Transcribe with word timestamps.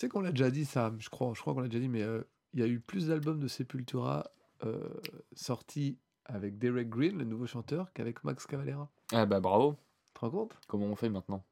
sais 0.00 0.08
qu'on 0.08 0.20
l'a 0.20 0.30
déjà 0.30 0.50
dit 0.50 0.64
ça, 0.64 0.92
je 0.98 1.08
crois, 1.08 1.32
je 1.34 1.40
crois 1.40 1.54
qu'on 1.54 1.60
l'a 1.60 1.68
déjà 1.68 1.80
dit, 1.80 1.88
mais 1.88 2.02
euh, 2.02 2.22
il 2.52 2.60
y 2.60 2.62
a 2.62 2.66
eu 2.66 2.80
plus 2.80 3.08
d'albums 3.08 3.38
de 3.38 3.48
Sepultura 3.48 4.30
euh, 4.64 4.88
sortis 5.32 5.98
avec 6.24 6.58
Derek 6.58 6.88
Green, 6.88 7.18
le 7.18 7.24
nouveau 7.24 7.46
chanteur, 7.46 7.92
qu'avec 7.92 8.22
Max 8.24 8.46
Cavalera. 8.46 8.88
Ah 9.12 9.26
bah 9.26 9.40
bravo. 9.40 9.76
Tu 10.06 10.12
te 10.14 10.20
rends 10.20 10.30
compte? 10.30 10.58
Comment 10.68 10.86
on 10.86 10.96
fait 10.96 11.08
maintenant? 11.08 11.44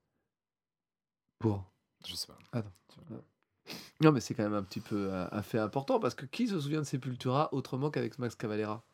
Bon. 1.41 1.63
Je 2.07 2.15
sais 2.15 2.27
pas. 2.27 2.39
Attends. 2.53 2.73
Non, 4.01 4.13
mais 4.13 4.21
c'est 4.21 4.35
quand 4.35 4.45
même 4.45 4.55
un 4.55 4.63
petit 4.63 4.81
peu 4.81 5.13
un, 5.13 5.29
un 5.33 5.43
fait 5.43 5.59
important 5.59 5.99
parce 5.99 6.15
que 6.15 6.25
qui 6.25 6.47
se 6.49 6.59
souvient 6.61 6.79
de 6.79 6.85
Sepultura 6.85 7.53
autrement 7.53 7.91
qu'avec 7.91 8.19
Max 8.19 8.35
Cavalera? 8.35 8.85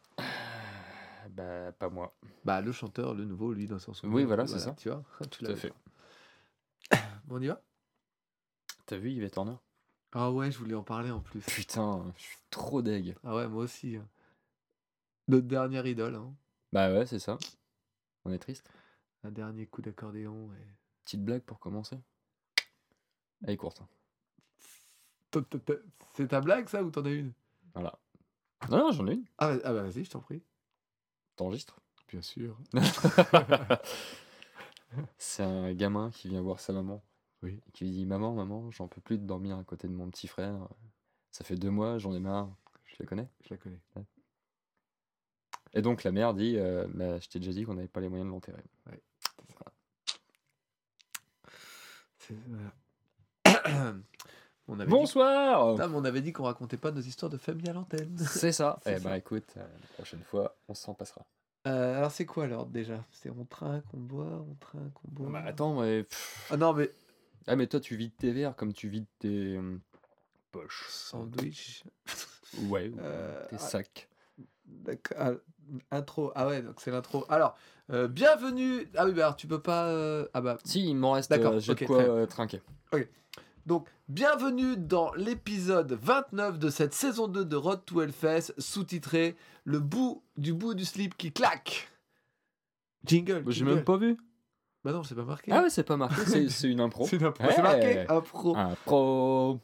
Bah 1.31 1.73
pas 1.73 1.91
moi. 1.91 2.17
Bah, 2.45 2.61
le 2.61 2.73
chanteur, 2.73 3.15
le 3.15 3.25
nouveau, 3.25 3.53
lui, 3.53 3.67
dans 3.67 3.79
son 3.79 3.93
souvenir. 3.93 4.17
Oui, 4.17 4.25
voilà, 4.25 4.47
c'est 4.47 4.59
ça. 4.59 4.75
Tu 4.79 4.89
vois 4.89 5.03
tu 5.31 5.45
Tout 5.45 5.47
à 5.51 5.57
fait. 5.57 5.73
Bon, 7.27 7.37
on 7.37 7.41
y 7.41 7.47
va? 7.47 7.61
T'as 8.87 8.97
vu 8.97 9.11
Yvette 9.13 9.39
Horner 9.39 9.57
Ah 10.13 10.31
ouais, 10.31 10.51
je 10.51 10.59
voulais 10.59 10.75
en 10.75 10.83
parler 10.83 11.11
en 11.11 11.21
plus. 11.21 11.41
Putain, 11.47 12.05
je 12.17 12.23
suis 12.23 12.39
trop 12.51 12.83
deg. 12.83 13.17
Ah 13.25 13.35
ouais, 13.35 13.49
moi 13.49 13.65
aussi. 13.65 13.97
hein. 13.97 14.07
Notre 15.29 15.47
dernière 15.47 15.87
idole, 15.87 16.15
hein. 16.17 16.35
Bah 16.73 16.93
ouais, 16.93 17.07
c'est 17.07 17.19
ça. 17.19 17.39
On 18.25 18.33
est 18.33 18.39
triste. 18.39 18.69
un 19.23 19.31
dernier 19.31 19.67
coup 19.67 19.81
d'accordéon. 19.83 20.53
Et... 20.53 20.67
Petite 21.05 21.25
blague 21.25 21.43
pour 21.43 21.59
commencer. 21.59 21.99
Elle 23.43 23.51
est 23.51 23.57
courte. 23.57 23.81
hein. 23.83 23.89
C'est 26.15 26.29
ta 26.29 26.41
blague, 26.41 26.69
ça, 26.69 26.83
ou 26.85 26.91
t'en 26.91 27.05
as 27.07 27.11
une? 27.11 27.33
Voilà. 27.75 27.99
Non, 28.71 28.79
non, 28.79 28.93
j'en 28.93 29.07
ai 29.09 29.15
une. 29.15 29.25
Ah, 29.39 29.55
ah 29.65 29.73
bah 29.73 29.83
vas-y, 29.83 30.05
je 30.05 30.11
t'en 30.11 30.21
prie. 30.21 30.43
T'enregistres? 31.37 31.81
Bien 32.09 32.23
sûr. 32.23 32.57
C'est 35.19 35.43
un 35.43 35.73
gamin 35.75 36.11
qui 36.11 36.29
vient 36.29 36.41
voir 36.43 36.61
sa 36.61 36.73
maman. 36.73 37.03
Oui. 37.45 37.61
Qui 37.75 37.85
lui 37.85 37.91
dit 37.91 38.07
Maman, 38.07 38.33
maman, 38.33 38.71
j'en 38.71 38.89
peux 38.89 39.03
plus 39.03 39.19
de 39.19 39.27
dormir 39.27 39.59
à 39.59 39.65
côté 39.65 39.87
de 39.87 39.93
mon 39.93 40.09
petit 40.09 40.27
frère. 40.27 40.67
Ça 41.31 41.45
fait 41.45 41.57
deux 41.57 41.71
mois, 41.71 41.99
j'en 41.99 42.15
ai 42.15 42.21
marre. 42.21 42.49
Je 42.87 42.97
la 43.01 43.07
connais? 43.07 43.29
Je 43.43 43.51
la 43.51 43.59
connais. 43.59 43.81
Et 45.75 45.83
donc 45.83 46.05
la 46.05 46.13
mère 46.13 46.33
dit 46.33 46.57
euh, 46.57 46.87
Bah, 46.95 47.19
Je 47.19 47.29
t'ai 47.29 47.39
déjà 47.39 47.53
dit 47.53 47.65
qu'on 47.65 47.75
n'avait 47.75 47.87
pas 47.89 48.01
les 48.01 48.09
moyens 48.09 48.29
de 48.29 48.33
l'enterrer. 48.33 48.65
C'est- 52.19 52.35
voilà. 52.47 52.73
on 54.67 54.81
avait 54.81 54.87
dit... 54.87 54.91
Bonsoir 54.91 55.77
mais 55.77 55.85
on 55.95 56.05
avait 56.07 56.23
dit 56.23 56.33
qu'on 56.33 56.45
racontait 56.45 56.79
pas 56.79 56.93
nos 56.93 57.03
histoires 57.03 57.31
de 57.31 57.37
famille 57.37 57.69
à 57.69 57.75
l'antenne. 57.75 58.17
C'est 58.27 58.53
ça. 58.53 58.81
Eh 58.87 58.99
ben 59.01 59.17
écoute, 59.17 59.53
euh, 59.59 59.67
la 59.83 59.89
prochaine 59.89 60.23
fois, 60.23 60.57
on 60.69 60.75
s'en 60.75 60.95
passera. 60.95 61.27
Euh, 61.67 61.97
alors, 61.99 62.11
c'est 62.11 62.27
quoi 62.27 62.47
l'ordre 62.47 62.71
déjà? 62.71 63.03
C'est 63.11 63.31
on 63.31 63.47
trinque, 63.47 63.85
on 63.95 64.01
boit, 64.01 64.45
on 64.47 64.55
trinque, 64.61 64.93
on 65.07 65.11
boit? 65.11 65.31
Bah, 65.31 65.45
attends, 65.47 65.81
mais. 65.81 66.07
Ah 66.51 66.59
non, 66.59 66.75
mais 66.75 66.91
Ah, 67.47 67.57
mais 67.57 67.67
toi, 67.67 67.81
tu 67.81 67.97
vides 67.97 68.17
tes 68.17 68.33
verres 68.33 68.57
comme 68.57 68.73
tu 68.73 68.89
vides 68.89 69.07
tes 69.19 69.57
euh, 69.57 69.79
poches. 70.53 70.87
sandwich. 70.89 71.85
Ouais, 72.69 72.89
ou 72.89 73.01
Euh, 73.01 73.45
tes 73.49 73.57
ah, 73.57 73.59
sacs. 73.59 74.09
D'accord. 74.65 75.17
ah, 75.19 75.33
intro. 75.91 76.31
Ah 76.37 76.47
ouais, 76.47 76.63
donc 76.63 76.81
c'est 76.81 76.93
l'intro. 76.93 77.25
Alors, 77.29 77.57
euh, 77.91 78.07
bienvenue. 78.07 78.89
Ah 78.97 79.07
oui, 79.07 79.13
bah 79.13 79.23
alors 79.25 79.37
tu 79.37 79.49
peux 79.49 79.61
pas. 79.61 79.89
euh, 79.89 80.29
Ah 80.35 80.41
bah. 80.41 80.59
Si, 80.65 80.89
il 80.89 80.95
m'en 80.95 81.13
reste. 81.13 81.31
D'accord, 81.31 81.55
euh, 81.55 81.59
J'ai 81.59 81.73
ok, 81.73 81.81
de 81.81 81.87
quoi 81.87 81.99
euh, 82.03 82.27
trinquer. 82.27 82.63
Donc, 83.67 83.89
bienvenue 84.09 84.77
dans 84.77 85.13
l'épisode 85.15 85.93
29 85.95 86.59
de 86.61 86.69
cette 86.71 86.95
saison 86.95 87.27
2 87.27 87.45
de 87.45 87.57
Road 87.57 87.81
to 87.87 88.03
Hellfest, 88.03 88.53
sous-titré 88.59 89.35
Le 89.65 89.81
bout 89.81 90.23
du 90.37 90.53
bout 90.53 90.75
du 90.75 90.85
slip 90.85 91.17
qui 91.17 91.33
claque. 91.33 91.89
Jingle. 93.05 93.43
Bah, 93.43 93.51
J'ai 93.51 93.61
jingle. 93.61 93.75
même 93.77 93.85
pas 93.85 93.97
vu. 93.97 94.17
Bah 94.85 94.93
non, 94.93 95.03
c'est 95.03 95.15
pas 95.15 95.25
marqué. 95.25 95.51
Ah 95.53 95.63
ouais, 95.63 95.71
c'est 95.71 95.83
pas 95.85 95.97
marqué, 95.97 96.49
c'est 96.51 96.69
une 96.71 96.81
impro. 96.81 97.07
c'est 97.07 97.17
impro- 97.23 97.51
c'est 97.55 97.63
marqué 97.63 98.07
impro. 98.09 98.57
Un 98.57 98.75
pro. 98.85 99.59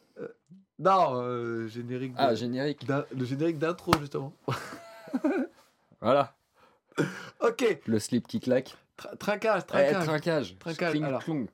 Non, 0.78 1.20
euh, 1.22 1.66
générique. 1.68 2.12
de- 2.12 2.18
Ah, 2.18 2.34
générique. 2.34 2.86
le 2.88 3.24
générique 3.26 3.58
d'intro, 3.58 3.92
justement. 4.00 4.32
Voilà. 6.00 6.34
ok, 7.40 7.80
Le 7.86 7.98
slip 7.98 8.26
qui 8.26 8.40
claque. 8.40 8.74
Tra- 8.98 9.16
trinquage, 9.16 9.62
Eh, 9.62 9.66
trinquage. 9.66 10.04
trinquage. 10.06 10.58
Trinquage, 10.58 10.90
Cling, 10.92 11.04
alors. 11.04 11.22
clong. 11.24 11.46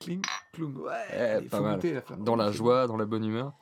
Cling, 0.00 0.22
cloung. 0.52 0.76
Ouais, 0.78 0.92
Eh, 1.12 1.42
il 1.44 1.48
pas 1.48 1.58
faut 1.58 1.62
mal. 1.62 1.74
goûter, 1.76 1.94
la. 1.94 2.16
Dans 2.16 2.36
la 2.36 2.50
joie, 2.52 2.86
dans 2.86 2.96
la 2.96 3.04
bonne 3.06 3.24
humeur. 3.24 3.52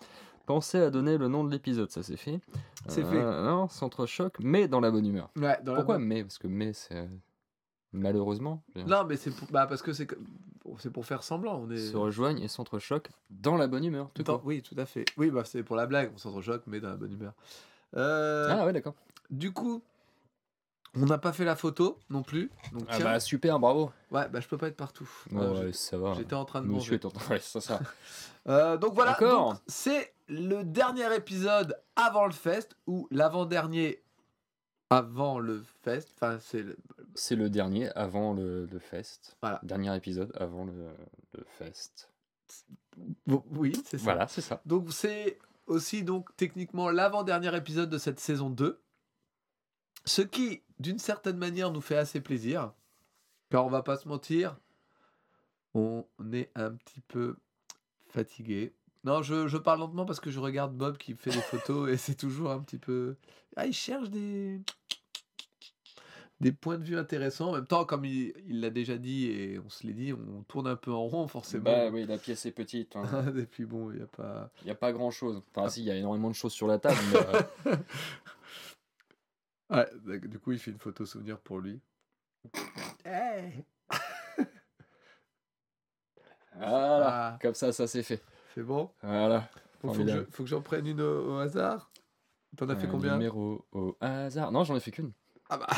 Pensez 0.47 0.79
à 0.79 0.91
donner 0.91 1.17
le 1.19 1.29
nom 1.29 1.45
de 1.45 1.51
l'épisode, 1.51 1.91
ça 1.91 2.03
c'est 2.03 2.17
fait. 2.17 2.41
C'est 2.89 3.05
Euh, 3.05 3.11
fait. 3.11 3.23
Non, 3.45 3.69
centre 3.69 4.07
choc, 4.07 4.35
mais 4.41 4.67
dans 4.67 4.81
la 4.81 4.91
bonne 4.91 5.07
humeur. 5.07 5.31
Ouais, 5.37 5.59
dans 5.63 5.73
la 5.73 5.79
Pourquoi 5.81 5.97
bonne- 5.99 6.07
mais? 6.07 6.23
Parce 6.23 6.39
que 6.39 6.47
mais 6.49 6.73
c'est 6.73 6.97
euh, 6.97 7.07
malheureusement. 7.93 8.63
Non, 8.87 9.05
mais 9.05 9.17
c'est 9.17 9.31
pour... 9.31 9.49
bah, 9.51 9.67
parce 9.67 9.83
que 9.83 9.93
c'est 9.93 10.07
c'est 10.79 10.91
pour 10.93 11.05
faire 11.07 11.23
semblant. 11.23 11.61
On 11.67 11.71
est... 11.71 11.79
Se 11.79 11.97
rejoignent 11.97 12.41
et 12.43 12.49
centre 12.49 12.79
choc 12.79 13.09
dans 13.31 13.57
la 13.57 13.67
bonne 13.67 13.85
humeur. 13.85 14.11
Tout 14.15 14.23
Dans-. 14.23 14.41
Oui, 14.45 14.63
tout 14.63 14.77
à 14.79 14.87
fait. 14.87 15.05
Oui, 15.17 15.31
bah, 15.31 15.43
c'est 15.45 15.63
pour 15.63 15.77
la 15.77 15.87
blague, 15.87 16.11
on 16.15 16.19
s'entrechoque, 16.19 16.63
mais 16.67 16.81
dans 16.81 16.91
la 16.91 16.97
bonne 16.97 17.13
humeur. 17.13 17.33
Euh, 17.97 18.49
Ah 18.51 18.65
ouais, 18.65 18.73
d'accord. 18.73 18.95
Du 19.31 19.53
coup, 19.53 19.83
on 20.95 21.07
n'a 21.07 21.19
pas 21.19 21.33
fait 21.33 21.45
la 21.45 21.57
photo 21.57 21.99
non 22.09 22.23
plus. 22.23 22.51
Donc, 22.73 22.85
Ah 22.89 22.99
bah 22.99 23.21
super, 23.21 23.59
bravo. 23.59 23.91
Ouais, 24.11 24.29
bah, 24.29 24.41
je 24.41 24.49
peux 24.49 24.59
pas 24.59 24.69
être 24.69 24.77
partout. 24.77 25.09
Ouais, 25.33 25.41
Euh, 25.43 25.65
ouais, 25.67 25.73
ça 25.73 25.97
va. 25.99 26.15
J'étais 26.15 26.35
en 26.35 26.45
train 26.45 26.61
de 26.63 26.67
Monsieur 26.67 26.93
manger. 26.93 26.95
est 26.97 27.05
en 27.07 27.11
train. 27.11 27.35
Ouais, 27.35 27.41
c'est 27.43 27.61
ça. 27.61 27.81
Euh, 28.49 28.79
donc 28.79 28.95
voilà, 28.95 29.19
c'est 29.67 30.15
le 30.27 30.63
dernier 30.63 31.15
épisode 31.15 31.77
avant 31.95 32.25
le 32.25 32.33
fest, 32.33 32.75
ou 32.87 33.07
l'avant-dernier 33.11 34.03
avant 34.91 35.39
le 35.39 35.63
fest. 35.83 36.11
Enfin, 36.17 36.39
c'est 36.41 36.63
le- 36.63 36.77
C'est 37.15 37.37
le 37.37 37.49
dernier 37.49 37.91
avant 37.97 38.35
le, 38.35 38.67
le 38.67 38.79
fest. 38.79 39.37
Voilà. 39.41 39.61
Dernier 39.63 39.97
épisode 39.97 40.33
avant 40.37 40.65
le, 40.65 40.73
le 41.35 41.45
fest. 41.59 42.11
Oui, 43.27 43.73
c'est 43.87 43.99
ça. 43.99 44.05
Voilà, 44.05 44.27
c'est 44.29 44.41
ça. 44.41 44.61
Donc 44.67 44.93
c'est 44.93 45.39
aussi 45.67 46.03
donc 46.03 46.35
techniquement 46.37 46.91
l'avant-dernier 46.91 47.57
épisode 47.57 47.89
de 47.89 47.99
cette 47.99 48.19
saison 48.21 48.51
2. 48.51 48.81
Ce 50.05 50.23
qui, 50.23 50.63
d'une 50.79 50.99
certaine 50.99 51.37
manière, 51.37 51.71
nous 51.71 51.81
fait 51.81 51.97
assez 51.97 52.21
plaisir. 52.21 52.73
Car 53.51 53.65
on 53.67 53.71
va 53.71 53.83
pas 53.83 53.97
se 53.97 54.09
mentir, 54.09 54.57
on 55.75 56.05
est 56.33 56.51
un 56.55 56.73
petit 56.73 57.01
peu 57.01 57.37
fatigué. 58.09 58.75
Non, 59.05 59.23
je, 59.23 59.47
je 59.49 59.57
parle 59.57 59.81
lentement 59.81 60.05
parce 60.05 60.21
que 60.21 60.31
je 60.31 60.41
regarde 60.41 60.75
Bob 60.77 60.99
qui 60.99 61.15
fait 61.15 61.31
des 61.31 61.41
photos 61.41 61.89
et 61.91 61.97
c'est 61.97 62.15
toujours 62.15 62.51
un 62.51 62.61
petit 62.61 62.79
peu... 62.79 63.17
Ah, 63.57 63.67
il 63.67 63.73
cherche 63.73 64.11
des... 64.11 64.61
des 66.41 66.53
points 66.53 66.79
de 66.79 66.85
vue 66.85 66.97
intéressants. 66.99 67.51
En 67.51 67.55
même 67.55 67.67
temps, 67.67 67.85
comme 67.85 68.05
il 68.05 68.33
l'a 68.61 68.71
déjà 68.71 68.97
dit 68.97 69.27
et 69.27 69.59
on 69.59 69.69
se 69.69 69.87
l'est 69.87 69.93
dit, 69.93 70.13
on 70.15 70.43
tourne 70.45 70.67
un 70.67 70.77
peu 70.77 70.91
en 70.93 71.07
rond 71.07 71.29
forcément. 71.29 71.65
Bah 71.65 71.89
oui, 71.91 72.07
la 72.07 72.17
pièce 72.19 72.47
est 72.47 72.51
petite. 72.53 72.97
hein. 72.97 73.03
et 73.37 73.45
puis 73.47 73.65
bon, 73.67 73.91
il 73.91 73.99
n'y 73.99 74.03
a 74.03 74.07
pas... 74.07 74.51
Il 74.63 74.65
n'y 74.67 74.71
a 74.71 74.75
pas 74.75 74.93
grand 74.93 75.11
chose. 75.11 75.43
Enfin, 75.55 75.69
si, 75.69 75.81
il 75.83 75.87
y 75.87 75.91
a 75.91 75.97
énormément 75.97 76.29
de 76.31 76.35
choses 76.35 76.53
sur 76.53 76.67
la 76.67 76.79
table. 76.79 76.97
mais, 77.13 77.73
euh, 77.73 77.77
Ouais, 79.77 79.89
donc, 80.05 80.27
du 80.27 80.39
coup, 80.39 80.53
il 80.53 80.59
fait 80.59 80.71
une 80.73 80.79
photo 80.79 81.05
souvenir 81.07 81.39
pour 81.39 81.59
lui. 81.61 81.81
voilà. 86.57 87.33
Ah, 87.35 87.39
Comme 87.41 87.55
ça, 87.55 87.73
ça 87.73 87.87
s'est 87.87 88.03
fait. 88.03 88.23
c'est 88.55 88.63
bon? 88.63 88.91
Voilà. 89.03 89.49
Faut, 89.81 89.93
que 89.93 90.07
je- 90.07 90.47
j'en 90.47 90.61
prenne 90.61 90.87
une 90.87 91.01
au, 91.01 91.35
au 91.37 91.39
hasard? 91.39 91.91
T'en 92.57 92.69
as 92.69 92.77
fait 92.77 92.89
combien? 92.89 93.13
numéro 93.15 93.65
au 93.73 93.97
hasard? 94.01 94.51
Non, 94.53 94.65
j'en 94.65 94.77
ai 94.77 94.81
fait 94.81 94.91
qu'une. 94.91 95.13
Ah 95.49 95.57
bah. 95.59 95.69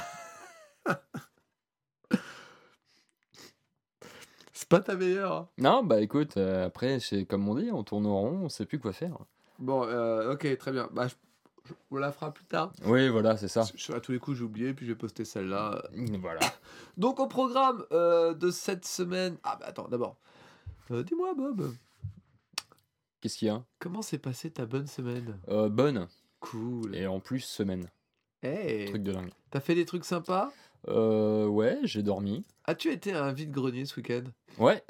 Pas 4.72 4.80
ta 4.80 4.96
meilleure. 4.96 5.32
hein. 5.32 5.48
Non, 5.58 5.84
bah 5.84 6.00
écoute, 6.00 6.36
euh, 6.36 6.66
après, 6.66 6.98
c'est 7.00 7.24
comme 7.24 7.48
on 7.48 7.54
dit, 7.54 7.70
on 7.72 7.84
tourne 7.84 8.06
au 8.06 8.14
rond, 8.16 8.40
on 8.44 8.48
sait 8.48 8.66
plus 8.66 8.78
quoi 8.78 8.92
faire. 8.92 9.16
Bon, 9.58 9.84
euh, 9.84 10.32
ok, 10.32 10.56
très 10.58 10.72
bien. 10.72 10.88
Bah, 10.92 11.06
je- 11.08 11.14
je- 11.68 11.74
on 11.90 11.96
la 11.98 12.10
fera 12.12 12.32
plus 12.32 12.44
tard. 12.44 12.72
Oui, 12.84 13.08
voilà, 13.08 13.36
c'est 13.36 13.48
ça. 13.48 13.64
Je- 13.74 13.92
à 13.92 14.00
tous 14.00 14.12
les 14.12 14.18
coups, 14.18 14.38
j'ai 14.38 14.44
oublié, 14.44 14.74
puis 14.74 14.86
j'ai 14.86 14.94
posté 14.96 15.24
celle-là. 15.24 15.82
Voilà. 16.20 16.40
Donc, 16.96 17.20
au 17.20 17.26
programme 17.26 17.84
euh, 17.92 18.34
de 18.34 18.50
cette 18.50 18.84
semaine. 18.84 19.36
Ah, 19.44 19.56
bah 19.60 19.66
attends, 19.68 19.88
d'abord. 19.88 20.16
Dis-moi, 20.90 21.32
Bob, 21.34 21.72
Qu'est-ce 23.20 23.38
qu'il 23.38 23.48
y 23.48 23.50
a? 23.52 23.62
Comment 23.78 24.02
s'est 24.02 24.18
passée 24.18 24.50
ta 24.50 24.66
bonne 24.66 24.88
semaine? 24.88 25.38
Bonne. 25.46 26.08
Cool. 26.40 26.96
Et 26.96 27.06
en 27.06 27.20
plus, 27.20 27.40
semaine. 27.40 27.86
Hey, 28.42 28.86
Truc 28.86 29.04
de 29.04 29.12
dingue. 29.12 29.30
t'as 29.50 29.60
fait 29.60 29.76
des 29.76 29.84
trucs 29.84 30.04
sympas? 30.04 30.50
Euh, 30.88 31.46
ouais, 31.46 31.78
j'ai 31.84 32.02
dormi. 32.02 32.44
As-tu 32.64 32.90
été 32.92 33.12
à 33.12 33.24
un 33.24 33.32
vide-grenier 33.32 33.84
ce 33.86 33.96
week-end? 33.96 34.24
Ouais. 34.58 34.82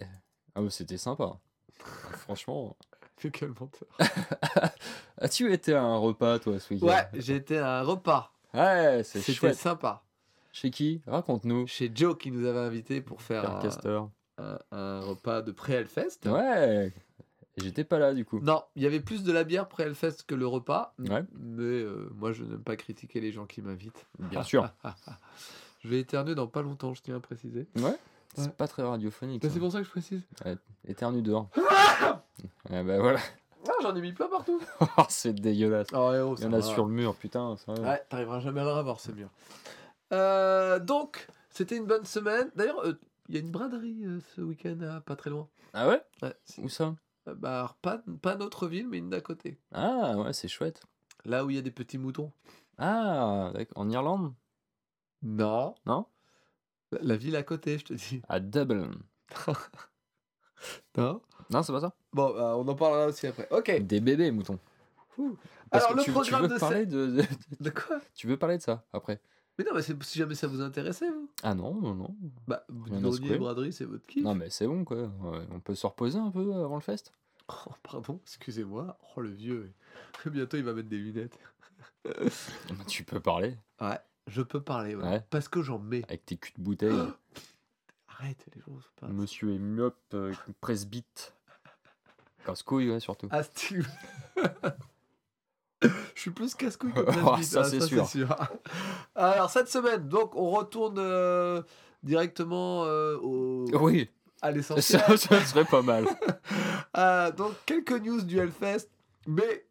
Ah, 0.54 0.60
bah, 0.62 0.70
c'était 0.70 0.98
sympa. 0.98 1.38
Franchement. 1.78 2.76
Fais 3.16 3.30
quel 3.30 3.50
menteur. 3.50 3.88
As-tu 5.18 5.52
été 5.52 5.74
à 5.74 5.82
un 5.82 5.96
repas, 5.96 6.38
toi, 6.38 6.58
ce 6.58 6.74
week-end? 6.74 6.86
Ouais, 6.86 7.06
j'ai 7.14 7.36
été 7.36 7.58
à 7.58 7.78
un 7.80 7.82
repas. 7.82 8.32
Ouais, 8.54 9.02
c'est 9.04 9.20
C'était 9.20 9.54
sympa. 9.54 10.02
Chez 10.52 10.70
qui? 10.70 11.00
Raconte-nous. 11.06 11.66
Chez 11.66 11.90
Joe 11.94 12.16
qui 12.18 12.30
nous 12.30 12.46
avait 12.46 12.58
invités 12.58 13.00
pour 13.00 13.22
faire 13.22 13.48
un, 13.50 14.10
un- 14.38 14.58
un 14.72 15.00
repas 15.00 15.40
de 15.42 15.52
pré-Hellfest. 15.52 16.26
Ouais. 16.26 16.92
J'étais 17.56 17.84
pas 17.84 17.98
là, 17.98 18.12
du 18.14 18.24
coup. 18.24 18.40
Non, 18.40 18.62
il 18.76 18.82
y 18.82 18.86
avait 18.86 19.00
plus 19.00 19.22
de 19.24 19.32
la 19.32 19.44
bière 19.44 19.68
pré-Hellfest 19.68 20.24
que 20.26 20.34
le 20.34 20.46
repas. 20.46 20.94
Ouais. 20.98 21.22
Mais 21.38 21.62
euh, 21.62 22.10
moi, 22.14 22.32
je 22.32 22.44
n'aime 22.44 22.62
pas 22.62 22.76
critiquer 22.76 23.20
les 23.20 23.30
gens 23.32 23.46
qui 23.46 23.62
m'invitent. 23.62 24.06
Bien 24.18 24.42
sûr. 24.42 24.68
Je 25.82 25.88
vais 25.88 26.00
éternuer 26.00 26.34
dans 26.34 26.46
pas 26.46 26.62
longtemps, 26.62 26.94
je 26.94 27.02
tiens 27.02 27.16
à 27.16 27.20
préciser. 27.20 27.66
Ouais. 27.76 27.96
C'est 28.34 28.42
Ouais. 28.42 28.48
pas 28.48 28.66
très 28.68 28.82
radiophonique. 28.82 29.42
Bah, 29.42 29.48
c'est 29.52 29.58
pour 29.58 29.70
ça 29.72 29.78
que 29.78 29.84
je 29.84 29.90
précise. 29.90 30.22
Éternue 30.86 31.22
dehors. 31.22 31.48
Ah 31.56 32.82
bah 32.82 32.98
voilà. 32.98 33.20
Ah, 33.68 33.72
j'en 33.82 33.94
ai 33.94 34.00
mis 34.00 34.12
plein 34.12 34.28
partout. 34.28 34.60
Oh, 34.80 35.02
c'est 35.08 35.34
dégueulasse. 35.34 35.88
Ah 35.92 36.10
ouais, 36.10 36.18
oh, 36.20 36.34
Il 36.38 36.44
y 36.44 36.46
en 36.46 36.52
a 36.52 36.56
va. 36.56 36.62
sur 36.62 36.84
le 36.86 36.92
mur, 36.92 37.14
putain. 37.14 37.56
Ça... 37.58 37.72
Ouais, 37.74 38.02
t'arriveras 38.08 38.40
jamais 38.40 38.60
à 38.60 38.64
le 38.64 38.70
revoir, 38.72 38.98
c'est 39.00 39.14
mur. 39.14 39.28
Euh, 40.12 40.78
donc, 40.78 41.26
c'était 41.50 41.76
une 41.76 41.86
bonne 41.86 42.04
semaine. 42.04 42.50
D'ailleurs, 42.56 42.80
euh, 42.86 42.94
il 43.28 43.34
y 43.34 43.38
a 43.38 43.40
une 43.40 43.50
braderie 43.50 44.04
euh, 44.04 44.18
ce 44.34 44.40
week-end, 44.40 45.00
pas 45.04 45.16
très 45.16 45.30
loin. 45.30 45.48
Ah 45.74 45.88
ouais? 45.88 46.02
Ouais, 46.22 46.34
Où 46.58 46.68
ça? 46.68 46.94
Euh, 47.28 47.34
bah, 47.34 47.76
pas, 47.82 48.02
pas 48.20 48.36
notre 48.36 48.66
ville, 48.66 48.88
mais 48.88 48.98
une 48.98 49.10
d'à 49.10 49.20
côté. 49.20 49.58
Ah 49.72 50.14
ouais, 50.16 50.32
c'est 50.32 50.48
chouette. 50.48 50.82
Là 51.24 51.44
où 51.44 51.50
il 51.50 51.56
y 51.56 51.58
a 51.58 51.62
des 51.62 51.70
petits 51.70 51.98
moutons. 51.98 52.32
Ah. 52.78 53.52
En 53.76 53.90
Irlande? 53.90 54.32
Non. 55.22 55.74
Non? 55.86 56.06
La, 56.90 56.98
la 57.02 57.16
ville 57.16 57.36
à 57.36 57.42
côté, 57.42 57.78
je 57.78 57.84
te 57.84 57.92
dis. 57.94 58.22
À 58.28 58.40
Dublin. 58.40 58.90
Non? 60.96 61.20
Non, 61.50 61.62
c'est 61.62 61.72
pas 61.72 61.80
ça 61.80 61.92
Bon, 62.12 62.32
bah, 62.34 62.54
on 62.56 62.66
en 62.68 62.74
parlera 62.74 63.06
aussi 63.06 63.26
après. 63.26 63.48
Ok. 63.50 63.80
Des 63.80 64.00
bébés 64.00 64.30
moutons. 64.30 64.58
Ouh. 65.18 65.36
Parce 65.70 65.84
Alors, 65.84 65.94
que 65.96 66.00
le 66.00 66.04
tu, 66.04 66.10
tu 66.10 66.12
programme 66.12 66.42
veux 66.42 66.48
de 66.54 66.58
parler 66.58 66.86
de, 66.86 67.06
de- 67.06 67.24
De 67.60 67.70
quoi? 67.70 68.00
Tu 68.14 68.26
veux 68.26 68.36
parler 68.36 68.58
de 68.58 68.62
ça 68.62 68.84
après? 68.92 69.20
Mais 69.58 69.64
non, 69.64 69.72
mais 69.74 69.82
si 69.82 70.18
jamais 70.18 70.34
ça 70.34 70.46
vous 70.46 70.60
intéressait, 70.60 71.10
vous. 71.10 71.28
Ah 71.42 71.54
non, 71.54 71.74
non, 71.74 71.94
non. 71.94 72.16
Bah, 72.46 72.64
secouer. 73.12 73.34
et 73.34 73.38
braderie, 73.38 73.72
c'est 73.72 73.84
votre 73.84 74.06
kiff. 74.06 74.22
Non, 74.24 74.34
mais 74.34 74.48
c'est 74.50 74.66
bon 74.66 74.84
quoi. 74.84 75.02
Ouais, 75.02 75.46
on 75.50 75.60
peut 75.60 75.74
se 75.74 75.86
reposer 75.86 76.18
un 76.18 76.30
peu 76.30 76.54
avant 76.54 76.76
le 76.76 76.80
fest 76.80 77.12
Oh, 77.48 77.72
pardon, 77.82 78.20
excusez-moi. 78.22 78.96
Oh, 79.16 79.20
le 79.20 79.30
vieux. 79.30 79.72
Bientôt, 80.26 80.56
il 80.56 80.64
va 80.64 80.72
mettre 80.72 80.88
des 80.88 80.98
lunettes. 80.98 81.38
Bah, 82.04 82.84
Tu 82.88 83.04
peux 83.04 83.20
parler 83.20 83.56
Ouais, 83.80 83.98
je 84.26 84.42
peux 84.42 84.60
parler, 84.60 84.94
ouais. 84.94 85.02
Ouais. 85.02 85.24
Parce 85.30 85.48
que 85.48 85.62
j'en 85.62 85.78
mets. 85.78 86.02
avec 86.04 86.24
tes 86.24 86.36
culs 86.36 86.54
de 86.56 86.62
bouteille. 86.62 86.92
Arrête, 88.08 88.46
les 88.54 88.60
gens 88.60 88.80
sont 88.80 88.88
pas. 89.00 89.08
Monsieur 89.08 89.54
est 89.54 89.58
myope, 89.58 89.96
euh, 90.14 90.32
presse-bite. 90.60 91.34
Casse-couille, 92.44 92.90
ouais, 92.90 93.00
surtout. 93.00 93.28
Ah, 93.30 93.42
style. 93.42 93.86
Je 96.14 96.20
suis 96.20 96.30
plus 96.30 96.54
casse-couille 96.54 96.92
que 96.92 97.00
Ah, 97.08 97.12
presbyte, 97.12 97.44
ça, 97.44 97.60
hein, 97.60 97.64
c'est 97.64 98.04
sûr. 98.04 98.36
Alors, 99.14 99.50
cette 99.50 99.68
semaine, 99.68 100.08
donc, 100.08 100.36
on 100.36 100.50
retourne 100.50 100.96
euh, 100.98 101.62
directement 102.02 102.84
euh, 102.84 103.16
au... 103.16 103.66
Oui, 103.80 104.08
à 104.40 104.50
l'essentiel. 104.50 105.00
ça, 105.00 105.16
ça 105.16 105.44
serait 105.44 105.64
pas 105.64 105.82
mal. 105.82 106.06
Euh, 106.96 107.30
donc, 107.32 107.54
quelques 107.66 107.92
news 107.92 108.22
du 108.22 108.38
Hellfest. 108.38 108.88
Mais, 109.26 109.66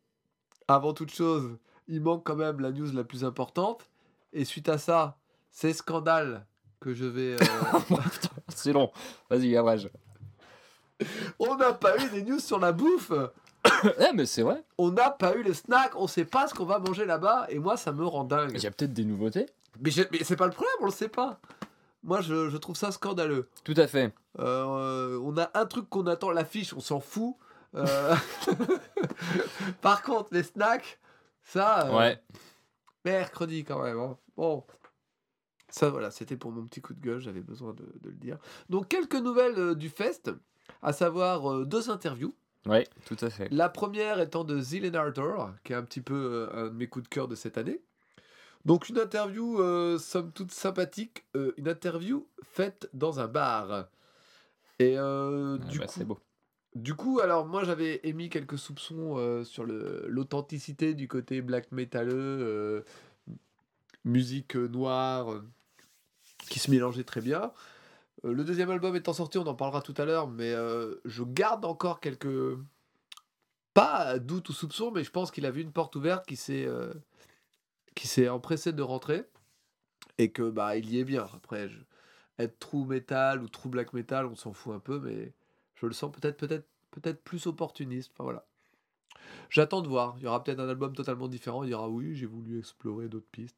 avant 0.68 0.94
toute 0.94 1.12
chose, 1.14 1.58
il 1.88 2.02
manque 2.02 2.26
quand 2.26 2.36
même 2.36 2.60
la 2.60 2.72
news 2.72 2.92
la 2.92 3.04
plus 3.04 3.24
importante. 3.24 3.91
Et 4.34 4.46
suite 4.46 4.70
à 4.70 4.78
ça, 4.78 5.18
ces 5.52 5.74
scandales 5.74 6.46
que 6.80 6.94
je 6.94 7.06
vais... 7.06 7.34
euh, 7.42 7.98
c'est 8.56 8.74
long. 8.74 8.92
Vas-y, 9.30 9.56
abrège. 9.58 9.90
on 11.40 11.56
n'a 11.56 11.74
pas 11.74 11.98
eu 11.98 12.10
des 12.10 12.24
news 12.24 12.40
sur 12.40 12.60
la 12.60 12.72
bouffe 12.72 13.12
Eh, 14.00 14.14
mais 14.16 14.26
c'est 14.26 14.42
vrai. 14.42 14.64
On 14.78 14.92
n'a 14.92 15.12
pas 15.12 15.36
eu 15.36 15.44
les 15.44 15.54
snacks, 15.54 15.96
on 15.96 16.08
sait 16.08 16.26
pas 16.26 16.48
ce 16.48 16.54
qu'on 16.54 16.66
va 16.66 16.80
manger 16.80 17.06
là-bas, 17.06 17.46
et 17.50 17.60
moi 17.60 17.78
ça 17.78 17.92
me 17.92 18.06
rend 18.06 18.24
dingue. 18.24 18.52
Il 18.56 18.64
y 18.64 18.68
a 18.68 18.72
peut-être 18.72 18.94
des 18.94 19.06
nouveautés. 19.06 19.46
Mais, 19.80 19.92
c'est 19.92 20.36
pas 20.36 20.46
le 20.48 20.52
problème, 20.52 20.74
on 20.82 20.86
le 20.86 20.92
sait 20.92 21.08
pas. 21.10 21.40
Moi 22.04 22.22
je, 22.22 22.50
je 22.50 22.58
trouve 22.58 22.76
ça 22.76 22.92
scandaleux. 22.92 23.50
Tout 23.64 23.76
à 23.78 23.86
fait. 23.88 24.14
Euh, 24.40 25.20
on 25.24 25.38
a 25.38 25.52
un 25.54 25.66
truc 25.66 25.88
qu'on 25.90 26.08
attend, 26.08 26.32
l'affiche, 26.32 26.74
on 26.74 26.80
s'en 26.80 27.00
fout. 27.00 27.36
Euh, 27.76 28.16
Par 29.82 30.02
contre, 30.02 30.30
les 30.34 30.44
snacks, 30.44 31.00
ça, 31.44 31.88
euh, 31.88 31.98
Ouais. 31.98 32.22
mercredi 33.06 33.64
quand 33.64 33.82
même. 33.84 34.00
hein. 34.00 34.18
Bon. 34.38 34.64
Ça 35.70 35.90
voilà, 35.90 36.12
c'était 36.12 36.36
pour 36.36 36.52
mon 36.52 36.66
petit 36.66 36.82
coup 36.82 36.94
de 36.94 37.00
gueule, 37.00 37.22
j'avais 37.22 37.40
besoin 37.42 37.74
de, 37.74 37.84
de 38.02 38.10
le 38.10 38.16
dire. 38.16 38.38
Donc 38.70 38.90
quelques 38.90 39.16
nouvelles 39.16 39.58
euh, 39.58 39.74
du 39.76 39.88
fest, 39.90 40.30
à 40.82 40.92
savoir 40.92 41.50
euh, 41.50 41.66
deux 41.66 41.90
interviews. 41.90 42.34
Ouais, 42.66 42.86
tout 43.06 43.16
à 43.22 43.30
fait. 43.30 43.48
La 43.52 43.70
première 43.70 44.20
étant 44.20 44.44
de 44.44 44.60
Zilen 44.60 44.96
Ardor, 44.96 45.52
qui 45.64 45.72
est 45.74 45.76
un 45.78 45.84
petit 45.84 46.02
peu 46.02 46.14
euh, 46.14 46.66
un 46.66 46.68
de 46.68 46.74
mes 46.76 46.88
coups 46.88 47.04
de 47.04 47.10
cœur 47.10 47.28
de 47.30 47.36
cette 47.36 47.58
année. 47.58 47.82
Donc 48.66 48.90
une 48.90 49.00
interview, 49.00 49.58
somme 49.98 50.32
toute 50.34 50.52
sympathique, 50.52 51.26
une 51.58 51.68
interview 51.68 52.28
faite 52.44 52.88
dans 52.94 53.20
un 53.20 53.28
bar. 53.28 53.88
Et 54.78 54.98
Ah 54.98 55.58
du, 55.68 55.80
bah, 55.80 55.86
coup, 55.88 55.94
c'est 55.98 56.06
beau. 56.06 56.20
du 56.76 56.94
coup, 56.94 57.20
alors 57.22 57.48
moi 57.48 57.64
j'avais 57.64 58.02
émis 58.04 58.30
quelques 58.30 58.60
soupçons 58.60 59.44
sur 59.46 59.66
l'authenticité 59.66 60.94
du 60.94 61.08
côté 61.08 61.42
black 61.42 61.72
metalleux, 61.72 62.12
euh, 62.14 62.82
musique 64.06 64.56
euh, 64.56 64.68
noire, 64.68 65.32
euh, 65.32 65.44
qui 66.50 66.60
se 66.60 66.72
mélangeait 66.72 67.04
très 67.04 67.22
bien. 67.22 67.52
Euh, 68.26 68.34
le 68.34 68.44
deuxième 68.44 68.70
album 68.70 68.96
étant 68.96 69.14
sorti, 69.14 69.38
on 69.38 69.48
en 69.48 69.56
parlera 69.56 69.82
tout 69.82 69.96
à 69.98 70.06
l'heure, 70.06 70.28
mais 70.28 70.54
je 71.06 71.24
garde 71.24 71.66
encore 71.66 72.00
quelques. 72.00 72.58
Pas 73.74 74.20
doute 74.20 74.50
ou 74.50 74.54
soupçon, 74.54 74.92
mais 74.92 75.04
je 75.06 75.12
pense 75.12 75.32
qu'il 75.32 75.46
a 75.46 75.52
vu 75.52 75.62
une 75.62 75.72
porte 75.72 75.96
ouverte 75.96 76.26
qui 76.26 76.36
s'est 76.36 76.66
euh, 76.66 76.94
de 77.96 78.82
rentrer 78.82 79.24
et 80.18 80.32
que 80.32 80.50
bah 80.50 80.76
il 80.76 80.90
y 80.90 81.00
est 81.00 81.06
bien. 81.06 81.26
Après, 81.34 81.70
être 82.38 82.60
true 82.60 82.86
metal 82.86 83.42
ou 83.42 83.48
true 83.48 83.70
black 83.70 83.94
metal, 83.94 84.26
on 84.26 84.36
s'en 84.36 84.52
fout 84.52 84.76
un 84.76 84.80
peu, 84.80 85.00
mais 85.00 85.32
je 85.76 85.86
le 85.86 85.94
sens 85.94 86.12
peut-être 86.12 86.36
peut-être 86.36 86.68
peut-être 86.92 87.24
plus 87.24 87.48
opportuniste. 87.48 88.12
Voilà. 88.20 88.46
J'attends 89.50 89.82
de 89.82 89.88
voir. 89.88 90.16
Il 90.18 90.24
y 90.24 90.28
aura 90.28 90.44
peut-être 90.44 90.60
un 90.60 90.70
album 90.70 90.94
totalement 90.96 91.28
différent. 91.28 91.64
Il 91.64 91.68
dira 91.68 91.90
oui, 91.90 92.16
j'ai 92.16 92.26
voulu 92.26 92.60
explorer 92.60 93.08
d'autres 93.08 93.30
pistes. 93.32 93.58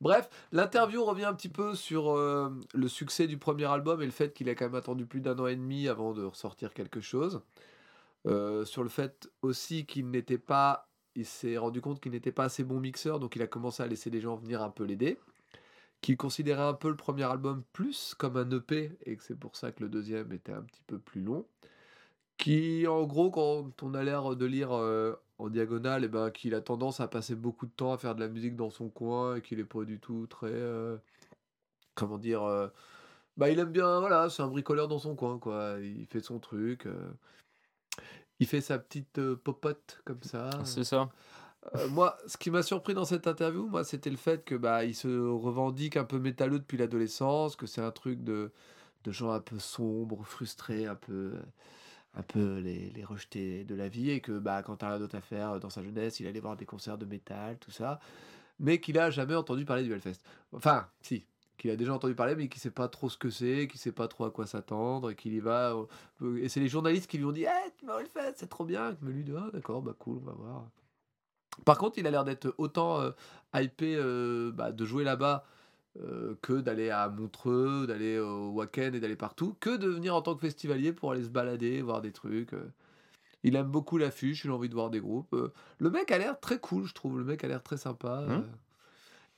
Bref, 0.00 0.28
l'interview 0.50 1.04
revient 1.04 1.24
un 1.24 1.34
petit 1.34 1.48
peu 1.48 1.74
sur 1.74 2.10
euh, 2.10 2.50
le 2.74 2.88
succès 2.88 3.26
du 3.26 3.38
premier 3.38 3.66
album 3.66 4.02
et 4.02 4.04
le 4.04 4.10
fait 4.10 4.32
qu'il 4.32 4.48
a 4.48 4.54
quand 4.54 4.64
même 4.64 4.74
attendu 4.74 5.06
plus 5.06 5.20
d'un 5.20 5.38
an 5.38 5.46
et 5.46 5.56
demi 5.56 5.88
avant 5.88 6.12
de 6.12 6.24
ressortir 6.24 6.74
quelque 6.74 7.00
chose. 7.00 7.40
Euh, 8.26 8.64
sur 8.64 8.82
le 8.82 8.88
fait 8.88 9.30
aussi 9.42 9.86
qu'il 9.86 10.10
n'était 10.10 10.38
pas, 10.38 10.88
il 11.14 11.26
s'est 11.26 11.56
rendu 11.56 11.80
compte 11.80 12.00
qu'il 12.00 12.12
n'était 12.12 12.32
pas 12.32 12.44
assez 12.44 12.64
bon 12.64 12.80
mixeur, 12.80 13.20
donc 13.20 13.36
il 13.36 13.42
a 13.42 13.46
commencé 13.46 13.82
à 13.82 13.86
laisser 13.86 14.10
des 14.10 14.20
gens 14.20 14.36
venir 14.36 14.62
un 14.62 14.70
peu 14.70 14.84
l'aider. 14.84 15.18
Qu'il 16.00 16.16
considérait 16.16 16.62
un 16.62 16.74
peu 16.74 16.88
le 16.88 16.96
premier 16.96 17.22
album 17.22 17.62
plus 17.72 18.14
comme 18.18 18.36
un 18.36 18.50
EP 18.50 18.98
et 19.06 19.16
que 19.16 19.22
c'est 19.22 19.38
pour 19.38 19.54
ça 19.54 19.70
que 19.70 19.84
le 19.84 19.88
deuxième 19.88 20.32
était 20.32 20.52
un 20.52 20.62
petit 20.62 20.82
peu 20.88 20.98
plus 20.98 21.20
long. 21.20 21.46
Qui, 22.42 22.88
en 22.88 23.04
gros, 23.04 23.30
quand 23.30 23.70
on 23.84 23.94
a 23.94 24.02
l'air 24.02 24.34
de 24.34 24.46
lire 24.46 24.72
euh, 24.72 25.14
en 25.38 25.48
diagonale, 25.48 26.02
et 26.02 26.08
ben, 26.08 26.32
qu'il 26.32 26.56
a 26.56 26.60
tendance 26.60 26.98
à 26.98 27.06
passer 27.06 27.36
beaucoup 27.36 27.66
de 27.66 27.70
temps 27.70 27.92
à 27.92 27.98
faire 27.98 28.16
de 28.16 28.20
la 28.20 28.26
musique 28.26 28.56
dans 28.56 28.70
son 28.70 28.88
coin 28.88 29.36
et 29.36 29.42
qu'il 29.42 29.60
est 29.60 29.64
pas 29.64 29.84
du 29.84 30.00
tout 30.00 30.26
très. 30.26 30.48
euh, 30.50 30.96
comment 31.94 32.18
dire. 32.18 32.42
euh, 32.42 32.66
bah, 33.36 33.48
il 33.48 33.60
aime 33.60 33.70
bien, 33.70 34.00
voilà, 34.00 34.28
c'est 34.28 34.42
un 34.42 34.48
bricoleur 34.48 34.88
dans 34.88 34.98
son 34.98 35.14
coin, 35.14 35.38
quoi. 35.38 35.76
Il 35.80 36.04
fait 36.06 36.18
son 36.18 36.40
truc. 36.40 36.88
il 38.40 38.46
fait 38.48 38.60
sa 38.60 38.76
petite 38.80 39.20
popote 39.34 40.02
comme 40.04 40.22
ça. 40.24 40.50
C'est 40.64 40.82
ça. 40.82 41.10
Moi, 41.90 42.18
ce 42.26 42.36
qui 42.38 42.50
m'a 42.50 42.64
surpris 42.64 42.92
dans 42.92 43.04
cette 43.04 43.28
interview, 43.28 43.68
moi, 43.68 43.84
c'était 43.84 44.10
le 44.10 44.16
fait 44.16 44.44
que 44.44 44.56
bah, 44.56 44.84
il 44.84 44.96
se 44.96 45.06
revendique 45.06 45.96
un 45.96 46.02
peu 46.02 46.18
métalleux 46.18 46.58
depuis 46.58 46.76
l'adolescence, 46.76 47.54
que 47.54 47.66
c'est 47.66 47.82
un 47.82 47.92
truc 47.92 48.24
de, 48.24 48.50
de 49.04 49.12
gens 49.12 49.30
un 49.30 49.38
peu 49.40 49.60
sombres, 49.60 50.24
frustrés, 50.24 50.86
un 50.86 50.96
peu, 50.96 51.34
un 52.14 52.22
peu 52.22 52.58
les, 52.58 52.90
les 52.90 53.04
rejetés 53.04 53.64
de 53.64 53.74
la 53.74 53.88
vie, 53.88 54.10
et 54.10 54.20
que 54.20 54.38
bah, 54.38 54.62
quand 54.62 54.76
t'as 54.76 54.88
rien 54.88 54.98
d'autre 54.98 55.16
à 55.16 55.20
faire 55.20 55.58
dans 55.60 55.70
sa 55.70 55.82
jeunesse, 55.82 56.20
il 56.20 56.26
allait 56.26 56.40
voir 56.40 56.56
des 56.56 56.66
concerts 56.66 56.98
de 56.98 57.06
métal, 57.06 57.58
tout 57.58 57.70
ça, 57.70 58.00
mais 58.58 58.80
qu'il 58.80 58.98
a 58.98 59.10
jamais 59.10 59.34
entendu 59.34 59.64
parler 59.64 59.82
du 59.82 59.92
Hellfest. 59.92 60.20
Enfin, 60.52 60.88
si, 61.00 61.24
qu'il 61.56 61.70
a 61.70 61.76
déjà 61.76 61.94
entendu 61.94 62.14
parler, 62.14 62.34
mais 62.36 62.48
qu'il 62.48 62.60
sait 62.60 62.70
pas 62.70 62.88
trop 62.88 63.08
ce 63.08 63.16
que 63.16 63.30
c'est, 63.30 63.66
qu'il 63.68 63.80
sait 63.80 63.92
pas 63.92 64.08
trop 64.08 64.24
à 64.24 64.30
quoi 64.30 64.46
s'attendre, 64.46 65.10
et 65.10 65.14
qu'il 65.14 65.32
y 65.32 65.40
va. 65.40 65.74
euh, 66.22 66.36
Et 66.42 66.48
c'est 66.48 66.60
les 66.60 66.68
journalistes 66.68 67.10
qui 67.10 67.18
lui 67.18 67.24
ont 67.24 67.32
dit, 67.32 67.44
hey, 67.44 67.70
tu 67.78 67.88
au 67.88 67.98
Hellfest, 67.98 68.34
c'est 68.36 68.48
trop 68.48 68.64
bien, 68.64 68.96
mais 69.00 69.12
lui 69.12 69.24
dit, 69.24 69.32
ah, 69.36 69.50
d'accord, 69.52 69.80
bah 69.80 69.94
cool, 69.98 70.18
on 70.18 70.26
va 70.26 70.32
voir. 70.32 70.66
Par 71.64 71.78
contre, 71.78 71.98
il 71.98 72.06
a 72.06 72.10
l'air 72.10 72.24
d'être 72.24 72.54
autant 72.58 73.00
euh, 73.00 73.10
hypé 73.54 73.94
euh, 73.96 74.50
bah, 74.52 74.72
de 74.72 74.84
jouer 74.84 75.04
là-bas 75.04 75.44
euh, 76.00 76.34
que 76.42 76.54
d'aller 76.54 76.90
à 76.90 77.08
Montreux, 77.08 77.86
d'aller 77.86 78.18
au 78.18 78.50
Wacken 78.50 78.94
et 78.94 79.00
d'aller 79.00 79.16
partout, 79.16 79.56
que 79.60 79.76
de 79.76 79.88
venir 79.88 80.14
en 80.14 80.22
tant 80.22 80.34
que 80.34 80.40
festivalier 80.40 80.92
pour 80.92 81.12
aller 81.12 81.24
se 81.24 81.28
balader, 81.28 81.82
voir 81.82 82.00
des 82.00 82.12
trucs. 82.12 82.54
euh. 82.54 82.70
Il 83.44 83.56
aime 83.56 83.66
beaucoup 83.70 83.98
l'affiche, 83.98 84.44
il 84.44 84.50
a 84.50 84.54
envie 84.54 84.68
de 84.68 84.74
voir 84.74 84.88
des 84.90 85.00
groupes. 85.00 85.34
euh. 85.34 85.52
Le 85.78 85.90
mec 85.90 86.10
a 86.12 86.18
l'air 86.18 86.38
très 86.40 86.58
cool, 86.58 86.84
je 86.86 86.94
trouve. 86.94 87.18
Le 87.18 87.24
mec 87.24 87.42
a 87.44 87.48
l'air 87.48 87.62
très 87.62 87.76
sympa. 87.76 88.20
euh. 88.22 88.38
Mhm. 88.38 88.44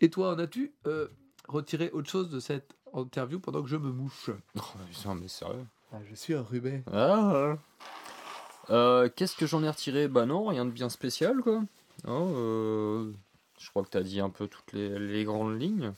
Et 0.01 0.11
toi, 0.11 0.35
en 0.35 0.39
as-tu 0.39 0.73
euh, 0.87 1.09
retiré 1.49 1.91
autre 1.93 2.11
chose 2.11 2.29
de 2.31 2.39
cette 2.41 2.75
interview 2.93 3.41
pendant 3.41 3.63
que 3.63 3.69
je 3.69 3.77
me 3.77 3.91
mouche? 3.91 4.31
Oh, 4.57 4.61
putain, 4.91 5.15
mais 5.15 5.29
sérieux. 5.29 5.65
Je 6.11 6.15
suis 6.15 6.35
un 6.35 6.43
ruben. 6.43 6.83
Ah. 6.93 7.57
Euh, 8.71 9.09
Qu'est-ce 9.15 9.37
que 9.37 9.47
j'en 9.47 9.63
ai 9.63 9.69
retiré? 9.69 10.09
Bah 10.09 10.27
non, 10.27 10.47
rien 10.47 10.65
de 10.65 10.71
bien 10.71 10.89
spécial, 10.89 11.41
quoi. 11.43 11.63
Non, 12.07 12.33
euh, 12.37 13.13
je 13.59 13.71
crois 13.71 13.85
que 13.85 13.91
tu 13.91 13.97
as 13.99 14.03
dit 14.03 14.21
un 14.21 14.31
peu 14.31 14.49
toutes 14.49 14.73
les, 14.73 14.99
les 14.99 15.25
grandes 15.25 15.61
lignes 15.61 15.93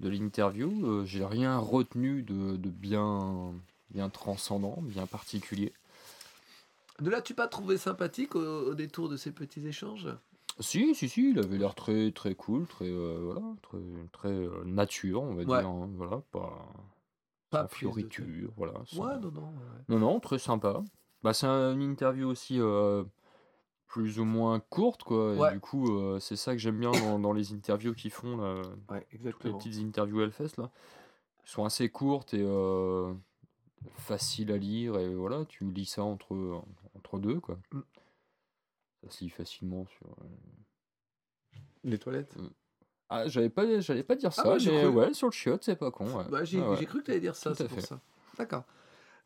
de 0.00 0.08
l'interview. 0.08 0.70
Euh, 0.86 1.04
J'ai 1.04 1.24
rien 1.24 1.58
retenu 1.58 2.22
de, 2.22 2.56
de 2.56 2.70
bien, 2.70 3.52
bien 3.90 4.08
transcendant, 4.10 4.78
bien 4.82 5.06
particulier. 5.06 5.72
Ne 7.00 7.10
l'as-tu 7.10 7.34
pas 7.34 7.46
trouvé 7.48 7.76
sympathique 7.76 8.34
au, 8.36 8.70
au 8.70 8.74
détour 8.74 9.08
de 9.08 9.16
ces 9.16 9.30
petits 9.32 9.66
échanges? 9.66 10.08
Si, 10.60 10.94
si, 10.94 11.08
si, 11.10 11.30
il 11.32 11.38
avait 11.38 11.58
l'air 11.58 11.74
très, 11.74 12.10
très 12.12 12.34
cool, 12.34 12.66
très, 12.66 12.88
euh, 12.88 13.18
voilà, 13.22 13.42
très, 13.60 13.78
très 14.12 14.28
euh, 14.32 14.64
nature, 14.64 15.22
on 15.22 15.34
va 15.34 15.42
Ouais. 15.44 15.44
dire. 15.44 15.68
hein, 15.68 15.90
voilà, 15.96 16.22
pas, 16.32 16.66
Pas 17.50 17.58
sans 17.60 17.64
de 17.64 17.68
fioriture, 17.70 18.50
voilà. 18.56 18.72
sans- 18.86 19.04
Ouais, 19.04 19.18
non, 19.20 19.30
non. 19.30 19.42
ouais. 19.48 19.84
Non, 19.90 19.98
non, 19.98 20.20
très 20.20 20.38
sympa. 20.38 20.82
Bah, 21.22 21.34
c'est 21.34 21.46
un- 21.46 21.74
une 21.74 21.82
interview 21.90 22.26
aussi 22.28 22.58
euh, 22.58 23.04
plus 23.86 24.18
ou 24.18 24.24
moins 24.24 24.60
courte, 24.60 25.02
quoi. 25.04 25.34
Et 25.34 25.38
Ouais. 25.38 25.52
du 25.52 25.60
coup, 25.60 25.96
euh, 25.98 26.18
c'est 26.20 26.36
ça 26.36 26.52
que 26.52 26.58
j'aime 26.58 26.78
bien 26.78 26.90
dans, 26.90 27.18
dans 27.18 27.32
les 27.32 27.52
interviews 27.52 27.94
qu'ils 27.94 28.10
font, 28.10 28.36
là, 28.36 28.54
Ouais, 28.90 29.00
toutes 29.00 29.12
les 29.12 29.16
exactement. 29.16 29.58
petites 29.58 29.76
interviews 29.84 30.20
Hellfest, 30.22 30.56
là. 30.58 30.70
Elles 31.42 31.48
sont 31.50 31.64
assez 31.64 31.88
courtes 31.88 32.34
et 32.34 32.42
euh, 32.42 33.14
faciles 33.98 34.50
à 34.50 34.56
lire. 34.56 34.98
Et 34.98 35.14
voilà, 35.14 35.44
tu 35.44 35.70
lis 35.70 35.86
ça 35.86 36.02
entre, 36.02 36.62
entre 36.96 37.18
deux, 37.18 37.38
quoi. 37.40 37.58
Mm. 37.72 37.80
Ça 39.04 39.10
se 39.10 39.24
lit 39.24 39.30
facilement 39.30 39.86
sur. 39.86 40.06
euh, 40.08 41.58
Les 41.84 41.98
toilettes. 41.98 42.36
Ah, 43.08 43.28
j'allais 43.28 43.50
pas, 43.50 43.78
j'allais 43.80 44.02
pas 44.02 44.16
dire 44.16 44.30
Ah 44.36 44.42
ça, 44.42 44.52
ouais, 44.54 44.58
j'ai 44.58 44.72
mais 44.72 44.82
cru. 44.82 44.88
ouais, 44.88 45.14
sur 45.14 45.28
le 45.28 45.32
chiotte, 45.32 45.62
c'est 45.62 45.76
pas 45.76 45.92
con. 45.92 46.06
Ouais. 46.12 46.24
Bah, 46.28 46.42
j'ai 46.42 46.60
Ah 46.60 46.70
ouais. 46.72 46.84
cru 46.84 46.98
que 47.00 47.04
tu 47.04 47.10
allais 47.12 47.20
dire 47.20 47.36
ça, 47.36 47.54
c'est 47.54 47.68
pour 47.68 47.76
fait. 47.78 47.86
ça. 47.86 48.00
D'accord. 48.36 48.64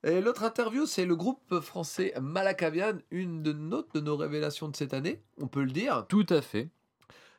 Et 0.04 0.20
l'autre 0.20 0.44
interview, 0.44 0.86
c'est 0.86 1.04
le 1.04 1.14
groupe 1.14 1.60
français 1.60 2.14
Malacavian, 2.20 2.98
une 3.10 3.42
de, 3.42 3.52
nos- 3.52 3.86
de 3.94 4.00
nos 4.00 4.16
révélations 4.16 4.68
de 4.68 4.76
cette 4.76 4.94
année, 4.94 5.22
on 5.38 5.46
peut 5.46 5.62
le 5.62 5.70
dire. 5.72 6.06
Tout 6.08 6.26
à 6.30 6.40
fait. 6.40 6.70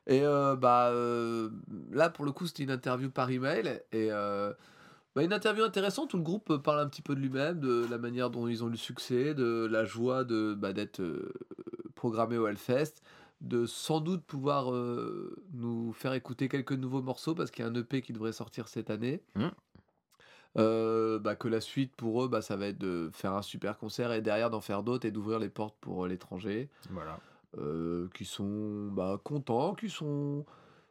Et 0.06 0.22
euh, 0.22 0.56
bah, 0.56 0.90
euh, 0.90 1.50
là, 1.90 2.08
pour 2.10 2.24
le 2.24 2.32
coup, 2.32 2.46
c'était 2.46 2.62
une 2.64 2.70
interview 2.70 3.10
par 3.10 3.30
email. 3.30 3.80
Et 3.92 4.08
euh, 4.12 4.52
bah, 5.14 5.22
une 5.22 5.32
interview 5.32 5.64
intéressante 5.64 6.14
où 6.14 6.16
le 6.16 6.22
groupe 6.22 6.56
parle 6.58 6.80
un 6.80 6.88
petit 6.88 7.02
peu 7.02 7.14
de 7.14 7.20
lui-même, 7.20 7.58
de 7.60 7.86
la 7.90 7.98
manière 7.98 8.30
dont 8.30 8.46
ils 8.48 8.62
ont 8.62 8.68
eu 8.68 8.72
le 8.72 8.76
succès, 8.76 9.34
de 9.34 9.66
la 9.70 9.84
joie 9.84 10.24
de 10.24 10.54
bah, 10.54 10.72
d'être 10.72 11.02
programmé 11.94 12.36
au 12.38 12.46
Hellfest, 12.46 12.94
de 13.40 13.66
sans 13.66 14.00
doute 14.00 14.22
pouvoir 14.24 14.72
nous 15.52 15.92
faire 15.92 16.14
écouter 16.14 16.48
quelques 16.48 16.72
nouveaux 16.72 17.02
morceaux 17.02 17.34
parce 17.34 17.50
qu'il 17.50 17.64
y 17.64 17.68
a 17.68 17.70
un 17.70 17.74
EP 17.74 18.02
qui 18.02 18.12
devrait 18.12 18.32
sortir 18.32 18.68
cette 18.68 18.90
année. 18.90 19.22
Mm. 19.34 19.48
Euh, 20.58 21.18
bah, 21.18 21.34
que 21.34 21.48
la 21.48 21.62
suite 21.62 21.94
pour 21.96 22.22
eux, 22.24 22.28
bah, 22.28 22.42
ça 22.42 22.56
va 22.56 22.66
être 22.66 22.78
de 22.78 23.08
faire 23.14 23.32
un 23.32 23.40
super 23.42 23.78
concert 23.78 24.12
et 24.12 24.20
derrière 24.20 24.50
d'en 24.50 24.60
faire 24.60 24.82
d'autres 24.82 25.06
et 25.06 25.10
d'ouvrir 25.10 25.38
les 25.38 25.48
portes 25.48 25.74
pour 25.80 26.04
euh, 26.04 26.08
l'étranger 26.08 26.68
Voilà. 26.90 27.18
euh, 27.56 28.08
qui 28.14 28.26
sont 28.26 28.88
bah, 28.92 29.18
contents, 29.24 29.74
qui 29.74 29.88
sont 29.88 30.44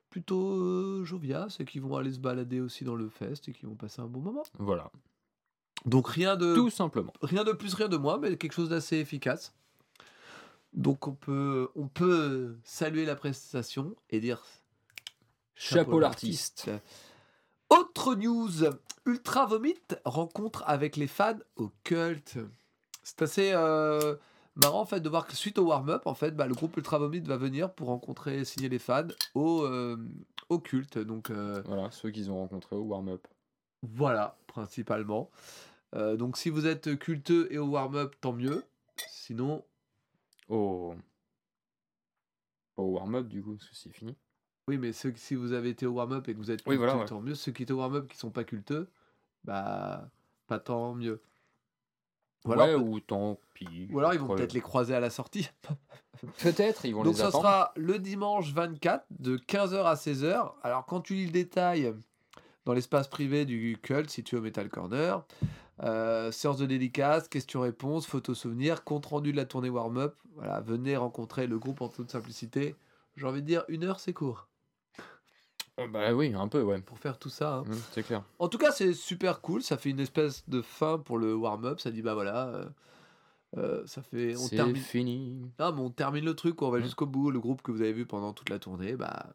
plutôt 0.09 0.55
euh, 0.55 1.03
joviales 1.05 1.49
et 1.59 1.65
qui 1.65 1.77
vont 1.79 1.95
aller 1.95 2.11
se 2.11 2.19
balader 2.19 2.59
aussi 2.59 2.83
dans 2.83 2.95
le 2.95 3.07
fest 3.07 3.47
et 3.49 3.53
qui 3.53 3.67
vont 3.67 3.75
passer 3.75 4.01
un 4.01 4.07
bon 4.07 4.19
moment. 4.19 4.43
Voilà. 4.57 4.89
Donc 5.85 6.07
rien 6.09 6.35
de, 6.35 6.55
Tout 6.55 6.69
simplement. 6.71 7.13
rien 7.21 7.43
de 7.43 7.51
plus, 7.51 7.73
rien 7.75 7.87
de 7.87 7.97
moins, 7.97 8.17
mais 8.17 8.37
quelque 8.37 8.53
chose 8.53 8.69
d'assez 8.69 8.97
efficace. 8.97 9.53
Donc 10.73 11.07
on 11.07 11.13
peut, 11.13 11.69
on 11.75 11.87
peut 11.87 12.55
saluer 12.63 13.05
la 13.05 13.15
prestation 13.15 13.95
et 14.09 14.19
dire 14.19 14.43
Chapeau 15.53 15.99
l'artiste. 15.99 16.71
Autre 17.71 18.15
news, 18.15 18.65
Ultra 19.05 19.45
Vomit 19.45 19.79
rencontre 20.03 20.63
avec 20.67 20.97
les 20.97 21.07
fans 21.07 21.37
au 21.55 21.71
culte. 21.85 22.37
C'est 23.01 23.21
assez 23.21 23.51
euh, 23.53 24.15
marrant 24.55 24.81
en 24.81 24.85
fait 24.85 24.99
de 24.99 25.07
voir 25.07 25.25
que 25.25 25.35
suite 25.35 25.57
au 25.57 25.67
warm-up, 25.67 26.05
en 26.05 26.13
fait, 26.13 26.31
bah, 26.35 26.47
le 26.47 26.53
groupe 26.53 26.75
Ultra 26.75 26.99
Vomit 26.99 27.21
va 27.21 27.37
venir 27.37 27.73
pour 27.73 27.87
rencontrer 27.87 28.39
et 28.39 28.45
signer 28.45 28.67
les 28.67 28.77
fans 28.77 29.07
au, 29.35 29.63
euh, 29.63 29.95
au 30.49 30.59
culte. 30.59 30.97
Donc 30.97 31.29
euh, 31.29 31.61
Voilà, 31.65 31.89
ceux 31.91 32.11
qu'ils 32.11 32.29
ont 32.29 32.39
rencontrés 32.39 32.75
au 32.75 32.83
warm-up. 32.83 33.25
voilà, 33.81 34.37
principalement. 34.47 35.31
Donc 35.93 36.37
si 36.37 36.49
vous 36.49 36.67
êtes 36.67 36.97
culteux 36.99 37.47
et 37.51 37.57
au 37.57 37.67
warm-up, 37.67 38.15
tant 38.21 38.33
mieux. 38.33 38.63
Sinon, 39.09 39.63
Au... 40.49 40.93
Au 42.77 42.83
warm-up, 42.83 43.27
du 43.27 43.41
coup, 43.41 43.55
parce 43.55 43.69
que 43.69 43.75
c'est 43.75 43.91
fini. 43.91 44.15
Oui, 44.71 44.77
mais 44.77 44.93
ceux, 44.93 45.13
si 45.15 45.35
vous 45.35 45.51
avez 45.53 45.69
été 45.69 45.85
au 45.85 45.91
warm-up 45.91 46.27
et 46.29 46.33
que 46.33 46.37
vous 46.39 46.49
êtes 46.49 46.61
Oui, 46.61 46.75
culteux, 46.75 46.77
voilà, 46.77 46.97
ouais. 46.97 47.05
tant 47.05 47.19
mieux. 47.21 47.35
Ceux 47.35 47.51
qui 47.51 47.63
étaient 47.63 47.73
au 47.73 47.77
warm-up 47.79 48.07
qui 48.07 48.17
sont 48.17 48.31
pas 48.31 48.43
culteux, 48.45 48.89
bah 49.43 50.09
pas 50.47 50.59
tant 50.59 50.93
mieux. 50.95 51.21
Ou 52.45 52.53
alors, 52.53 52.67
ouais, 52.67 52.73
ou 52.75 52.99
tant 52.99 53.39
pis. 53.53 53.87
ou 53.91 53.99
alors 53.99 54.13
ils 54.15 54.19
vont 54.19 54.33
peut-être 54.35 54.53
les 54.53 54.61
croiser 54.61 54.95
à 54.95 54.99
la 54.99 55.09
sortie. 55.11 55.49
Peut-être, 56.41 56.85
ils 56.85 56.93
vont 56.95 57.03
Donc 57.03 57.13
les 57.13 57.19
ça 57.19 57.27
attendre. 57.27 57.43
sera 57.43 57.71
le 57.75 57.99
dimanche 57.99 58.51
24 58.53 59.05
de 59.19 59.37
15h 59.37 59.83
à 59.83 59.93
16h. 59.95 60.53
Alors 60.63 60.85
quand 60.85 61.01
tu 61.01 61.13
lis 61.15 61.25
le 61.25 61.31
détail 61.31 61.93
dans 62.65 62.73
l'espace 62.73 63.07
privé 63.07 63.45
du 63.45 63.77
culte 63.81 64.09
situé 64.09 64.37
au 64.37 64.41
Metal 64.41 64.69
Corner, 64.69 65.23
euh, 65.83 66.31
séance 66.31 66.57
de 66.57 66.65
dédicace, 66.65 67.27
questions-réponses, 67.27 68.05
photos 68.07 68.37
souvenirs, 68.39 68.83
compte 68.83 69.05
rendu 69.07 69.31
de 69.31 69.37
la 69.37 69.45
tournée 69.45 69.69
warm-up. 69.69 70.15
Voilà, 70.35 70.61
venez 70.61 70.95
rencontrer 70.97 71.45
le 71.47 71.57
groupe 71.59 71.81
en 71.81 71.89
toute 71.89 72.11
simplicité. 72.11 72.75
J'ai 73.17 73.25
envie 73.27 73.41
de 73.41 73.47
dire 73.47 73.63
une 73.67 73.83
heure 73.83 73.99
c'est 73.99 74.13
court 74.13 74.47
Bah 75.87 76.13
oui, 76.13 76.33
un 76.33 76.47
peu, 76.47 76.61
ouais. 76.61 76.81
pour 76.81 76.97
faire 76.99 77.17
tout 77.19 77.29
ça. 77.29 77.57
hein. 77.57 77.63
Hum, 77.67 77.79
c'est 77.91 78.03
clair. 78.03 78.23
En 78.39 78.47
tout 78.47 78.57
cas, 78.57 78.71
c'est 78.71 78.93
super 78.93 79.41
cool. 79.41 79.61
Ça 79.63 79.77
fait 79.77 79.89
une 79.89 79.99
espèce 79.99 80.47
de 80.49 80.61
fin 80.61 80.97
pour 80.97 81.17
le 81.17 81.33
warm-up. 81.35 81.79
Ça 81.79 81.91
dit 81.91 82.01
bah 82.01 82.13
voilà, 82.13 82.47
euh, 82.47 82.69
euh, 83.57 83.85
ça 83.87 84.01
fait 84.01 84.35
on 84.35 84.39
C'est 84.47 84.55
termine. 84.57 84.75
fini. 84.75 85.51
Non, 85.59 85.71
mais 85.73 85.81
on 85.81 85.89
termine 85.89 86.25
le 86.25 86.35
truc, 86.35 86.61
on 86.61 86.69
va 86.69 86.79
Mm. 86.79 86.83
jusqu'au 86.83 87.05
bout. 87.05 87.31
Le 87.31 87.39
groupe 87.39 87.61
que 87.61 87.71
vous 87.71 87.81
avez 87.81 87.93
vu 87.93 88.05
pendant 88.05 88.33
toute 88.33 88.49
la 88.49 88.59
tournée, 88.59 88.95
bah, 88.95 89.27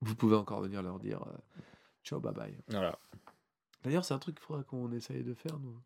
vous 0.00 0.14
pouvez 0.14 0.36
encore 0.36 0.60
venir 0.60 0.82
leur 0.82 0.98
dire 0.98 1.22
euh, 1.26 1.60
ciao, 2.04 2.20
bye 2.20 2.32
bye. 2.34 2.56
Voilà. 2.68 2.98
D'ailleurs, 3.84 4.04
c'est 4.04 4.14
un 4.14 4.18
truc 4.18 4.36
qu'il 4.36 4.44
faudra 4.44 4.62
qu'on 4.62 4.92
essaye 4.92 5.24
de 5.24 5.34
faire, 5.34 5.58
nous. 5.58 5.76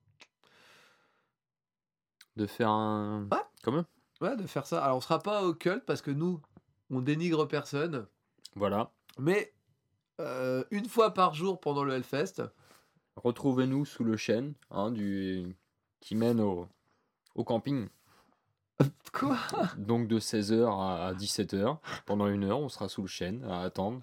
De 2.36 2.46
faire 2.46 2.68
un. 2.68 3.26
Ouais. 3.32 3.38
Comme 3.62 3.76
eux. 3.76 3.84
Ouais, 4.20 4.36
de 4.36 4.46
faire 4.46 4.66
ça. 4.66 4.84
Alors, 4.84 4.98
on 4.98 5.00
sera 5.00 5.18
pas 5.22 5.42
au 5.44 5.54
cult 5.54 5.84
parce 5.86 6.02
que 6.02 6.10
nous, 6.10 6.40
on 6.90 7.00
dénigre 7.00 7.46
personne. 7.48 8.06
Voilà. 8.54 8.90
Mais 9.18 9.52
euh, 10.20 10.64
une 10.70 10.88
fois 10.88 11.12
par 11.14 11.34
jour 11.34 11.60
pendant 11.60 11.84
le 11.84 11.94
Hellfest, 11.94 12.42
Retrouvez-nous 13.16 13.86
sous 13.86 14.04
le 14.04 14.16
chêne 14.16 14.54
hein, 14.70 14.90
du... 14.90 15.56
qui 16.00 16.14
mène 16.14 16.40
au... 16.40 16.68
au 17.34 17.44
camping. 17.44 17.88
quoi? 19.12 19.38
Donc 19.78 20.06
de 20.06 20.20
16h 20.20 20.66
à 20.68 21.14
17h. 21.14 21.78
Pendant 22.04 22.28
une 22.28 22.44
heure, 22.44 22.60
on 22.60 22.68
sera 22.68 22.88
sous 22.88 23.02
le 23.02 23.08
chêne 23.08 23.42
à 23.44 23.62
attendre. 23.62 24.00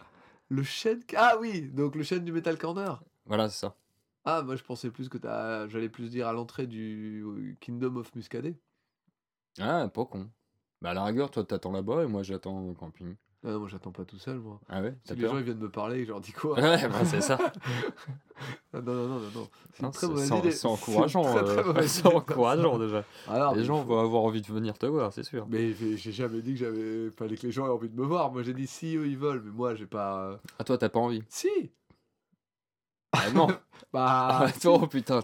Le 0.49 0.63
chêne. 0.63 1.01
Ah 1.15 1.37
oui, 1.39 1.69
donc 1.69 1.95
le 1.95 2.03
chêne 2.03 2.25
du 2.25 2.31
Metal 2.31 2.57
Corner. 2.57 3.03
Voilà, 3.25 3.49
c'est 3.49 3.59
ça. 3.59 3.75
Ah, 4.25 4.41
moi 4.41 4.55
je 4.55 4.63
pensais 4.63 4.89
plus 4.89 5.09
que 5.09 5.17
t'as. 5.19 5.67
J'allais 5.67 5.89
plus 5.89 6.09
dire 6.09 6.27
à 6.27 6.33
l'entrée 6.33 6.65
du 6.65 7.57
Kingdom 7.61 7.97
of 7.97 8.15
Muscadet. 8.15 8.57
Ah, 9.59 9.87
pas 9.89 10.05
con. 10.05 10.29
Bah 10.81 10.89
à 10.89 10.93
la 10.93 11.03
rigueur, 11.05 11.29
toi 11.29 11.43
t'attends 11.43 11.71
là-bas 11.71 12.03
et 12.03 12.07
moi 12.07 12.23
j'attends 12.23 12.59
au 12.65 12.73
camping. 12.73 13.15
Ah, 13.45 13.49
non, 13.51 13.59
moi 13.59 13.67
j'attends 13.69 13.91
pas 13.91 14.05
tout 14.05 14.17
seul, 14.19 14.37
moi. 14.39 14.59
Ah 14.69 14.81
ouais 14.81 14.95
Si 15.03 15.15
les 15.15 15.27
gens 15.27 15.37
ils 15.37 15.43
viennent 15.43 15.57
me 15.57 15.69
parler, 15.69 16.03
je 16.05 16.09
leur 16.09 16.21
dis 16.21 16.31
quoi? 16.31 16.55
Ouais, 16.61 16.87
bah, 16.87 17.03
c'est 17.03 17.19
ça. 17.21 17.37
Ah, 18.73 18.79
Non, 18.81 18.93
non, 18.93 19.07
non, 19.07 19.19
non, 19.19 19.29
non. 19.35 19.49
C'est 19.73 19.81
très 19.91 19.99
C'est 19.99 20.07
mauvaise 20.07 20.27
c'est- 20.29 20.37
idée. 20.39 20.51
c'est 20.51 20.67
encourageant. 20.67 21.23
C'est 21.85 22.05
euh, 22.05 22.09
encourageant 22.09 22.79
déjà. 22.79 23.03
Alors, 23.27 23.53
Les 23.55 23.63
gens 23.65 23.83
vont 23.83 23.99
avoir 23.99 24.23
envie 24.23 24.41
de 24.41 24.47
venir 24.47 24.77
te 24.77 24.85
voir, 24.85 25.11
c'est 25.11 25.23
sûr. 25.23 25.45
Mais 25.49 25.73
j'ai 25.73 25.97
jamais 26.11 26.41
dit 26.41 26.53
que 26.53 26.59
j'avais 26.59 27.09
fallait 27.11 27.35
que 27.35 27.45
les 27.47 27.51
gens 27.51 27.65
aient 27.65 27.69
envie 27.69 27.89
de 27.89 27.99
me 27.99 28.05
voir. 28.05 28.31
Moi 28.31 28.43
j'ai 28.43 28.53
dit 28.53 28.65
si 28.67 28.95
eux 28.95 29.07
ils 29.07 29.17
veulent, 29.17 29.41
mais 29.43 29.51
moi 29.51 29.75
j'ai 29.75 29.87
pas. 29.87 30.39
Ah 30.57 30.63
toi 30.63 30.77
t'as 30.77 30.89
pas 30.89 30.99
envie 30.99 31.21
Si. 31.29 31.49
Ah 33.11 33.29
non 33.31 33.47
Bah. 33.93 34.39
Ah, 34.43 34.51
toi, 34.61 34.79
oh, 34.81 34.87
putain 34.87 35.19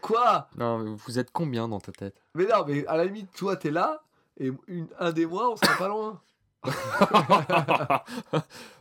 Quoi? 0.00 0.48
Non, 0.56 0.78
mais 0.78 0.94
vous 1.04 1.18
êtes 1.18 1.30
combien 1.32 1.66
dans 1.68 1.80
ta 1.80 1.90
tête? 1.92 2.14
Mais 2.34 2.44
non, 2.46 2.64
mais 2.66 2.86
à 2.86 2.96
la 2.96 3.04
limite 3.04 3.30
toi 3.32 3.56
t'es 3.56 3.70
là 3.70 4.02
et 4.38 4.52
une, 4.68 4.86
un 4.98 5.10
des 5.12 5.26
mois 5.26 5.50
on 5.52 5.56
sera 5.56 5.76
pas 5.76 5.88
loin. 5.88 6.20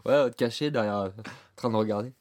Ouais, 0.06 0.30
te 0.32 0.36
cacher 0.36 0.72
derrière, 0.72 0.98
euh, 0.98 1.10
en 1.10 1.56
train 1.56 1.70
de 1.70 1.76
regarder. 1.76 2.14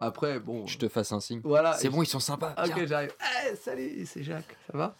Après 0.00 0.40
bon. 0.40 0.66
Je 0.66 0.78
te 0.78 0.88
fasse 0.88 1.12
un 1.12 1.20
signe. 1.20 1.40
Voilà. 1.44 1.74
C'est 1.74 1.88
bon, 1.88 2.02
ils 2.02 2.06
sont 2.06 2.20
sympas. 2.20 2.54
Ok 2.58 2.74
viens. 2.74 2.86
j'arrive. 2.86 3.14
Eh, 3.50 3.56
salut, 3.56 4.04
c'est 4.06 4.22
Jacques. 4.22 4.56
Ça 4.70 4.76
va? 4.76 4.96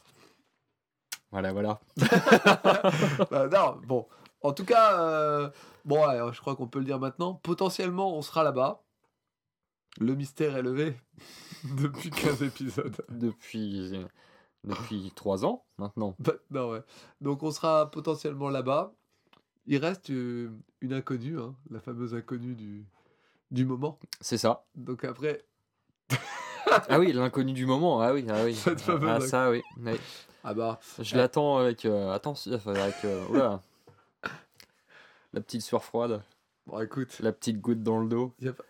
Voilà, 1.30 1.52
voilà. 1.52 1.80
Bah, 3.30 3.48
Non, 3.48 3.80
bon. 3.86 4.06
En 4.40 4.52
tout 4.52 4.64
cas, 4.64 5.00
euh, 5.00 5.50
bon, 5.84 6.06
ouais, 6.06 6.32
je 6.32 6.40
crois 6.40 6.54
qu'on 6.54 6.68
peut 6.68 6.78
le 6.78 6.84
dire 6.84 7.00
maintenant. 7.00 7.34
Potentiellement, 7.34 8.16
on 8.16 8.22
sera 8.22 8.44
là-bas. 8.44 8.82
Le 9.98 10.14
mystère 10.14 10.56
est 10.56 10.62
levé 10.62 10.96
depuis 11.64 12.10
15 12.10 12.42
épisodes. 12.42 12.96
Depuis, 13.08 13.96
euh, 13.96 14.04
depuis 14.64 15.12
3 15.16 15.44
ans 15.44 15.64
maintenant. 15.78 16.14
Bah, 16.18 16.34
non, 16.50 16.70
ouais. 16.70 16.82
Donc, 17.20 17.42
on 17.42 17.50
sera 17.50 17.90
potentiellement 17.90 18.48
là-bas. 18.48 18.92
Il 19.66 19.78
reste 19.78 20.10
euh, 20.10 20.50
une 20.80 20.92
inconnue, 20.92 21.38
hein, 21.40 21.54
la 21.70 21.80
fameuse 21.80 22.14
inconnue 22.14 22.54
du, 22.54 22.84
du 23.50 23.64
moment. 23.64 23.98
C'est 24.20 24.38
ça. 24.38 24.64
Donc, 24.74 25.04
après, 25.04 25.44
Ah 26.88 26.98
oui, 26.98 27.12
l'inconnu 27.12 27.52
du 27.52 27.66
moment. 27.66 28.00
Ah 28.00 28.12
oui, 28.12 28.26
ah 28.28 28.42
oui. 28.44 28.54
Cette 28.54 28.80
fameuse 28.80 29.10
Ah 29.10 29.20
ça, 29.20 29.50
oui. 29.50 29.62
Oui. 29.78 29.98
ah 30.42 30.54
bah, 30.54 30.80
Je 30.98 31.16
l'attends 31.16 31.58
avec 31.58 31.84
euh, 31.84 32.12
attention, 32.12 32.52
avec 32.66 33.04
euh, 33.04 33.26
oula. 33.28 33.62
la 35.32 35.40
petite 35.40 35.62
sueur 35.62 35.84
froide, 35.84 36.22
bon, 36.66 36.80
écoute, 36.80 37.18
la 37.20 37.32
petite 37.32 37.60
goutte 37.60 37.82
dans 37.82 38.00
le 38.00 38.08
dos. 38.08 38.34
pas- 38.42 38.64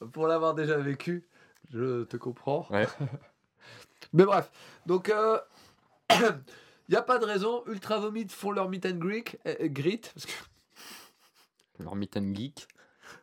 pour 0.12 0.26
l'avoir 0.26 0.54
déjà 0.54 0.76
vécu, 0.78 1.26
je 1.72 2.04
te 2.04 2.16
comprends. 2.16 2.66
Ouais. 2.70 2.86
Mais 4.12 4.24
bref, 4.24 4.50
donc 4.86 5.12
il 6.88 6.92
n'y 6.92 6.96
a 6.96 7.02
pas 7.02 7.18
de 7.18 7.24
raison. 7.24 7.62
Ultra 7.66 7.98
Vomit 7.98 8.28
font 8.28 8.50
leur 8.52 8.68
meet 8.68 8.86
and 8.86 8.98
greet, 8.98 9.38
euh, 9.46 9.68
greet 9.68 10.10
parce 10.14 10.26
que, 10.26 10.32
Leur 11.82 11.94
meet 11.96 12.16
and 12.16 12.34
geek. 12.34 12.66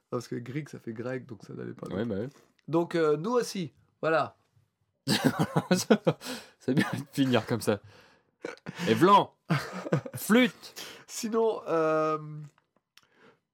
parce 0.10 0.28
que 0.28 0.36
Greek 0.36 0.70
ça 0.70 0.80
fait 0.80 0.94
grec 0.94 1.26
donc 1.26 1.44
ça 1.46 1.54
n'allait 1.54 1.74
pas. 1.74 1.88
Ouais, 1.94 2.06
bah 2.06 2.16
ouais. 2.16 2.30
Donc 2.68 2.96
euh, 2.96 3.18
nous 3.18 3.32
aussi, 3.32 3.74
voilà. 4.02 4.36
C'est 6.60 6.74
bien 6.74 6.88
de 6.94 7.04
finir 7.12 7.46
comme 7.46 7.62
ça. 7.62 7.80
Et 8.88 8.96
blanc 8.96 9.34
Flûte 10.16 10.74
Sinon, 11.08 11.62
euh, 11.68 12.18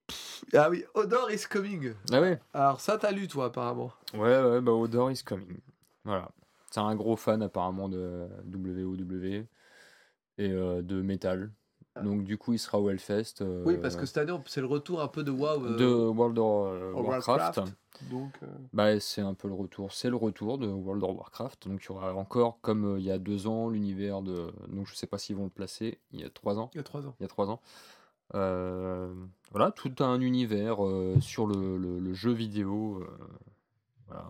pff, 0.07 0.43
ah 0.53 0.69
oui, 0.69 0.83
Odor 0.93 1.31
is 1.31 1.43
coming. 1.49 1.93
Ah 2.11 2.21
ouais 2.21 2.39
Alors 2.53 2.81
ça, 2.81 2.97
t'as 2.97 3.11
lu 3.11 3.27
toi 3.27 3.45
apparemment. 3.45 3.91
Ouais, 4.13 4.41
ouais, 4.41 4.61
bah 4.61 4.71
Odor 4.71 5.11
is 5.11 5.23
coming. 5.23 5.59
Voilà. 6.03 6.29
C'est 6.71 6.79
un 6.79 6.95
gros 6.95 7.15
fan 7.15 7.41
apparemment 7.41 7.89
de 7.89 8.27
WoW 8.53 9.45
et 10.39 10.49
euh, 10.51 10.81
de 10.81 11.01
métal. 11.03 11.51
Donc 12.01 12.23
du 12.23 12.37
coup, 12.37 12.53
il 12.53 12.59
sera 12.59 12.79
au 12.79 12.89
Hellfest. 12.89 13.41
euh, 13.41 13.63
Oui, 13.65 13.75
parce 13.77 13.97
que 13.97 14.05
cette 14.05 14.17
année, 14.19 14.31
c'est 14.45 14.61
le 14.61 14.67
retour 14.67 15.01
un 15.01 15.09
peu 15.09 15.23
de 15.23 15.31
WoW. 15.31 15.65
euh, 15.65 15.75
de 15.75 15.85
World 15.85 16.39
of 16.39 16.95
Warcraft. 16.95 17.61
Donc, 18.09 18.31
euh, 18.41 18.47
Bah, 18.71 18.97
c'est 19.01 19.19
un 19.19 19.33
peu 19.33 19.49
le 19.49 19.53
retour. 19.53 19.91
C'est 19.91 20.09
le 20.09 20.15
retour 20.15 20.57
de 20.57 20.67
World 20.67 21.03
of 21.03 21.17
Warcraft. 21.17 21.67
Donc 21.67 21.83
il 21.83 21.87
y 21.87 21.91
aura 21.91 22.13
encore, 22.13 22.59
comme 22.61 22.95
il 22.97 23.03
y 23.03 23.11
a 23.11 23.17
deux 23.19 23.47
ans, 23.47 23.67
l'univers 23.69 24.21
de. 24.21 24.47
Donc 24.69 24.87
je 24.87 24.95
sais 24.95 25.07
pas 25.07 25.17
s'ils 25.17 25.35
vont 25.35 25.43
le 25.43 25.49
placer. 25.49 25.99
Il 26.13 26.21
y 26.21 26.23
a 26.23 26.29
trois 26.29 26.57
ans. 26.57 26.69
il 26.73 26.77
y 26.77 26.79
a 26.79 26.83
trois 26.83 27.05
ans. 27.05 27.15
Il 27.19 27.23
y 27.23 27.25
a 27.25 27.27
trois 27.27 27.49
ans. 27.49 27.59
Voilà, 29.51 29.71
tout 29.71 29.93
un 29.99 30.21
univers 30.21 30.77
sur 31.19 31.47
le, 31.47 31.77
le- 31.77 31.99
le 31.99 32.13
jeu 32.13 32.31
vidéo. 32.31 33.03
voilà. 34.07 34.25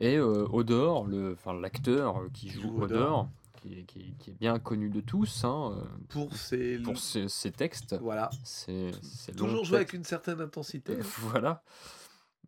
Et 0.00 0.18
Odor, 0.20 1.06
le, 1.06 1.32
enfin 1.32 1.52
l'acteur 1.52 2.22
qui 2.32 2.48
joue 2.48 2.62
joue 2.62 2.82
Odor, 2.82 2.96
Odor. 2.98 3.28
Qui, 3.62 3.78
est- 3.78 3.84
qui 3.84 4.00
est- 4.00 4.18
qui 4.18 4.30
est 4.30 4.34
bien 4.38 4.58
connu 4.58 4.90
de 4.90 5.00
tous, 5.00 5.44
hein, 5.44 5.72
euh, 5.78 5.84
Pour 6.08 6.34
ses. 6.36 6.78
pour 6.78 6.98
ses, 6.98 7.28
ses 7.28 7.52
textes. 7.52 7.96
Voilà. 8.00 8.28
C'est 8.44 8.90
Toujours 9.36 9.64
joué 9.64 9.76
avec 9.76 9.92
une 9.92 10.04
certaine 10.04 10.40
intensité. 10.40 10.96
Voilà. 11.20 11.62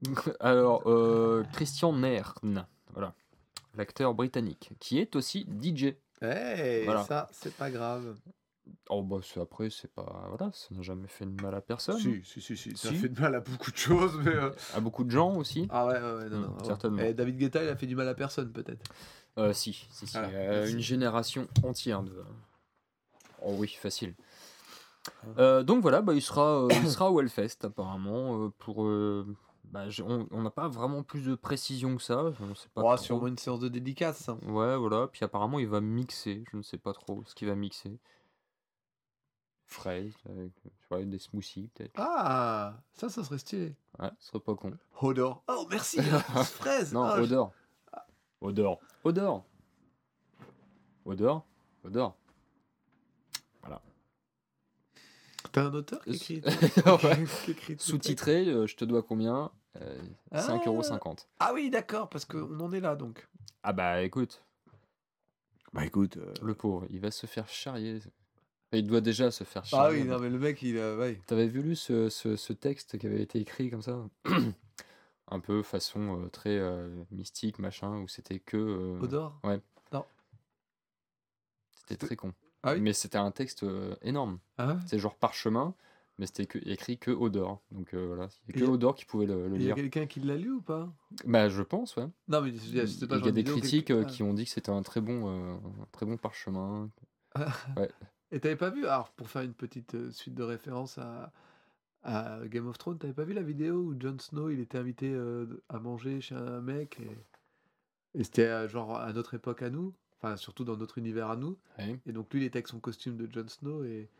Alors, 0.40 0.82
euh, 0.86 1.44
Christian 1.52 1.92
Nairn, 1.92 2.66
voilà, 2.92 3.14
l'acteur 3.76 4.12
britannique, 4.14 4.70
qui 4.80 4.98
est 4.98 5.16
aussi 5.16 5.46
DJ. 5.60 5.94
Hey, 6.20 6.84
Voilà. 6.84 7.04
ça, 7.04 7.28
c'est 7.32 7.54
pas 7.54 7.70
grave. 7.70 8.16
Oh 8.88 9.02
bah 9.02 9.18
après 9.42 9.68
c'est 9.68 9.92
pas 9.92 10.24
voilà, 10.30 10.50
ça 10.54 10.74
n'a 10.74 10.80
jamais 10.80 11.06
fait 11.06 11.26
de 11.26 11.42
mal 11.42 11.54
à 11.54 11.60
personne. 11.60 11.98
Si, 11.98 12.22
si, 12.24 12.40
si, 12.40 12.56
si. 12.56 12.74
Ça 12.76 12.88
Si. 12.88 12.96
fait 12.96 13.10
de 13.10 13.20
mal 13.20 13.34
à 13.34 13.40
beaucoup 13.40 13.70
de 13.70 13.76
choses, 13.76 14.18
mais. 14.24 14.34
euh, 14.34 14.50
À 14.74 14.80
beaucoup 14.80 15.04
de 15.04 15.10
gens 15.10 15.36
aussi. 15.36 15.66
Ah 15.70 15.86
ouais, 15.86 15.92
ouais, 16.00 16.00
ouais, 16.14 16.28
non, 16.30 16.38
Mm, 16.38 16.42
non. 16.58 16.64
certainement. 16.64 17.02
Et 17.02 17.12
David 17.12 17.36
Guetta, 17.36 17.62
il 17.62 17.68
a 17.68 17.76
fait 17.76 17.86
du 17.86 17.94
mal 17.94 18.08
à 18.08 18.14
personne, 18.14 18.50
peut-être. 18.52 18.82
Euh, 19.38 19.52
si, 19.52 19.72
si, 19.90 20.06
si. 20.06 20.12
Voilà, 20.12 20.28
euh, 20.28 20.70
une 20.70 20.78
génération 20.80 21.48
entière 21.64 22.02
de. 22.02 22.12
Oh 23.42 23.54
oui, 23.58 23.68
facile. 23.68 24.14
Euh, 25.38 25.62
donc 25.62 25.82
voilà, 25.82 26.00
bah, 26.02 26.14
il 26.14 26.22
sera, 26.22 26.64
euh, 26.64 26.68
il 26.82 26.88
sera 26.90 27.10
au 27.10 27.20
Hellfest 27.20 27.58
apparemment 27.64 28.50
pour. 28.58 28.84
bah, 29.64 29.84
on 30.06 30.42
n'a 30.42 30.50
pas 30.50 30.68
vraiment 30.68 31.02
plus 31.02 31.24
de 31.26 31.34
précision 31.34 31.96
que 31.96 32.02
ça. 32.02 32.32
On 32.40 32.54
sait 32.54 32.68
pas 32.72 32.82
Oh, 32.84 32.96
sûrement 32.96 33.26
une 33.26 33.36
séance 33.38 33.60
de 33.60 33.68
dédicace. 33.68 34.28
hein. 34.28 34.38
Ouais, 34.46 34.76
voilà. 34.76 35.08
Puis 35.08 35.24
apparemment, 35.24 35.58
il 35.58 35.66
va 35.68 35.80
mixer. 35.80 36.44
Je 36.52 36.56
ne 36.58 36.62
sais 36.62 36.78
pas 36.78 36.92
trop 36.92 37.22
ce 37.26 37.34
qu'il 37.34 37.48
va 37.48 37.54
mixer. 37.54 37.98
Frais, 39.66 40.10
avec 40.90 41.08
des 41.08 41.18
smoothies 41.18 41.68
peut-être. 41.74 41.94
Ah, 41.96 42.74
ça, 42.92 43.08
ça 43.08 43.24
serait 43.24 43.38
stylé. 43.38 43.74
Ouais, 43.98 44.10
ce 44.20 44.28
serait 44.28 44.38
pas 44.40 44.54
con. 44.54 44.72
Odor. 45.00 45.42
Oh, 45.48 45.66
merci. 45.68 45.98
fraise. 46.60 46.92
Non, 46.92 47.02
Ah, 47.04 47.16
je- 47.16 47.22
odor. 48.40 48.78
Odor. 49.04 49.44
Odor. 51.04 51.44
Odor. 51.84 52.16
Odor. 53.64 53.82
T'as 55.52 55.66
un 55.66 55.74
auteur 55.74 56.02
qui 56.02 56.14
écrit, 56.14 56.42
Ouais. 57.04 57.76
Sous-titré, 57.78 58.48
euh, 58.48 58.66
je 58.66 58.74
te 58.74 58.84
dois 58.84 59.02
combien 59.04 59.52
euh, 59.80 60.02
Ah. 60.32 60.40
5,50€. 60.40 61.26
Ah 61.38 61.52
oui, 61.54 61.70
d'accord, 61.70 62.08
parce 62.08 62.24
qu'on 62.24 62.58
en 62.58 62.72
est 62.72 62.80
là, 62.80 62.96
donc. 62.96 63.28
Ah 63.62 63.72
bah 63.72 64.02
écoute, 64.02 64.42
Bah 65.72 65.84
écoute. 65.84 66.18
le 66.42 66.54
pauvre, 66.54 66.86
il 66.90 66.98
va 67.00 67.10
se 67.12 67.26
faire 67.26 67.48
charrier. 67.48 68.00
Il 68.72 68.86
doit 68.88 69.00
déjà 69.00 69.30
se 69.30 69.44
faire 69.44 69.62
Ah 69.66 69.68
charrier. 69.68 70.02
oui, 70.02 70.08
non, 70.08 70.18
mais 70.18 70.28
le 70.28 70.38
mec, 70.40 70.60
il 70.62 70.76
a. 70.78 70.96
Ouais. 70.96 71.20
T'avais 71.26 71.46
vu 71.46 71.62
lu 71.62 71.76
ce, 71.76 72.08
ce, 72.08 72.34
ce 72.34 72.52
texte 72.52 72.98
qui 72.98 73.06
avait 73.06 73.22
été 73.22 73.38
écrit 73.38 73.70
comme 73.70 73.82
ça? 73.82 73.96
Un 75.28 75.40
peu 75.40 75.62
façon 75.62 76.20
euh, 76.22 76.28
très 76.28 76.58
euh, 76.58 77.02
mystique, 77.10 77.58
machin, 77.58 77.98
où 78.00 78.08
c'était 78.08 78.40
que. 78.40 78.56
euh, 78.56 79.00
Odor? 79.00 79.40
c'était 81.72 81.96
très 81.96 82.16
con. 82.16 82.32
Ah 82.62 82.74
oui? 82.74 82.80
Mais 82.80 82.92
c'était 82.92 83.18
un 83.18 83.30
texte 83.30 83.64
énorme. 84.02 84.38
Ah 84.58 84.68
ouais? 84.68 84.74
C'est 84.86 84.98
genre 84.98 85.16
parchemin, 85.16 85.74
mais 86.18 86.26
c'était 86.26 86.46
que- 86.46 86.58
écrit 86.68 86.98
que 86.98 87.10
Odor. 87.10 87.62
Donc 87.72 87.94
euh, 87.94 88.06
voilà, 88.06 88.28
il 88.48 88.58
y 88.58 88.62
a 88.62 88.66
que 88.66 88.70
Odor 88.70 88.94
qui 88.94 89.04
pouvait 89.04 89.26
le, 89.26 89.48
le 89.48 89.56
Il 89.56 89.62
y 89.62 89.64
a 89.64 89.66
lire. 89.68 89.74
quelqu'un 89.76 90.06
qui 90.06 90.20
l'a 90.20 90.36
lu 90.36 90.50
ou 90.50 90.62
pas? 90.62 90.92
Bah 91.26 91.48
je 91.48 91.62
pense, 91.62 91.96
ouais. 91.96 92.06
Non, 92.28 92.40
mais 92.40 92.50
Il 92.50 92.74
y 92.74 92.80
a 92.80 93.32
des 93.32 93.44
critiques 93.44 93.86
quelque- 93.88 93.92
euh, 93.92 94.04
qui 94.04 94.22
ont 94.22 94.34
dit 94.34 94.44
que 94.44 94.50
c'était 94.50 94.70
un 94.70 94.82
très 94.82 95.00
bon, 95.00 95.28
euh, 95.28 95.54
un 95.82 95.86
très 95.92 96.06
bon 96.06 96.16
parchemin. 96.16 96.90
Et 98.30 98.40
t'avais 98.40 98.56
pas 98.56 98.70
vu, 98.70 98.86
alors 98.86 99.10
pour 99.10 99.28
faire 99.30 99.42
une 99.42 99.54
petite 99.54 100.10
suite 100.10 100.34
de 100.34 100.42
références 100.42 100.98
à, 100.98 101.32
à 102.04 102.38
Game 102.46 102.66
of 102.68 102.78
Thrones, 102.78 102.98
t'avais 102.98 103.12
pas 103.14 103.24
vu 103.24 103.32
la 103.32 103.42
vidéo 103.42 103.76
où 103.76 104.00
Jon 104.00 104.18
Snow 104.18 104.50
il 104.50 104.60
était 104.60 104.78
invité 104.78 105.12
euh, 105.12 105.46
à 105.68 105.78
manger 105.78 106.20
chez 106.20 106.34
un 106.34 106.60
mec 106.60 107.00
et, 107.00 108.18
et 108.20 108.24
c'était 108.24 108.46
euh, 108.46 108.68
genre 108.68 108.96
à 108.96 109.12
notre 109.12 109.34
époque 109.34 109.62
à 109.62 109.70
nous, 109.70 109.94
enfin 110.18 110.36
surtout 110.36 110.64
dans 110.64 110.76
notre 110.76 110.98
univers 110.98 111.30
à 111.30 111.36
nous. 111.36 111.58
Et 112.06 112.12
donc 112.12 112.32
lui 112.32 112.42
il 112.42 112.44
était 112.44 112.58
avec 112.58 112.68
son 112.68 112.78
costume 112.80 113.16
de 113.16 113.28
Jon 113.32 113.48
Snow 113.48 113.84
et, 113.84 114.10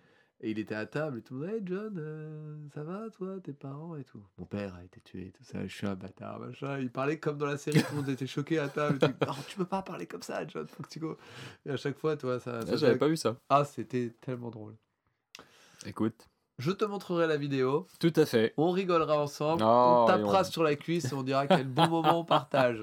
et 0.41 0.51
il 0.51 0.59
était 0.59 0.75
à 0.75 0.85
table 0.87 1.19
et 1.19 1.23
tout 1.23 1.45
hey 1.45 1.61
John, 1.65 1.95
euh, 1.99 2.57
ça 2.75 2.83
va 2.83 3.09
toi, 3.11 3.39
tes 3.43 3.53
parents 3.53 3.97
et 3.97 4.05
tout. 4.05 4.23
Mon 4.39 4.47
père 4.47 4.75
a 4.75 4.83
été 4.83 5.01
tué, 5.01 5.31
tout 5.37 5.45
ça, 5.45 5.67
je 5.67 5.73
suis 5.75 5.87
un 5.87 5.95
bâtard, 5.95 6.41
machin. 6.41 6.79
Il 6.79 6.91
parlait 6.91 7.19
comme 7.19 7.39
dans 7.39 7.47
la 7.47 7.57
série, 7.59 7.81
tout 7.83 7.91
le 7.93 7.97
monde 7.99 8.09
était 8.09 8.27
choqué 8.27 8.59
à 8.59 8.69
table. 8.69 8.99
tout. 8.99 9.07
non, 9.27 9.35
tu 9.47 9.57
peux 9.57 9.65
pas 9.65 9.83
parler 9.83 10.07
comme 10.07 10.23
ça, 10.23 10.47
John, 10.47 10.67
faut 10.67 10.83
que 10.83 10.89
tu 10.89 10.99
go. 11.01 11.17
Et 11.67 11.71
à 11.71 11.77
chaque 11.77 11.99
fois, 11.99 12.17
toi, 12.17 12.41
ça. 12.41 12.61
Ah, 12.63 12.67
ça 12.67 12.77
J'avais 12.77 12.99
pas 12.99 13.09
vu 13.09 13.17
ça. 13.17 13.37
ah, 13.49 13.65
c'était 13.65 14.15
tellement 14.21 14.51
drôle. 14.51 14.75
Écoute. 15.87 16.29
Je 16.59 16.71
te 16.71 16.85
montrerai 16.85 17.27
la 17.27 17.37
vidéo. 17.37 17.87
Tout 17.99 18.13
à 18.17 18.27
fait. 18.27 18.55
On 18.57 18.71
rigolera 18.71 19.21
ensemble. 19.21 19.63
Oh, 19.65 20.05
on 20.05 20.07
tapera 20.07 20.41
on- 20.43 20.45
sur 20.45 20.63
la 20.63 20.77
cuisse 20.77 21.11
et 21.11 21.15
on 21.15 21.23
dira 21.25 21.47
quel 21.49 21.67
bon 21.67 21.89
moment 21.89 22.21
on 22.21 22.25
partage. 22.25 22.81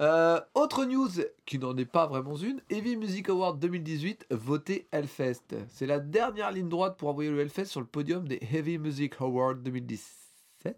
Euh, 0.00 0.40
autre 0.54 0.84
news 0.86 1.08
qui 1.46 1.60
n'en 1.60 1.76
est 1.76 1.84
pas 1.84 2.06
vraiment 2.08 2.34
une 2.34 2.60
Heavy 2.68 2.96
Music 2.96 3.28
Award 3.28 3.60
2018 3.60 4.26
voté 4.30 4.88
Hellfest. 4.90 5.54
C'est 5.68 5.86
la 5.86 6.00
dernière 6.00 6.50
ligne 6.50 6.68
droite 6.68 6.96
pour 6.98 7.08
envoyer 7.10 7.30
le 7.30 7.38
Hellfest 7.40 7.66
sur 7.66 7.80
le 7.80 7.86
podium 7.86 8.26
des 8.26 8.40
Heavy 8.42 8.78
Music 8.78 9.14
Awards 9.20 9.54
2017. 9.54 10.76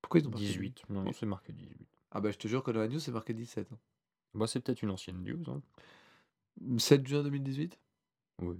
Pourquoi 0.00 0.20
ils 0.20 0.26
ont 0.26 0.30
marqué 0.30 0.46
18. 0.46 0.84
Non, 0.88 1.02
non, 1.02 1.12
c'est 1.12 1.26
marqué 1.26 1.52
18. 1.52 1.86
Ah 2.12 2.20
bah 2.22 2.30
je 2.30 2.38
te 2.38 2.48
jure 2.48 2.62
que 2.62 2.70
dans 2.70 2.80
la 2.80 2.88
news 2.88 2.98
c'est 2.98 3.12
marqué 3.12 3.34
17. 3.34 3.68
hein. 3.72 3.76
Bah, 4.32 4.46
c'est 4.46 4.60
peut-être 4.60 4.80
une 4.82 4.90
ancienne 4.90 5.22
news. 5.22 5.42
Hein. 5.48 5.60
7 6.78 7.06
juin 7.06 7.22
2018 7.22 7.78
Oui. 8.40 8.56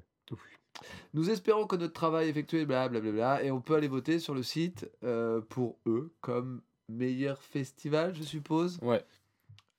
Nous 1.13 1.31
espérons 1.31 1.67
que 1.67 1.77
notre 1.77 1.93
travail 1.93 2.29
effectué, 2.29 2.65
blablabla, 2.65 3.43
et 3.43 3.51
on 3.51 3.61
peut 3.61 3.75
aller 3.75 3.89
voter 3.89 4.19
sur 4.19 4.35
le 4.35 4.43
site 4.43 4.89
euh, 5.05 5.41
pour 5.41 5.77
eux 5.87 6.13
comme 6.21 6.63
meilleur 6.89 7.43
festival, 7.43 8.15
je 8.15 8.23
suppose. 8.23 8.79
Ouais. 8.83 9.05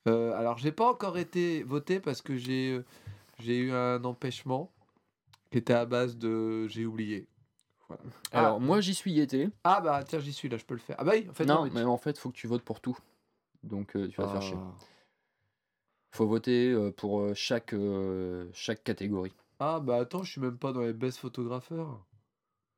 Euh, 0.08 0.34
alors, 0.34 0.58
j'ai 0.58 0.72
pas 0.72 0.90
encore 0.90 1.18
été 1.18 1.64
voté 1.64 2.00
parce 2.00 2.22
que 2.22 2.36
j'ai 2.36 2.72
euh, 2.72 2.86
j'ai 3.40 3.58
eu 3.58 3.72
un 3.72 4.04
empêchement 4.04 4.72
qui 5.52 5.58
était 5.60 5.74
à 5.74 5.86
base 5.86 6.18
de 6.18 6.68
j'ai 6.68 6.86
oublié. 6.86 7.28
Voilà. 7.88 8.04
Alors, 8.32 8.56
ah, 8.56 8.60
moi, 8.60 8.82
j'y 8.82 8.96
suis 8.96 9.20
été. 9.20 9.50
ah 9.64 9.82
bah 9.82 10.04
tiens, 10.04 10.20
j'y 10.20 10.34
suis 10.34 10.50
là, 10.50 10.58
je 10.58 10.66
peux 10.66 10.74
le 10.74 10.80
faire. 10.80 10.96
Ah 11.00 11.04
bah 11.04 11.14
oui, 11.16 11.28
en 11.30 11.34
fait 11.34 11.46
non, 11.46 11.64
mais 11.66 11.70
mais 11.74 11.84
en 11.84 11.98
fait, 11.98 12.18
faut 12.18 12.30
que 12.30 12.38
tu 12.38 12.48
votes 12.48 12.64
pour 12.64 12.80
tout. 12.80 12.98
Donc, 13.64 13.96
euh, 13.96 14.08
tu 14.08 14.20
vas 14.20 14.28
te 14.28 14.32
faire 14.32 14.42
chier. 14.42 14.58
Ah. 14.58 14.74
faut 16.12 16.26
voter 16.26 16.92
pour 16.98 17.36
chaque, 17.36 17.76
chaque 18.54 18.84
catégorie. 18.84 19.34
Ah 19.64 19.80
bah 19.80 19.98
attends, 19.98 20.24
je 20.24 20.32
suis 20.32 20.42
même 20.42 20.58
pas 20.58 20.74
dans 20.74 20.82
les 20.82 20.92
best 20.92 21.20
photographeurs. 21.20 22.04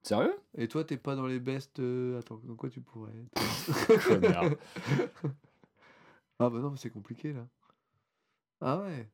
Sérieux? 0.02 0.36
Et 0.58 0.68
toi, 0.68 0.84
t'es 0.84 0.98
pas 0.98 1.16
dans 1.16 1.28
les 1.28 1.40
best. 1.40 1.80
euh, 1.80 2.20
Attends, 2.20 2.42
dans 2.44 2.56
quoi 2.56 2.70
tu 2.70 2.82
pourrais 2.82 3.14
être? 3.16 4.04
Connard. 4.08 4.52
Ah 6.40 6.50
bah 6.50 6.60
non, 6.60 6.72
mais 6.72 6.78
c'est 6.78 6.90
compliqué 6.90 7.32
là. 7.32 7.48
Ah 8.60 8.80
ouais. 8.82 9.08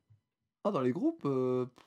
Ah, 0.64 0.72
dans 0.72 0.82
les 0.82 0.92
groupes. 0.92 1.22
euh, 1.26 1.66
pff, 1.66 1.86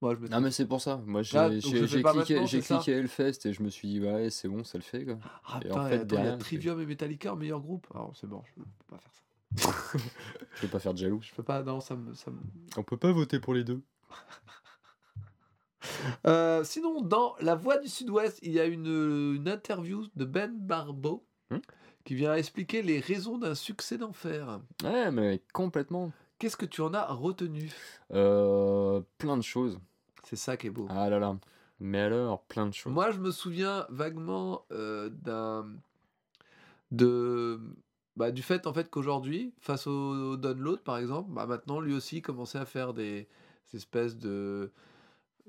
Moi, 0.00 0.14
je 0.14 0.20
mettrais- 0.20 0.36
Non, 0.36 0.42
mais 0.42 0.50
c'est 0.50 0.66
pour 0.66 0.80
ça. 0.80 0.96
Moi, 1.04 1.20
j'ai 1.22 1.36
Ah, 1.36 1.48
donc 1.50 1.60
j'ai- 1.60 1.76
je 1.78 1.86
j'ai 1.86 1.96
fais 1.98 2.02
pas 2.02 2.12
cliqué, 2.14 2.34
maintenant, 2.34 2.46
j'ai 2.46 2.60
c'est 2.62 2.68
ça 2.68 2.76
cliqué 2.76 2.92
Hellfest 2.92 3.44
et 3.44 3.52
je 3.52 3.62
me 3.62 3.68
suis 3.68 3.88
dit, 3.88 4.00
ouais, 4.00 4.30
c'est 4.30 4.48
bon, 4.48 4.64
ça 4.64 4.78
le 4.78 4.82
fait. 4.84 5.04
Quoi. 5.04 5.18
Ah 5.22 5.28
et 5.28 5.56
en 5.56 5.58
putain, 5.60 5.68
fait, 5.68 5.74
attends, 5.74 5.90
il 5.90 5.90
y 5.90 5.94
a 6.00 6.04
derrière, 6.04 6.32
c'est- 6.34 6.38
Trivium 6.44 6.80
et 6.80 6.86
Metallica 6.86 7.32
en 7.34 7.36
meilleur 7.36 7.60
groupe. 7.60 7.86
Alors 7.94 8.16
c'est 8.16 8.26
bon, 8.28 8.42
je 8.46 8.62
peux 8.62 8.68
pas 8.88 8.98
faire 8.98 9.12
ça. 9.12 9.20
Je 10.54 10.62
vais 10.62 10.68
pas 10.68 10.78
faire 10.78 10.94
de 10.94 10.98
jaloux. 10.98 11.20
Je 11.20 11.34
peux 11.34 11.42
pas, 11.42 11.62
non, 11.62 11.80
ça 11.80 11.96
me. 11.96 12.14
Ça 12.14 12.30
me... 12.30 12.38
On 12.78 12.82
peut 12.84 12.96
pas 12.96 13.12
voter 13.12 13.40
pour 13.40 13.52
les 13.52 13.64
deux. 13.64 13.82
Euh, 16.26 16.64
sinon, 16.64 17.00
dans 17.00 17.34
La 17.40 17.54
Voix 17.54 17.78
du 17.78 17.88
Sud-Ouest, 17.88 18.38
il 18.42 18.52
y 18.52 18.60
a 18.60 18.64
une, 18.66 19.34
une 19.36 19.48
interview 19.48 20.06
de 20.16 20.24
Ben 20.24 20.52
Barbeau 20.56 21.24
Hmm. 21.50 21.58
qui 22.04 22.14
vient 22.14 22.34
expliquer 22.34 22.80
les 22.82 23.00
raisons 23.00 23.36
d'un 23.36 23.56
succès 23.56 23.98
d'enfer. 23.98 24.60
Ouais, 24.84 25.10
mais 25.10 25.42
complètement. 25.52 26.12
Qu'est-ce 26.38 26.56
que 26.56 26.64
tu 26.66 26.80
en 26.80 26.94
as 26.94 27.06
retenu? 27.12 27.70
Euh, 28.12 29.00
plein 29.18 29.36
de 29.36 29.42
choses. 29.42 29.80
C'est 30.22 30.36
ça 30.36 30.56
qui 30.56 30.68
est 30.68 30.70
beau. 30.70 30.86
Ah 30.90 31.10
là 31.10 31.18
là. 31.18 31.36
Mais 31.80 31.98
alors, 32.00 32.42
plein 32.44 32.66
de 32.66 32.72
choses. 32.72 32.92
Moi, 32.92 33.10
je 33.10 33.18
me 33.18 33.30
souviens 33.32 33.84
vaguement 33.90 34.64
euh, 34.70 35.08
d'un. 35.10 35.66
de. 36.92 37.60
bah, 38.16 38.30
du 38.30 38.42
fait 38.42 38.66
en 38.66 38.72
fait 38.72 38.90
qu'aujourd'hui, 38.90 39.52
face 39.60 39.86
au, 39.86 40.32
au 40.32 40.36
download 40.36 40.80
par 40.80 40.98
exemple, 40.98 41.30
bah, 41.32 41.46
maintenant 41.46 41.80
lui 41.80 41.94
aussi 41.94 42.22
commençait 42.22 42.58
à 42.58 42.66
faire 42.66 42.94
des, 42.94 43.28
des 43.72 43.76
espèces 43.78 44.16
de, 44.16 44.70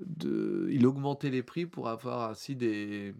de. 0.06 0.68
Il 0.70 0.86
augmentait 0.86 1.30
les 1.30 1.42
prix 1.42 1.66
pour 1.66 1.88
avoir 1.88 2.30
ainsi 2.30 2.54
des. 2.56 3.14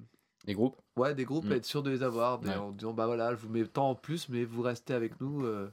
Les 0.47 0.55
groupes 0.55 0.77
Ouais, 0.97 1.15
des 1.15 1.25
groupes, 1.25 1.45
Mm. 1.47 1.53
être 1.53 1.65
sûr 1.65 1.83
de 1.83 1.91
les 1.91 2.03
avoir, 2.03 2.39
des- 2.41 2.49
Ouais. 2.49 2.57
en 2.57 2.73
disant 2.73 2.93
bah 2.93 3.07
voilà, 3.07 3.31
je 3.35 3.41
vous 3.41 3.49
mets 3.49 3.65
tant 3.65 3.91
en 3.91 3.95
plus, 3.95 4.29
mais 4.29 4.45
vous 4.45 4.61
restez 4.63 4.93
avec 4.93 5.21
nous, 5.21 5.45
euh, 5.45 5.71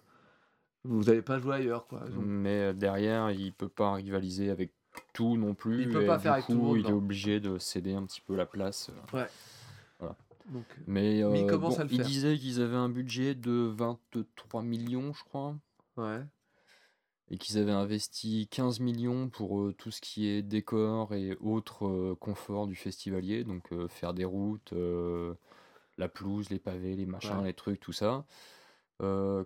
vous 0.83 1.03
n'allez 1.05 1.21
pas 1.23 1.39
jouer 1.39 1.55
ailleurs 1.55 1.87
quoi. 1.87 2.01
Donc, 2.01 2.23
Mais 2.25 2.59
euh, 2.69 2.73
derrière, 2.73 3.31
il 3.31 3.51
peut 3.51 3.67
pas 3.69 3.93
rivaliser 3.95 4.49
avec 4.51 4.71
tout 5.13 5.37
non 5.37 5.55
plus. 5.55 5.83
Il 5.83 5.89
peut 5.89 6.05
pas 6.05 6.19
faire 6.19 6.33
avec 6.33 6.45
tout 6.45 6.51
le 6.53 6.57
monde, 6.59 6.77
Il 6.79 6.87
est 6.87 6.91
obligé 6.93 7.39
de 7.39 7.57
céder 7.57 7.93
un 7.93 8.05
petit 8.05 8.21
peu 8.21 8.35
la 8.35 8.45
place. 8.45 8.91
euh. 9.13 10.07
donc, 10.51 10.65
Mais, 10.87 10.87
Mais 10.87 11.17
il 11.19 11.23
euh, 11.23 11.57
bon, 11.57 11.69
il 11.69 11.75
faire. 11.75 12.05
disait 12.05 12.37
qu'ils 12.37 12.61
avaient 12.61 12.75
un 12.75 12.89
budget 12.89 13.35
de 13.35 13.71
23 13.75 14.61
millions, 14.63 15.13
je 15.13 15.23
crois. 15.23 15.55
ouais. 15.97 16.21
Et 17.31 17.37
qu'ils 17.37 17.57
avaient 17.57 17.71
investi 17.71 18.47
15 18.49 18.79
millions 18.79 19.29
pour 19.29 19.59
euh, 19.61 19.73
tout 19.77 19.91
ce 19.91 20.01
qui 20.01 20.27
est 20.27 20.41
décor 20.41 21.13
et 21.13 21.37
autres 21.41 21.85
euh, 21.87 22.15
conforts 22.19 22.67
du 22.67 22.75
festivalier, 22.75 23.43
donc 23.43 23.71
euh, 23.71 23.87
faire 23.87 24.13
des 24.13 24.25
routes, 24.25 24.73
euh, 24.73 25.33
la 25.97 26.09
pelouse, 26.09 26.49
les 26.49 26.59
pavés, 26.59 26.95
les 26.95 27.05
machins, 27.05 27.37
Ouais. 27.39 27.45
les 27.45 27.53
trucs, 27.53 27.79
tout 27.79 27.93
ça. 27.93 28.25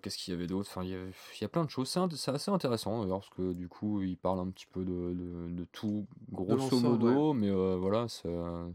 Qu'est-ce 0.02 0.18
qu'il 0.18 0.34
y 0.34 0.36
avait 0.38 0.48
d'autre? 0.48 0.68
Enfin, 0.72 0.84
il 0.84 0.90
y, 0.90 0.96
avait- 0.96 1.12
il 1.36 1.42
y 1.42 1.44
a 1.44 1.48
plein 1.48 1.64
de 1.64 1.70
choses. 1.70 1.88
C'est 2.16 2.32
assez 2.32 2.50
intéressant 2.50 3.02
d'ailleurs, 3.04 3.20
parce 3.20 3.30
que 3.30 3.54
du 3.54 3.68
coup, 3.68 4.02
il 4.02 4.18
parle 4.18 4.40
un 4.40 4.50
petit 4.50 4.66
peu 4.66 4.84
de, 4.84 5.14
de- 5.14 5.50
de 5.52 5.66
tout, 5.72 6.08
grosso 6.32 6.80
modo, 6.80 7.34
mais 7.34 7.52
voilà. 7.78 8.08
Ça, 8.08 8.30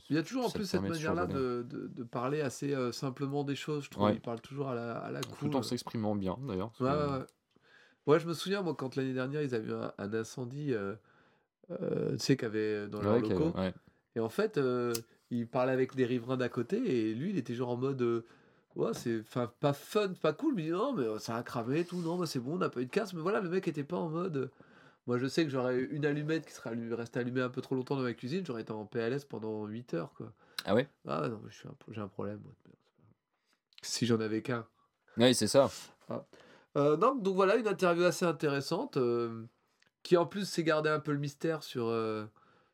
Il 0.08 0.14
y 0.14 0.18
a 0.18 0.22
toujours 0.22 0.46
en 0.46 0.50
plus 0.50 0.66
cette 0.66 0.82
manière-là 0.82 1.26
de, 1.26 1.66
parler 2.12 2.42
assez 2.42 2.76
simplement 2.92 3.42
des 3.42 3.56
choses, 3.56 3.84
je 3.86 3.90
trouve. 3.90 4.04
Ouais. 4.04 4.14
Il 4.14 4.20
parle 4.20 4.40
toujours 4.40 4.68
à 4.68 4.76
la, 4.76 4.98
à 4.98 5.10
la 5.10 5.20
cool. 5.20 5.50
Tout 5.50 5.56
en 5.56 5.62
s'exprimant 5.64 6.14
bien 6.14 6.38
d'ailleurs. 6.46 6.70
Ouais, 6.78 6.90
ouais. 6.90 7.24
Ouais, 8.08 8.18
je 8.18 8.26
me 8.26 8.32
souviens, 8.34 8.62
moi, 8.62 8.74
quand 8.74 8.96
l'année 8.96 9.12
dernière, 9.12 9.42
ils 9.42 9.54
avaient 9.54 9.68
eu 9.68 9.74
un, 9.74 9.92
un 9.98 10.14
incendie, 10.14 10.72
euh, 10.72 10.94
euh, 11.70 12.12
tu 12.12 12.18
sais, 12.18 12.36
qu'il 12.36 12.44
y 12.46 12.50
avait 12.50 12.88
dans 12.88 13.02
leurs 13.02 13.14
Ouais, 13.16 13.20
locaux. 13.22 13.52
ouais. 13.58 13.74
Et 14.16 14.20
en 14.20 14.30
fait, 14.30 14.58
euh, 14.58 14.94
il 15.30 15.46
parlait 15.46 15.72
avec 15.72 15.94
des 15.94 16.06
riverains 16.06 16.36
d'à 16.38 16.48
côté, 16.48 16.76
et 16.78 17.14
lui, 17.14 17.30
il 17.30 17.38
était 17.38 17.54
genre 17.54 17.70
en 17.70 17.76
mode. 17.76 18.00
euh, 18.02 18.24
ouais, 18.76 18.94
c'est 18.94 19.20
enfin, 19.20 19.52
pas 19.60 19.74
fun, 19.74 20.14
pas 20.22 20.32
cool, 20.32 20.54
mais 20.54 20.68
non, 20.70 20.94
mais 20.94 21.04
euh, 21.04 21.18
ça 21.18 21.36
a 21.36 21.42
cramé, 21.42 21.84
tout, 21.84 22.00
non, 22.00 22.16
bah, 22.18 22.26
c'est 22.26 22.40
bon, 22.40 22.54
on 22.54 22.58
n'a 22.58 22.70
pas 22.70 22.80
eu 22.80 22.86
de 22.86 22.90
casse. 22.90 23.12
Mais 23.12 23.20
voilà, 23.20 23.40
le 23.40 23.50
mec 23.50 23.68
était 23.68 23.84
pas 23.84 23.98
en 23.98 24.08
mode. 24.08 24.36
euh, 24.36 24.48
Moi, 25.06 25.18
je 25.18 25.26
sais 25.26 25.44
que 25.44 25.50
j'aurais 25.50 25.76
eu 25.76 25.88
une 25.92 26.06
allumette 26.06 26.46
qui 26.46 26.52
serait 26.54 26.74
restée 26.94 27.20
allumée 27.20 27.42
un 27.42 27.50
peu 27.50 27.60
trop 27.62 27.74
longtemps 27.74 27.96
dans 27.96 28.02
ma 28.02 28.14
cuisine, 28.14 28.44
j'aurais 28.46 28.62
été 28.62 28.72
en 28.72 28.86
PLS 28.86 29.24
pendant 29.26 29.66
8 29.66 29.94
heures, 29.94 30.12
quoi. 30.14 30.32
Ah 30.64 30.74
ouais? 30.74 30.88
Ah 31.06 31.28
non, 31.28 31.40
un- 31.46 31.92
j'ai 31.92 32.00
un 32.00 32.08
problème. 32.08 32.40
moi. 32.44 32.52
Si 33.82 34.06
j'en 34.06 34.20
avais 34.20 34.42
qu'un. 34.42 34.66
Ouais, 35.16 35.34
c'est 35.34 35.48
ça. 35.48 35.70
Euh, 36.78 36.96
non, 36.96 37.14
donc 37.16 37.34
voilà, 37.34 37.56
une 37.56 37.66
interview 37.66 38.04
assez 38.04 38.24
intéressante, 38.24 38.96
euh, 38.96 39.44
qui 40.02 40.16
en 40.16 40.26
plus 40.26 40.48
s'est 40.48 40.62
gardé 40.64 40.88
un 40.88 41.00
peu 41.00 41.12
le 41.12 41.18
mystère 41.18 41.62
sur, 41.62 41.86
euh, 41.88 42.24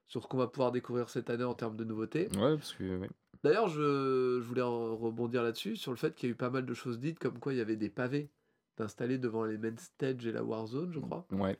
sur 0.06 0.22
ce 0.22 0.28
qu'on 0.28 0.36
va 0.36 0.46
pouvoir 0.46 0.72
découvrir 0.72 1.08
cette 1.08 1.30
année 1.30 1.44
en 1.44 1.54
termes 1.54 1.76
de 1.76 1.84
nouveautés. 1.84 2.28
Ouais, 2.36 2.56
parce 2.56 2.72
que 2.74 2.98
ouais. 2.98 3.10
D'ailleurs, 3.42 3.68
je, 3.68 4.40
je 4.40 4.46
voulais 4.46 4.62
rebondir 4.62 5.42
là-dessus, 5.42 5.76
sur 5.76 5.90
le 5.90 5.96
fait 5.96 6.14
qu'il 6.14 6.28
y 6.28 6.32
a 6.32 6.34
eu 6.34 6.36
pas 6.36 6.50
mal 6.50 6.64
de 6.66 6.74
choses 6.74 6.98
dites, 6.98 7.18
comme 7.18 7.38
quoi 7.38 7.52
il 7.52 7.58
y 7.58 7.62
avait 7.62 7.76
des 7.76 7.90
pavés 7.90 8.30
installés 8.78 9.18
devant 9.18 9.44
les 9.44 9.56
main 9.58 9.76
stage 9.76 10.26
et 10.26 10.32
la 10.32 10.42
Warzone, 10.42 10.92
je 10.92 10.98
crois, 11.00 11.26
Ouais. 11.30 11.58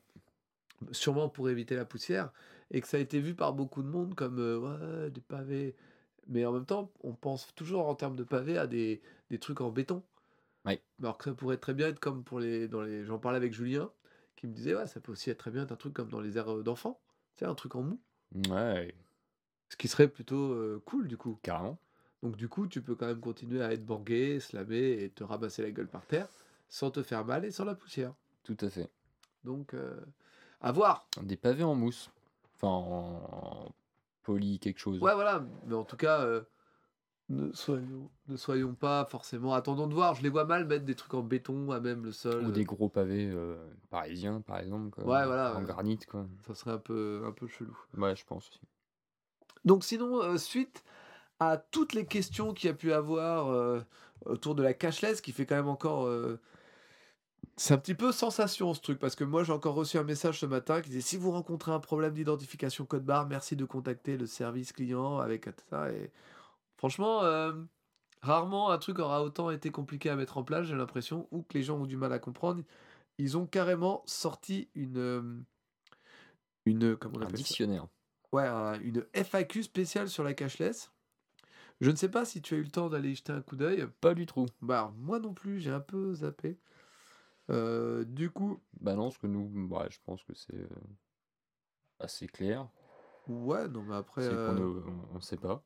sûrement 0.93 1.29
pour 1.29 1.49
éviter 1.49 1.77
la 1.77 1.85
poussière, 1.85 2.31
et 2.71 2.81
que 2.81 2.89
ça 2.89 2.97
a 2.97 3.01
été 3.01 3.21
vu 3.21 3.35
par 3.35 3.53
beaucoup 3.53 3.83
de 3.83 3.89
monde 3.89 4.15
comme 4.15 4.39
ouais, 4.39 5.11
des 5.11 5.21
pavés. 5.21 5.77
Mais 6.27 6.45
en 6.47 6.53
même 6.53 6.65
temps, 6.67 6.91
on 7.03 7.13
pense 7.13 7.55
toujours 7.55 7.87
en 7.87 7.95
termes 7.95 8.17
de 8.17 8.25
pavés 8.25 8.59
à 8.59 8.67
des, 8.67 9.01
des 9.31 9.39
trucs 9.39 9.61
en 9.61 9.71
béton. 9.71 10.03
Ouais. 10.65 10.83
Alors 11.01 11.19
que 11.19 11.25
ça 11.25 11.35
pourrait 11.35 11.57
très 11.59 11.75
bien 11.75 11.89
être 11.89 12.01
comme 12.01 12.25
pour 12.25 12.41
les. 12.41 12.69
Dans 12.69 12.83
les 12.83 13.05
J'en 13.05 13.19
parlais 13.19 13.37
avec 13.37 13.53
Julien, 13.53 13.91
qui 14.37 14.47
me 14.47 14.53
disait 14.53 14.75
ouais, 14.75 14.87
ça 14.87 15.01
peut 15.01 15.13
aussi 15.13 15.31
être 15.31 15.39
très 15.39 15.51
bien 15.51 15.65
être 15.65 15.73
un 15.73 15.77
truc 15.77 15.93
comme 15.93 16.09
dans 16.09 16.21
les 16.21 16.39
aires 16.39 16.53
euh, 16.53 16.63
d'enfants, 16.63 17.01
tu 17.37 17.41
sais, 17.45 17.51
un 17.51 17.55
truc 17.55 17.75
en 17.75 17.83
mou. 17.83 18.01
Ouais, 18.51 18.95
Ce 19.69 19.77
qui 19.77 19.89
serait 19.89 20.09
plutôt 20.09 20.53
euh, 20.53 20.83
cool 20.87 21.07
du 21.09 21.17
coup. 21.17 21.39
carrément. 21.43 21.79
Donc 22.23 22.37
du 22.37 22.49
coup, 22.49 22.67
tu 22.67 22.81
peux 22.81 22.95
quand 22.95 23.07
même 23.07 23.21
continuer 23.21 23.63
à 23.63 23.73
être 23.73 23.85
bangué, 23.85 24.41
slammer 24.41 25.03
et 25.03 25.11
te 25.11 25.23
ramasser 25.23 25.63
la 25.63 25.71
gueule 25.71 25.89
par 25.89 26.07
terre 26.07 26.29
sans 26.69 26.91
te 26.91 27.03
faire 27.03 27.25
mal 27.25 27.45
et 27.45 27.51
sans 27.51 27.65
la 27.67 27.75
poussière. 27.75 28.15
Tout 28.43 28.57
à 28.61 28.71
fait. 28.71 28.91
Donc, 29.45 29.75
euh, 29.75 30.01
à 30.61 30.73
voir. 30.73 31.07
Des 31.23 31.37
pavés 31.37 31.63
en 31.65 31.75
mousse. 31.75 32.11
Enfin, 32.57 32.69
en 32.69 33.69
poly 34.23 34.59
quelque 34.59 34.79
chose. 34.81 35.01
Ouais, 35.03 35.15
voilà. 35.15 35.45
Mais 35.67 35.75
en 35.75 35.85
tout 35.85 35.97
cas, 35.99 36.23
euh, 36.23 36.41
ne, 37.29 37.53
soyons, 37.53 38.11
ne 38.29 38.37
soyons 38.37 38.75
pas 38.75 39.05
forcément. 39.07 39.55
Attendons 39.55 39.87
de 39.87 39.95
voir. 39.95 40.15
Je 40.15 40.23
les 40.23 40.29
vois 40.29 40.45
mal 40.45 40.67
mettre 40.67 40.85
des 40.85 40.95
trucs 40.95 41.15
en 41.15 41.23
béton 41.23 41.71
à 41.71 41.81
même 41.81 42.05
le 42.05 42.13
sol. 42.13 42.45
Ou 42.45 42.51
des 42.51 42.65
gros 42.65 42.89
pavés 42.89 43.31
euh, 43.31 43.57
parisiens, 43.91 44.41
par 44.41 44.59
exemple. 44.59 44.91
Quoi. 44.91 45.05
Ouais, 45.05 45.27
voilà, 45.27 45.55
En 45.55 45.61
ouais. 45.61 45.65
granit, 45.65 45.99
quoi. 46.09 46.27
Ça 46.47 46.55
serait 46.55 46.73
un 46.73 46.79
peu, 46.79 47.23
un 47.27 47.33
peu 47.33 47.47
chelou. 47.47 47.77
Ouais, 47.97 48.15
je 48.15 48.25
pense 48.25 48.49
aussi. 48.49 48.61
Donc 49.65 49.85
sinon, 49.85 50.23
euh, 50.23 50.37
suite 50.37 50.85
à 51.41 51.57
toutes 51.57 51.95
les 51.95 52.07
questions 52.07 52.53
qu'il 52.53 52.69
y 52.69 52.71
a 52.71 52.75
pu 52.77 52.93
avoir 52.93 53.49
euh, 53.49 53.81
autour 54.27 54.55
de 54.55 54.63
la 54.63 54.75
cashless, 54.75 55.21
qui 55.21 55.33
fait 55.33 55.47
quand 55.47 55.57
même 55.57 55.69
encore... 55.69 56.07
euh, 56.07 56.39
c'est 57.57 57.73
un 57.75 57.79
petit 57.79 57.95
peu 57.95 58.11
sensation 58.13 58.75
ce 58.75 58.81
truc, 58.81 58.99
parce 58.99 59.15
que 59.15 59.25
moi 59.25 59.45
j'ai 59.45 59.53
encore 59.53 59.75
reçu 59.75 59.97
un 59.97 60.03
message 60.03 60.41
ce 60.41 60.47
matin 60.47 60.81
qui 60.81 60.91
disait 60.91 61.01
si 61.01 61.17
vous 61.17 61.31
rencontrez 61.31 61.73
un 61.73 61.79
problème 61.79 62.13
d'identification 62.13 62.85
code 62.85 63.05
barre, 63.05 63.27
merci 63.27 63.55
de 63.55 63.65
contacter 63.65 64.17
le 64.17 64.27
service 64.27 64.73
client 64.73 65.19
avec 65.19 65.49
ça. 65.71 65.91
Et 65.93 66.11
franchement, 66.77 67.23
euh, 67.25 67.53
rarement 68.23 68.71
un 68.71 68.79
truc 68.79 68.99
aura 69.01 69.23
autant 69.23 69.51
été 69.51 69.71
compliqué 69.71 70.11
à 70.11 70.17
mettre 70.17 70.39
en 70.39 70.45
place, 70.45 70.67
j'ai 70.67 70.77
l'impression, 70.77 71.29
ou 71.31 71.43
que 71.43 71.55
les 71.59 71.63
gens 71.65 71.79
ont 71.79 71.87
du 71.87 71.97
mal 71.97 72.13
à 72.13 72.19
comprendre. 72.19 72.63
Ils 73.19 73.37
ont 73.39 73.47
carrément 73.47 74.03
sorti 74.07 74.71
une... 74.75 74.99
euh, 74.99 75.41
Une... 76.67 76.97
Comment 76.97 77.19
on 77.19 77.23
Un 77.23 77.27
ça 77.27 77.33
dictionnaire. 77.33 77.87
Ouais, 78.33 78.47
un- 78.47 78.81
une 78.81 79.07
FAQ 79.15 79.63
spéciale 79.63 80.09
sur 80.09 80.25
la 80.25 80.35
cashless. 80.35 80.93
Je 81.81 81.91
ne 81.91 81.97
sais 81.97 82.11
pas 82.11 82.25
si 82.25 82.43
tu 82.43 82.55
as 82.55 82.59
eu 82.59 82.63
le 82.65 82.71
temps 82.71 82.89
d'aller 82.89 83.11
y 83.13 83.15
jeter 83.17 83.33
un 83.33 83.43
coup 83.43 83.57
d'œil. 83.57 83.87
Pas 84.01 84.15
du 84.15 84.27
tout. 84.27 84.47
Bah, 84.63 84.93
moi 84.97 85.21
non 85.21 85.35
plus, 85.35 85.61
j'ai 85.61 85.71
un 85.71 85.81
peu 85.81 86.15
zappé. 86.15 86.59
Euh, 87.51 88.05
du 88.05 88.31
coup, 88.31 88.61
Bah 88.81 88.95
non, 88.95 89.05
parce 89.05 89.19
que 89.19 89.27
nous, 89.27 89.69
ouais, 89.69 89.91
je 89.91 89.99
pense 90.05 90.23
que 90.25 90.35
c'est 90.35 90.55
euh, 90.55 90.69
assez 91.99 92.27
clair. 92.29 92.69
ouais, 93.27 93.69
non, 93.69 93.83
mais 93.83 93.95
après, 93.97 94.23
euh, 94.23 94.53
ne 94.55 94.65
on, 94.65 95.17
on 95.17 95.21
sait 95.21 95.37
pas. 95.37 95.63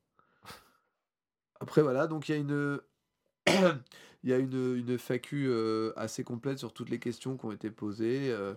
Après 1.61 1.83
voilà, 1.83 2.07
donc 2.07 2.29
il 2.29 2.33
y 2.33 2.35
a 2.35 2.39
une, 2.39 2.81
il 4.25 4.99
FAQ 4.99 5.47
euh, 5.49 5.93
assez 5.97 6.25
complète 6.25 6.59
sur 6.59 6.73
toutes 6.73 6.91
les 6.91 6.99
questions 6.99 7.37
qui 7.37 7.47
ont 7.47 7.53
été 7.53 7.71
posées, 7.71 8.31
euh, 8.31 8.55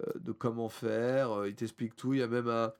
euh, 0.00 0.12
de 0.16 0.32
comment 0.32 0.68
faire. 0.68 1.46
il 1.46 1.54
t'explique 1.54 1.96
tout. 1.96 2.14
Il 2.14 2.20
y 2.20 2.22
a 2.22 2.28
même 2.28 2.70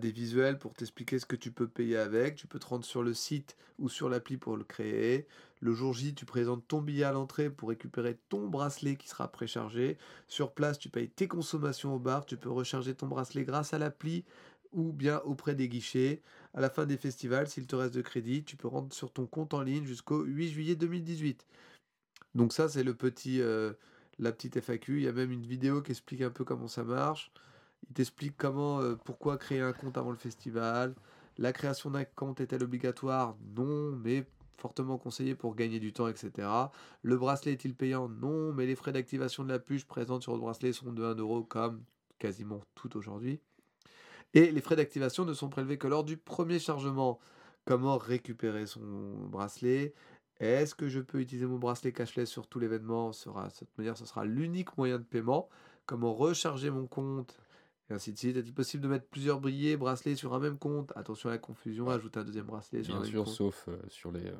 des 0.00 0.12
visuels 0.12 0.58
pour 0.58 0.74
t'expliquer 0.74 1.18
ce 1.18 1.26
que 1.26 1.36
tu 1.36 1.50
peux 1.50 1.66
payer 1.66 1.96
avec. 1.96 2.36
Tu 2.36 2.46
peux 2.46 2.58
te 2.58 2.66
rendre 2.66 2.84
sur 2.84 3.02
le 3.02 3.14
site 3.14 3.56
ou 3.78 3.88
sur 3.88 4.08
l'appli 4.08 4.36
pour 4.36 4.56
le 4.56 4.64
créer. 4.64 5.26
Le 5.60 5.74
jour 5.74 5.92
J, 5.92 6.14
tu 6.14 6.24
présentes 6.24 6.66
ton 6.68 6.80
billet 6.80 7.04
à 7.04 7.12
l'entrée 7.12 7.50
pour 7.50 7.68
récupérer 7.68 8.18
ton 8.28 8.48
bracelet 8.48 8.96
qui 8.96 9.08
sera 9.08 9.30
préchargé. 9.30 9.96
Sur 10.28 10.52
place, 10.52 10.78
tu 10.78 10.88
payes 10.88 11.08
tes 11.08 11.28
consommations 11.28 11.94
au 11.94 11.98
bar. 11.98 12.26
Tu 12.26 12.36
peux 12.36 12.50
recharger 12.50 12.94
ton 12.94 13.06
bracelet 13.06 13.44
grâce 13.44 13.74
à 13.74 13.78
l'appli 13.78 14.24
ou 14.72 14.92
bien 14.92 15.20
auprès 15.24 15.54
des 15.54 15.68
guichets. 15.68 16.22
À 16.54 16.60
la 16.60 16.68
fin 16.68 16.84
des 16.84 16.98
festivals, 16.98 17.48
s'il 17.48 17.66
te 17.66 17.76
reste 17.76 17.94
de 17.94 18.02
crédit, 18.02 18.44
tu 18.44 18.56
peux 18.56 18.68
rendre 18.68 18.92
sur 18.92 19.10
ton 19.10 19.26
compte 19.26 19.54
en 19.54 19.62
ligne 19.62 19.86
jusqu'au 19.86 20.22
8 20.22 20.50
juillet 20.50 20.74
2018. 20.76 21.46
Donc 22.34 22.52
ça, 22.52 22.68
c'est 22.68 22.84
le 22.84 22.94
petit, 22.94 23.40
euh, 23.40 23.72
la 24.18 24.32
petite 24.32 24.56
FAQ. 24.60 24.98
Il 24.98 25.04
y 25.04 25.08
a 25.08 25.12
même 25.12 25.32
une 25.32 25.46
vidéo 25.46 25.82
qui 25.82 25.92
explique 25.92 26.20
un 26.22 26.30
peu 26.30 26.44
comment 26.44 26.68
ça 26.68 26.84
marche. 26.84 27.32
Il 27.88 27.94
t'explique 27.94 28.36
comment, 28.36 28.80
euh, 28.80 28.96
pourquoi 28.96 29.38
créer 29.38 29.60
un 29.60 29.72
compte 29.72 29.96
avant 29.96 30.10
le 30.10 30.16
festival. 30.16 30.94
La 31.38 31.52
création 31.52 31.90
d'un 31.90 32.04
compte 32.04 32.40
est-elle 32.40 32.62
obligatoire? 32.62 33.36
Non, 33.56 33.92
mais 33.92 34.26
fortement 34.58 34.98
conseillé 34.98 35.34
pour 35.34 35.54
gagner 35.56 35.80
du 35.80 35.92
temps, 35.92 36.08
etc. 36.08 36.48
Le 37.02 37.16
bracelet 37.16 37.52
est-il 37.52 37.74
payant? 37.74 38.08
Non, 38.08 38.52
mais 38.52 38.66
les 38.66 38.76
frais 38.76 38.92
d'activation 38.92 39.42
de 39.42 39.48
la 39.48 39.58
puce 39.58 39.84
présente 39.84 40.22
sur 40.22 40.34
le 40.34 40.40
bracelet 40.40 40.72
sont 40.72 40.92
de 40.92 41.02
1 41.02 41.16
euro 41.16 41.42
comme 41.42 41.82
quasiment 42.18 42.60
tout 42.74 42.96
aujourd'hui. 42.96 43.40
Et 44.34 44.50
les 44.50 44.60
frais 44.60 44.76
d'activation 44.76 45.24
ne 45.24 45.34
sont 45.34 45.48
prélevés 45.48 45.78
que 45.78 45.86
lors 45.88 46.04
du 46.04 46.16
premier 46.16 46.58
chargement. 46.58 47.18
Comment 47.64 47.96
récupérer 47.98 48.66
son 48.66 48.80
bracelet? 49.28 49.94
Est-ce 50.40 50.74
que 50.74 50.88
je 50.88 50.98
peux 51.00 51.20
utiliser 51.20 51.46
mon 51.46 51.58
bracelet 51.58 51.92
cashless 51.92 52.28
sur 52.28 52.48
tout 52.48 52.58
l'événement? 52.58 53.10
De 53.10 53.14
cette 53.50 53.78
manière, 53.78 53.96
ce 53.96 54.04
sera 54.06 54.24
l'unique 54.24 54.76
moyen 54.76 54.98
de 54.98 55.04
paiement. 55.04 55.48
Comment 55.86 56.12
recharger 56.14 56.70
mon 56.70 56.86
compte? 56.86 57.38
Et 57.90 57.94
ainsi 57.94 58.12
de 58.12 58.18
suite. 58.18 58.36
Est-il 58.36 58.54
possible 58.54 58.82
de 58.82 58.88
mettre 58.88 59.06
plusieurs 59.06 59.40
billets, 59.40 59.76
bracelets 59.76 60.16
sur 60.16 60.34
un 60.34 60.40
même 60.40 60.58
compte? 60.58 60.92
Attention 60.96 61.28
à 61.28 61.32
la 61.32 61.38
confusion, 61.38 61.88
ajouter 61.90 62.18
un 62.20 62.24
deuxième 62.24 62.46
bracelet 62.46 62.82
sur 62.82 62.94
un 62.94 62.96
Bien 62.98 63.02
même 63.04 63.10
sûr, 63.10 63.24
compte. 63.24 63.34
sauf 63.34 63.68
euh, 63.68 63.78
sur 63.88 64.10
les. 64.10 64.26
euh, 64.26 64.36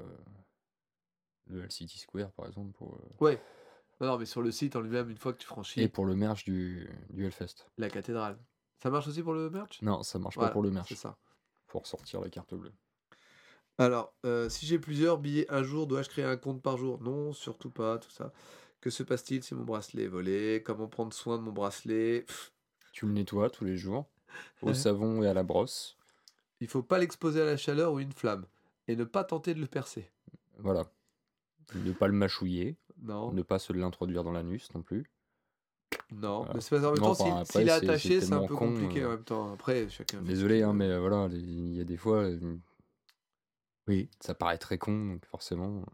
le 1.46 1.62
LCT 1.64 1.98
Square, 1.98 2.32
par 2.32 2.46
exemple. 2.46 2.72
Pour, 2.72 2.94
euh, 2.94 3.24
Ouais. 3.24 3.40
Non, 4.00 4.08
non, 4.08 4.18
mais 4.18 4.26
sur 4.26 4.42
le 4.42 4.50
site 4.50 4.74
en 4.74 4.80
lui-même, 4.80 5.10
une 5.10 5.16
fois 5.18 5.32
que 5.32 5.38
tu 5.38 5.46
franchis 5.46 5.80
Et 5.80 5.88
pour 5.88 6.06
le 6.06 6.16
merch 6.16 6.44
du, 6.44 6.88
du 7.10 7.24
Hellfest. 7.24 7.68
la 7.78 7.88
cathédrale. 7.90 8.36
Ça 8.82 8.90
marche 8.90 9.06
aussi 9.06 9.22
pour 9.22 9.32
le 9.32 9.48
merch? 9.48 9.80
Non, 9.82 10.02
ça 10.02 10.18
marche 10.18 10.34
Voilà, 10.34 10.48
pas 10.48 10.52
pour 10.52 10.62
le 10.62 10.70
C'est 10.70 10.74
merch. 10.74 10.94
ça. 10.94 11.16
Pour 11.68 11.86
sortir 11.86 12.20
la 12.20 12.28
carte 12.28 12.54
bleue. 12.54 12.72
Alors, 13.78 14.14
euh, 14.26 14.48
si 14.48 14.66
j'ai 14.66 14.78
plusieurs 14.78 15.18
billets 15.18 15.50
un 15.50 15.62
jour, 15.62 15.86
dois-je 15.86 16.08
créer 16.08 16.24
un 16.24 16.36
compte 16.36 16.62
par 16.62 16.76
jour? 16.76 17.00
Non, 17.00 17.32
surtout 17.32 17.70
pas, 17.70 17.98
tout 17.98 18.10
ça. 18.10 18.32
Que 18.80 18.90
se 18.90 19.02
passe-t-il 19.02 19.42
si 19.42 19.54
mon 19.54 19.64
bracelet 19.64 20.04
est 20.04 20.08
volé? 20.08 20.62
Comment 20.64 20.88
prendre 20.88 21.12
soin 21.12 21.38
de 21.38 21.42
mon 21.42 21.52
bracelet? 21.52 22.22
Pff, 22.22 22.52
Tu 22.92 23.06
le 23.06 23.12
nettoies 23.12 23.50
tous 23.50 23.64
les 23.64 23.76
jours, 23.76 24.08
au 24.62 24.74
savon 24.74 25.22
et 25.22 25.28
à 25.28 25.34
la 25.34 25.44
brosse. 25.44 25.96
Il 26.60 26.66
faut 26.68 26.82
pas 26.82 26.98
l'exposer 26.98 27.40
à 27.40 27.44
la 27.44 27.56
chaleur 27.56 27.92
ou 27.92 28.00
une 28.00 28.12
flamme. 28.12 28.46
Et 28.88 28.96
ne 28.96 29.04
pas 29.04 29.22
tenter 29.24 29.54
de 29.54 29.60
le 29.60 29.66
percer. 29.66 30.10
Voilà. 30.58 30.84
Ne 31.74 31.92
pas 31.92 32.08
le 32.08 32.12
mâchouiller, 32.12 32.76
Non, 33.00 33.32
ne 33.32 33.42
pas 33.42 33.58
se 33.58 33.72
l'introduire 33.72 34.24
dans 34.24 34.32
l'anus 34.32 34.74
non 34.74 34.82
plus. 34.82 35.06
Non. 36.14 36.38
Voilà. 36.38 36.54
Mais 36.54 36.60
c'est 36.60 36.78
pas 36.80 36.86
en 36.88 36.92
même 36.92 37.00
temps, 37.00 37.14
s'il- 37.14 37.26
enfin, 37.26 37.44
s'il 37.44 37.68
est 37.68 37.70
attaché, 37.70 38.20
c'est 38.20 38.32
un 38.32 38.46
peu 38.46 38.54
con, 38.54 38.68
compliqué 38.68 39.02
euh. 39.02 39.06
en 39.06 39.10
même 39.10 39.24
temps. 39.24 39.52
Après, 39.52 39.88
chacun. 39.88 40.20
Désolé, 40.22 40.62
hein, 40.62 40.72
mais 40.72 40.86
euh, 40.88 41.00
voilà, 41.00 41.28
il 41.32 41.76
y 41.76 41.80
a 41.80 41.84
des 41.84 41.96
fois, 41.96 42.18
euh, 42.24 42.56
Oui, 43.88 44.08
ça 44.20 44.34
paraît 44.34 44.58
très 44.58 44.78
con, 44.78 45.06
donc 45.06 45.24
forcément, 45.26 45.84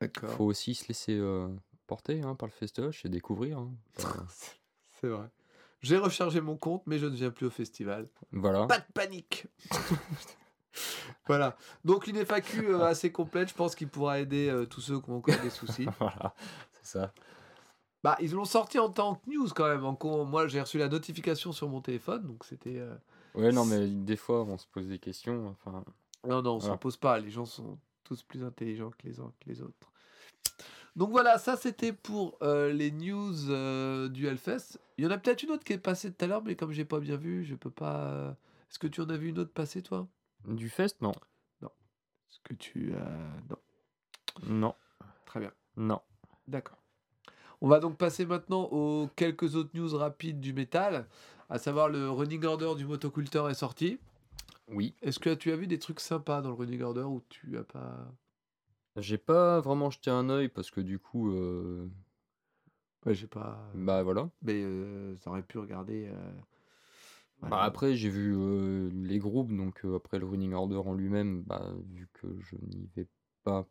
d'accord. 0.00 0.30
faut 0.30 0.44
aussi 0.44 0.74
se 0.74 0.88
laisser 0.88 1.16
euh, 1.18 1.48
porter 1.86 2.22
hein, 2.22 2.34
par 2.34 2.46
le 2.48 2.52
festoche 2.52 3.04
et 3.04 3.08
découvrir. 3.08 3.58
hein. 3.58 3.72
C'est 5.00 5.08
vrai. 5.08 5.28
J'ai 5.82 5.98
rechargé 5.98 6.40
mon 6.40 6.56
compte, 6.56 6.82
mais 6.86 6.98
je 6.98 7.04
ne 7.06 7.14
viens 7.14 7.30
plus 7.30 7.46
au 7.46 7.50
festival. 7.50 8.08
Voilà. 8.32 8.66
Pas 8.66 8.78
de 8.78 8.84
panique 8.94 9.46
Voilà. 11.26 11.56
Donc 11.84 12.06
une 12.06 12.16
FAQ 12.16 12.68
euh, 12.68 12.80
assez 12.84 13.12
complète, 13.12 13.48
je 13.50 13.54
pense 13.54 13.74
qu'il 13.74 13.88
pourra 13.88 14.18
aider 14.20 14.48
euh, 14.48 14.66
tous 14.66 14.80
ceux 14.80 15.00
qui 15.00 15.10
ont 15.10 15.16
encore 15.18 15.38
des 15.40 15.50
soucis. 15.50 15.86
voilà, 15.98 16.34
c'est 16.72 16.86
ça. 16.86 17.12
Bah, 18.04 18.16
ils 18.20 18.30
l'ont 18.32 18.44
sorti 18.44 18.78
en 18.78 18.90
tant 18.90 19.14
que 19.14 19.30
news 19.30 19.48
quand 19.56 19.66
même. 19.66 19.84
En 19.84 20.24
Moi, 20.26 20.46
j'ai 20.46 20.60
reçu 20.60 20.76
la 20.76 20.88
notification 20.90 21.52
sur 21.52 21.68
mon 21.70 21.80
téléphone, 21.80 22.26
donc 22.26 22.44
c'était. 22.44 22.78
euh, 22.78 22.94
Ouais, 23.34 23.50
non, 23.50 23.64
mais 23.64 23.88
des 23.88 24.16
fois, 24.16 24.44
on 24.44 24.58
se 24.58 24.66
pose 24.66 24.86
des 24.86 24.98
questions. 24.98 25.48
Enfin, 25.48 25.82
Non, 26.26 26.42
non, 26.42 26.56
on 26.56 26.60
s'en 26.60 26.66
Voilà. 26.66 26.78
pose 26.78 26.96
pas. 26.98 27.18
Les 27.18 27.30
gens 27.30 27.46
sont 27.46 27.78
tous 28.04 28.22
plus 28.22 28.44
intelligents 28.44 28.90
que 28.90 29.06
les 29.08 29.18
uns 29.20 29.32
que 29.40 29.48
les 29.48 29.62
autres. 29.62 29.90
Donc 30.96 31.10
voilà, 31.10 31.38
ça 31.38 31.56
c'était 31.56 31.92
pour 31.94 32.36
euh, 32.42 32.72
les 32.72 32.90
news 32.92 33.50
euh, 33.50 34.08
du 34.10 34.26
Hellfest. 34.28 34.78
Il 34.98 35.04
y 35.04 35.06
en 35.08 35.10
a 35.10 35.16
peut-être 35.18 35.42
une 35.42 35.50
autre 35.50 35.64
qui 35.64 35.72
est 35.72 35.78
passée 35.78 36.12
tout 36.12 36.24
à 36.24 36.28
l'heure, 36.28 36.42
mais 36.44 36.54
comme 36.56 36.70
j'ai 36.72 36.84
pas 36.84 37.00
bien 37.00 37.16
vu, 37.16 37.42
je 37.44 37.54
peux 37.56 37.70
pas. 37.70 38.36
Est-ce 38.70 38.78
que 38.78 38.86
tu 38.86 39.00
en 39.00 39.08
as 39.08 39.16
vu 39.16 39.30
une 39.30 39.38
autre 39.38 39.52
passer, 39.52 39.82
toi? 39.82 40.06
Du 40.46 40.68
fest, 40.68 41.00
non. 41.00 41.12
Est-ce 41.62 42.38
que 42.44 42.54
tu. 42.54 42.92
euh, 42.94 43.28
Non, 43.48 43.56
Non, 44.46 44.74
très 45.24 45.40
bien. 45.40 45.52
non. 45.76 46.00
D'accord. 46.46 46.78
On 47.64 47.68
va 47.68 47.80
donc 47.80 47.96
passer 47.96 48.26
maintenant 48.26 48.64
aux 48.72 49.08
quelques 49.16 49.54
autres 49.56 49.70
news 49.72 49.96
rapides 49.96 50.38
du 50.38 50.52
métal, 50.52 51.06
à 51.48 51.56
savoir 51.56 51.88
le 51.88 52.10
running 52.10 52.44
order 52.44 52.74
du 52.76 52.84
motoculteur 52.84 53.48
est 53.48 53.54
sorti. 53.54 53.98
Oui. 54.68 54.94
Est-ce 55.00 55.18
que 55.18 55.32
tu 55.32 55.50
as 55.50 55.56
vu 55.56 55.66
des 55.66 55.78
trucs 55.78 56.00
sympas 56.00 56.42
dans 56.42 56.50
le 56.50 56.56
running 56.56 56.82
order 56.82 57.04
ou 57.04 57.22
tu 57.30 57.56
as 57.56 57.64
pas? 57.64 58.12
J'ai 58.98 59.16
pas 59.16 59.60
vraiment 59.60 59.88
jeté 59.88 60.10
un 60.10 60.28
œil 60.28 60.50
parce 60.50 60.70
que 60.70 60.82
du 60.82 60.98
coup, 60.98 61.30
euh, 61.30 61.88
Ouais, 63.06 63.14
j'ai 63.14 63.26
pas. 63.26 63.58
bah 63.74 64.02
voilà. 64.02 64.28
Mais 64.42 64.62
euh, 64.62 65.16
ça 65.16 65.30
aurait 65.30 65.42
pu 65.42 65.56
regarder. 65.56 66.10
euh, 66.12 66.32
Bah, 67.40 67.62
après, 67.62 67.94
j'ai 67.94 68.10
vu 68.10 68.34
euh, 68.36 68.90
les 68.92 69.18
groupes, 69.18 69.54
donc 69.56 69.84
euh, 69.86 69.96
après 69.96 70.18
le 70.18 70.26
running 70.26 70.52
order 70.52 70.76
en 70.76 70.92
lui-même, 70.92 71.42
bah, 71.42 71.72
vu 71.94 72.08
que 72.12 72.26
je 72.40 72.56
n'y 72.56 72.90
vais 72.94 73.06
pas, 73.42 73.66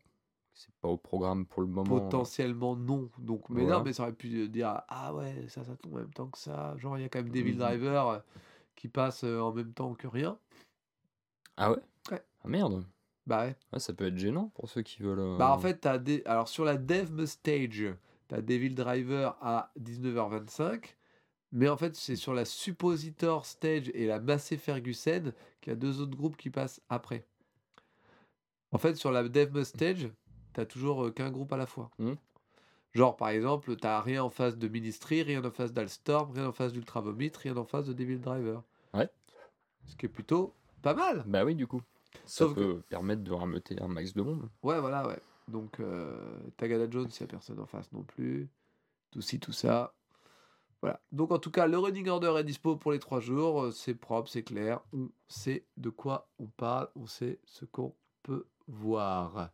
c'est 0.54 0.72
pas 0.80 0.88
au 0.88 0.96
programme 0.96 1.46
pour 1.46 1.62
le 1.62 1.68
moment. 1.68 1.98
Potentiellement 2.00 2.76
non. 2.76 3.10
Donc, 3.18 3.48
mais 3.50 3.62
Voilà. 3.62 3.78
non, 3.78 3.84
mais 3.84 3.92
ça 3.92 4.04
aurait 4.04 4.12
pu 4.12 4.48
dire 4.48 4.82
Ah 4.88 5.14
ouais, 5.14 5.46
ça, 5.48 5.64
ça 5.64 5.76
tombe 5.76 5.94
en 5.94 5.98
même 5.98 6.12
temps 6.14 6.28
que 6.28 6.38
ça. 6.38 6.76
Genre, 6.78 6.96
il 6.98 7.02
y 7.02 7.04
a 7.04 7.08
quand 7.08 7.18
même 7.20 7.30
Devil 7.32 7.52
Mhm. 7.52 7.58
Driver 7.58 8.08
euh, 8.08 8.18
qui 8.76 8.88
passe 8.88 9.24
euh, 9.24 9.40
en 9.40 9.52
même 9.52 9.72
temps 9.72 9.94
que 9.94 10.06
rien. 10.06 10.38
Ah 11.56 11.70
ouais? 11.70 11.78
Ouais. 12.10 12.22
Ah 12.44 12.48
merde. 12.48 12.84
Bah 13.26 13.46
ouais. 13.46 13.56
Ah, 13.72 13.78
ça 13.78 13.92
peut 13.94 14.06
être 14.06 14.18
gênant 14.18 14.48
pour 14.54 14.68
ceux 14.68 14.82
qui 14.82 15.02
veulent. 15.02 15.18
euh, 15.18 15.38
Bah 15.38 15.50
en 15.50 15.58
fait, 15.58 15.78
t'as 15.80 15.98
des... 15.98 16.22
alors 16.26 16.48
sur 16.48 16.64
la 16.64 16.76
Dev 16.76 17.24
Stage, 17.26 17.86
t'as 18.28 18.40
Devil 18.42 18.70
Driver 18.74 19.36
à 19.40 19.72
19h25, 19.80 20.94
mais 21.52 21.68
en 21.68 21.76
fait 21.76 21.96
c'est 21.96 22.16
sur 22.16 22.34
la 22.34 22.44
Suppositor 22.44 23.46
Stage 23.46 23.90
et 23.94 24.06
la 24.06 24.20
Massey 24.20 24.56
Ferguson 24.58 25.32
qu'il 25.60 25.72
y 25.72 25.72
a 25.72 25.76
deux 25.76 26.00
autres 26.00 26.16
groupes 26.16 26.36
qui 26.36 26.50
passent 26.50 26.80
après. 26.88 27.26
En 28.72 28.78
fait, 28.78 28.96
sur 28.96 29.12
la 29.12 29.26
Dev 29.28 29.62
Stage, 29.62 30.08
t'as 30.54 30.64
toujours 30.64 31.04
euh, 31.06 31.10
qu'un 31.10 31.30
groupe 31.30 31.52
à 31.52 31.56
la 31.58 31.66
fois. 31.66 31.90
Mhm. 31.98 32.16
Genre 32.92 33.16
par 33.16 33.28
exemple, 33.28 33.76
t'as 33.76 34.00
rien 34.00 34.22
en 34.24 34.30
face 34.30 34.56
de 34.56 34.68
Ministry, 34.68 35.22
rien 35.22 35.44
en 35.44 35.50
face 35.50 35.72
d'Alstorm, 35.72 36.32
rien 36.32 36.48
en 36.48 36.52
face 36.52 36.72
d'Ultra 36.72 37.00
Vomit, 37.00 37.32
rien 37.42 37.56
en 37.56 37.64
face 37.64 37.86
de 37.86 37.92
Devil 37.92 38.18
Driver. 38.20 38.62
Ouais. 38.94 39.10
Ce 39.84 39.96
qui 39.96 40.06
est 40.06 40.08
plutôt 40.08 40.54
pas 40.80 40.94
mal. 40.94 41.24
Bah 41.26 41.44
oui, 41.44 41.54
du 41.54 41.66
coup. 41.66 41.82
Ça 42.24 42.44
Sauf 42.46 42.54
que- 42.54 42.60
peut 42.60 42.80
permettre 42.88 43.22
de 43.22 43.32
rameuter 43.32 43.80
un 43.82 43.88
max 43.88 44.14
de 44.14 44.22
monde. 44.22 44.48
Ouais, 44.62 44.80
voilà, 44.80 45.06
ouais. 45.08 45.18
Donc, 45.48 45.80
euh, 45.80 46.38
Tagada 46.56 46.88
Jones, 46.88 47.08
il 47.10 47.22
n'y 47.22 47.24
a 47.24 47.26
personne 47.26 47.58
en 47.58 47.66
face 47.66 47.90
non 47.92 48.02
plus. 48.02 48.48
Tout 49.10 49.20
ci, 49.20 49.40
tout 49.40 49.52
ça. 49.52 49.92
Voilà. 50.80 51.00
Donc, 51.12 51.32
en 51.32 51.38
tout 51.38 51.50
cas, 51.50 51.66
le 51.66 51.76
running 51.78 52.08
order 52.08 52.34
est 52.38 52.44
dispo 52.44 52.76
pour 52.76 52.92
les 52.92 52.98
trois 53.00 53.20
jours. 53.20 53.64
Euh, 53.64 53.70
C'est 53.72 53.94
propre, 53.94 54.28
c'est 54.28 54.42
clair. 54.44 54.80
On 54.92 55.10
sait 55.28 55.66
de 55.76 55.90
quoi 55.90 56.28
on 56.38 56.46
parle. 56.46 56.88
On 56.94 57.06
sait 57.06 57.40
ce 57.44 57.64
qu'on 57.64 57.94
peut 58.22 58.46
voir. 58.68 59.50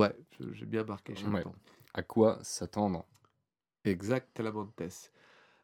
Ouais, 0.00 0.16
j'ai 0.52 0.66
bien 0.66 0.84
marqué. 0.84 1.14
Ouais. 1.32 1.44
À 1.94 2.02
quoi 2.02 2.38
s'attendre? 2.42 3.04
Exactement. 3.84 4.68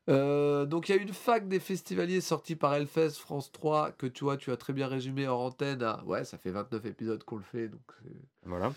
Euh, 0.08 0.66
donc 0.66 0.88
il 0.88 0.94
y 0.94 0.98
a 0.98 1.02
une 1.02 1.12
fac 1.12 1.48
des 1.48 1.58
festivaliers 1.58 2.20
sortie 2.20 2.54
par 2.54 2.74
Hellfest 2.74 3.14
France 3.18 3.50
3 3.50 3.90
que 3.92 4.06
tu 4.06 4.22
vois, 4.24 4.36
tu 4.36 4.52
as 4.52 4.56
très 4.56 4.72
bien 4.72 4.86
résumé 4.86 5.26
en 5.26 5.36
antenne. 5.38 5.82
à- 5.82 6.04
Ouais, 6.04 6.24
ça 6.24 6.38
fait 6.38 6.50
29 6.50 6.84
épisodes 6.86 7.22
qu'on 7.24 7.36
le 7.36 7.42
fait. 7.42 7.68
Donc 7.68 7.80
Voilà. 8.44 8.72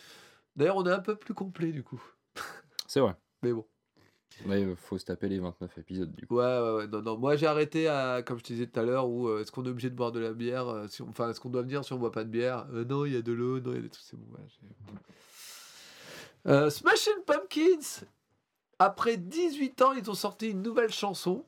D'ailleurs, 0.56 0.78
on 0.78 0.86
est 0.86 0.91
un 0.91 1.00
peu 1.00 1.15
plus 1.15 1.34
complet 1.34 1.72
du 1.72 1.84
coup. 1.84 2.02
C'est 2.88 3.00
vrai. 3.00 3.15
Mais 3.43 3.54
bon. 3.54 3.65
Ouais, 4.45 4.63
euh, 4.63 4.76
faut 4.76 4.98
se 4.98 5.06
taper 5.06 5.28
les 5.28 5.39
29 5.39 5.78
épisodes 5.78 6.13
du 6.15 6.26
coup. 6.26 6.38
Ouais, 6.38 6.43
ouais, 6.62 6.72
ouais. 6.78 6.88
Non, 6.88 7.02
non. 7.02 7.17
Moi, 7.17 7.36
j'ai 7.36 7.45
arrêté 7.48 7.88
à, 7.88 8.24
comme 8.24 8.38
je 8.39 8.43
te 8.43 8.54
disais 8.54 8.67
tout 8.67 8.80
à 8.80 8.84
l'heure, 8.84 9.08
où 9.10 9.28
euh, 9.28 9.41
est-ce 9.41 9.52
qu'on 9.52 9.65
est 9.65 9.69
obligé 9.69 9.89
de 9.89 9.95
boire 9.95 10.12
de 10.12 10.19
la 10.19 10.34
bière 10.34 10.67
euh, 10.67 10.88
si 10.88 11.02
on... 11.02 11.10
Enfin, 11.10 11.30
est-ce 11.30 11.39
qu'on 11.39 11.50
doit 11.50 11.62
venir 11.62 11.84
si 11.84 11.93
on 11.93 11.98
boit 12.00 12.12
pas 12.12 12.24
de 12.24 12.30
bière? 12.30 12.65
Non, 12.69 13.06
il 13.06 13.13
y 13.13 13.17
a 13.17 13.22
de 13.22 13.34
l'eau, 13.34 13.60
non, 13.60 13.72
il 13.72 13.76
y 13.76 13.80
a 13.80 13.82
des 13.82 13.89
trucs, 13.89 14.06
c'est 14.06 14.17
bon. 14.17 14.26
ouais, 14.34 14.48
euh, 16.47 16.69
Smashing 16.69 17.23
Pumpkins 17.25 18.06
Après 18.80 19.17
18 19.17 19.82
ans, 19.82 19.93
ils 19.93 20.10
ont 20.10 20.15
sorti 20.15 20.49
une 20.52 20.62
nouvelle 20.62 20.91
chanson. 20.91 21.45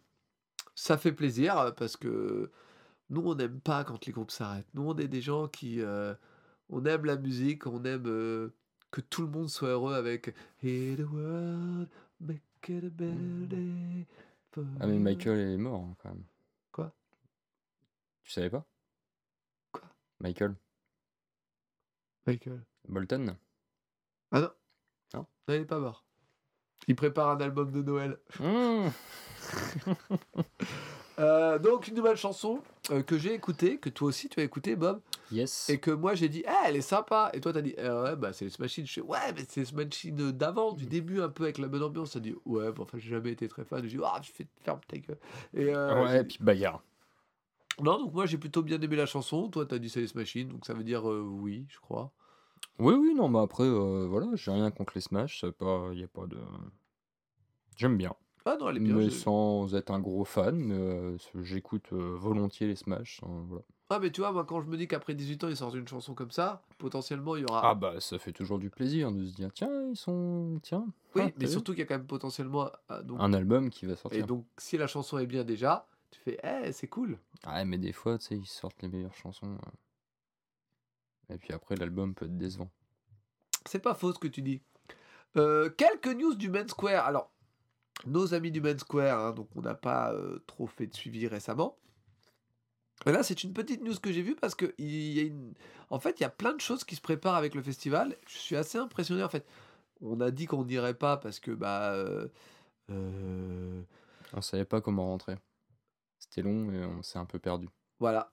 Ça 0.75 0.97
fait 0.97 1.11
plaisir 1.13 1.57
euh, 1.57 1.71
parce 1.71 1.97
que 1.97 2.51
nous, 3.09 3.21
on 3.25 3.35
n'aime 3.35 3.59
pas 3.59 3.83
quand 3.83 4.05
les 4.05 4.11
groupes 4.13 4.31
s'arrêtent. 4.31 4.67
Nous, 4.73 4.83
on 4.83 4.97
est 4.97 5.07
des 5.07 5.21
gens 5.21 5.47
qui. 5.47 5.81
euh, 5.81 6.13
on 6.69 6.85
aime 6.85 7.05
la 7.05 7.17
musique, 7.17 7.67
on 7.67 7.83
aime 7.83 8.05
euh, 8.07 8.49
que 8.91 9.01
tout 9.01 9.21
le 9.21 9.27
monde 9.27 9.49
soit 9.49 9.69
heureux 9.69 9.93
avec 9.93 10.33
Hear 10.63 10.97
the 10.97 11.01
world, 11.11 11.89
make 12.21 12.41
it 12.69 12.83
a 12.85 12.89
better 12.89 13.45
day. 13.47 14.05
for 14.51 14.63
Ah 14.79 14.87
mais. 14.87 14.97
Michael 14.99 15.39
est 15.39 15.57
mort 15.57 15.81
hein, 15.83 15.95
quand 16.01 16.09
même. 16.09 16.23
Quoi? 16.71 16.93
Tu 18.23 18.31
savais 18.31 18.49
pas? 18.49 18.65
Quoi? 19.73 19.83
Michael 20.21 20.55
Michael. 22.25 22.61
Bolton? 22.87 23.35
Ah 24.31 24.39
non. 24.41 24.49
Il 25.47 25.55
est 25.55 25.65
pas 25.65 25.79
mort. 25.79 26.05
Il 26.87 26.95
prépare 26.95 27.29
un 27.29 27.39
album 27.41 27.71
de 27.71 27.81
Noël. 27.81 28.17
Mmh. 28.39 28.87
Euh, 31.19 31.59
donc, 31.59 31.87
une 31.87 31.93
nouvelle 31.95 32.15
chanson 32.15 32.63
euh, 32.89 33.03
que 33.03 33.17
j'ai 33.17 33.33
écoutée, 33.35 33.77
que 33.77 33.89
toi 33.89 34.07
aussi 34.07 34.27
tu 34.27 34.39
as 34.39 34.43
écoutée, 34.43 34.75
Bob, 34.75 35.01
Yes. 35.31 35.69
et 35.69 35.77
que 35.79 35.91
moi 35.91 36.15
j'ai 36.15 36.29
dit, 36.29 36.41
ah, 36.47 36.63
elle 36.65 36.77
est 36.77 36.81
sympa. 36.81 37.29
Et 37.33 37.41
toi 37.41 37.53
t'as 37.53 37.61
dit, 37.61 37.75
Ah 37.77 38.03
ouais, 38.03 38.15
bah 38.15 38.33
c'est 38.33 38.45
les. 38.45 38.85
Je 38.85 38.91
fais, 38.93 39.01
ouais, 39.01 39.19
mais 39.35 39.45
c'est 39.47 39.69
les 39.69 39.71
Machine 39.85 40.31
d'avant, 40.31 40.71
du 40.71 40.85
début, 40.87 41.21
un 41.21 41.29
peu 41.29 41.43
avec 41.43 41.59
la 41.59 41.67
bonne 41.67 41.83
ambiance. 41.83 42.13
Ça 42.13 42.19
dit, 42.19 42.33
ouais, 42.45 42.71
bon, 42.71 42.83
enfin, 42.83 42.97
j'ai 42.97 43.09
jamais 43.09 43.31
été 43.33 43.47
très 43.47 43.65
fan. 43.65 43.83
Je 43.83 43.89
dis, 43.97 44.03
ah, 44.03 44.19
je 44.23 44.31
fais 44.31 44.47
ferme 44.63 44.79
ta 44.87 44.97
gueule. 44.97 45.17
Et, 45.53 45.75
euh, 45.75 46.01
ouais, 46.05 46.11
j'ai- 46.17 46.23
puis 46.23 46.37
bagarre. 46.39 46.81
Non, 47.79 47.99
donc 47.99 48.13
moi 48.13 48.25
j'ai 48.25 48.37
plutôt 48.39 48.63
bien 48.63 48.81
aimé 48.81 48.95
la 48.95 49.05
chanson. 49.05 49.47
Toi 49.49 49.65
t'as 49.67 49.77
dit 49.77 49.89
c'est 49.89 50.01
les 50.01 50.09
Machine, 50.15 50.47
donc 50.47 50.65
ça 50.65 50.73
veut 50.73 50.83
dire 50.83 51.03
oui, 51.05 51.65
je 51.69 51.79
crois. 51.79 52.11
Oui, 52.79 52.93
oui, 52.95 53.13
non, 53.13 53.29
mais 53.29 53.39
après, 53.39 53.63
euh, 53.63 54.07
voilà, 54.09 54.27
j'ai 54.35 54.51
rien 54.51 54.71
contre 54.71 54.93
les 54.95 55.01
Smash, 55.01 55.41
c'est 55.41 55.51
pas, 55.51 55.89
y 55.93 56.03
a 56.03 56.07
pas 56.07 56.25
de... 56.25 56.37
J'aime 57.77 57.97
bien, 57.97 58.13
Ah 58.45 58.57
non, 58.59 58.69
elle 58.69 58.77
est 58.77 58.79
bien. 58.79 58.95
mais 58.95 59.03
j'ai- 59.09 59.09
sans 59.11 59.73
être 59.75 59.91
un 59.91 59.99
gros 59.99 60.25
fan, 60.25 60.71
euh, 60.71 61.17
j'écoute 61.41 61.93
euh, 61.93 62.15
volontiers 62.15 62.67
les 62.67 62.75
Smash, 62.75 63.21
hein, 63.23 63.43
voilà. 63.47 63.63
Ah, 63.89 63.99
mais 63.99 64.09
tu 64.11 64.21
vois, 64.21 64.31
moi 64.31 64.45
quand 64.45 64.61
je 64.61 64.67
me 64.67 64.77
dis 64.77 64.87
qu'après 64.87 65.13
18 65.13 65.43
ans 65.43 65.49
ils 65.49 65.57
sortent 65.57 65.75
une 65.75 65.87
chanson 65.87 66.13
comme 66.13 66.31
ça, 66.31 66.61
potentiellement 66.77 67.35
il 67.35 67.41
y 67.41 67.45
aura. 67.45 67.69
Ah 67.69 67.75
bah, 67.75 67.99
ça 67.99 68.17
fait 68.19 68.31
toujours 68.31 68.57
du 68.57 68.69
plaisir 68.69 69.11
de 69.11 69.25
se 69.25 69.33
dire, 69.35 69.51
tiens, 69.53 69.89
ils 69.89 69.97
sont... 69.97 70.59
Tiens, 70.63 70.85
oui, 71.15 71.23
ah, 71.25 71.31
mais 71.37 71.45
vu 71.47 71.51
surtout 71.51 71.73
qu'il 71.73 71.79
y 71.79 71.83
a 71.83 71.85
quand 71.87 71.97
même 71.97 72.07
potentiellement. 72.07 72.69
ah, 72.87 73.01
donc... 73.03 73.17
Un 73.19 73.33
album 73.33 73.69
qui 73.69 73.85
va 73.85 73.93
Et 73.93 73.97
sortir. 73.97 74.25
donc 74.27 74.45
si 74.57 74.77
la 74.77 74.87
chanson 74.87 75.17
est 75.17 75.25
bien 75.25 75.43
déjà, 75.43 75.87
tu 76.11 76.19
fais, 76.21 76.39
eh, 76.43 76.71
c'est 76.71 76.87
cool. 76.87 77.17
Ouais, 77.45 77.65
mais 77.65 77.77
des 77.77 77.91
fois, 77.91 78.17
tu 78.17 78.27
sais, 78.27 78.37
ils 78.37 78.45
sortent 78.45 78.81
les 78.81 78.87
meilleures 78.89 79.15
chansons. 79.15 79.55
euh. 79.55 79.71
Et 81.31 81.37
puis 81.37 81.53
après, 81.53 81.75
l'album 81.75 82.13
peut 82.13 82.25
être 82.25 82.37
décevant. 82.37 82.69
C'est 83.65 83.79
pas 83.79 83.93
faux 83.93 84.13
ce 84.13 84.19
que 84.19 84.27
tu 84.27 84.41
dis. 84.41 84.61
Euh, 85.37 85.69
quelques 85.69 86.07
news 86.07 86.35
du 86.35 86.49
Main 86.49 86.67
Square. 86.67 87.05
Alors, 87.05 87.31
nos 88.05 88.33
amis 88.33 88.51
du 88.51 88.61
Main 88.61 88.77
Square, 88.77 89.19
hein, 89.19 89.31
donc 89.31 89.47
on 89.55 89.61
n'a 89.61 89.75
pas 89.75 90.11
euh, 90.13 90.39
trop 90.47 90.67
fait 90.67 90.87
de 90.87 90.93
suivi 90.93 91.27
récemment. 91.27 91.77
Et 93.05 93.11
là, 93.11 93.23
c'est 93.23 93.43
une 93.43 93.53
petite 93.53 93.81
news 93.81 93.95
que 93.99 94.11
j'ai 94.11 94.21
vue 94.21 94.35
parce 94.35 94.55
que 94.55 94.73
il 94.77 95.13
y 95.13 95.19
a 95.19 95.23
une... 95.23 95.53
en 95.89 95.99
fait, 95.99 96.19
il 96.19 96.23
y 96.23 96.25
a 96.25 96.29
plein 96.29 96.53
de 96.53 96.61
choses 96.61 96.83
qui 96.83 96.95
se 96.95 97.01
préparent 97.01 97.35
avec 97.35 97.55
le 97.55 97.61
festival. 97.61 98.15
Je 98.27 98.37
suis 98.37 98.55
assez 98.55 98.77
impressionné 98.77 99.23
en 99.23 99.29
fait. 99.29 99.45
On 100.01 100.19
a 100.21 100.31
dit 100.31 100.45
qu'on 100.45 100.65
n'irait 100.65 100.93
pas 100.93 101.17
parce 101.17 101.39
que 101.39 101.51
bah 101.51 101.93
euh, 101.93 102.27
euh, 102.89 103.81
On 104.33 104.41
savait 104.41 104.65
pas 104.65 104.81
comment 104.81 105.05
rentrer. 105.07 105.35
C'était 106.19 106.43
long 106.43 106.71
et 106.71 106.85
on 106.85 107.01
s'est 107.01 107.17
un 107.17 107.25
peu 107.25 107.39
perdu. 107.39 107.67
voilà. 107.99 108.31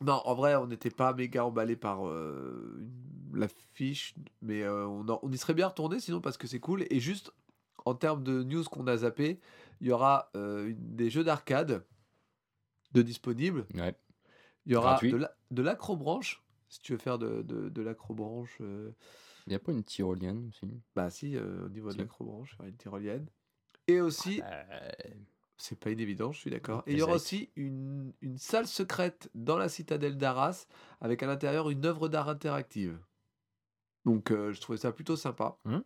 Non, 0.00 0.20
en 0.24 0.34
vrai, 0.34 0.54
on 0.56 0.66
n'était 0.66 0.90
pas 0.90 1.12
méga 1.14 1.44
emballé 1.44 1.76
par 1.76 2.06
euh, 2.08 2.86
l'affiche, 3.32 4.14
mais 4.42 4.62
euh, 4.62 4.86
on, 4.86 5.08
en- 5.08 5.20
on 5.22 5.30
y 5.30 5.38
serait 5.38 5.54
bien 5.54 5.68
retourné 5.68 6.00
sinon 6.00 6.20
parce 6.20 6.36
que 6.36 6.46
c'est 6.46 6.60
cool. 6.60 6.84
Et 6.90 7.00
juste 7.00 7.32
en 7.84 7.94
termes 7.94 8.22
de 8.22 8.42
news 8.42 8.64
qu'on 8.64 8.86
a 8.86 8.96
zappé, 8.98 9.40
il 9.80 9.88
y 9.88 9.92
aura 9.92 10.30
euh, 10.36 10.68
une- 10.68 10.96
des 10.96 11.10
jeux 11.10 11.24
d'arcade 11.24 11.84
de 12.92 13.02
disponibles. 13.02 13.66
Ouais. 13.74 13.94
Il 14.66 14.72
y 14.72 14.76
aura 14.76 14.90
Gratuit. 14.90 15.12
de 15.12 15.16
la- 15.16 15.36
de 15.50 15.62
l'acrobranche, 15.62 16.42
si 16.68 16.80
tu 16.80 16.92
veux 16.92 16.98
faire 16.98 17.18
de, 17.18 17.42
de, 17.42 17.68
de 17.68 17.82
l'acrobranche. 17.82 18.58
Il 19.46 19.52
y 19.52 19.54
a 19.54 19.58
pas 19.58 19.72
une 19.72 19.82
tyrolienne 19.84 20.48
aussi? 20.48 20.66
Bah 20.94 21.10
si, 21.10 21.36
au 21.38 21.68
niveau 21.68 21.92
de 21.92 21.98
l'acrobranche, 21.98 22.52
il 22.52 22.56
y 22.56 22.58
aura 22.60 22.68
une 22.68 22.76
tyrolienne. 22.76 23.26
Et 23.88 24.00
aussi, 24.00 24.42
c'est 25.60 25.78
pas 25.78 25.90
une 25.90 26.00
évidence, 26.00 26.36
je 26.36 26.40
suis 26.40 26.50
d'accord. 26.50 26.82
Et 26.86 26.92
il 26.92 26.98
y 26.98 27.02
aura 27.02 27.14
aussi 27.14 27.50
une, 27.56 28.12
une 28.22 28.38
salle 28.38 28.66
secrète 28.66 29.30
dans 29.34 29.56
la 29.56 29.68
citadelle 29.68 30.16
d'Arras, 30.16 30.66
avec 31.00 31.22
à 31.22 31.26
l'intérieur 31.26 31.70
une 31.70 31.84
œuvre 31.84 32.08
d'art 32.08 32.28
interactive. 32.28 32.98
Donc 34.04 34.30
euh, 34.30 34.52
je 34.52 34.60
trouvais 34.60 34.78
ça 34.78 34.92
plutôt 34.92 35.16
sympa. 35.16 35.58
Mhm. 35.64 35.82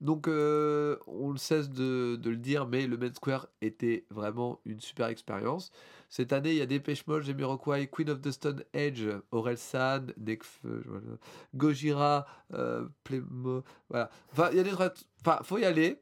Donc 0.00 0.28
euh, 0.28 0.96
on 1.06 1.32
ne 1.32 1.38
cesse 1.38 1.68
de, 1.68 2.16
de 2.16 2.30
le 2.30 2.36
dire, 2.38 2.66
mais 2.66 2.86
le 2.86 2.96
Main 2.96 3.12
Square 3.12 3.48
était 3.60 4.06
vraiment 4.10 4.60
une 4.64 4.80
super 4.80 5.08
expérience. 5.08 5.70
Cette 6.08 6.32
année, 6.32 6.52
il 6.52 6.56
y 6.56 6.62
a 6.62 6.66
Dépêche 6.66 7.06
Mode, 7.06 7.22
Jamiroquai, 7.22 7.88
Queen 7.88 8.08
of 8.08 8.22
the 8.22 8.30
Stone 8.30 8.64
Age, 8.74 9.06
Aurel 9.30 9.58
San, 9.58 10.12
Nekfeu, 10.16 10.82
voilà, 10.86 11.16
Gojira, 11.54 12.26
euh, 12.54 12.88
Playmo, 13.04 13.62
voilà. 13.90 14.10
Enfin, 14.32 14.48
il 14.52 14.56
y 14.56 14.60
a 14.60 14.62
des 14.62 14.72
Enfin, 14.72 15.38
faut 15.42 15.58
y 15.58 15.64
aller 15.66 16.00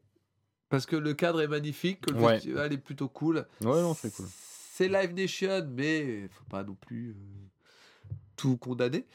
parce 0.69 0.87
que 0.87 0.97
le 0.97 1.15
cadre 1.15 1.41
est 1.41 1.49
magnifique, 1.49 2.03
que 2.03 2.11
le 2.13 2.21
Ouais. 2.21 2.35
festival 2.35 2.73
est 2.73 2.79
plutôt 2.79 3.09
cool. 3.09 3.47
Ouais, 3.63 3.81
non, 3.83 3.95
c'est 3.95 4.15
cool. 4.15 4.27
C'est 4.29 4.89
Live 4.89 5.13
Nation, 5.15 5.67
mais 5.73 6.29
faut 6.29 6.45
pas 6.51 6.63
non 6.65 6.75
plus 6.75 7.11
euh, 7.11 7.15
tout 8.37 8.57
condamner. 8.57 9.07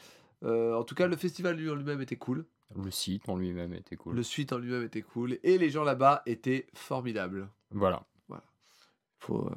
Euh, 0.42 0.74
en 0.74 0.84
tout 0.84 0.94
cas, 0.94 1.06
le 1.06 1.16
festival 1.16 1.56
lui- 1.56 1.70
en 1.70 1.74
lui-même 1.74 2.02
était 2.02 2.16
cool. 2.16 2.44
Le 2.76 2.90
site 2.90 3.28
en 3.28 3.36
lui-même 3.36 3.72
était 3.72 3.96
cool. 3.96 4.14
Le 4.16 4.22
suite 4.22 4.52
en 4.52 4.58
lui-même 4.58 4.82
était 4.82 5.02
cool. 5.02 5.38
Et 5.42 5.58
les 5.58 5.70
gens 5.70 5.84
là-bas 5.84 6.22
étaient 6.26 6.66
formidables. 6.74 7.48
Voilà. 7.70 8.04
Faut, 9.20 9.46
euh, 9.48 9.54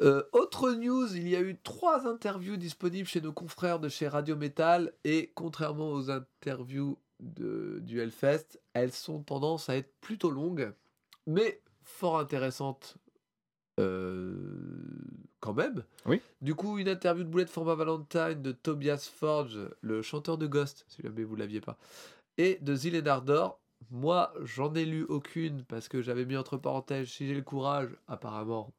euh, 0.00 0.22
autre 0.32 0.70
news, 0.72 1.14
il 1.16 1.28
y 1.28 1.36
a 1.36 1.40
eu 1.42 1.58
trois 1.62 2.06
interviews 2.06 2.56
disponibles 2.56 3.06
chez 3.06 3.20
nos 3.20 3.32
confrères 3.32 3.78
de 3.78 3.90
chez 3.90 4.08
Radio 4.08 4.36
Metal 4.36 4.92
et 5.04 5.32
contrairement 5.34 5.90
aux 5.92 6.10
interviews 6.10 6.98
de, 7.22 7.78
du 7.80 8.00
Hellfest, 8.00 8.60
elles 8.74 8.92
sont 8.92 9.22
tendance 9.22 9.68
à 9.68 9.76
être 9.76 9.92
plutôt 10.00 10.30
longues, 10.30 10.72
mais 11.26 11.60
fort 11.82 12.18
intéressantes 12.18 12.96
euh, 13.80 14.44
quand 15.40 15.54
même. 15.54 15.84
Oui. 16.06 16.20
Du 16.40 16.54
coup, 16.54 16.78
une 16.78 16.88
interview 16.88 17.24
de 17.24 17.28
Bullet 17.28 17.46
for 17.46 17.64
My 17.64 17.74
Valentine 17.76 18.42
de 18.42 18.52
Tobias 18.52 19.10
Forge, 19.14 19.58
le 19.80 20.02
chanteur 20.02 20.38
de 20.38 20.46
Ghost, 20.46 20.84
si 20.88 21.02
jamais 21.02 21.24
vous 21.24 21.36
l'aviez 21.36 21.60
pas, 21.60 21.78
et 22.38 22.58
de 22.60 22.74
Zillen 22.74 23.08
Ardor. 23.08 23.58
Moi, 23.90 24.32
j'en 24.42 24.72
ai 24.74 24.84
lu 24.84 25.02
aucune 25.08 25.64
parce 25.64 25.88
que 25.88 26.02
j'avais 26.02 26.24
mis 26.24 26.36
entre 26.36 26.56
parenthèses 26.56 27.08
si 27.08 27.26
j'ai 27.26 27.34
le 27.34 27.42
courage, 27.42 27.90
apparemment, 28.06 28.72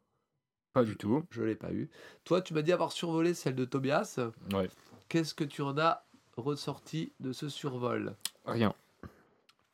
Pas 0.72 0.86
du 0.86 0.96
tout. 0.96 1.24
je 1.30 1.44
l'ai 1.44 1.56
pas 1.58 1.74
eu. 1.74 1.90
Toi, 2.24 2.42
tu 2.42 2.54
m'as 2.54 2.62
dit 2.62 2.72
avoir 2.72 2.94
survolé 2.94 3.34
celle 3.34 3.56
de 3.56 3.66
Tobias. 3.66 4.20
Ouais. 4.54 4.70
Qu'est-ce 5.10 5.34
que 5.34 5.44
tu 5.44 5.62
en 5.62 5.78
as 5.78 6.06
ressorti 6.38 7.12
de 7.20 7.34
ce 7.34 7.50
survol? 7.50 8.16
Rien. 8.46 8.74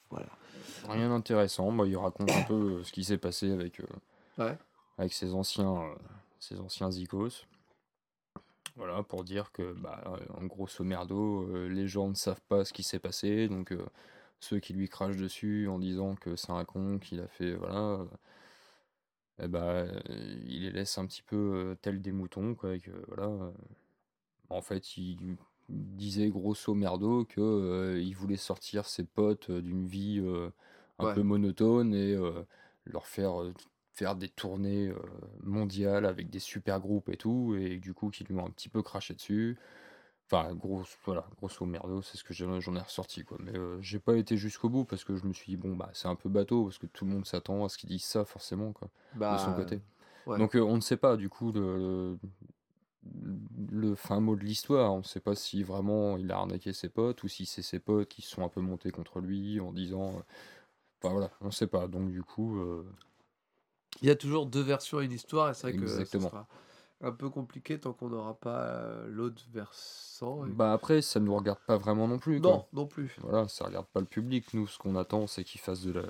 Voilà. 0.10 0.30
Rien 0.88 1.10
d'intéressant. 1.10 1.72
Bah, 1.72 1.86
il 1.86 1.98
raconte 1.98 2.32
un 2.32 2.44
peu 2.44 2.54
euh, 2.80 2.84
ce 2.84 2.92
qui 2.92 3.04
s'est 3.04 3.18
passé 3.18 3.52
avec, 3.52 3.80
euh, 3.80 3.86
Ouais. 4.38 4.58
avec 4.98 5.14
ses 5.14 5.34
anciens, 5.34 5.76
euh, 5.76 5.96
ses 6.40 6.60
anciens 6.60 6.92
zikos. 6.92 7.46
Voilà, 8.76 9.04
pour 9.04 9.24
dire 9.24 9.52
que, 9.52 9.74
bah, 9.74 10.02
en 10.36 10.46
grosso 10.46 10.84
merdo, 10.84 11.44
euh, 11.50 11.68
les 11.68 11.88
gens 11.88 12.08
ne 12.08 12.14
savent 12.14 12.42
pas 12.48 12.64
ce 12.64 12.72
qui 12.72 12.84
s'est 12.84 13.00
passé, 13.00 13.50
donc 13.50 13.74
ceux 14.40 14.60
qui 14.60 14.74
lui 14.74 14.88
crachent 14.88 15.18
dessus 15.18 15.68
en 15.68 15.80
disant 15.80 16.16
que 16.16 16.38
c'est 16.38 16.52
un 16.52 16.64
con, 16.64 16.98
qu'il 16.98 17.20
a 17.20 17.28
fait, 17.28 17.56
voilà, 17.56 18.00
eh 19.40 19.50
bah, 19.50 19.84
il 20.46 20.62
les 20.64 20.72
laisse 20.72 20.98
un 20.98 21.06
petit 21.08 21.24
peu 21.24 21.76
tels 21.82 22.02
des 22.02 22.14
moutons, 22.14 22.56
quoi, 22.56 22.76
et 22.76 22.80
que, 22.80 22.92
voilà, 23.10 23.30
en 24.50 24.62
fait, 24.62 24.96
il 24.96 25.36
disait 25.70 26.30
grosso 26.30 26.74
merdo 26.74 27.26
que 27.26 27.42
euh, 27.42 28.02
il 28.02 28.16
voulait 28.16 28.38
sortir 28.38 28.86
ses 28.86 29.04
potes 29.04 29.50
euh, 29.50 29.62
d'une 29.62 29.88
vie 29.88 30.20
euh, 30.20 30.50
un 31.00 31.06
Ouais. 31.06 31.14
peu 31.14 31.22
monotone 31.22 31.94
et 31.94 32.18
leur 32.86 33.08
faire 33.08 33.36
faire 33.94 34.16
des 34.18 34.28
tournées 34.28 34.92
mondiales 35.44 36.06
avec 36.06 36.30
des 36.30 36.40
super 36.40 36.82
groupes 36.82 37.08
et 37.10 37.16
tout 37.16 37.56
et 37.58 37.78
du 37.78 37.94
coup 37.94 38.10
qui 38.10 38.26
lui 38.26 38.36
ont 38.36 38.46
un 38.46 38.50
petit 38.50 38.68
peu 38.68 38.82
craché 38.84 39.14
dessus 39.14 39.58
enfin 40.26 40.54
gros 40.56 40.84
voilà 41.06 41.26
grosso 41.38 41.66
merdo 41.66 42.02
c'est 42.02 42.18
ce 42.18 42.24
que 42.26 42.34
j'en 42.34 42.76
ai 42.76 42.80
ressorti 42.82 43.24
quoi 43.24 43.38
mais 43.42 43.54
j'ai 43.82 44.00
pas 44.00 44.18
été 44.18 44.38
jusqu'au 44.38 44.70
bout 44.70 44.86
parce 44.86 45.06
que 45.06 45.16
je 45.16 45.26
me 45.26 45.34
suis 45.34 45.52
dit 45.54 45.58
bon 45.58 45.76
bah 45.76 45.90
c'est 45.94 46.08
un 46.10 46.16
peu 46.16 46.30
bateau 46.30 46.66
parce 46.66 46.78
que 46.78 46.88
tout 46.88 47.06
le 47.06 47.12
monde 47.12 47.26
s'attend 47.26 47.66
à 47.66 47.70
ce 47.70 47.78
qu'ils 47.78 47.90
disent 47.90 48.04
ça 48.06 48.26
forcément 48.26 48.74
quoi 48.74 48.90
Bah, 49.12 49.30
de 49.30 49.38
son 49.38 49.54
côté 49.54 49.82
ouais. 50.26 50.40
donc 50.40 50.56
on 50.56 50.76
ne 50.76 50.82
sait 50.82 50.98
pas 50.98 51.18
du 51.18 51.30
coup 51.30 51.52
le, 51.54 51.78
le, 51.78 52.20
le 53.72 53.96
fin 53.96 54.20
mot 54.20 54.36
de 54.36 54.44
l'histoire. 54.44 54.94
On 54.94 55.00
ne 55.00 55.04
sait 55.04 55.20
pas 55.20 55.36
si 55.36 55.64
vraiment 55.64 56.18
il 56.18 56.32
a 56.32 56.38
arnaqué 56.38 56.74
ses 56.74 56.90
potes 56.90 57.24
ou 57.24 57.28
si 57.28 57.46
c'est 57.46 57.62
ses 57.62 57.80
potes 57.80 58.08
qui 58.10 58.22
se 58.22 58.30
sont 58.32 58.44
un 58.44 58.50
peu 58.50 58.62
montés 58.62 58.92
contre 58.92 59.20
lui 59.20 59.60
en 59.60 59.72
disant. 59.72 60.10
euh, 60.18 60.22
Enfin 61.02 61.14
voilà, 61.14 61.32
on 61.42 61.46
ne 61.46 61.52
sait 61.52 61.68
pas. 61.68 61.88
Donc 61.88 62.12
du 62.12 62.24
coup, 62.24 62.60
euh, 62.60 62.86
Il 64.02 64.08
y 64.10 64.12
a 64.12 64.16
toujours 64.16 64.46
deux 64.46 64.62
versions 64.62 64.98
à 64.98 65.04
une 65.04 65.14
histoire 65.14 65.50
et 65.50 65.54
c'est 65.54 65.72
vrai 65.72 65.74
que 65.80 65.86
ce 65.88 65.94
Exactement. 65.94 66.30
sera 66.30 66.48
un 67.02 67.12
peu 67.14 67.30
compliqué 67.30 67.80
tant 67.80 67.94
qu'on 67.94 68.10
n'aura 68.10 68.34
pas 68.34 68.64
euh, 68.66 69.08
l'autre 69.10 69.42
versant. 69.54 70.46
et- 70.46 70.50
bah 70.50 70.74
après 70.74 71.02
ça 71.02 71.22
ne 71.22 71.26
nous 71.26 71.36
regarde 71.38 71.60
pas 71.66 71.78
vraiment 71.78 72.10
non 72.10 72.20
plus. 72.20 72.42
quoi. 72.42 72.52
non, 72.52 72.66
non 72.74 72.86
plus. 72.88 73.16
Voilà, 73.22 73.48
ça 73.48 73.64
regarde 73.66 73.86
pas 73.88 74.02
le 74.02 74.06
public. 74.06 74.54
Nous, 74.54 74.68
ce 74.68 74.78
qu'on 74.78 74.98
attend, 74.98 75.26
c'est 75.28 75.46
qu'il 75.46 75.62
fasse 75.62 75.84
de 75.84 75.94
la, 75.94 76.04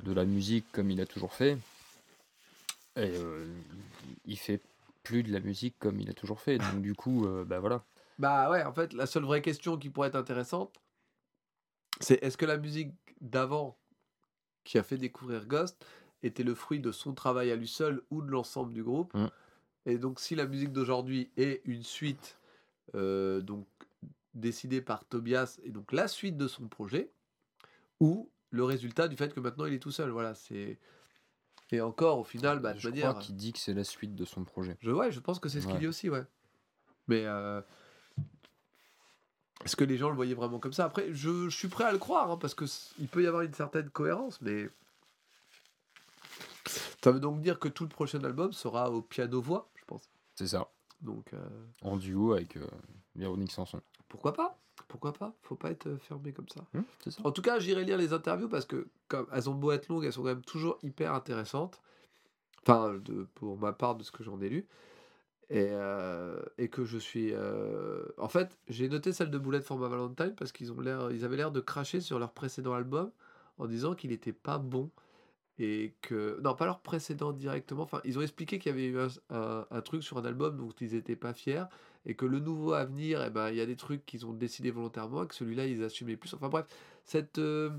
de 0.00 0.12
la 0.12 0.24
musique 0.24 0.66
comme 0.72 0.90
il 0.90 1.00
a 1.00 1.06
toujours 1.06 1.32
fait. 1.34 1.56
Et 2.96 3.12
euh, 3.16 3.46
il 4.24 4.36
fait 4.38 4.60
plus 5.02 5.22
de 5.22 5.32
la 5.32 5.40
musique 5.40 5.78
comme 5.78 6.00
il 6.00 6.10
a 6.10 6.14
toujours 6.14 6.40
fait. 6.40 6.58
Donc 6.58 6.82
du 6.82 6.94
coup, 6.94 7.26
euh, 7.26 7.44
bah 7.44 7.60
voilà. 7.60 7.84
Bah 8.18 8.50
ouais, 8.50 8.62
en 8.64 8.72
fait, 8.72 8.92
la 8.92 9.06
seule 9.06 9.24
vraie 9.24 9.42
question 9.42 9.78
qui 9.78 9.90
pourrait 9.90 10.08
être 10.08 10.16
intéressante, 10.16 10.80
c'est 12.00 12.22
est-ce 12.22 12.36
que 12.36 12.46
la 12.46 12.58
musique 12.58 12.92
d'avant 13.20 13.78
qui 14.64 14.78
a 14.78 14.82
fait 14.82 14.98
découvrir 14.98 15.46
Ghost 15.46 15.84
était 16.22 16.42
le 16.42 16.54
fruit 16.54 16.80
de 16.80 16.92
son 16.92 17.14
travail 17.14 17.50
à 17.50 17.56
lui 17.56 17.68
seul 17.68 18.02
ou 18.10 18.20
de 18.22 18.30
l'ensemble 18.30 18.72
du 18.72 18.82
groupe 18.82 19.14
Mm. 19.14 19.28
Et 19.86 19.98
donc, 19.98 20.20
si 20.20 20.34
la 20.34 20.46
musique 20.46 20.72
d'aujourd'hui 20.72 21.30
est 21.36 21.62
une 21.64 21.82
suite 21.82 22.38
euh, 22.94 23.40
donc 23.40 23.66
décidée 24.34 24.80
par 24.80 25.04
Tobias 25.04 25.58
et 25.64 25.70
donc 25.70 25.92
la 25.92 26.06
suite 26.06 26.36
de 26.36 26.46
son 26.46 26.68
projet, 26.68 27.10
ou 27.98 28.30
le 28.50 28.64
résultat 28.64 29.08
du 29.08 29.16
fait 29.16 29.32
que 29.32 29.40
maintenant 29.40 29.66
il 29.66 29.74
est 29.74 29.80
tout 29.80 29.90
seul. 29.90 30.10
Voilà, 30.10 30.34
c'est. 30.34 30.78
Et 31.72 31.80
encore, 31.80 32.18
au 32.18 32.24
final, 32.24 32.58
bah, 32.58 32.74
Je 32.76 32.88
manière. 32.88 33.10
crois 33.10 33.22
qu'il 33.22 33.36
dit 33.36 33.52
que 33.52 33.58
c'est 33.58 33.74
la 33.74 33.84
suite 33.84 34.14
de 34.16 34.24
son 34.24 34.44
projet. 34.44 34.76
Je, 34.80 34.90
ouais, 34.90 35.12
je 35.12 35.20
pense 35.20 35.38
que 35.38 35.48
c'est 35.48 35.60
ce 35.60 35.66
qu'il 35.68 35.78
dit 35.78 35.86
aussi, 35.86 36.10
ouais. 36.10 36.24
Mais 37.06 37.24
euh, 37.26 37.60
est-ce 39.64 39.76
que 39.76 39.84
les 39.84 39.96
gens 39.96 40.08
le 40.10 40.16
voyaient 40.16 40.34
vraiment 40.34 40.58
comme 40.58 40.72
ça? 40.72 40.84
Après, 40.84 41.12
je, 41.14 41.48
je 41.48 41.56
suis 41.56 41.68
prêt 41.68 41.84
à 41.84 41.92
le 41.92 41.98
croire, 41.98 42.30
hein, 42.30 42.36
parce 42.38 42.54
que 42.54 42.66
c- 42.66 42.92
il 42.98 43.06
peut 43.08 43.22
y 43.22 43.26
avoir 43.26 43.42
une 43.42 43.54
certaine 43.54 43.88
cohérence, 43.90 44.40
mais 44.40 44.68
ça 47.02 47.10
veut 47.12 47.20
donc 47.20 47.40
dire 47.40 47.58
que 47.58 47.68
tout 47.68 47.84
le 47.84 47.88
prochain 47.88 48.22
album 48.24 48.52
sera 48.52 48.90
au 48.90 49.02
piano-voix, 49.02 49.70
je 49.76 49.84
pense. 49.86 50.02
C'est 50.34 50.48
ça. 50.48 50.68
Donc, 51.00 51.32
euh, 51.32 51.38
En 51.82 51.96
duo 51.96 52.32
avec 52.32 52.56
euh, 52.56 52.66
Véronique 53.14 53.52
Sanson. 53.52 53.80
pourquoi 54.08 54.32
pas? 54.34 54.58
Pourquoi 54.90 55.12
pas 55.12 55.32
Faut 55.42 55.54
pas 55.54 55.70
être 55.70 55.86
euh, 55.86 55.96
fermé 55.98 56.32
comme 56.32 56.48
ça. 56.48 56.60
C'est 57.04 57.12
ça. 57.12 57.22
En 57.24 57.30
tout 57.30 57.42
cas, 57.42 57.58
j'irai 57.60 57.84
lire 57.84 57.96
les 57.96 58.12
interviews 58.12 58.48
parce 58.48 58.66
que, 58.66 58.88
comme 59.08 59.26
elles 59.32 59.48
ont 59.48 59.54
beau 59.54 59.70
être 59.70 59.88
longues, 59.88 60.04
elles 60.04 60.12
sont 60.12 60.22
quand 60.22 60.28
même 60.28 60.42
toujours 60.42 60.78
hyper 60.82 61.14
intéressantes. 61.14 61.80
Enfin, 62.62 62.94
de, 63.04 63.26
pour 63.36 63.56
ma 63.56 63.72
part, 63.72 63.94
de 63.94 64.02
ce 64.02 64.10
que 64.10 64.22
j'en 64.24 64.40
ai 64.40 64.48
lu. 64.48 64.66
Et, 65.48 65.68
euh, 65.70 66.40
et 66.58 66.68
que 66.68 66.84
je 66.84 66.98
suis. 66.98 67.30
euh, 67.32 68.02
En 68.18 68.28
fait, 68.28 68.58
j'ai 68.68 68.88
noté 68.88 69.12
celle 69.12 69.30
de 69.30 69.38
Bullet 69.38 69.60
for 69.62 69.78
My 69.78 69.88
Valentine 69.88 70.34
parce 70.36 70.52
qu'ils 70.52 70.70
ont 70.72 70.80
l'air, 70.80 71.10
ils 71.10 71.24
avaient 71.24 71.36
l'air 71.36 71.50
de 71.52 71.60
cracher 71.60 72.00
sur 72.00 72.18
leur 72.18 72.32
précédent 72.32 72.72
album 72.74 73.10
en 73.58 73.66
disant 73.66 73.94
qu'il 73.94 74.10
n'était 74.10 74.32
pas 74.32 74.58
bon. 74.58 74.90
Et 75.58 75.94
que. 76.02 76.40
Non, 76.42 76.54
pas 76.54 76.66
leur 76.66 76.80
précédent 76.80 77.32
directement. 77.32 77.82
Enfin, 77.82 78.00
ils 78.04 78.18
ont 78.18 78.22
expliqué 78.22 78.58
qu'il 78.58 78.70
y 78.70 78.74
avait 78.74 78.86
eu 78.86 78.98
un, 78.98 79.08
un- 79.30 79.66
un 79.70 79.80
truc 79.82 80.02
sur 80.02 80.18
un 80.18 80.24
album 80.24 80.56
dont 80.56 80.70
ils 80.80 80.94
n'étaient 80.94 81.16
pas 81.16 81.32
fiers. 81.34 81.64
Et 82.06 82.14
que 82.14 82.26
le 82.26 82.40
nouveau 82.40 82.72
à 82.72 82.84
venir, 82.84 83.22
eh 83.22 83.30
ben, 83.30 83.50
il 83.50 83.56
y 83.56 83.60
a 83.60 83.66
des 83.66 83.76
trucs 83.76 84.04
qu'ils 84.06 84.26
ont 84.26 84.32
décidé 84.32 84.70
volontairement. 84.70 85.24
Et 85.24 85.26
que 85.26 85.34
celui-là, 85.34 85.66
ils 85.66 85.82
assumaient 85.84 86.16
plus. 86.16 86.34
Enfin 86.34 86.48
bref, 86.48 86.66
euh, 87.38 87.70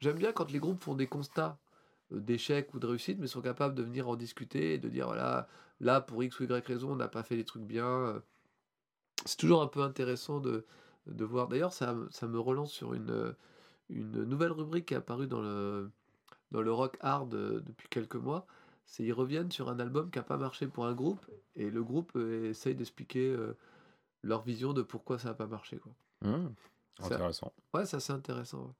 J'aime 0.00 0.18
bien 0.18 0.32
quand 0.32 0.50
les 0.50 0.58
groupes 0.58 0.82
font 0.82 0.94
des 0.94 1.06
constats 1.06 1.58
d'échecs 2.10 2.72
ou 2.74 2.78
de 2.78 2.86
réussite, 2.86 3.18
mais 3.18 3.26
sont 3.26 3.42
capables 3.42 3.74
de 3.74 3.82
venir 3.82 4.08
en 4.08 4.16
discuter 4.16 4.74
et 4.74 4.78
de 4.78 4.88
dire 4.88 5.06
voilà, 5.06 5.48
là 5.80 6.00
pour 6.00 6.22
X 6.22 6.40
ou 6.40 6.44
Y 6.44 6.66
raison, 6.66 6.92
on 6.92 6.96
n'a 6.96 7.08
pas 7.08 7.22
fait 7.22 7.36
les 7.36 7.44
trucs 7.44 7.64
bien. 7.64 7.86
euh. 7.86 8.20
C'est 9.26 9.38
toujours 9.38 9.62
un 9.62 9.66
peu 9.66 9.82
intéressant 9.82 10.40
de, 10.40 10.64
de 11.06 11.24
voir. 11.24 11.48
D'ailleurs, 11.48 11.72
ça, 11.72 11.96
ça 12.10 12.26
me 12.28 12.38
relance 12.38 12.72
sur 12.72 12.94
une, 12.94 13.10
euh, 13.10 13.32
une 13.90 14.24
nouvelle 14.24 14.52
rubrique 14.52 14.86
qui 14.86 14.94
est 14.94 14.98
apparue 14.98 15.26
dans 15.26 15.40
le, 15.42 15.90
dans 16.52 16.62
le 16.62 16.72
rock 16.72 16.96
hard 17.00 17.34
euh, 17.34 17.60
depuis 17.60 17.88
quelques 17.88 18.16
mois. 18.16 18.46
C'est 18.90 19.04
ils 19.04 19.12
reviennent 19.12 19.50
sur 19.52 19.68
un 19.68 19.78
album 19.80 20.10
qui 20.10 20.18
n'a 20.18 20.22
pas 20.24 20.38
marché 20.38 20.66
pour 20.66 20.86
un 20.86 20.94
groupe 20.94 21.24
et 21.56 21.68
le 21.70 21.84
groupe 21.84 22.12
euh, 22.16 22.48
essaye 22.50 22.74
d'expliquer 22.74 23.28
euh, 23.28 23.54
leur 24.22 24.40
vision 24.42 24.72
de 24.72 24.80
pourquoi 24.82 25.18
ça 25.18 25.28
n'a 25.28 25.34
pas 25.34 25.46
marché. 25.46 25.76
Quoi. 25.78 25.92
Hum, 26.24 26.54
Ça- 26.98 27.14
Intéressant. 27.14 27.52
Ouais, 27.74 27.84
ça 27.84 28.00
c'est 28.00 28.14
intéressant. 28.14 28.64
ouais. 28.64 28.72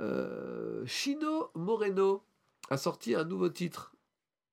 Euh, 0.00 0.86
Chino 0.86 1.50
Moreno 1.54 2.22
a 2.70 2.76
sorti 2.76 3.14
un 3.14 3.24
nouveau 3.24 3.48
titre. 3.48 3.94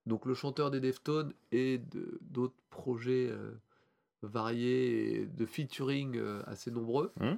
Donc 0.07 0.25
le 0.25 0.33
chanteur 0.33 0.71
des 0.71 0.79
Deftones 0.79 1.33
et 1.51 1.77
de- 1.77 2.17
d'autres 2.21 2.55
projets 2.69 3.27
euh, 3.29 3.51
variés 4.23 5.21
et 5.21 5.25
de 5.27 5.45
featuring 5.45 6.17
euh, 6.17 6.41
assez 6.47 6.71
nombreux. 6.71 7.11
Mhm. 7.19 7.37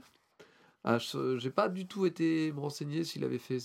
Ah, 0.86 0.98
je- 0.98 1.38
J'ai 1.38 1.50
pas 1.52 1.68
du 1.70 1.88
tout 1.88 2.06
été 2.06 2.52
me 2.54 2.60
renseigner 2.62 3.04
s'il 3.04 3.24
avait 3.26 3.38
fait 3.38 3.60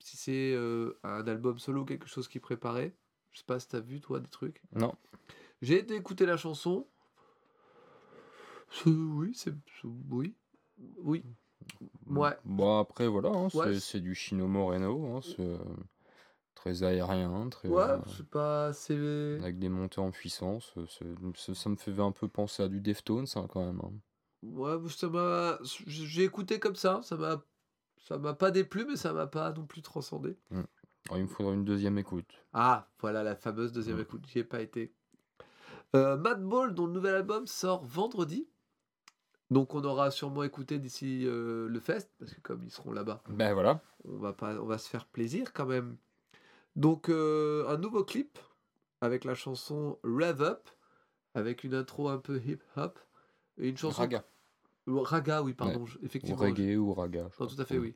si 0.00 0.16
c'est 0.16 0.52
euh, 0.54 0.96
un 1.02 1.26
album 1.26 1.58
solo 1.58 1.80
ou 1.82 1.84
quelque 1.84 2.06
chose 2.08 2.28
qu'il 2.28 2.40
préparait. 2.40 2.94
Je 3.32 3.38
sais 3.38 3.44
pas 3.46 3.60
si 3.60 3.68
t'as 3.68 3.80
vu 3.80 4.00
toi 4.00 4.20
des 4.20 4.28
trucs. 4.28 4.62
Non. 4.72 4.94
J'ai 5.62 5.78
été 5.78 5.94
écouter 5.94 6.26
la 6.26 6.36
chanson. 6.36 6.86
C'est- 8.70 8.90
Oui, 8.90 9.32
c'est 9.34 9.54
oui, 9.84 10.34
oui. 10.98 11.24
Ouais. 12.06 12.36
Bon, 12.44 12.78
après, 12.78 13.06
voilà, 13.08 13.30
hein, 13.30 13.44
Ouais, 13.44 13.50
c'est 13.50 13.74
c'est- 13.74 13.80
c'est 13.80 14.00
du 14.00 14.14
Chino 14.14 14.46
Moreno. 14.46 15.16
hein, 15.16 15.20
c'est 15.22 15.40
euh, 15.40 15.58
très 16.54 16.82
aérien, 16.82 17.48
très, 17.48 17.68
Ouais, 17.68 17.82
euh, 17.82 17.98
c'est 18.16 18.26
pas. 18.28 18.72
C'est. 18.72 18.94
avec 19.40 19.58
des 19.58 19.68
montées 19.68 20.00
en 20.00 20.10
puissance. 20.10 20.72
euh, 20.76 20.86
c'est- 20.88 21.36
ça, 21.36 21.54
ça 21.54 21.68
me 21.70 21.76
fait 21.76 21.98
un 21.98 22.12
peu 22.12 22.28
penser 22.28 22.62
à 22.62 22.68
du 22.68 22.80
Deftones, 22.80 23.26
hein, 23.36 23.46
quand 23.48 23.64
même. 23.64 23.80
hein. 23.84 23.92
Ouais, 24.42 24.76
ça 24.90 25.08
m'a. 25.08 25.58
J'ai 25.86 26.24
écouté 26.24 26.58
comme 26.60 26.76
ça, 26.76 27.00
ça 27.02 27.16
m'a. 27.16 27.42
Ça 28.00 28.16
m'a 28.16 28.32
pas 28.32 28.50
déplu, 28.52 28.86
mais 28.88 28.96
ça 28.96 29.12
m'a 29.12 29.26
pas 29.26 29.52
non 29.52 29.66
plus 29.66 29.82
transcendé. 29.82 30.36
Alors, 30.52 30.64
il 31.16 31.22
me 31.22 31.28
faudrait 31.28 31.54
une 31.54 31.64
deuxième 31.64 31.98
écoute. 31.98 32.30
Ah, 32.52 32.88
voilà 33.00 33.22
la 33.22 33.34
fameuse 33.36 33.72
deuxième 33.72 33.98
Mm. 33.98 34.02
écoute, 34.02 34.26
j'y 34.26 34.40
ai 34.40 34.44
pas 34.44 34.60
été. 34.60 34.92
Euh, 35.96 36.16
Madball, 36.16 36.74
dont 36.74 36.86
le 36.86 36.92
nouvel 36.92 37.14
album 37.14 37.46
sort 37.46 37.82
vendredi. 37.84 38.46
Donc 39.50 39.74
on 39.74 39.82
aura 39.84 40.10
sûrement 40.10 40.42
écouté 40.42 40.78
d'ici 40.78 41.22
euh, 41.26 41.68
le 41.68 41.80
fest, 41.80 42.10
parce 42.18 42.34
que 42.34 42.40
comme 42.40 42.62
ils 42.62 42.70
seront 42.70 42.92
là-bas, 42.92 43.22
Ben 43.30 43.54
voilà. 43.54 43.80
on 44.04 44.18
va, 44.18 44.34
pas, 44.34 44.54
on 44.60 44.66
va 44.66 44.76
se 44.76 44.88
faire 44.88 45.06
plaisir 45.06 45.54
quand 45.54 45.64
même. 45.64 45.96
Donc 46.76 47.08
euh, 47.08 47.66
un 47.68 47.78
nouveau 47.78 48.04
clip 48.04 48.38
avec 49.00 49.24
la 49.24 49.34
chanson 49.34 49.98
Rev 50.04 50.42
Up, 50.42 50.68
avec 51.34 51.64
une 51.64 51.72
intro 51.74 52.08
un 52.10 52.18
peu 52.18 52.36
hip-hop, 52.38 52.98
et 53.56 53.68
une 53.70 53.76
chanson... 53.78 54.02
Raga. 54.02 54.24
Raga, 54.86 55.42
oui, 55.42 55.54
pardon, 55.54 55.86
je- 55.86 55.98
Ou 55.98 56.04
effectivement. 56.04 56.40
reggae 56.42 56.76
ou 56.76 56.92
raga. 56.92 57.30
Non, 57.40 57.46
tout 57.46 57.60
à 57.60 57.64
fait, 57.64 57.78
oui. 57.78 57.94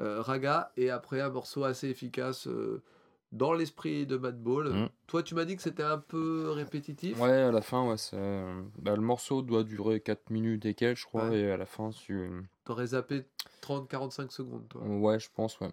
Euh, 0.00 0.22
Raga, 0.22 0.72
et 0.76 0.88
après 0.90 1.20
un 1.20 1.28
morceau 1.28 1.64
assez 1.64 1.88
efficace 1.88 2.46
euh, 2.46 2.82
dans 3.30 3.52
l'esprit 3.52 4.06
de 4.06 4.16
Madball. 4.16 4.70
Mm. 4.72 4.88
Toi, 5.06 5.22
tu 5.22 5.34
m'as 5.34 5.44
dit 5.44 5.54
que 5.56 5.62
c'était 5.62 5.82
un 5.82 5.98
peu 5.98 6.50
répétitif. 6.50 7.20
Ouais, 7.20 7.30
à 7.30 7.52
la 7.52 7.60
fin, 7.60 7.86
ouais, 7.88 7.98
c'est... 7.98 8.42
bah, 8.78 8.94
le 8.96 9.02
morceau 9.02 9.42
doit 9.42 9.64
durer 9.64 10.00
4 10.00 10.30
minutes 10.30 10.64
et 10.64 10.72
quelques, 10.74 10.98
je 11.00 11.04
crois, 11.06 11.28
Ouais. 11.28 11.40
et 11.40 11.50
à 11.50 11.56
la 11.58 11.66
fin, 11.66 11.90
tu... 11.90 12.30
T'aurais 12.64 12.86
zappé 12.88 13.24
30-45 13.62 14.30
secondes, 14.30 14.66
toi. 14.68 14.82
Ouais, 14.82 15.18
je 15.20 15.28
pense, 15.34 15.60
ouais. 15.60 15.70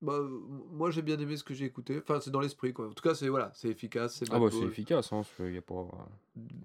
Bah, 0.00 0.14
euh, 0.14 0.40
moi, 0.72 0.90
j'ai 0.90 1.02
bien 1.02 1.16
aimé 1.20 1.36
ce 1.36 1.44
que 1.44 1.54
j'ai 1.54 1.64
écouté. 1.66 1.96
Enfin, 2.02 2.18
c'est 2.20 2.32
dans 2.32 2.40
l'esprit, 2.40 2.72
quoi. 2.72 2.88
En 2.88 2.92
tout 2.92 3.02
cas, 3.08 3.14
c'est 3.14 3.28
voilà, 3.28 3.52
c'est 3.54 3.68
efficace, 3.68 4.16
c'est 4.16 4.26
Ah 4.32 4.40
bah, 4.40 4.46
c'est 4.50 4.64
efficace, 4.64 5.12
hein, 5.12 5.22
il 5.38 5.54
y 5.54 5.58
a 5.58 5.62
pas... 5.62 5.86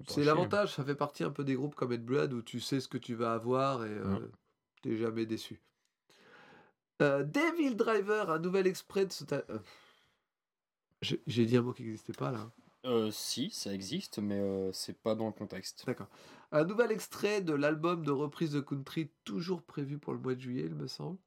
C'est 0.08 0.24
l'avantage, 0.24 0.74
ça 0.74 0.84
fait 0.84 0.96
partie 0.96 1.24
un 1.24 1.30
peu 1.30 1.44
des 1.44 1.54
groupes 1.54 1.76
comme 1.76 1.94
Ed 1.94 2.04
Blood 2.04 2.34
où 2.34 2.42
tu 2.42 2.60
sais 2.60 2.80
ce 2.80 2.88
que 2.88 2.98
tu 2.98 3.14
vas 3.14 3.34
avoir 3.34 3.86
et 3.86 3.90
euh, 3.90 4.06
Mm. 4.20 4.30
t'es 4.82 4.98
jamais 4.98 5.28
déçu. 5.28 5.62
Euh, 7.02 7.24
Devil 7.24 7.76
Driver, 7.76 8.30
un 8.30 8.40
nouvel 8.40 8.68
extrait 8.68 9.06
de 9.06 9.12
ce. 9.14 9.24
euh, 9.32 9.60
J'ai 11.02 11.46
dit 11.46 11.58
un 11.58 11.62
mot 11.62 11.74
qui 11.74 11.84
n'existait 11.84 12.14
pas 12.14 12.32
là. 12.32 12.52
Euh, 12.86 13.12
si, 13.12 13.50
ça 13.52 13.74
existe, 13.74 14.20
mais 14.20 14.40
euh, 14.40 14.72
c'est 14.72 14.98
pas 14.98 15.14
dans 15.14 15.28
le 15.28 15.34
contexte. 15.34 15.84
D'accord. 15.86 16.08
Un 16.52 16.64
nouvel 16.64 16.92
extrait 16.92 17.42
de 17.42 17.54
l'album 17.54 18.06
de 18.06 18.12
reprise 18.12 18.52
de 18.52 18.62
country 18.62 19.10
toujours 19.26 19.62
prévu 19.62 20.00
pour 20.00 20.14
le 20.14 20.20
mois 20.20 20.36
de 20.36 20.40
juillet, 20.40 20.64
il 20.66 20.76
me 20.76 20.88
semble. 20.88 21.18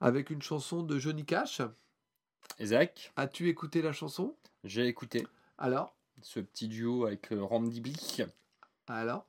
Avec 0.00 0.30
une 0.30 0.42
chanson 0.42 0.82
de 0.82 0.98
Johnny 0.98 1.24
Cash. 1.24 1.60
Zach, 2.62 3.12
As-tu 3.16 3.48
écouté 3.48 3.82
la 3.82 3.92
chanson? 3.92 4.36
J'ai 4.64 4.86
écouté 4.86 5.26
Alors? 5.58 5.96
Ce 6.22 6.38
petit 6.38 6.68
duo 6.68 7.06
avec 7.06 7.32
euh, 7.32 7.42
Randy 7.42 7.80
Blick, 7.80 8.22
Alors? 8.86 9.26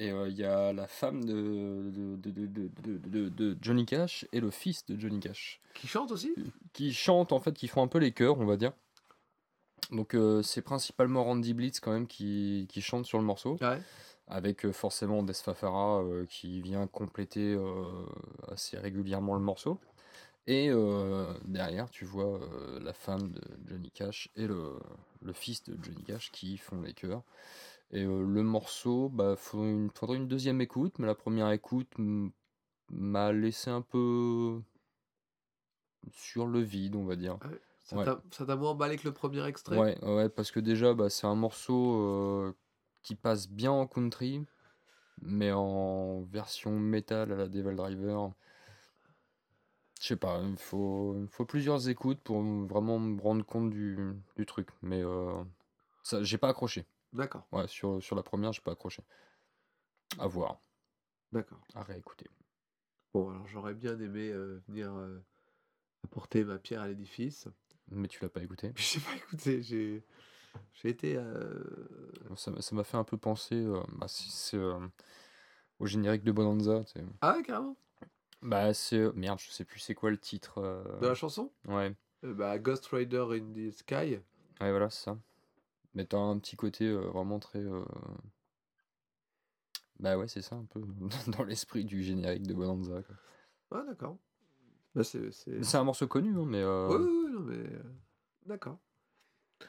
Et 0.00 0.10
euh, 0.10 0.28
il 0.28 0.36
y 0.36 0.44
a 0.44 0.72
la 0.72 0.86
femme 0.86 1.24
de, 1.24 1.90
de, 1.92 2.16
de, 2.16 2.46
de, 2.46 3.28
de, 3.28 3.58
Johnny 3.60 3.84
Cash 3.84 4.26
et 4.32 4.40
le 4.40 4.50
fils 4.50 4.86
de 4.86 4.98
Johnny 4.98 5.20
Cash. 5.20 5.60
Qui 5.74 5.86
chante 5.86 6.10
aussi 6.10 6.34
qui 6.72 6.92
chantent 6.92 7.32
en 7.32 7.38
fait, 7.40 7.52
qui 7.52 7.68
font 7.68 7.82
un 7.82 7.88
peu 7.88 7.98
les 7.98 8.10
chœurs, 8.12 8.38
on 8.40 8.46
va 8.46 8.56
dire. 8.56 8.72
Donc 9.92 10.14
euh, 10.14 10.42
c'est 10.42 10.62
principalement 10.62 11.24
Randy 11.24 11.52
Blitz 11.52 11.80
quand 11.80 11.92
même 11.92 12.06
qui, 12.06 12.66
qui 12.70 12.80
chante 12.80 13.04
sur 13.04 13.18
le 13.18 13.24
morceau, 13.24 13.58
Ouais. 13.60 13.80
avec 14.26 14.64
euh, 14.64 14.72
forcément 14.72 15.22
Des 15.22 15.34
Fafara 15.34 16.00
euh, 16.02 16.24
qui 16.26 16.62
vient 16.62 16.86
compléter 16.86 17.52
euh, 17.54 17.84
assez 18.48 18.78
régulièrement 18.78 19.34
le 19.34 19.40
morceau. 19.40 19.78
Et 20.46 20.70
euh, 20.70 21.26
derrière, 21.44 21.90
tu 21.90 22.04
vois 22.06 22.40
euh, 22.40 22.80
la 22.80 22.92
femme 22.94 23.32
de 23.32 23.40
Johnny 23.68 23.90
Cash 23.90 24.30
et 24.36 24.46
le, 24.46 24.78
le 25.22 25.32
fils 25.34 25.62
de 25.64 25.76
Johnny 25.82 26.02
Cash 26.04 26.30
qui 26.32 26.56
font 26.56 26.80
les 26.80 26.94
chœurs. 26.94 27.22
Et 27.92 28.02
euh, 28.04 28.24
le 28.24 28.42
morceau, 28.42 29.08
bah, 29.08 29.36
faudrait 29.36 29.70
une, 29.70 29.90
faudrait 29.90 30.16
une 30.16 30.28
deuxième 30.28 30.60
écoute, 30.60 30.98
mais 30.98 31.06
la 31.06 31.14
première 31.14 31.50
écoute 31.50 31.92
m'a 32.90 33.32
laissé 33.32 33.70
un 33.70 33.82
peu 33.82 34.60
sur 36.12 36.46
le 36.46 36.60
vide, 36.60 36.94
on 36.94 37.04
va 37.04 37.16
dire. 37.16 37.38
Ça 37.84 37.96
Ouais. 37.96 38.04
t'a- 38.04 38.22
ça 38.30 38.46
t'a 38.46 38.56
moins 38.56 38.70
emballé 38.70 38.96
que 38.96 39.08
le 39.08 39.12
premier 39.14 39.44
extrait? 39.46 39.78
Ouais, 39.78 39.98
ouais, 40.04 40.28
parce 40.28 40.50
que 40.50 40.60
déjà, 40.60 40.94
bah, 40.94 41.10
c'est 41.10 41.26
un 41.26 41.34
morceau 41.34 41.94
euh, 42.02 42.52
qui 43.02 43.14
passe 43.14 43.48
bien 43.48 43.70
en 43.70 43.86
country, 43.86 44.44
mais 45.22 45.52
en 45.52 46.22
version 46.22 46.78
métal 46.78 47.32
à 47.32 47.36
la 47.36 47.48
Devil 47.48 47.76
Driver. 47.76 48.32
Je 50.00 50.06
sais 50.08 50.16
pas, 50.16 50.40
il 50.42 50.56
faut, 50.56 51.26
faut 51.30 51.44
plusieurs 51.44 51.88
écoutes 51.88 52.20
pour 52.20 52.42
vraiment 52.42 52.98
me 52.98 53.20
rendre 53.20 53.44
compte 53.44 53.70
du, 53.70 53.96
du 54.36 54.46
truc. 54.46 54.68
Mais 54.82 55.02
euh, 55.04 55.44
j'ai 56.22 56.38
pas 56.38 56.48
accroché. 56.50 56.86
D'accord, 57.12 57.46
Ouais, 57.52 57.66
sur, 57.68 58.02
sur 58.02 58.16
la 58.16 58.22
première, 58.22 58.52
j'ai 58.52 58.60
pas 58.62 58.72
accroché. 58.72 59.02
À 60.18 60.26
voir, 60.26 60.60
d'accord. 61.32 61.60
à 61.74 61.82
réécouter. 61.82 62.26
Bon, 63.12 63.30
alors 63.30 63.46
j'aurais 63.46 63.74
bien 63.74 63.98
aimé 64.00 64.30
euh, 64.30 64.60
venir 64.68 64.92
euh, 64.94 65.18
apporter 66.04 66.44
ma 66.44 66.58
pierre 66.58 66.82
à 66.82 66.88
l'édifice. 66.88 67.48
Mais 67.90 68.08
tu 68.08 68.22
l'as 68.22 68.28
pas 68.30 68.42
écouté. 68.42 68.72
Je 68.76 68.82
sais 68.82 69.00
pas 69.00 69.14
écouté, 69.16 69.62
j'ai 69.62 70.04
j'ai 70.74 70.88
été. 70.88 71.16
euh, 71.16 71.64
Ça 72.36 72.50
m'a 72.50 72.62
ça 72.62 72.74
m'a 72.76 72.84
fait 72.84 72.96
un 72.96 73.04
peu 73.04 73.16
penser 73.16 73.64
bah, 73.98 74.06
c'est- 74.08 74.30
c'est, 74.30 74.58
au 75.78 75.86
générique 75.86 76.22
de 76.22 76.32
Bonanza. 76.32 76.84
tu 76.84 76.92
sais. 76.92 77.04
Ah 77.20 77.36
ouais, 77.36 77.42
carrément 77.42 77.76
Bah, 78.42 78.72
c'est. 78.74 79.12
Merde, 79.14 79.38
je 79.38 79.50
sais 79.50 79.64
plus 79.64 79.80
c'est 79.80 79.94
quoi 79.94 80.10
le 80.10 80.18
titre. 80.18 80.58
euh, 80.58 80.84
De 81.00 81.06
la 81.08 81.14
chanson? 81.14 81.50
Ouais, 81.66 81.94
Euh, 82.24 82.34
bah, 82.34 82.58
Ghost 82.58 82.86
Rider 82.86 83.24
in 83.32 83.52
the 83.52 83.70
Sky. 83.72 84.20
ouais, 84.60 84.70
voilà, 84.70 84.90
c'est 84.90 85.04
ça. 85.04 85.18
Mais 85.94 86.04
t'as 86.04 86.18
un 86.18 86.38
petit 86.38 86.56
côté 86.56 86.86
euh, 86.86 87.08
vraiment 87.10 87.38
très. 87.40 87.58
euh, 87.58 87.84
Bah, 89.98 90.16
ouais, 90.16 90.28
c'est 90.28 90.42
ça, 90.42 90.56
un 90.56 90.64
peu 90.64 90.80
dans 91.38 91.44
l'esprit 91.44 91.84
du 91.84 92.02
générique 92.02 92.46
de 92.46 92.54
Bonanza. 92.54 93.02
quoi. 93.02 93.16
Ah, 93.72 93.84
d'accord. 93.86 94.16
Bah, 94.94 95.02
c'est. 95.04 95.76
un 95.76 95.84
morceau 95.84 96.06
connu, 96.08 96.36
hein, 96.38 96.44
mais. 96.46 96.62
euh, 96.62 96.88
Oui, 96.98 97.06
oui, 97.26 97.32
non, 97.32 97.40
mais. 97.40 97.56
euh, 97.56 97.82
D'accord. 98.46 98.78
je 99.60 99.66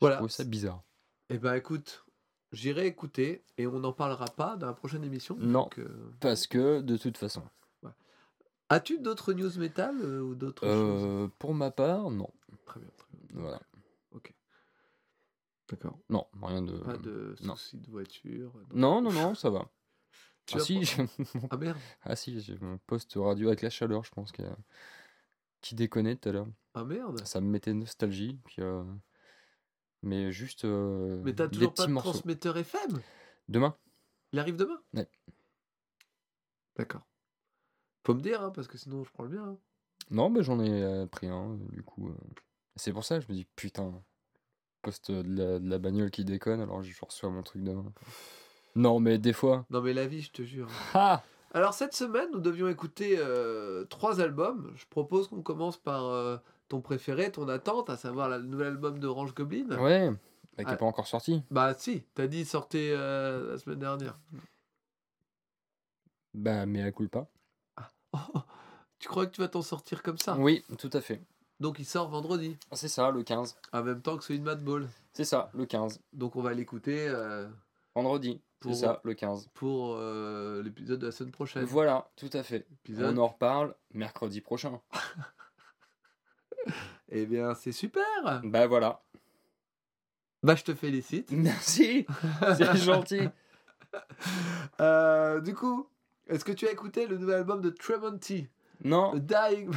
Voilà. 0.00 0.16
trouvais 0.16 0.30
ça 0.30 0.44
bizarre. 0.44 0.82
Eh 1.30 1.38
ben 1.38 1.54
écoute, 1.54 2.04
j'irai 2.52 2.86
écouter 2.86 3.42
et 3.56 3.66
on 3.66 3.78
n'en 3.80 3.92
parlera 3.92 4.26
pas 4.26 4.56
dans 4.56 4.66
la 4.66 4.74
prochaine 4.74 5.02
émission. 5.04 5.34
Non. 5.36 5.62
donc, 5.62 5.78
euh, 5.78 6.12
Parce 6.20 6.46
que, 6.46 6.80
de 6.80 6.96
toute 6.96 7.16
façon. 7.16 7.42
As-tu 8.68 8.98
d'autres 8.98 9.32
news 9.34 9.58
métal 9.58 9.96
euh, 10.02 10.20
ou 10.22 10.34
d'autres 10.34 10.66
choses? 10.66 11.30
pour 11.38 11.54
ma 11.54 11.70
part, 11.70 12.10
non. 12.10 12.30
Très 12.64 12.80
bien, 12.80 12.88
très 12.96 13.06
bien. 13.12 13.40
Voilà. 13.40 13.60
D'accord. 15.72 15.98
Non, 16.10 16.26
rien 16.42 16.60
de. 16.60 16.76
Pas 16.80 16.98
de 16.98 17.34
non. 17.40 17.56
soucis 17.56 17.78
de 17.78 17.90
voiture. 17.90 18.52
Non, 18.74 19.00
non, 19.00 19.10
non, 19.10 19.34
ça 19.34 19.48
va. 19.50 19.68
Tu 20.46 20.56
ah, 20.56 20.60
si, 20.60 20.82
Ah 21.50 21.56
merde. 21.56 21.78
ah 22.02 22.14
si, 22.16 22.40
j'ai 22.42 22.58
mon 22.58 22.76
poste 22.78 23.14
radio 23.16 23.46
avec 23.48 23.62
la 23.62 23.70
chaleur, 23.70 24.04
je 24.04 24.10
pense, 24.10 24.32
qui, 24.32 24.42
a- 24.42 24.58
qui 25.62 25.74
déconnait 25.76 26.16
tout 26.16 26.28
à 26.28 26.32
l'heure. 26.32 26.48
Ah 26.74 26.84
merde. 26.84 27.24
Ça 27.24 27.40
me 27.40 27.46
mettait 27.46 27.72
nostalgie. 27.72 28.38
Puis, 28.44 28.56
euh, 28.60 28.82
Mais 30.02 30.30
juste. 30.32 30.64
euh, 30.66 31.22
Mais 31.24 31.32
t'as 31.34 31.48
toujours 31.48 31.72
pas 31.72 31.86
de 31.86 31.92
morceaux. 31.92 32.10
transmetteur 32.10 32.56
FM 32.58 33.00
Demain 33.48 33.76
Il 34.32 34.40
arrive 34.40 34.56
demain? 34.56 34.82
Ouais. 34.94 35.08
D'accord. 36.76 37.06
Faut 38.04 38.14
me 38.14 38.20
dire, 38.20 38.42
hein, 38.42 38.50
parce 38.50 38.66
que 38.68 38.76
sinon 38.78 39.04
je 39.04 39.12
prends 39.12 39.22
le 39.24 39.30
bien. 39.30 39.44
hein. 39.44 39.58
Non, 40.10 40.28
mais 40.28 40.42
j'en 40.42 40.58
ai 40.60 40.82
euh, 40.82 41.06
pris 41.06 41.28
un, 41.28 41.52
euh, 41.52 41.58
du 41.70 41.82
coup. 41.82 42.08
euh. 42.10 42.16
C'est 42.76 42.92
pour 42.92 43.04
ça 43.04 43.18
que 43.18 43.24
je 43.24 43.28
me 43.32 43.36
dis, 43.36 43.46
putain, 43.56 44.02
poste 44.82 45.10
de 45.10 45.22
la, 45.42 45.58
de 45.58 45.68
la 45.70 45.78
bagnole 45.78 46.10
qui 46.10 46.24
déconne, 46.24 46.60
alors 46.60 46.82
je 46.82 46.92
reçois 47.04 47.30
mon 47.30 47.42
truc 47.42 47.62
demain. 47.62 47.84
Non, 48.74 49.00
mais 49.00 49.18
des 49.18 49.32
fois. 49.32 49.64
Non, 49.70 49.80
mais 49.80 49.92
la 49.92 50.06
vie, 50.06 50.22
je 50.22 50.30
te 50.32 50.42
jure. 50.42 50.68
Ah 50.94 51.22
Alors, 51.54 51.74
cette 51.74 51.94
semaine, 51.94 52.28
nous 52.32 52.40
devions 52.40 52.68
écouter 52.68 53.16
euh, 53.18 53.84
trois 53.84 54.20
albums. 54.20 54.72
Je 54.76 54.84
propose 54.86 55.28
qu'on 55.28 55.42
commence 55.42 55.76
par 55.76 56.06
euh, 56.06 56.36
ton 56.68 56.80
préféré, 56.80 57.30
ton 57.30 57.48
attente, 57.48 57.90
à 57.90 57.96
savoir 57.96 58.28
la- 58.28 58.38
le 58.38 58.44
nouvel 58.46 58.68
album 58.68 58.98
de 58.98 59.06
Orange 59.06 59.34
Goblin. 59.34 59.68
Ouais, 59.78 60.10
qui 60.58 60.64
Ah. 60.66 60.72
est 60.72 60.76
pas 60.78 60.86
encore 60.86 61.06
sorti. 61.06 61.42
Bah, 61.50 61.74
si, 61.74 62.02
t'as 62.14 62.26
dit, 62.26 62.44
sortait 62.46 62.90
euh, 62.92 63.52
la 63.52 63.58
semaine 63.58 63.78
dernière. 63.80 64.18
Bah, 66.34 66.64
mais 66.66 66.78
elle 66.80 66.92
coule 66.92 67.10
pas. 67.10 67.28
tu 68.98 69.08
crois 69.08 69.26
que 69.26 69.32
tu 69.32 69.40
vas 69.42 69.48
t'en 69.48 69.62
sortir 69.62 70.02
comme 70.02 70.18
ça? 70.18 70.36
Oui, 70.38 70.64
tout 70.78 70.90
à 70.92 71.00
fait. 71.00 71.20
Donc, 71.62 71.78
il 71.78 71.84
sort 71.86 72.08
vendredi, 72.08 72.56
C'est 72.72 72.88
ça, 72.88 73.10
le 73.12 73.22
15. 73.22 73.56
en 73.72 73.82
même 73.84 74.02
temps 74.02 74.16
que 74.16 74.24
celui 74.24 74.40
de 74.40 74.44
Madball. 74.44 74.88
C'est 75.12 75.24
ça, 75.24 75.48
le 75.54 75.64
15. 75.64 76.00
Donc, 76.12 76.34
on 76.36 76.42
va 76.42 76.52
l'écouter 76.54 77.06
euh, 77.08 77.48
Vendredi, 77.94 78.40
Pour- 78.58 78.74
c'est 78.74 78.80
ça, 78.84 79.00
le 79.04 79.14
15. 79.14 79.48
pour 79.54 79.94
euh, 79.96 80.60
l'épisode 80.62 80.98
de 80.98 81.06
la 81.06 81.12
semaine 81.12 81.30
prochaine. 81.30 81.64
Voilà, 81.64 82.10
tout 82.16 82.30
à 82.32 82.42
fait. 82.42 82.66
Épisode. 82.84 83.16
On 83.16 83.22
en 83.22 83.28
reparle 83.28 83.74
mercredi 83.94 84.40
prochain. 84.40 84.80
Eh 87.14 87.26
bien, 87.26 87.54
c'est 87.54 87.72
super 87.72 88.02
Bah 88.44 88.66
voilà. 88.66 89.02
Bah, 90.42 90.54
je 90.54 90.64
te 90.64 90.74
félicite. 90.74 91.30
Merci, 91.30 92.06
c'est 92.56 92.76
gentil. 92.82 93.28
Euh, 94.80 95.40
du 95.40 95.54
coup, 95.54 95.88
est-ce 96.28 96.44
que 96.44 96.52
tu 96.52 96.66
as 96.66 96.70
écouté 96.72 97.06
le 97.06 97.18
nouvel 97.18 97.36
album 97.36 97.60
de 97.60 97.68
Tremonti 97.70 98.46
Non, 98.84 99.12
Dying 99.14 99.70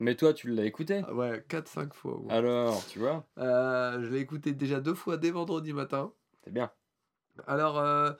mais 0.00 0.16
toi, 0.16 0.32
tu 0.34 0.48
l'as 0.48 0.64
écouté? 0.64 1.02
Ah 1.06 1.14
Ouais, 1.14 1.44
4-5 1.48 1.94
fois. 1.94 2.18
ouais. 2.18 2.32
Alors, 2.32 2.84
tu 2.86 2.98
vois, 2.98 3.26
Euh, 3.38 4.02
je 4.02 4.10
l'ai 4.10 4.20
écouté 4.20 4.52
déjà 4.52 4.80
deux 4.80 4.94
fois 4.94 5.16
dès 5.16 5.30
vendredi 5.30 5.72
matin. 5.72 6.12
c'est 6.44 6.52
bien. 6.52 6.70
Alors, 7.46 7.78
euh, 7.78 8.12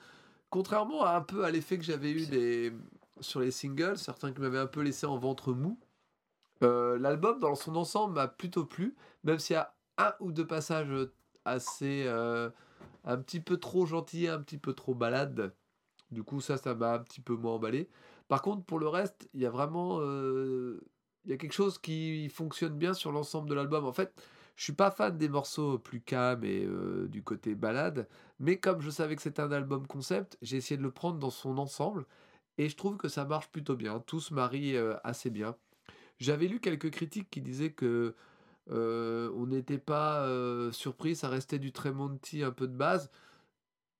contrairement 0.49 1.03
à 1.03 1.15
un 1.15 1.21
peu 1.21 1.43
à 1.43 1.51
l'effet 1.51 1.77
que 1.77 1.83
j'avais 1.83 2.11
eu 2.11 2.25
des... 2.27 2.73
sur 3.19 3.39
les 3.39 3.51
singles, 3.51 3.97
certains 3.97 4.31
qui 4.31 4.41
m'avaient 4.41 4.57
un 4.59 4.67
peu 4.67 4.81
laissé 4.81 5.05
en 5.05 5.17
ventre 5.17 5.53
mou, 5.53 5.77
euh, 6.63 6.97
l'album 6.97 7.39
dans 7.39 7.55
son 7.55 7.75
ensemble 7.75 8.13
m'a 8.15 8.27
plutôt 8.27 8.65
plu, 8.65 8.95
même 9.23 9.39
s'il 9.39 9.55
y 9.55 9.57
a 9.57 9.75
un 9.97 10.13
ou 10.19 10.31
deux 10.31 10.47
passages 10.47 10.93
assez. 11.45 12.07
un 12.07 13.17
petit 13.17 13.39
peu 13.39 13.57
trop 13.57 13.85
gentils, 13.85 14.27
un 14.27 14.39
petit 14.41 14.57
peu 14.57 14.73
trop 14.73 14.93
balade. 14.95 15.53
Du 16.11 16.23
coup, 16.23 16.41
ça, 16.41 16.57
ça 16.57 16.75
m'a 16.75 16.93
un 16.93 16.99
petit 16.99 17.21
peu 17.21 17.35
moins 17.35 17.53
emballé. 17.53 17.89
Par 18.27 18.41
contre, 18.41 18.63
pour 18.65 18.79
le 18.79 18.87
reste, 18.87 19.29
il 19.33 19.41
y 19.41 19.45
a 19.45 19.49
vraiment. 19.49 19.99
Il 21.25 21.31
y 21.31 21.33
a 21.33 21.37
quelque 21.37 21.53
chose 21.53 21.77
qui 21.77 22.29
fonctionne 22.29 22.77
bien 22.77 22.93
sur 22.93 23.11
l'ensemble 23.11 23.49
de 23.49 23.53
l'album. 23.55 23.85
En 23.85 23.93
fait, 23.93 24.13
je 24.55 24.63
suis 24.63 24.73
pas 24.73 24.91
fan 24.91 25.17
des 25.17 25.29
morceaux 25.29 25.79
plus 25.79 26.01
calmes 26.01 26.43
et 26.43 26.65
euh, 26.65 27.07
du 27.07 27.23
côté 27.23 27.55
balade, 27.55 28.07
mais 28.39 28.59
comme 28.59 28.81
je 28.81 28.89
savais 28.89 29.15
que 29.15 29.21
c'était 29.21 29.41
un 29.41 29.51
album 29.51 29.87
concept, 29.87 30.37
j'ai 30.41 30.57
essayé 30.57 30.77
de 30.77 30.83
le 30.83 30.91
prendre 30.91 31.19
dans 31.19 31.29
son 31.29 31.57
ensemble 31.57 32.05
et 32.57 32.69
je 32.69 32.75
trouve 32.75 32.97
que 32.97 33.07
ça 33.07 33.25
marche 33.25 33.49
plutôt 33.49 33.75
bien. 33.75 33.99
Tout 33.99 34.19
se 34.19 34.33
marie 34.33 34.75
euh, 34.75 34.95
assez 35.03 35.29
bien. 35.29 35.55
J'avais 36.19 36.47
lu 36.47 36.59
quelques 36.59 36.91
critiques 36.91 37.29
qui 37.31 37.41
disaient 37.41 37.71
que 37.71 38.15
euh, 38.69 39.31
on 39.35 39.47
n'était 39.47 39.79
pas 39.79 40.27
surpris, 40.71 41.15
ça 41.15 41.29
restait 41.29 41.59
du 41.59 41.71
Tremonti 41.71 42.43
un 42.43 42.51
peu 42.51 42.67
de 42.67 42.75
base. 42.75 43.09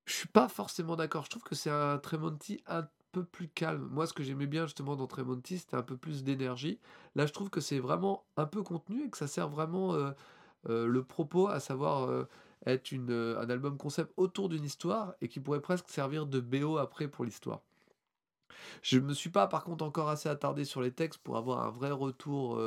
Je 0.06 0.14
suis 0.14 0.28
pas 0.28 0.48
forcément 0.48 0.96
d'accord. 0.96 1.26
Je 1.26 1.32
trouve 1.32 1.44
que 1.44 1.56
c'est 1.56 1.72
un 1.72 1.98
Tremonti 1.98 2.62
un 2.68 2.88
peu 3.12 3.24
plus 3.24 3.48
calme. 3.48 3.88
Moi, 3.92 4.08
ce 4.08 4.14
que 4.14 4.24
j'aimais 4.24 4.48
bien 4.48 4.66
justement 4.66 4.96
dans 4.96 5.08
Tremonti, 5.08 5.60
c'était 5.60 5.76
un 5.76 5.84
peu 5.84 5.98
plus 5.98 6.24
d'énergie. 6.24 6.80
Là, 7.16 7.26
je 7.26 7.34
trouve 7.34 7.50
que 7.50 7.62
c'est 7.62 7.80
vraiment 7.80 8.24
un 8.38 8.46
peu 8.46 8.64
contenu 8.64 9.06
et 9.06 9.10
que 9.10 9.18
ça 9.18 9.28
sert 9.28 9.50
vraiment 9.50 9.94
euh, 9.94 10.12
euh, 10.70 10.88
le 10.88 11.04
propos, 11.04 11.48
à 11.48 11.60
savoir 11.60 12.10
euh, 12.10 12.28
être 12.66 12.92
une, 12.92 13.12
un 13.12 13.50
album 13.50 13.78
concept 13.78 14.12
autour 14.18 14.50
d'une 14.50 14.64
histoire 14.64 15.14
et 15.22 15.28
qui 15.28 15.40
pourrait 15.40 15.62
presque 15.62 15.90
servir 15.90 16.26
de 16.26 16.40
BO 16.40 16.78
après 16.78 17.08
pour 17.08 17.26
l'histoire. 17.26 17.62
Je 18.82 19.00
me 19.00 19.14
suis 19.14 19.30
pas 19.30 19.48
par 19.48 19.64
contre 19.64 19.84
encore 19.84 20.10
assez 20.10 20.30
attardé 20.30 20.66
sur 20.66 20.82
les 20.82 20.92
textes 20.92 21.20
pour 21.22 21.38
avoir 21.38 21.66
un 21.66 21.72
vrai 21.72 21.92
retour 21.92 22.62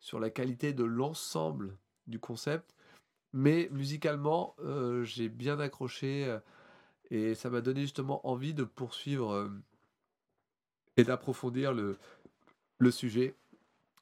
sur 0.00 0.18
la 0.18 0.30
qualité 0.30 0.72
de 0.72 0.84
l'ensemble 0.84 1.76
du 2.06 2.18
concept, 2.18 2.74
mais 3.34 3.68
musicalement 3.70 4.56
j'ai 5.02 5.28
bien 5.28 5.60
accroché 5.60 6.38
et 7.10 7.34
ça 7.34 7.50
m'a 7.50 7.60
donné 7.60 7.82
justement 7.82 8.26
envie 8.26 8.54
de 8.54 8.64
poursuivre 8.64 9.50
et 10.96 11.04
d'approfondir 11.04 11.72
le, 11.72 11.98
sujet. 12.90 13.34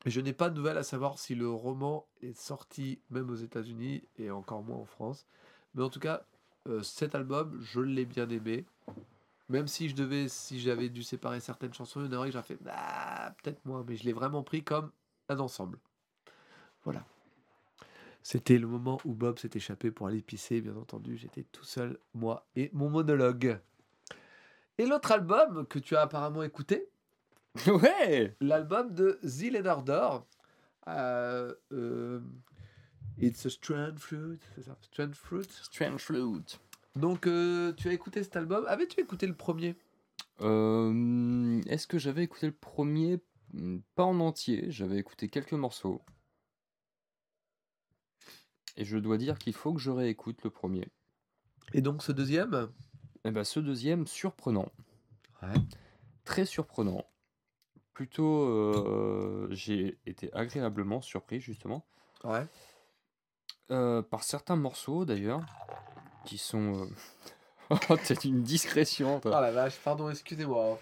Je 0.06 0.20
n'ai 0.20 0.32
pas 0.32 0.50
de 0.50 0.56
nouvelles 0.56 0.78
à 0.78 0.82
savoir 0.82 1.18
si 1.18 1.34
le 1.34 1.48
roman 1.48 2.06
est 2.20 2.36
sorti 2.36 2.98
même 3.10 3.30
aux 3.30 3.36
États-Unis 3.36 4.02
et 4.18 4.30
encore 4.30 4.62
moins 4.62 4.78
en 4.78 4.84
France. 4.84 5.26
Mais 5.74 5.82
en 5.82 5.88
tout 5.88 6.00
cas, 6.00 6.24
euh, 6.68 6.82
cet 6.82 7.14
album, 7.14 7.56
je 7.60 7.80
l'ai 7.80 8.04
bien 8.04 8.28
aimé. 8.28 8.66
Même 9.48 9.68
si 9.68 9.88
je 9.88 9.94
devais, 9.94 10.28
si 10.28 10.60
j'avais 10.60 10.88
dû 10.88 11.02
séparer 11.02 11.38
certaines 11.38 11.74
chansons, 11.74 12.00
il 12.00 12.06
y 12.06 12.14
en 12.14 12.18
aurait 12.18 12.28
que 12.28 12.32
j'aurais 12.32 12.44
fait 12.44 12.58
bah, 12.60 13.34
peut-être 13.42 13.64
moins, 13.64 13.84
mais 13.86 13.96
je 13.96 14.04
l'ai 14.04 14.12
vraiment 14.12 14.42
pris 14.42 14.64
comme 14.64 14.90
un 15.28 15.38
ensemble. 15.38 15.78
Voilà. 16.84 17.04
C'était 18.22 18.58
le 18.58 18.66
moment 18.66 19.00
où 19.04 19.14
Bob 19.14 19.38
s'est 19.38 19.50
échappé 19.54 19.90
pour 19.90 20.06
aller 20.06 20.22
pisser, 20.22 20.60
bien 20.60 20.76
entendu. 20.76 21.16
J'étais 21.16 21.44
tout 21.44 21.64
seul, 21.64 21.98
moi 22.14 22.46
et 22.56 22.70
mon 22.72 22.88
monologue. 22.88 23.60
Et 24.78 24.86
l'autre 24.86 25.12
album 25.12 25.66
que 25.66 25.78
tu 25.78 25.96
as 25.96 26.02
apparemment 26.02 26.42
écouté, 26.42 26.88
ouais 27.66 28.36
l'album 28.40 28.94
de 28.94 29.18
The 29.22 29.84
D'or. 29.84 30.26
Euh, 30.88 31.54
euh, 31.72 32.20
It's 33.18 33.46
a 33.46 33.50
Strand 33.50 33.96
Fruit, 33.98 34.40
c'est 34.54 34.62
ça 34.62 34.76
Strand 34.82 35.12
Fruit. 35.14 35.46
Strange 35.62 36.00
Flute. 36.00 36.60
Donc, 36.96 37.26
euh, 37.26 37.72
tu 37.74 37.88
as 37.88 37.92
écouté 37.92 38.22
cet 38.22 38.36
album? 38.36 38.64
Avais-tu 38.66 39.00
écouté 39.00 39.26
le 39.26 39.34
premier? 39.34 39.76
Est-ce 40.40 41.86
que 41.86 41.98
j'avais 41.98 42.24
écouté 42.24 42.46
le 42.46 42.52
premier? 42.52 43.20
Hmm, 43.52 43.78
Pas 43.94 44.04
en 44.04 44.18
entier, 44.20 44.70
j'avais 44.70 44.96
écouté 44.98 45.28
quelques 45.28 45.52
morceaux. 45.52 46.02
Et 48.76 48.84
je 48.84 48.96
dois 48.98 49.18
dire 49.18 49.38
qu'il 49.38 49.52
faut 49.52 49.72
que 49.72 49.80
je 49.80 49.90
réécoute 49.90 50.42
le 50.42 50.50
premier. 50.50 50.88
Et 51.74 51.80
donc, 51.80 52.02
ce 52.02 52.12
deuxième? 52.12 52.68
Et 53.24 53.30
ben 53.30 53.44
ce 53.44 53.60
deuxième, 53.60 54.06
surprenant. 54.06 54.68
Ouais. 55.42 55.54
Très 56.24 56.44
surprenant. 56.44 57.04
Plutôt, 57.92 58.44
euh, 58.44 59.48
j'ai 59.50 59.98
été 60.06 60.32
agréablement 60.32 61.00
surpris, 61.00 61.40
justement. 61.40 61.84
Ouais. 62.24 62.46
Euh, 63.70 64.02
par 64.02 64.22
certains 64.24 64.56
morceaux, 64.56 65.04
d'ailleurs, 65.04 65.40
qui 66.24 66.38
sont... 66.38 66.84
euh, 66.84 66.86
Oh, 67.88 67.96
une 68.24 68.42
discrétion, 68.42 69.20
toi. 69.20 69.36
Oh 69.38 69.40
la 69.40 69.50
vache, 69.50 69.78
pardon, 69.78 70.10
excusez-moi. 70.10 70.78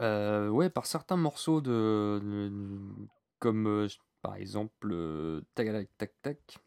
Euh, 0.00 0.48
ouais, 0.48 0.68
par 0.68 0.86
certains 0.86 1.16
morceaux 1.16 1.60
de, 1.60 2.20
de- 2.22 3.08
comme 3.38 3.88
par 4.22 4.34
exemple 4.36 5.42
Tac 5.54 5.68
Tac 5.96 6.12
Tac. 6.20 6.58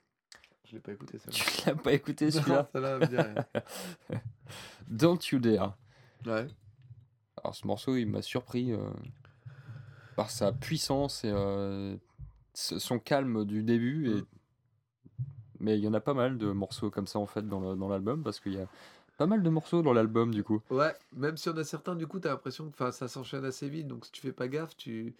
Je 0.67 0.75
l'ai 0.75 0.79
pas 0.79 0.91
écouté 0.91 1.17
ça. 1.17 1.31
Tu 1.31 1.65
l'as 1.65 1.75
pas 1.75 1.93
écouté 1.93 2.31
celui-là 2.31 2.69
celle-là. 2.71 3.47
Don't 4.87 5.19
You 5.31 5.39
Dare. 5.39 5.77
Ouais. 6.25 6.47
Alors 7.41 7.55
ce 7.55 7.65
morceau, 7.65 7.95
il 7.95 8.07
m'a 8.07 8.21
surpris 8.21 8.73
euh, 8.73 8.89
par 10.15 10.29
sa 10.29 10.51
puissance 10.51 11.23
et 11.23 11.31
euh, 11.31 11.95
son 12.53 12.99
calme 12.99 13.45
du 13.45 13.63
début. 13.63 14.09
Et... 14.09 14.15
Mm. 14.15 14.25
Mais 15.59 15.77
il 15.77 15.83
y 15.83 15.87
en 15.87 15.93
a 15.93 16.01
pas 16.01 16.13
mal 16.13 16.37
de 16.37 16.51
morceaux 16.51 16.91
comme 16.91 17.07
ça 17.07 17.17
en 17.17 17.25
fait 17.25 17.47
dans 17.47 17.89
l'album 17.89 18.21
parce 18.21 18.39
qu'il 18.39 18.53
y 18.53 18.59
a 18.59 18.67
pas 19.17 19.25
mal 19.25 19.41
de 19.41 19.49
morceaux 19.49 19.81
dans 19.81 19.93
l'album 19.93 20.33
du 20.33 20.43
coup. 20.43 20.61
Ouais, 20.69 20.93
même 21.15 21.37
si 21.37 21.49
on 21.49 21.57
a 21.57 21.63
certains, 21.63 21.95
du 21.95 22.07
coup, 22.07 22.19
t'as 22.19 22.29
l'impression 22.29 22.69
que 22.69 22.91
ça 22.91 23.07
s'enchaîne 23.07 23.45
assez 23.45 23.67
vite. 23.67 23.87
Donc, 23.87 24.05
si 24.05 24.11
tu 24.11 24.21
fais 24.21 24.31
pas 24.31 24.47
gaffe, 24.47 24.77
tu, 24.77 25.15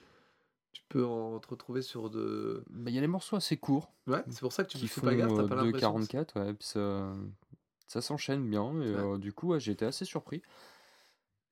tu 0.78 0.84
peux 0.90 1.06
en 1.06 1.40
te 1.40 1.48
retrouver 1.48 1.82
sur 1.82 2.10
de. 2.12 2.64
Mais 2.70 2.92
il 2.92 2.94
y 2.96 2.98
a 3.00 3.02
des 3.02 3.08
morceaux 3.08 3.36
assez 3.36 3.58
courts. 3.58 3.92
Ouais, 4.06 4.24
c'est 4.30 4.42
pour 4.42 4.54
ça 4.54 4.64
que 4.64 4.70
tu 4.70 4.78
qui 4.78 4.88
fais 4.88 5.02
pas 5.02 5.16
gaffe, 5.16 5.34
t'as 5.34 5.44
euh, 5.44 5.48
pas 5.48 5.56
l'impression. 5.56 5.94
que 5.94 6.02
2,44, 6.02 6.40
ouais, 6.40 6.54
puis 6.54 6.68
ça, 6.68 7.14
ça 7.88 8.02
s'enchaîne 8.02 8.48
bien, 8.48 8.72
et 8.82 8.86
Ouais. 8.96 9.00
euh, 9.00 9.18
du 9.18 9.34
coup, 9.34 9.48
ouais, 9.50 9.60
j'ai 9.60 9.72
été 9.72 9.86
assez 9.86 10.06
surpris. 10.06 10.42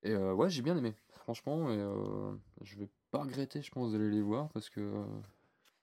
Et 0.03 0.11
euh, 0.11 0.33
ouais, 0.33 0.49
j'ai 0.49 0.61
bien 0.61 0.77
aimé, 0.77 0.93
franchement, 1.09 1.71
et 1.71 1.77
euh, 1.79 2.31
je 2.61 2.77
vais 2.77 2.87
pas 3.09 3.19
regretter, 3.23 3.61
je 3.63 3.71
pense, 3.71 3.91
d'aller 3.93 4.11
les 4.11 4.21
voir, 4.21 4.49
parce 4.49 4.69
que 4.69 4.79
euh, 4.79 5.03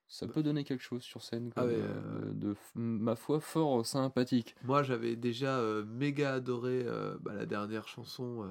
ça 0.07 0.29
peut 0.29 0.43
donner 0.45 0.63
quelque 0.63 0.83
chose 0.83 1.03
sur 1.03 1.23
scène, 1.23 1.51
Ah 1.57 1.67
ouais, 1.67 1.73
de, 1.73 1.81
euh, 1.81 2.33
de 2.33 2.55
ma 2.77 3.17
foi, 3.17 3.41
fort 3.41 3.85
sympathique. 3.85 4.55
Moi, 4.63 4.83
j'avais 4.85 5.17
déjà 5.17 5.61
méga 5.87 6.35
adoré 6.35 6.87
bah, 7.21 7.35
la 7.35 7.47
dernière 7.47 7.89
chanson 7.89 8.49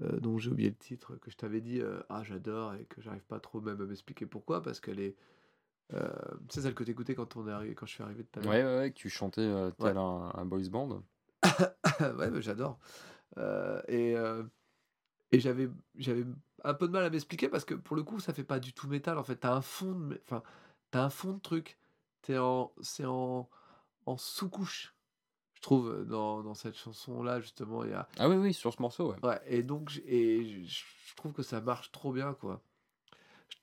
euh, 0.00 0.18
dont 0.20 0.38
j'ai 0.38 0.50
oublié 0.50 0.70
le 0.70 0.76
titre, 0.76 1.16
que 1.16 1.30
je 1.30 1.36
t'avais 1.36 1.60
dit, 1.60 1.80
euh, 1.80 2.00
ah, 2.08 2.22
j'adore, 2.22 2.74
et 2.74 2.84
que 2.84 3.00
j'arrive 3.02 3.24
pas 3.24 3.40
trop 3.40 3.60
même 3.60 3.80
à 3.80 3.84
m'expliquer 3.84 4.26
pourquoi, 4.26 4.62
parce 4.62 4.80
qu'elle 4.80 5.00
est. 5.00 5.16
Euh, 5.92 6.08
c'est 6.48 6.62
celle 6.62 6.74
que 6.74 6.84
t'écoutais 6.84 7.14
quand, 7.14 7.36
on 7.36 7.46
est 7.46 7.52
arrivé, 7.52 7.74
quand 7.74 7.84
je 7.86 7.92
suis 7.92 8.02
arrivé 8.02 8.24
à 8.36 8.40
l'heure. 8.40 8.50
Ouais, 8.50 8.64
ouais, 8.64 8.78
ouais, 8.78 8.90
que 8.90 8.96
tu 8.96 9.10
chantais 9.10 9.50
tel 9.78 9.98
un, 9.98 10.32
un 10.34 10.44
boys 10.46 10.68
band. 10.70 11.02
ouais, 12.00 12.30
mais 12.30 12.40
j'adore. 12.40 12.78
Et, 13.88 14.16
Et 15.32 15.40
j'avais, 15.40 15.70
j'avais 15.96 16.26
un 16.62 16.74
peu 16.74 16.86
de 16.86 16.92
mal 16.92 17.04
à 17.04 17.10
m'expliquer 17.10 17.48
parce 17.48 17.64
que 17.64 17.74
pour 17.74 17.96
le 17.96 18.02
coup, 18.02 18.20
ça 18.20 18.34
fait 18.34 18.44
pas 18.44 18.60
du 18.60 18.72
tout 18.74 18.86
métal. 18.86 19.18
En 19.18 19.24
fait, 19.24 19.36
t'as 19.36 19.54
un 19.54 19.62
fond 19.62 19.92
de, 19.92 20.20
enfin, 20.24 20.42
t'as 20.90 21.04
un 21.04 21.10
fond 21.10 21.32
de 21.32 21.40
truc. 21.40 21.78
T'es 22.20 22.38
en, 22.38 22.72
c'est 22.82 23.06
en, 23.06 23.48
en 24.06 24.16
sous-couche. 24.16 24.94
Je 25.62 25.66
trouve 25.68 26.04
dans, 26.06 26.42
dans 26.42 26.54
cette 26.54 26.74
chanson-là 26.76 27.40
justement, 27.40 27.84
il 27.84 27.90
y 27.90 27.94
a. 27.94 28.08
Ah 28.18 28.28
oui, 28.28 28.34
oui, 28.34 28.52
sur 28.52 28.72
ce 28.72 28.82
morceau, 28.82 29.12
ouais. 29.12 29.16
Ouais. 29.24 29.40
Et 29.46 29.62
donc, 29.62 30.02
et 30.06 30.64
je 30.66 31.14
trouve 31.14 31.32
que 31.32 31.44
ça 31.44 31.60
marche 31.60 31.92
trop 31.92 32.12
bien, 32.12 32.34
quoi. 32.34 32.60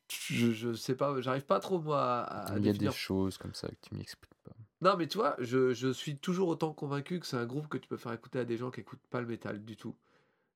Je, 0.09 0.51
je 0.53 0.73
sais 0.73 0.95
pas, 0.95 1.19
j'arrive 1.19 1.45
pas 1.45 1.59
trop 1.59 1.77
moi 1.81 2.01
à, 2.21 2.53
à 2.53 2.57
Il 2.57 2.65
y 2.65 2.69
a 2.69 2.71
définir 2.71 2.91
des 2.91 2.97
choses 2.97 3.37
comme 3.37 3.53
ça 3.53 3.67
que 3.67 3.75
tu 3.81 3.95
m'expliques 3.95 4.33
pas. 4.45 4.51
Non, 4.79 4.95
mais 4.97 5.07
tu 5.07 5.17
vois, 5.17 5.35
je, 5.39 5.73
je 5.73 5.91
suis 5.91 6.17
toujours 6.17 6.47
autant 6.47 6.71
convaincu 6.71 7.19
que 7.19 7.25
c'est 7.27 7.35
un 7.35 7.45
groupe 7.45 7.67
que 7.67 7.77
tu 7.77 7.89
peux 7.89 7.97
faire 7.97 8.13
écouter 8.13 8.39
à 8.39 8.45
des 8.45 8.55
gens 8.55 8.71
qui 8.71 8.79
écoutent 8.79 9.05
pas 9.09 9.19
le 9.19 9.27
métal 9.27 9.61
du 9.65 9.75
tout 9.75 9.97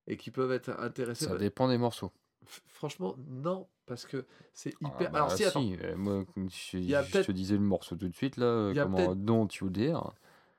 et 0.07 0.15
qui 0.15 0.31
peuvent 0.31 0.53
être 0.53 0.69
intéressés. 0.79 1.25
Ça 1.25 1.35
dépend 1.35 1.67
des 1.67 1.77
morceaux. 1.77 2.13
f- 2.45 2.61
franchement, 2.67 3.15
non, 3.27 3.67
parce 3.85 4.05
que 4.05 4.25
c'est 4.53 4.73
Ah, 4.81 4.87
hyper. 4.87 5.11
bah, 5.11 5.17
Alors, 5.19 5.31
si, 5.33 5.43
attends, 5.43 5.61
euh, 5.81 5.95
moi, 5.97 6.23
je, 6.37 6.77
Il 6.77 6.85
y 6.85 6.95
a 6.95 7.03
je 7.03 7.11
peut-être- 7.11 7.27
te 7.27 7.31
disais 7.33 7.55
le 7.55 7.61
morceau 7.63 7.97
tout 7.97 8.07
de 8.07 8.15
suite, 8.15 8.37
là, 8.37 8.45
euh, 8.45 8.73
comment 8.73 9.13
Don't 9.13 9.49
You 9.59 9.69
Dare. 9.69 10.13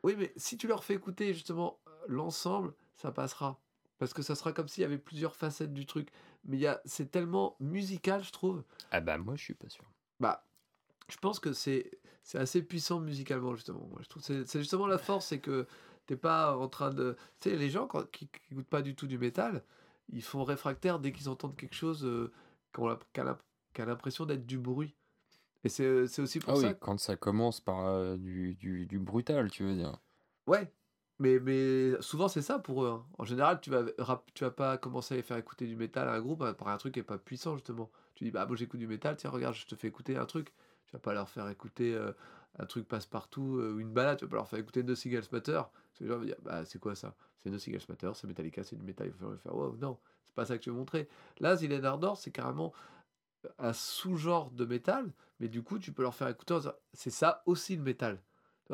Oui, 0.05 0.14
mais 0.18 0.32
si 0.36 0.59
tu 0.59 0.68
leur 0.68 0.84
fais 0.84 0.94
écouter 0.94 1.32
justement 1.32 1.80
l'ensemble, 2.09 2.74
ça 2.94 3.11
passera. 3.11 3.59
Parce 3.98 4.12
que 4.12 4.20
ça 4.20 4.34
sera 4.34 4.52
comme 4.52 4.68
s'il 4.68 4.82
y 4.82 4.84
avait 4.84 4.98
plusieurs 4.98 5.34
facettes 5.34 5.72
du 5.72 5.86
truc. 5.86 6.11
Mais 6.44 6.59
y 6.59 6.66
a, 6.66 6.82
c'est 6.84 7.11
tellement 7.11 7.57
musical, 7.59 8.22
je 8.22 8.30
trouve. 8.30 8.64
Ah 8.90 9.00
bah 9.00 9.16
moi, 9.16 9.34
je 9.36 9.42
suis 9.42 9.55
pas 9.55 9.70
sûr. 9.70 9.84
Bah, 10.20 10.44
je 11.09 11.16
pense 11.16 11.40
que 11.40 11.55
c'est 11.55 11.90
c'est 12.22 12.38
assez 12.38 12.62
puissant 12.62 13.00
musicalement 13.00 13.55
justement. 13.55 13.86
Moi, 13.90 14.00
je 14.02 14.09
trouve 14.09 14.22
que 14.22 14.26
c'est 14.26 14.46
c'est 14.46 14.59
justement 14.59 14.86
la 14.86 14.98
force, 14.98 15.28
c'est 15.28 15.40
que 15.40 15.66
t'es 16.05 16.16
pas 16.16 16.55
en 16.55 16.68
train 16.68 16.90
de. 16.90 17.16
Tu 17.40 17.48
sais, 17.48 17.57
les 17.57 17.70
gens 17.70 17.86
quand, 17.86 18.05
qui 18.11 18.26
qui 18.26 18.52
écoutent 18.52 18.68
pas 18.68 18.82
du 18.82 18.94
tout 18.94 19.07
du 19.07 19.16
métal, 19.16 19.64
ils 20.11 20.22
font 20.22 20.44
réfractaire 20.44 20.98
dès 20.98 21.12
qu'ils 21.12 21.30
entendent 21.30 21.57
quelque 21.57 21.74
chose 21.74 22.05
euh, 22.05 22.30
qui 22.74 23.80
a 23.80 23.84
l'impression 23.86 24.26
d'être 24.26 24.44
du 24.44 24.59
bruit. 24.59 24.94
Et 25.64 25.68
c'est 25.68 26.06
c'est 26.06 26.22
aussi 26.22 26.38
pour 26.40 26.54
Ah 26.54 26.56
ça. 26.56 26.68
oui, 26.68 26.76
quand 26.80 26.98
ça 26.98 27.16
commence 27.16 27.60
par 27.60 27.86
euh, 27.86 28.16
du, 28.16 28.54
du, 28.54 28.86
du 28.86 28.98
brutal, 29.00 29.50
tu 29.50 29.64
veux 29.64 29.74
dire. 29.74 29.98
Ouais. 30.46 30.72
Mais, 31.20 31.38
mais 31.38 31.92
souvent 32.02 32.26
c'est 32.28 32.42
ça 32.42 32.58
pour 32.58 32.84
eux. 32.84 32.88
hein. 32.90 33.06
En 33.18 33.24
général, 33.24 33.60
tu 33.60 33.70
vas, 33.70 33.84
rap- 33.98 34.28
tu 34.34 34.42
vas 34.44 34.50
pas 34.50 34.76
commencer 34.78 35.14
à 35.14 35.16
les 35.16 35.22
faire 35.22 35.36
écouter 35.36 35.66
du 35.66 35.76
métal 35.76 36.08
à 36.08 36.12
un 36.14 36.20
groupe 36.20 36.42
hein, 36.42 36.54
par 36.54 36.68
un 36.68 36.76
truc 36.76 36.94
qui 36.94 37.00
est 37.00 37.02
pas 37.04 37.18
puissant 37.18 37.54
justement. 37.54 37.90
Tu 38.16 38.24
dis 38.24 38.30
bah 38.32 38.44
moi 38.46 38.56
j'écoute 38.56 38.80
du 38.80 38.86
métal, 38.88 39.16
tiens 39.16 39.30
regarde 39.30 39.54
je 39.54 39.64
te 39.66 39.76
fais 39.76 39.88
écouter 39.88 40.16
un 40.16 40.26
truc. 40.26 40.52
Tu 40.86 40.92
vas 40.92 40.98
pas 40.98 41.14
leur 41.14 41.28
faire 41.28 41.48
écouter 41.48 41.94
euh, 41.94 42.12
un 42.58 42.66
truc 42.66 42.86
passe-partout 42.88 43.58
euh, 43.60 43.74
ou 43.74 43.80
une 43.80 43.92
balade, 43.92 44.18
tu 44.18 44.24
vas 44.24 44.30
pas 44.30 44.36
leur 44.36 44.48
faire 44.48 44.58
écouter 44.58 44.82
No 44.82 44.94
Seagulls 44.96 45.28
Matter. 45.32 45.62
Les 46.00 46.08
gens 46.08 46.18
vont 46.18 46.24
dire 46.24 46.36
bah 46.42 46.64
c'est 46.64 46.80
quoi 46.80 46.94
ça? 46.96 47.14
C'est 47.38 47.50
No 47.50 47.58
Seagulls 47.58 47.84
Matter, 47.88 48.10
c'est 48.14 48.26
Metallica, 48.26 48.64
c'est 48.64 48.76
du 48.76 48.82
métal. 48.82 49.06
Il 49.08 49.12
faut 49.12 49.36
faire 49.36 49.54
wow, 49.54 49.76
non, 49.76 49.98
c'est 50.24 50.34
pas 50.34 50.44
ça 50.44 50.58
que 50.58 50.62
tu 50.64 50.70
veux 50.70 50.76
montrer. 50.76 51.08
Là 51.38 51.54
Zillen 51.56 51.84
Ardor 51.84 52.16
c'est 52.18 52.32
carrément 52.32 52.72
un 53.59 53.72
sous-genre 53.72 54.51
de 54.51 54.64
métal, 54.64 55.12
mais 55.40 55.49
du 55.49 55.62
coup 55.62 55.78
tu 55.78 55.92
peux 55.92 56.03
leur 56.03 56.14
faire 56.14 56.28
écouter 56.28 56.59
c'est 56.92 57.11
ça 57.11 57.42
aussi 57.47 57.76
le 57.76 57.82
métal. 57.82 58.22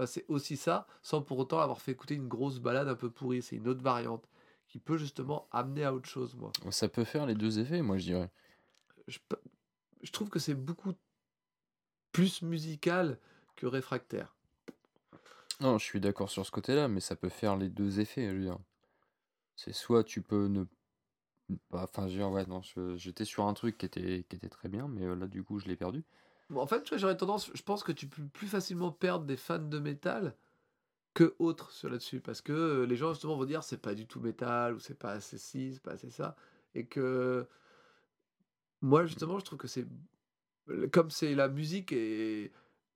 C'est 0.07 0.25
aussi 0.29 0.57
ça, 0.57 0.87
sans 1.03 1.21
pour 1.21 1.39
autant 1.39 1.59
avoir 1.59 1.81
fait 1.81 1.93
écouter 1.93 2.14
une 2.14 2.29
grosse 2.29 2.61
balade 2.61 2.89
un 2.89 2.95
peu 2.95 3.11
pourrie. 3.11 3.43
C'est 3.43 3.57
une 3.57 3.68
autre 3.68 3.83
variante 3.83 4.29
qui 4.68 4.79
peut 4.79 4.97
justement 4.97 5.49
amener 5.51 5.85
à 5.85 5.93
autre 5.93 6.09
chose, 6.09 6.37
moi. 6.37 6.53
Ça 6.71 6.89
peut 6.89 7.05
faire 7.05 7.27
les 7.27 7.35
deux 7.35 7.59
effets, 7.59 7.83
moi, 7.83 7.99
je 7.99 8.05
dirais. 8.05 8.31
Je 9.09 10.12
trouve 10.12 10.29
que 10.29 10.39
c'est 10.39 10.55
beaucoup 10.55 10.95
plus 12.12 12.43
musical 12.43 13.18
que 13.57 13.66
réfractaire. 13.66 14.37
Non, 15.61 15.77
je 15.77 15.85
suis 15.85 16.01
d'accord 16.01 16.31
sur 16.31 16.47
ce 16.47 16.53
côté-là, 16.53 16.87
mais 16.89 17.01
ça 17.01 17.16
peut 17.16 17.29
faire 17.29 17.57
les 17.57 17.68
deux 17.68 18.01
effets, 18.01 18.29
je 18.29 18.35
veux 18.35 18.43
dire. 18.43 18.59
C'est 19.57 19.75
soit 19.75 20.05
tu 20.05 20.23
peux 20.23 20.47
ne 20.47 20.64
pas... 21.68 21.84
Enfin, 21.84 22.07
je 22.09 22.12
veux 22.14 22.18
dire, 22.18 22.30
ouais, 22.30 22.46
non, 22.46 22.62
je- 22.62 22.96
j'étais 22.96 23.24
sur 23.24 23.44
un 23.46 23.55
truc 23.55 23.78
qui 23.78 23.86
était, 23.86 24.24
qui 24.28 24.36
était 24.36 24.48
très 24.48 24.68
bien, 24.68 24.88
mais 24.88 25.05
euh, 25.05 25.14
là, 25.16 25.26
du 25.28 25.42
coup, 25.44 25.59
je 25.59 25.66
l'ai 25.66 25.76
perdu. 25.76 26.05
Bon, 26.48 26.61
en 26.61 26.66
fait, 26.66 26.82
tu 26.82 26.90
vois, 26.90 26.98
j'aurais 26.98 27.16
tendance, 27.16 27.51
je 27.55 27.62
pense 27.62 27.84
que 27.84 27.92
tu 27.92 28.09
peux 28.09 28.26
plus 28.26 28.48
facilement 28.48 28.90
perdre 28.92 29.24
des 29.24 29.36
fans 29.36 29.59
de 29.59 29.78
métal 29.78 30.36
que 31.14 31.36
autres 31.40 31.72
sur 31.72 31.90
là-dessus, 31.90 32.20
parce 32.20 32.42
que 32.42 32.53
euh, 32.53 32.86
les 32.86 32.96
gens 32.96 33.12
justement 33.14 33.36
vont 33.36 33.44
dire 33.46 33.64
c'est 33.64 33.82
pas 33.82 33.94
du 33.94 34.07
tout 34.07 34.20
métal 34.20 34.74
ou 34.74 34.80
c'est 34.80 34.98
pas 34.98 35.12
assez 35.12 35.38
ci, 35.38 35.74
c'est 35.74 35.82
pas 35.82 35.92
assez 35.92 36.11
ça, 36.11 36.36
et 36.74 36.86
que 36.86 37.48
moi 38.82 39.05
justement 39.07 39.38
je 39.38 39.44
trouve 39.44 39.59
que 39.59 39.68
c'est 39.68 39.86
comme 40.92 41.11
c'est 41.11 41.34
la 41.34 41.48
musique 41.48 41.92
et 41.92 42.53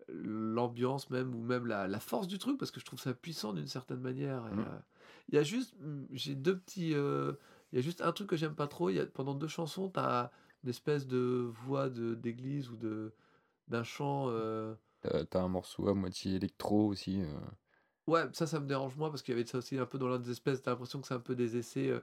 l'ambiance 0.08 1.10
même 1.10 1.34
ou 1.34 1.42
même 1.42 1.66
la, 1.66 1.88
la 1.88 2.00
force 2.00 2.28
du 2.28 2.38
truc 2.38 2.58
parce 2.58 2.70
que 2.70 2.80
je 2.80 2.84
trouve 2.84 3.00
ça 3.00 3.14
puissant 3.14 3.52
d'une 3.54 3.66
certaine 3.68 4.00
manière. 4.00 4.48
et, 4.48 4.52
Mhm. 4.52 4.64
euh, 4.64 4.78
Il 5.28 5.34
y 5.36 5.38
a 5.38 5.42
juste, 5.44 5.74
mm, 5.80 6.06
j'ai 6.12 6.34
deux 6.36 6.58
petits, 6.58 6.94
euh, 6.94 7.34
il 7.74 7.78
y 7.78 7.80
a 7.80 7.82
juste 7.82 8.00
un 8.02 8.12
truc 8.12 8.30
que 8.30 8.36
j'aime 8.36 8.56
pas 8.56 8.68
trop. 8.68 8.90
Il 8.90 8.96
y 8.96 9.00
a 9.00 9.06
pendant 9.06 9.34
deux 9.34 9.48
chansons, 9.48 9.90
t'as 9.90 10.30
une 10.64 10.70
espèce 10.70 11.06
de 11.08 11.50
voix 11.52 11.90
de 11.90 12.14
d'église 12.16 12.70
ou 12.70 12.76
de 12.78 13.14
d'un 13.68 13.84
chant. 13.84 14.26
euh, 14.30 14.76
T'as 15.02 15.24
t'as 15.24 15.40
un 15.42 15.46
morceau 15.48 15.86
à 15.88 15.94
moitié 15.94 16.34
électro 16.34 16.88
aussi. 16.88 17.20
euh. 17.20 17.38
Ouais, 18.06 18.24
ça, 18.34 18.46
ça 18.46 18.60
me 18.60 18.66
dérange 18.66 18.96
moins 18.96 19.08
parce 19.10 19.22
qu'il 19.22 19.32
y 19.34 19.38
avait 19.38 19.46
ça 19.46 19.58
aussi 19.58 19.78
un 19.78 19.86
peu 19.86 19.98
dans 19.98 20.08
l'un 20.08 20.18
des 20.18 20.30
espèces. 20.30 20.60
T'as 20.62 20.72
l'impression 20.72 21.00
que 21.00 21.06
c'est 21.06 21.14
un 21.14 21.20
peu 21.20 21.34
des 21.34 21.56
essais. 21.56 21.88
euh, 21.88 22.00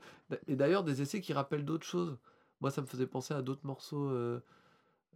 Et 0.48 0.56
d'ailleurs, 0.56 0.84
des 0.84 1.02
essais 1.02 1.22
qui 1.22 1.32
rappellent 1.34 1.66
d'autres 1.66 1.86
choses. 1.86 2.18
Moi, 2.60 2.72
ça 2.72 2.82
me 2.82 2.88
faisait 2.88 3.06
penser 3.08 3.34
à 3.36 3.42
d'autres 3.44 3.66
morceaux. 3.68 4.10
euh, 4.10 4.42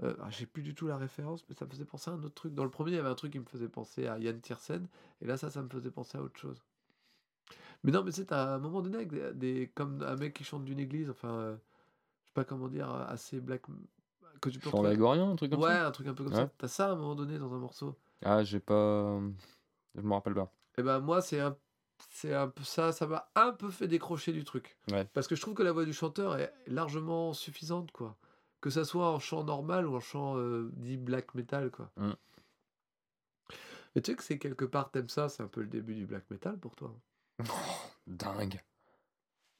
ah, 0.04 0.30
J'ai 0.32 0.46
plus 0.48 0.64
du 0.64 0.76
tout 0.76 0.88
la 0.88 0.98
référence, 0.98 1.46
mais 1.50 1.56
ça 1.56 1.66
me 1.66 1.72
faisait 1.72 1.86
penser 1.86 2.12
à 2.12 2.14
un 2.14 2.24
autre 2.24 2.36
truc. 2.36 2.54
Dans 2.56 2.64
le 2.66 2.72
premier, 2.72 2.92
il 2.92 2.96
y 2.96 3.00
avait 3.00 3.10
un 3.10 3.16
truc 3.16 3.32
qui 3.34 3.40
me 3.40 3.46
faisait 3.46 3.70
penser 3.70 4.08
à 4.08 4.20
Yann 4.20 4.40
Tiersen. 4.42 4.88
Et 5.22 5.26
là, 5.28 5.38
ça, 5.38 5.50
ça 5.52 5.64
me 5.64 5.70
faisait 5.70 5.92
penser 5.92 6.18
à 6.18 6.24
autre 6.24 6.40
chose. 6.40 6.64
Mais 7.86 7.92
non, 7.92 8.04
mais 8.04 8.12
t'as 8.12 8.44
à 8.54 8.56
un 8.56 8.60
moment 8.60 8.82
donné, 8.82 8.98
avec 8.98 9.10
des, 9.10 9.34
des- 9.34 9.72
comme 9.76 10.02
un 10.02 10.16
mec 10.16 10.34
qui 10.34 10.44
chante 10.44 10.66
d'une 10.66 10.80
église, 10.80 11.10
enfin, 11.10 11.30
euh, 11.30 11.56
je 12.24 12.28
sais 12.30 12.34
pas 12.34 12.44
comment 12.44 12.68
dire, 12.68 12.90
assez 12.90 13.40
black. 13.40 13.62
Que 14.42 14.50
tu 14.50 14.60
peux 14.60 14.70
Chant 14.70 14.82
grégorien, 14.82 15.30
un 15.32 15.36
truc 15.36 15.52
comme 15.52 15.62
Ouais, 15.62 15.70
ça 15.70 15.88
un 15.88 15.92
truc 15.92 16.08
un 16.08 16.14
peu 16.14 16.24
comme 16.24 16.34
Ouais. 16.34 16.40
ça. 16.40 16.52
T'as 16.58 16.68
ça 16.68 16.90
à 16.90 16.92
un 16.92 16.96
moment 16.96 17.16
donné 17.16 17.38
dans 17.38 17.54
un 17.54 17.60
morceau? 17.60 17.96
Ah, 18.24 18.44
j'ai 18.44 18.60
pas... 18.60 19.20
Je 19.94 20.02
me 20.02 20.14
rappelle 20.14 20.34
pas. 20.34 20.52
Et 20.78 20.84
ben 20.84 21.00
moi, 21.00 21.22
c'est 21.22 21.40
un, 21.40 21.56
c'est 22.10 22.34
un 22.34 22.50
peu 22.50 22.64
ça, 22.64 22.92
ça 22.92 23.08
m'a 23.08 23.30
un 23.36 23.52
peu 23.54 23.70
fait 23.70 23.88
décrocher 23.88 24.34
du 24.34 24.44
truc. 24.44 24.78
Ouais. 24.92 25.06
Parce 25.14 25.28
que 25.28 25.36
je 25.36 25.42
trouve 25.42 25.54
que 25.54 25.64
la 25.64 25.72
voix 25.72 25.86
du 25.86 25.94
chanteur 25.94 26.38
est 26.38 26.54
largement 26.68 27.34
suffisante, 27.34 27.92
quoi. 27.92 28.18
Que 28.62 28.70
ça 28.70 28.84
soit 28.84 29.10
en 29.10 29.20
chant 29.20 29.44
normal 29.44 29.88
ou 29.88 29.96
en 29.96 30.00
chant 30.00 30.38
euh, 30.38 30.70
dit 30.74 30.98
black 30.98 31.34
metal, 31.36 31.70
quoi. 31.72 31.92
Mm. 31.98 32.12
Mais 33.96 34.02
tu 34.02 34.12
sais 34.12 34.18
que 34.18 34.24
c'est 34.24 34.40
quelque 34.40 34.66
part, 34.66 34.92
t'aimes 34.92 35.08
ça, 35.08 35.30
c'est 35.30 35.44
un 35.44 35.48
peu 35.48 35.62
le 35.62 35.68
début 35.68 35.96
du 35.96 36.06
black 36.06 36.30
metal 36.30 36.58
pour 36.58 36.76
toi. 36.76 36.94
Dingue. 38.08 38.62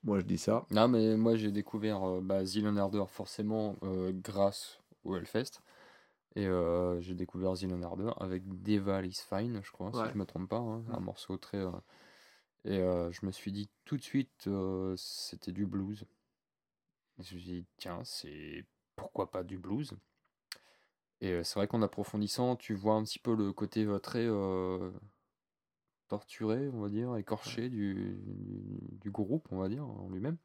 Moi, 0.04 0.20
je 0.20 0.26
dis 0.26 0.38
ça. 0.38 0.66
Non, 0.72 0.88
mais 0.88 1.18
moi 1.18 1.36
j'ai 1.36 1.52
découvert 1.52 2.04
euh, 2.04 2.22
bah, 2.22 2.42
Ardor 2.78 3.10
forcément 3.10 3.76
euh, 3.84 4.12
grâce 4.14 4.80
au 5.04 5.16
Hellfest. 5.16 5.62
Et 6.36 6.46
euh, 6.48 7.00
j'ai 7.02 7.16
découvert 7.16 7.56
Zillion 7.56 7.82
Ardor 7.82 8.22
avec 8.22 8.44
Deval 8.62 9.06
is 9.06 9.22
Fine, 9.28 9.62
je 9.64 9.72
crois, 9.72 9.92
Ouais. 9.94 10.08
si 10.08 10.14
je 10.14 10.18
me 10.18 10.26
trompe 10.26 10.50
pas. 10.50 10.58
hein, 10.58 10.84
Un 10.94 11.00
Mm. 11.00 11.04
morceau 11.06 11.38
très. 11.38 11.58
euh, 11.58 11.72
Et 12.66 12.80
je 12.80 13.26
me 13.26 13.32
suis 13.32 13.52
dit 13.52 13.70
tout 13.86 13.98
de 13.98 14.02
suite, 14.04 14.50
c'était 14.98 15.52
du 15.52 15.66
blues. 15.66 16.06
Et 17.20 17.24
je 17.24 17.36
me 17.36 17.40
suis 17.40 17.52
dit, 17.62 17.66
tiens, 17.78 18.02
c'est 18.04 18.66
pourquoi 18.96 19.32
pas 19.32 19.44
du 19.44 19.58
blues? 19.58 19.94
Et 21.22 21.44
c'est 21.44 21.56
vrai 21.60 21.68
qu'en 21.68 21.82
approfondissant, 21.82 22.56
tu 22.58 22.74
vois 22.74 22.96
un 22.96 23.04
petit 23.04 23.20
peu 23.20 23.34
le 23.36 23.54
côté 23.54 23.88
très 24.04 24.28
torturé, 26.08 26.70
on 26.70 26.82
va 26.82 26.90
dire, 26.90 27.16
écorché 27.18 27.70
du, 27.70 28.20
du, 28.26 28.98
du 29.00 29.12
groupe, 29.12 29.48
on 29.52 29.58
va 29.60 29.70
dire, 29.70 29.88
en 29.88 30.10
lui-même. 30.10 30.38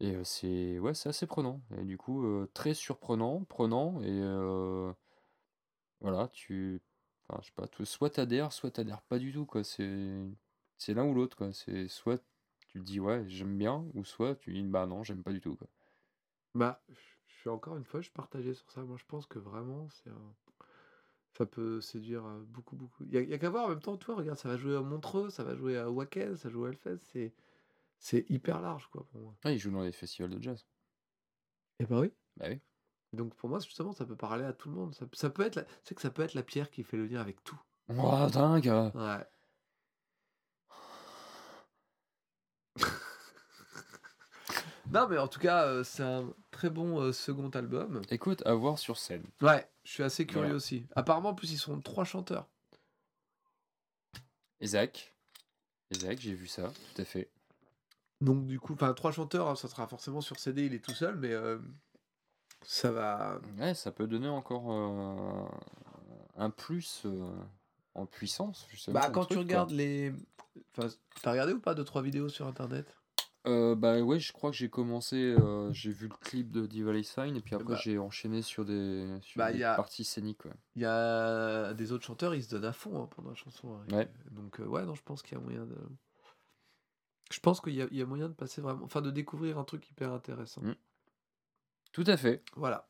Et 0.00 0.14
euh, 0.14 0.24
c'est 0.24 0.78
ouais, 0.78 0.94
c'est 0.94 1.08
assez 1.08 1.26
prenant. 1.26 1.62
Et 1.78 1.84
du 1.84 1.96
coup, 1.98 2.24
euh, 2.26 2.50
très 2.54 2.74
surprenant, 2.74 3.44
prenant. 3.44 4.00
Et 4.02 4.08
euh, 4.10 4.92
voilà, 6.00 6.28
tu. 6.28 6.82
Enfin, 7.28 7.40
je 7.42 7.46
sais 7.48 7.52
pas, 7.54 7.68
tu- 7.68 7.86
soit 7.86 8.10
t'adhères, 8.10 8.52
soit 8.52 8.70
t'adhères 8.70 9.02
pas 9.02 9.18
du 9.18 9.32
tout, 9.32 9.46
quoi. 9.46 9.64
C'est 9.64 10.12
c'est 10.78 10.94
l'un 10.94 11.04
ou 11.06 11.14
l'autre, 11.14 11.36
quoi. 11.36 11.52
C'est 11.52 11.88
soit 11.88 12.22
tu 12.68 12.80
te 12.80 12.84
dis, 12.84 13.00
ouais, 13.00 13.24
j'aime 13.28 13.56
bien, 13.58 13.86
ou 13.94 14.04
soit 14.04 14.34
tu 14.36 14.52
dis, 14.52 14.62
bah 14.62 14.86
non, 14.86 15.02
j'aime 15.04 15.22
pas 15.22 15.32
du 15.32 15.40
tout, 15.40 15.56
quoi. 15.56 15.68
Bah, 16.54 16.82
je 16.88 17.32
suis 17.32 17.48
encore 17.48 17.76
une 17.76 17.84
fois, 17.84 18.00
je 18.00 18.10
partagé 18.10 18.54
sur 18.54 18.70
ça. 18.70 18.82
Moi, 18.82 18.96
je 18.96 19.04
pense 19.04 19.26
que 19.26 19.38
vraiment, 19.38 19.88
c'est 19.90 20.10
un... 20.10 20.34
ça 21.36 21.46
peut 21.46 21.80
séduire 21.80 22.22
beaucoup, 22.46 22.76
beaucoup. 22.76 23.04
Il 23.04 23.12
y 23.12 23.34
a, 23.34 23.38
qu'à 23.38 23.50
voir 23.50 23.66
en 23.66 23.70
même 23.70 23.80
temps, 23.80 23.96
toi, 23.96 24.14
regarde, 24.14 24.38
ça 24.38 24.48
va 24.48 24.56
jouer 24.56 24.76
à 24.76 24.80
Montreux, 24.80 25.30
ça 25.30 25.42
va 25.42 25.56
jouer 25.56 25.76
à 25.76 25.90
Wacken, 25.90 26.36
ça 26.36 26.48
joue 26.48 26.64
à 26.64 26.68
Hellfest. 26.68 26.98
C'est, 27.12 27.34
c'est 27.98 28.24
hyper 28.30 28.60
large, 28.60 28.88
quoi, 28.92 29.04
pour 29.10 29.20
moi. 29.20 29.34
Ah, 29.42 29.50
il 29.50 29.58
joue 29.58 29.72
dans 29.72 29.82
les 29.82 29.90
festivals 29.92 30.30
de 30.30 30.40
jazz. 30.40 30.64
Eh 31.80 31.86
ben 31.86 32.00
oui. 32.00 32.12
Bah 32.36 32.46
oui. 32.48 32.60
Donc 33.12 33.34
pour 33.34 33.48
moi, 33.48 33.58
justement, 33.58 33.92
ça 33.92 34.04
peut 34.04 34.16
parler 34.16 34.44
à 34.44 34.52
tout 34.52 34.68
le 34.68 34.76
monde. 34.76 34.94
Ça, 34.94 35.06
ça 35.12 35.28
peut 35.30 35.42
être, 35.44 35.56
la... 35.56 35.64
c'est 35.82 35.96
que 35.96 36.02
ça 36.02 36.10
peut 36.10 36.22
être 36.22 36.34
la 36.34 36.44
pierre 36.44 36.70
qui 36.70 36.84
fait 36.84 36.96
le 36.96 37.06
lien 37.06 37.20
avec 37.20 37.42
tout. 37.42 37.60
Oh, 37.88 38.26
dingue! 38.32 38.66
Ouais. 38.94 39.26
non, 44.92 45.08
mais 45.08 45.18
en 45.18 45.28
tout 45.28 45.40
cas, 45.40 45.82
c'est 45.82 46.02
un 46.04 46.32
très 46.50 46.70
bon 46.70 47.12
second 47.12 47.50
album. 47.50 48.02
Écoute, 48.10 48.42
à 48.46 48.54
voir 48.54 48.78
sur 48.78 48.96
scène. 48.98 49.24
Ouais, 49.42 49.68
je 49.84 49.90
suis 49.92 50.02
assez 50.02 50.26
curieux 50.26 50.42
Voilà. 50.46 50.56
aussi. 50.56 50.86
Apparemment, 50.96 51.30
en 51.30 51.34
plus, 51.34 51.52
ils 51.52 51.58
sont 51.58 51.80
trois 51.80 52.04
chanteurs. 52.04 52.48
Isaac. 54.60 55.14
Isaac, 55.90 56.18
j'ai 56.20 56.34
vu 56.34 56.46
ça, 56.46 56.72
tout 56.94 57.02
à 57.02 57.04
fait. 57.04 57.30
Donc 58.20 58.46
du 58.46 58.58
coup, 58.58 58.72
enfin 58.72 58.94
trois 58.94 59.12
chanteurs, 59.12 59.48
hein, 59.48 59.56
ça 59.56 59.68
sera 59.68 59.86
forcément 59.86 60.20
sur 60.20 60.38
CD, 60.38 60.66
il 60.66 60.74
est 60.74 60.82
tout 60.84 60.94
seul, 60.94 61.16
mais 61.16 61.32
euh, 61.32 61.58
ça 62.62 62.90
va. 62.90 63.40
Ouais, 63.58 63.74
ça 63.74 63.92
peut 63.92 64.06
donner 64.06 64.28
encore 64.28 64.72
euh, 64.72 65.44
un 66.36 66.48
plus 66.50 67.02
euh, 67.04 67.30
en 67.94 68.06
puissance, 68.06 68.66
justement. 68.70 68.98
Bah 68.98 69.10
quand 69.10 69.22
truc, 69.24 69.28
tu 69.30 69.34
quoi. 69.34 69.42
regardes 69.42 69.70
les, 69.72 70.12
enfin, 70.76 70.88
t'as 71.20 71.32
regardé 71.32 71.52
ou 71.52 71.60
pas 71.60 71.74
deux 71.74 71.84
trois 71.84 72.02
vidéos 72.02 72.28
sur 72.30 72.46
internet? 72.46 72.96
Euh, 73.46 73.74
bah 73.74 74.00
ouais, 74.00 74.18
je 74.18 74.32
crois 74.32 74.50
que 74.50 74.56
j'ai 74.56 74.70
commencé, 74.70 75.16
euh, 75.38 75.70
j'ai 75.72 75.90
vu 75.92 76.08
le 76.08 76.14
clip 76.16 76.50
de 76.50 76.64
Diva 76.66 76.92
Fine, 77.02 77.36
et 77.36 77.40
puis 77.40 77.54
après 77.54 77.74
Bah. 77.74 77.80
j'ai 77.82 77.98
enchaîné 77.98 78.40
sur 78.40 78.64
des, 78.64 79.06
sur 79.20 79.38
Bah, 79.38 79.52
des 79.52 79.62
a- 79.62 79.74
parties 79.74 80.04
scéniques. 80.04 80.44
ouais. 80.46 80.52
Il 80.76 80.82
y 80.82 80.86
a 80.86 81.74
des 81.74 81.92
autres 81.92 82.04
chanteurs, 82.04 82.34
ils 82.34 82.42
se 82.42 82.48
donnent 82.50 82.64
à 82.64 82.72
fond 82.72 83.02
hein, 83.02 83.08
pendant 83.14 83.28
la 83.30 83.34
chanson. 83.36 83.68
hein. 83.76 83.94
Ouais. 83.94 84.08
Donc 84.30 84.60
euh, 84.60 84.64
ouais, 84.64 84.84
non, 84.86 84.94
je 84.94 85.02
pense 85.02 85.22
qu'il 85.22 85.36
y 85.36 85.40
a 85.40 85.44
moyen 85.44 85.66
de. 85.66 85.76
Je 87.30 87.40
pense 87.40 87.60
qu'il 87.60 87.74
y, 87.74 87.96
y 87.96 88.02
a 88.02 88.06
moyen 88.06 88.28
de 88.28 88.34
passer 88.34 88.60
vraiment, 88.62 88.84
enfin 88.84 89.02
de 89.02 89.10
découvrir 89.10 89.58
un 89.58 89.64
truc 89.64 89.90
hyper 89.90 90.12
intéressant. 90.12 90.62
Mm. 90.62 90.74
Tout 91.92 92.04
à 92.06 92.16
fait. 92.16 92.42
Voilà. 92.56 92.88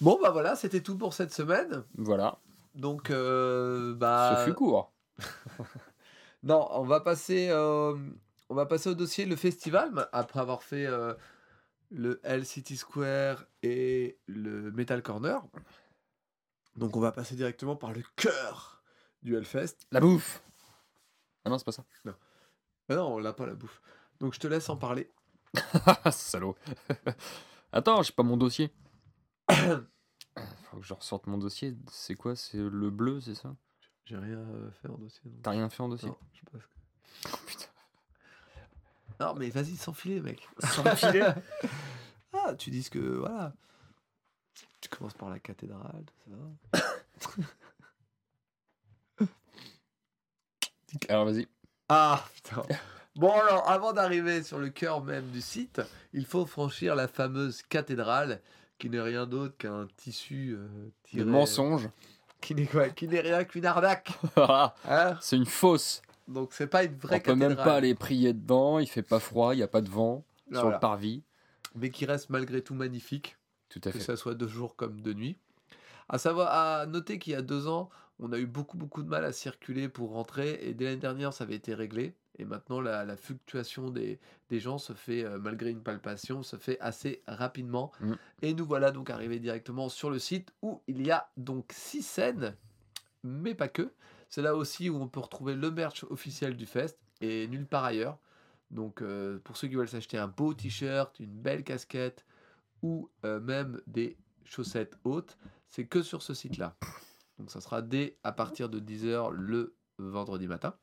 Bon 0.00 0.18
bah 0.22 0.30
voilà, 0.30 0.56
c'était 0.56 0.80
tout 0.82 0.96
pour 0.96 1.12
cette 1.14 1.32
semaine. 1.34 1.84
Voilà. 1.96 2.38
Donc 2.74 3.10
bah. 3.10 4.36
Ce 4.38 4.44
fut 4.46 4.54
court. 4.54 4.90
Non, 6.44 6.66
on 6.72 6.82
va 6.82 6.98
passer, 7.00 7.50
on 8.52 8.54
va 8.54 8.66
passer 8.66 8.90
au 8.90 8.94
dossier 8.94 9.24
le 9.24 9.34
festival 9.34 10.10
après 10.12 10.38
avoir 10.38 10.62
fait 10.62 10.84
euh, 10.84 11.14
le 11.90 12.20
L 12.22 12.44
City 12.44 12.76
Square 12.76 13.46
et 13.62 14.18
le 14.26 14.70
Metal 14.72 15.02
Corner. 15.02 15.40
Donc 16.76 16.94
on 16.94 17.00
va 17.00 17.12
passer 17.12 17.34
directement 17.34 17.76
par 17.76 17.94
le 17.94 18.02
cœur 18.14 18.82
du 19.22 19.36
Hellfest. 19.36 19.78
La 19.90 20.00
bouffe. 20.00 20.42
Ah 21.46 21.48
non, 21.50 21.56
c'est 21.56 21.64
pas 21.64 21.72
ça. 21.72 21.82
Ah 22.06 22.94
non, 22.94 23.14
on 23.14 23.18
l'a 23.18 23.32
pas 23.32 23.46
la 23.46 23.54
bouffe. 23.54 23.80
Donc 24.20 24.34
je 24.34 24.38
te 24.40 24.46
laisse 24.46 24.68
en 24.68 24.76
parler. 24.76 25.10
Salaud. 26.12 26.54
Attends, 27.72 28.02
j'ai 28.02 28.12
pas 28.12 28.22
mon 28.22 28.36
dossier. 28.36 28.70
Faut 29.48 30.76
que 30.76 30.82
je 30.84 30.92
ressorte 30.92 31.26
mon 31.26 31.38
dossier. 31.38 31.74
C'est 31.90 32.16
quoi? 32.16 32.36
C'est 32.36 32.58
le 32.58 32.90
bleu, 32.90 33.18
c'est 33.22 33.34
ça? 33.34 33.56
J'ai 34.04 34.18
rien 34.18 34.36
euh, 34.36 34.70
fait 34.82 34.88
en 34.88 34.98
dossier. 34.98 35.22
T'as 35.42 35.52
rien 35.52 35.70
fait 35.70 35.82
en 35.82 35.88
dossier? 35.88 36.08
Non, 36.10 36.18
je 36.34 36.38
sais 36.40 36.44
pas 36.52 36.58
ce 36.58 36.64
que- 36.64 37.32
Oh, 37.32 37.38
putain. 37.46 37.66
Non, 39.22 39.34
mais 39.34 39.50
vas-y, 39.50 39.76
sans 39.76 39.92
filer, 39.92 40.20
mec. 40.20 40.48
Sans 40.58 40.82
ah, 42.32 42.54
tu 42.58 42.70
dis 42.70 42.90
que 42.90 42.98
voilà. 42.98 43.52
Tu 44.80 44.88
commences 44.88 45.14
par 45.14 45.30
la 45.30 45.38
cathédrale, 45.38 46.04
tout 46.06 46.32
ça. 46.72 46.80
Alors 51.08 51.26
vas-y. 51.26 51.46
Ah, 51.88 52.24
putain. 52.34 52.62
Bon, 53.14 53.30
alors, 53.30 53.70
avant 53.70 53.92
d'arriver 53.92 54.42
sur 54.42 54.58
le 54.58 54.70
cœur 54.70 55.04
même 55.04 55.30
du 55.30 55.40
site, 55.40 55.80
il 56.12 56.26
faut 56.26 56.44
franchir 56.44 56.96
la 56.96 57.06
fameuse 57.06 57.62
cathédrale, 57.62 58.40
qui 58.78 58.90
n'est 58.90 59.00
rien 59.00 59.26
d'autre 59.26 59.56
qu'un 59.56 59.86
tissu 59.96 60.56
euh, 60.58 60.90
tiré... 61.04 61.22
Le 61.24 61.30
mensonge. 61.30 61.88
Qui 62.40 62.56
n'est 62.56 62.66
quoi? 62.66 62.88
Qui 62.88 63.06
n'est 63.06 63.20
rien 63.20 63.44
qu'une 63.44 63.66
arnaque. 63.66 64.10
Hein? 64.36 65.16
c'est 65.20 65.36
une 65.36 65.46
fausse. 65.46 66.02
Donc, 66.28 66.52
c'est 66.52 66.66
pas 66.66 66.84
une 66.84 66.96
vraie 66.96 67.16
On 67.16 67.18
peut 67.18 67.24
cathédrale. 67.32 67.48
même 67.48 67.56
pas 67.56 67.74
aller 67.74 67.94
prier 67.94 68.32
dedans. 68.32 68.78
Il 68.78 68.86
fait 68.86 69.02
pas 69.02 69.18
froid. 69.20 69.54
Il 69.54 69.58
y 69.58 69.62
a 69.62 69.68
pas 69.68 69.80
de 69.80 69.88
vent 69.90 70.24
sur 70.52 70.70
le 70.70 70.78
parvis. 70.78 71.22
Mais 71.74 71.90
qui 71.90 72.04
reste 72.04 72.30
malgré 72.30 72.62
tout 72.62 72.74
magnifique. 72.74 73.36
Tout 73.68 73.80
à 73.84 73.90
que 73.92 73.98
fait. 73.98 74.04
ça 74.04 74.16
soit 74.16 74.34
de 74.34 74.46
jour 74.46 74.76
comme 74.76 75.00
de 75.00 75.12
nuit. 75.14 75.36
À 76.08 76.18
savoir, 76.18 76.48
à 76.52 76.84
noter 76.86 77.18
qu'il 77.18 77.32
y 77.32 77.36
a 77.36 77.40
deux 77.42 77.68
ans, 77.68 77.88
on 78.18 78.32
a 78.32 78.38
eu 78.38 78.44
beaucoup 78.46 78.76
beaucoup 78.76 79.02
de 79.02 79.08
mal 79.08 79.24
à 79.24 79.32
circuler 79.32 79.88
pour 79.88 80.10
rentrer, 80.10 80.58
et 80.62 80.74
dès 80.74 80.84
l'année 80.84 80.96
dernière, 80.98 81.32
ça 81.32 81.44
avait 81.44 81.54
été 81.54 81.72
réglé. 81.74 82.14
Et 82.38 82.44
maintenant, 82.44 82.82
la, 82.82 83.04
la 83.06 83.16
fluctuation 83.16 83.88
des, 83.88 84.18
des 84.50 84.60
gens 84.60 84.76
se 84.76 84.92
fait, 84.92 85.24
euh, 85.24 85.38
malgré 85.38 85.70
une 85.70 85.82
palpation, 85.82 86.42
se 86.42 86.56
fait 86.56 86.78
assez 86.80 87.22
rapidement. 87.26 87.92
Mm. 88.00 88.12
Et 88.42 88.52
nous 88.54 88.66
voilà 88.66 88.90
donc 88.90 89.08
arrivés 89.08 89.38
directement 89.38 89.88
sur 89.88 90.10
le 90.10 90.18
site 90.18 90.52
où 90.60 90.82
il 90.86 91.06
y 91.06 91.10
a 91.10 91.30
donc 91.38 91.72
six 91.72 92.02
scènes, 92.02 92.54
mais 93.22 93.54
pas 93.54 93.68
que. 93.68 93.90
C'est 94.32 94.40
là 94.40 94.56
aussi 94.56 94.88
où 94.88 94.96
on 94.96 95.08
peut 95.08 95.20
retrouver 95.20 95.54
le 95.54 95.70
merch 95.70 96.04
officiel 96.04 96.56
du 96.56 96.64
fest 96.64 96.98
et 97.20 97.46
nulle 97.48 97.66
part 97.66 97.84
ailleurs. 97.84 98.18
Donc 98.70 99.02
euh, 99.02 99.38
pour 99.44 99.58
ceux 99.58 99.68
qui 99.68 99.74
veulent 99.74 99.90
s'acheter 99.90 100.16
un 100.16 100.26
beau 100.26 100.54
t-shirt, 100.54 101.20
une 101.20 101.34
belle 101.34 101.62
casquette 101.62 102.24
ou 102.80 103.10
euh, 103.26 103.40
même 103.40 103.82
des 103.86 104.16
chaussettes 104.46 104.96
hautes, 105.04 105.36
c'est 105.68 105.84
que 105.84 106.02
sur 106.02 106.22
ce 106.22 106.32
site-là. 106.32 106.74
Donc 107.38 107.50
ça 107.50 107.60
sera 107.60 107.82
dès 107.82 108.16
à 108.24 108.32
partir 108.32 108.70
de 108.70 108.80
10h 108.80 109.32
le 109.32 109.76
vendredi 109.98 110.48
matin. 110.48 110.74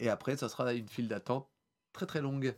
Et 0.00 0.08
après, 0.08 0.36
ça 0.36 0.48
sera 0.48 0.74
une 0.74 0.88
file 0.88 1.06
d'attente 1.06 1.48
très 1.92 2.06
très 2.06 2.20
longue. 2.20 2.56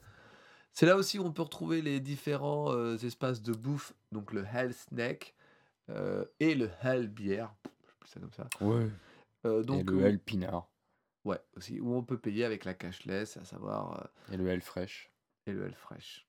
C'est 0.72 0.86
là 0.86 0.96
aussi 0.96 1.18
où 1.18 1.24
on 1.26 1.32
peut 1.32 1.42
retrouver 1.42 1.82
les 1.82 2.00
différents 2.00 2.72
euh, 2.72 2.96
espaces 2.96 3.42
de 3.42 3.52
bouffe, 3.52 3.92
donc 4.10 4.32
le 4.32 4.42
Hell 4.42 4.72
Snack 4.72 5.34
et 6.38 6.54
le 6.54 6.70
Hell 6.82 7.08
Bière, 7.08 7.52
je 8.04 8.10
ça 8.10 8.20
comme 8.20 8.32
ça. 8.32 8.48
Euh, 9.46 9.62
et 9.62 9.64
donc, 9.64 9.90
le 9.90 9.96
où- 9.96 10.00
L 10.04 10.18
Pinard. 10.18 10.68
ouais, 11.24 11.38
aussi, 11.56 11.80
où 11.80 11.94
on 11.94 12.02
peut 12.02 12.18
payer 12.18 12.44
avec 12.44 12.64
la 12.64 12.74
cashless, 12.74 13.36
à 13.36 13.44
savoir, 13.44 14.00
euh, 14.30 14.34
Et 14.34 14.36
le 14.36 14.48
L 14.48 14.60
Fresh. 14.60 15.10
et 15.46 15.52
le 15.52 15.64
Hell 15.66 15.74
Fresh, 15.74 16.26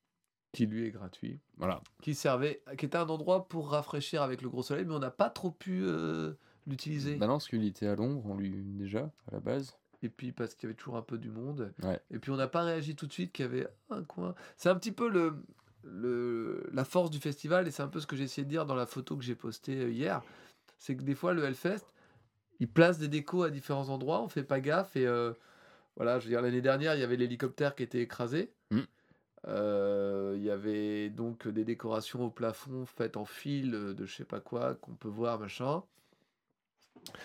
qui 0.54 0.66
lui 0.66 0.86
est 0.88 0.92
gratuit. 0.92 1.40
Voilà. 1.58 1.82
qui 2.02 2.16
servait, 2.16 2.64
qui 2.78 2.86
était 2.86 2.98
un 2.98 3.08
endroit 3.10 3.48
pour 3.48 3.70
rafraîchir 3.72 4.22
avec 4.22 4.42
le 4.42 4.50
gros 4.50 4.64
soleil, 4.64 4.86
mais 4.86 4.94
on 4.96 5.00
n'a 5.00 5.12
pas 5.12 5.30
trop 5.30 5.52
pu 5.52 5.82
euh, 5.84 6.34
l'utiliser. 6.68 7.16
Bah 7.18 7.28
non, 7.28 7.34
parce 7.34 7.48
qu'il 7.48 7.64
était 7.66 7.88
à 7.88 7.96
l'ombre, 7.96 8.26
on 8.26 8.36
lui 8.36 8.50
déjà 8.52 9.12
à 9.28 9.32
la 9.32 9.40
base. 9.40 9.78
Et 10.04 10.10
puis 10.10 10.32
parce 10.32 10.56
qu'il 10.56 10.68
y 10.68 10.72
avait 10.72 10.78
toujours 10.78 10.98
un 10.98 11.02
peu 11.04 11.18
du 11.20 11.30
monde. 11.30 11.72
Ouais. 11.84 12.00
Et 12.10 12.18
puis 12.18 12.32
on 12.32 12.36
n'a 12.38 12.48
pas 12.48 12.64
réagi 12.64 12.96
tout 12.96 13.06
de 13.06 13.14
suite 13.14 13.32
qu'il 13.34 13.46
y 13.46 13.48
avait 13.48 13.68
un 13.92 14.04
coin. 14.04 14.34
C'est 14.58 14.70
un 14.70 14.76
petit 14.76 14.92
peu 14.92 15.08
le, 15.10 15.36
le, 15.84 16.68
la 16.74 16.84
force 16.86 17.12
du 17.12 17.20
festival, 17.20 17.68
et 17.68 17.72
c'est 17.72 17.84
un 17.84 17.88
peu 17.88 18.00
ce 18.00 18.08
que 18.08 18.16
j'ai 18.16 18.24
essayé 18.24 18.44
de 18.46 18.50
dire 18.50 18.66
dans 18.66 18.76
la 18.76 18.86
photo 18.88 19.16
que 19.18 19.24
j'ai 19.24 19.36
postée 19.36 19.80
euh, 19.80 19.90
hier. 19.92 20.24
C'est 20.80 20.96
que 20.96 21.04
des 21.04 21.14
fois, 21.16 21.34
le 21.34 21.44
Hellfest, 21.44 21.86
il 22.62 22.70
place 22.70 22.98
des 23.00 23.10
décos 23.10 23.44
à 23.44 23.50
différents 23.50 23.90
endroits, 23.90 24.22
on 24.22 24.30
fait 24.30 24.44
pas 24.44 24.62
gaffe. 24.62 24.96
Et 24.96 25.06
euh, 25.06 25.34
voilà, 25.98 26.20
je 26.20 26.26
veux 26.26 26.30
dire, 26.30 26.42
l'année 26.42 26.62
dernière, 26.62 26.96
il 26.96 27.02
y 27.02 27.04
avait 27.04 27.18
l'hélicoptère 27.18 27.76
qui 27.76 27.84
était 27.84 28.00
écrasé. 28.02 28.54
Mm. 28.70 28.80
Euh, 29.48 30.36
Il 30.38 30.44
y 30.44 30.52
avait 30.52 31.10
donc 31.10 31.48
des 31.48 31.66
décorations 31.66 32.24
au 32.26 32.30
plafond 32.30 32.86
faites 32.86 33.18
en 33.18 33.26
fil 33.26 33.72
de 33.72 34.06
je 34.06 34.16
sais 34.16 34.24
pas 34.26 34.40
quoi 34.40 34.76
qu'on 34.76 34.94
peut 34.94 35.10
voir, 35.10 35.40
machin. 35.40 35.84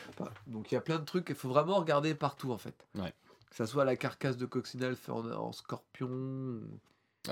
Enfin, 0.09 0.30
donc 0.47 0.72
il 0.72 0.74
y 0.74 0.78
a 0.78 0.80
plein 0.80 0.99
de 0.99 1.05
trucs, 1.05 1.26
il 1.28 1.34
faut 1.34 1.51
vraiment 1.51 1.74
regarder 1.76 2.14
partout 2.14 2.51
en 2.53 2.59
fait. 2.59 2.87
Ouais. 2.95 3.12
Que 3.51 3.57
ça 3.57 3.66
soit 3.66 3.84
la 3.84 3.97
carcasse 3.97 4.39
de 4.39 4.47
coccinelle 4.47 4.97
fait 4.97 5.12
en, 5.12 5.30
en 5.30 5.53
scorpion, 5.53 6.61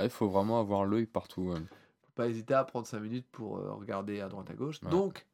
Il 0.01 0.11
faut 0.11 0.29
vraiment 0.29 0.61
avoir 0.61 0.85
l'œil 0.85 1.07
partout. 1.07 1.53
ouais. 1.53 1.59
faut 1.59 2.13
pas 2.15 2.29
hésiter 2.29 2.53
à 2.55 2.65
prendre 2.65 2.87
5 2.87 3.01
minutes 3.01 3.27
pour 3.33 3.57
euh, 3.57 3.73
regarder 3.73 4.21
à 4.21 4.29
droite 4.29 4.51
à 4.51 4.55
gauche. 4.55 4.81
Donc, 4.81 5.27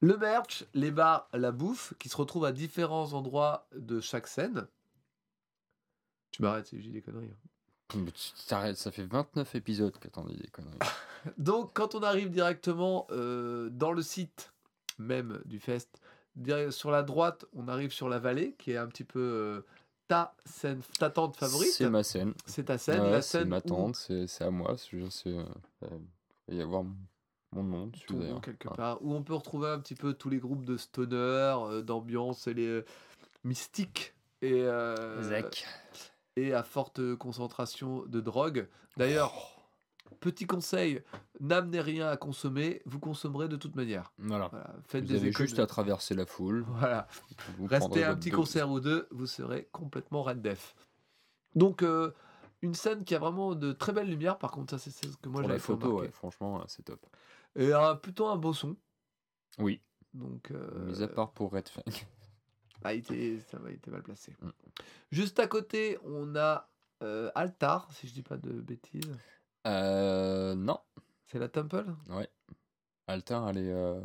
le 0.00 0.16
merch, 0.16 0.64
les 0.74 0.90
bars, 0.90 1.28
la 1.32 1.52
bouffe, 1.52 1.94
qui 1.98 2.08
se 2.08 2.16
retrouvent 2.16 2.44
à 2.44 2.52
différents 2.52 3.12
endroits 3.14 3.66
de 3.74 4.00
chaque 4.00 4.26
scène. 4.26 4.66
Tu 6.30 6.42
m'arrêtes 6.42 6.66
si 6.66 6.78
je 6.78 6.82
dis 6.82 6.92
des 6.92 7.02
conneries. 7.02 7.30
hein. 7.32 7.98
Mais 7.98 8.10
tu 8.10 8.30
t'arrêtes, 8.48 8.76
ça 8.76 8.90
fait 8.90 9.04
29 9.06 9.54
épisodes 9.54 9.96
que 9.98 10.08
t'en 10.08 10.24
dis 10.24 10.36
des 10.36 10.48
conneries. 10.48 10.78
Donc, 11.38 11.70
quand 11.74 11.94
on 11.94 12.00
arrive 12.02 12.30
directement 12.30 13.06
euh, 13.10 13.68
dans 13.70 13.92
le 13.92 14.02
site 14.02 14.52
même 14.98 15.40
du 15.44 15.60
fest, 15.60 16.00
sur 16.70 16.90
la 16.90 17.02
droite, 17.02 17.46
on 17.54 17.68
arrive 17.68 17.92
sur 17.92 18.08
la 18.08 18.18
vallée, 18.18 18.54
qui 18.58 18.72
est 18.72 18.76
un 18.76 18.86
petit 18.88 19.04
peu 19.04 19.20
euh, 19.20 19.60
ta 20.08 20.34
scène, 20.44 20.82
ta 20.98 21.08
tente 21.10 21.36
favorite. 21.36 21.70
C'est 21.72 21.88
ma 21.88 22.02
scène. 22.02 22.34
C'est 22.44 22.64
ta 22.64 22.76
scène, 22.76 23.04
Ouais, 23.04 23.10
la 23.12 23.22
c'est 23.22 23.38
scène 23.38 23.48
ma 23.48 23.58
où 23.58 23.60
tante, 23.60 23.96
c'est 23.96 24.26
c'est 24.26 24.44
à 24.44 24.50
moi. 24.50 24.76
c'est- 24.76 25.10
c'est, 25.10 25.30
euh, 25.30 25.44
euh, 25.84 25.98
il 26.48 26.54
va 26.54 26.60
y 26.60 26.62
avoir 26.62 26.84
mon- 27.52 27.62
nom 27.62 27.86
dessus 27.86 28.06
ton 28.06 28.14
nom, 28.14 28.20
d'ailleurs. 28.20 28.40
quelque 28.40 28.68
Ouais. 28.68 28.76
part, 28.76 28.98
où 29.02 29.14
on 29.14 29.22
peut 29.22 29.34
retrouver 29.34 29.68
un 29.68 29.78
petit 29.78 29.94
peu 29.94 30.12
tous 30.14 30.28
les 30.30 30.38
groupes 30.38 30.64
de 30.64 30.76
stoner, 30.76 31.16
euh, 31.16 31.82
d'ambiance 31.82 32.46
et 32.46 32.54
les 32.54 32.66
euh, 32.66 32.84
mystiques 33.44 34.14
et, 34.42 34.62
euh, 34.62 35.22
Zach. 35.22 35.66
et 36.36 36.52
à 36.52 36.62
forte 36.62 37.14
concentration 37.16 38.04
de 38.06 38.20
drogue. 38.20 38.68
D'ailleurs, 38.96 39.32
petit 40.20 40.46
conseil, 40.46 41.02
n'amenez 41.40 41.80
rien 41.80 42.08
à 42.08 42.16
consommer, 42.16 42.82
vous 42.86 42.98
consommerez 42.98 43.48
de 43.48 43.56
toute 43.56 43.74
manière. 43.76 44.12
Voilà. 44.18 44.48
Voilà, 44.48 44.74
faites 44.86 45.04
Vous 45.04 45.10
des 45.10 45.16
avez 45.18 45.28
économies. 45.28 45.48
juste 45.48 45.58
à 45.60 45.66
traverser 45.66 46.14
la 46.14 46.26
foule. 46.26 46.64
Voilà. 46.68 47.06
vous 47.58 47.66
Restez 47.66 47.78
prendrez 47.78 48.04
un 48.04 48.08
votre 48.08 48.20
petit 48.20 48.30
dose. 48.30 48.36
concert 48.40 48.70
ou 48.70 48.80
deux, 48.80 49.06
vous 49.10 49.26
serez 49.26 49.68
complètement 49.72 50.22
red 50.22 50.42
def. 50.42 50.74
Donc, 51.54 51.82
euh, 51.82 52.12
une 52.62 52.74
scène 52.74 53.04
qui 53.04 53.14
a 53.14 53.18
vraiment 53.18 53.54
de 53.54 53.72
très 53.72 53.92
belles 53.92 54.08
lumières, 54.08 54.38
par 54.38 54.50
contre, 54.50 54.70
ça 54.70 54.78
c'est 54.78 54.90
ce 54.90 55.16
que 55.18 55.28
moi 55.28 55.42
j'avais 55.42 55.58
photo, 55.58 56.00
ouais, 56.00 56.10
franchement, 56.10 56.58
là, 56.58 56.64
c'est 56.68 56.82
top. 56.84 57.04
Et 57.54 57.72
un- 57.72 57.96
plutôt 57.96 58.26
un 58.26 58.36
beau 58.36 58.52
son. 58.52 58.76
Oui, 59.58 59.80
Donc, 60.14 60.50
euh, 60.50 60.86
mis 60.86 61.02
à 61.02 61.08
part 61.08 61.30
pour 61.32 61.52
Red 61.52 61.68
Fang. 61.68 61.82
ah, 62.84 62.94
il 62.94 62.98
était, 63.00 63.38
ça 63.50 63.58
il 63.66 63.74
était 63.74 63.90
mal 63.90 64.02
placé. 64.02 64.34
Mm. 64.40 64.50
Juste 65.10 65.38
à 65.38 65.46
côté, 65.46 65.98
on 66.04 66.34
a 66.36 66.68
euh, 67.02 67.30
Altar, 67.34 67.90
si 67.92 68.08
je 68.08 68.14
dis 68.14 68.22
pas 68.22 68.36
de 68.36 68.52
bêtises. 68.52 69.16
Euh, 69.66 70.54
non. 70.54 70.78
C'est 71.26 71.38
la 71.38 71.48
Temple? 71.48 71.86
Altar, 73.08 73.50
elle 73.50 73.58
est 73.58 73.72
euh, 73.72 74.00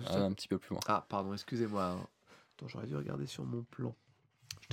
juste 0.00 0.10
à- 0.12 0.24
un 0.24 0.32
petit 0.32 0.48
peu 0.48 0.58
plus 0.58 0.70
loin. 0.74 0.80
Ah, 0.86 1.04
pardon, 1.08 1.32
excusez-moi. 1.32 1.84
hein. 1.84 2.06
Attends, 2.56 2.68
j'aurais 2.68 2.86
dû 2.86 2.96
regarder 2.96 3.26
sur 3.26 3.44
mon 3.44 3.62
plan. 3.64 3.94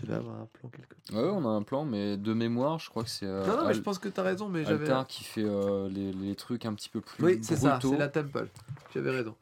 Devais 0.02 0.16
avoir 0.16 0.42
un 0.42 0.48
plan 0.48 0.70
quelque 0.70 0.96
part. 1.12 1.16
Ouais, 1.24 1.30
on 1.30 1.46
a 1.46 1.50
un 1.50 1.62
plan, 1.64 1.86
mais 1.86 2.18
de 2.18 2.34
mémoire, 2.34 2.80
je 2.80 2.90
crois 2.90 3.04
que 3.04 3.10
c'est 3.10 3.26
euh, 3.28 3.46
non, 3.46 3.58
non, 3.58 3.64
mais 3.64 3.70
Al- 3.70 3.76
je 3.76 3.82
pense 3.82 4.00
que 4.00 4.10
t'as 4.10 4.24
raison, 4.24 4.50
mais 4.50 4.64
j'avais. 4.64 4.86
Altar 4.86 5.08
qui 5.08 5.24
fait 5.24 5.44
euh, 5.46 5.88
les, 5.90 6.12
les 6.12 6.36
trucs 6.36 6.66
un 6.66 6.74
petit 6.74 6.90
peu 6.90 7.00
plus 7.02 7.24
Oui, 7.24 7.40
c'est 7.44 7.56
ça, 7.56 7.80
c'est 7.82 7.98
la 7.98 8.08
Temple. 8.10 8.50
Tu 8.90 8.98
avais 9.00 9.12
raison. 9.12 9.36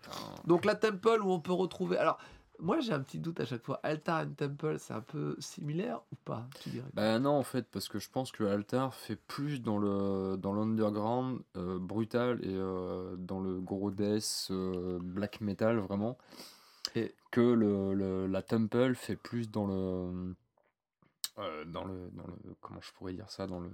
Donc 0.45 0.65
la 0.65 0.75
Temple 0.75 1.21
où 1.23 1.31
on 1.31 1.39
peut 1.39 1.53
retrouver. 1.53 1.97
Alors, 1.97 2.17
moi 2.59 2.79
j'ai 2.79 2.93
un 2.93 2.99
petit 2.99 3.17
doute 3.19 3.39
à 3.39 3.45
chaque 3.45 3.63
fois. 3.65 3.79
Altar 3.83 4.21
et 4.21 4.27
Temple, 4.29 4.75
c'est 4.77 4.93
un 4.93 5.01
peu 5.01 5.35
similaire 5.39 6.01
ou 6.11 6.15
pas 6.25 6.47
Tu 6.61 6.69
dirais? 6.69 6.85
Bah 6.93 7.17
non, 7.19 7.31
en 7.31 7.43
fait, 7.43 7.65
parce 7.71 7.87
que 7.87 7.97
je 7.99 8.09
pense 8.09 8.31
que 8.31 8.43
Altar 8.43 8.93
fait 8.93 9.15
plus 9.15 9.61
dans 9.61 9.77
le 9.77 10.35
dans 10.37 10.53
l'underground 10.53 11.39
euh, 11.57 11.79
brutal 11.79 12.39
et 12.43 12.53
euh, 12.53 13.15
dans 13.17 13.39
le 13.39 13.59
gros 13.61 13.89
death 13.91 14.47
euh, 14.51 14.99
black 15.01 15.41
metal 15.41 15.77
vraiment, 15.79 16.17
Et- 16.95 17.15
que 17.31 17.39
le, 17.41 17.93
le- 17.93 18.27
la 18.27 18.41
Temple 18.41 18.93
fait 18.95 19.15
plus 19.15 19.49
dans 19.49 19.65
le 19.65 20.35
euh, 21.37 21.65
dans 21.65 21.85
le 21.85 22.09
dans 22.13 22.25
le 22.27 22.33
comment 22.61 22.81
je 22.81 22.91
pourrais 22.93 23.13
dire 23.13 23.29
ça 23.29 23.47
dans 23.47 23.59
le 23.59 23.69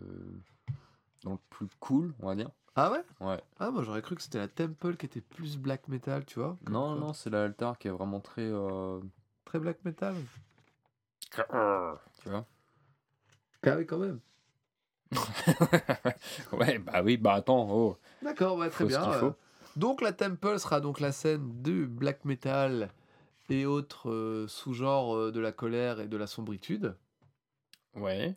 dans 1.24 1.32
le 1.34 1.39
plus 1.49 1.68
cool, 1.80 2.14
on 2.20 2.28
va 2.28 2.36
dire. 2.36 2.49
Ah 2.76 2.91
ouais? 2.91 3.03
Ouais. 3.20 3.41
Ah, 3.60 3.72
moi 3.72 3.82
j'aurais 3.84 4.01
cru 4.03 4.16
que 4.16 4.22
c'était 4.22 4.38
la 4.38 4.47
Temple 4.47 4.97
qui 4.97 5.05
était 5.08 5.22
plus 5.22 5.58
black 5.58 5.88
metal, 5.88 6.26
tu 6.26 6.39
vois 6.39 6.58
Non, 6.70 6.91
quoi. 6.91 6.99
non, 7.08 7.14
c'est 7.14 7.30
la 7.32 7.43
Altar 7.45 7.78
qui 7.80 7.88
est 7.88 7.91
vraiment 7.91 8.20
très 8.20 8.45
euh, 8.45 8.99
Très 9.45 9.58
black 9.60 9.84
metal. 9.84 10.16
tu 11.32 11.41
vois? 12.30 12.45
Ah 13.64 13.76
oui, 13.78 13.86
quand 13.86 13.97
même. 13.97 14.20
ouais, 16.53 16.80
bah 16.80 17.01
oui, 17.03 17.18
bah 17.18 17.34
attends, 17.36 17.68
oh. 17.70 17.97
D'accord, 18.22 18.58
ouais, 18.58 18.70
très 18.70 18.84
Faut 18.84 18.88
bien. 18.89 19.12
euh. 19.12 19.32
Donc 19.76 20.01
la 20.01 20.12
Temple 20.14 20.60
sera 20.60 20.80
donc 20.82 20.99
la 20.99 21.12
scène 21.12 21.62
du 21.62 21.86
black 21.88 22.26
metal 22.26 22.89
et 23.49 23.66
autres 23.66 24.10
euh, 24.10 24.47
sous-genres 24.47 25.16
euh, 25.16 25.32
de 25.32 25.39
la 25.39 25.51
colère 25.51 25.99
et 25.99 26.08
de 26.08 26.18
la 26.18 26.28
sombritude. 26.28 26.95
Ouais. 27.98 28.36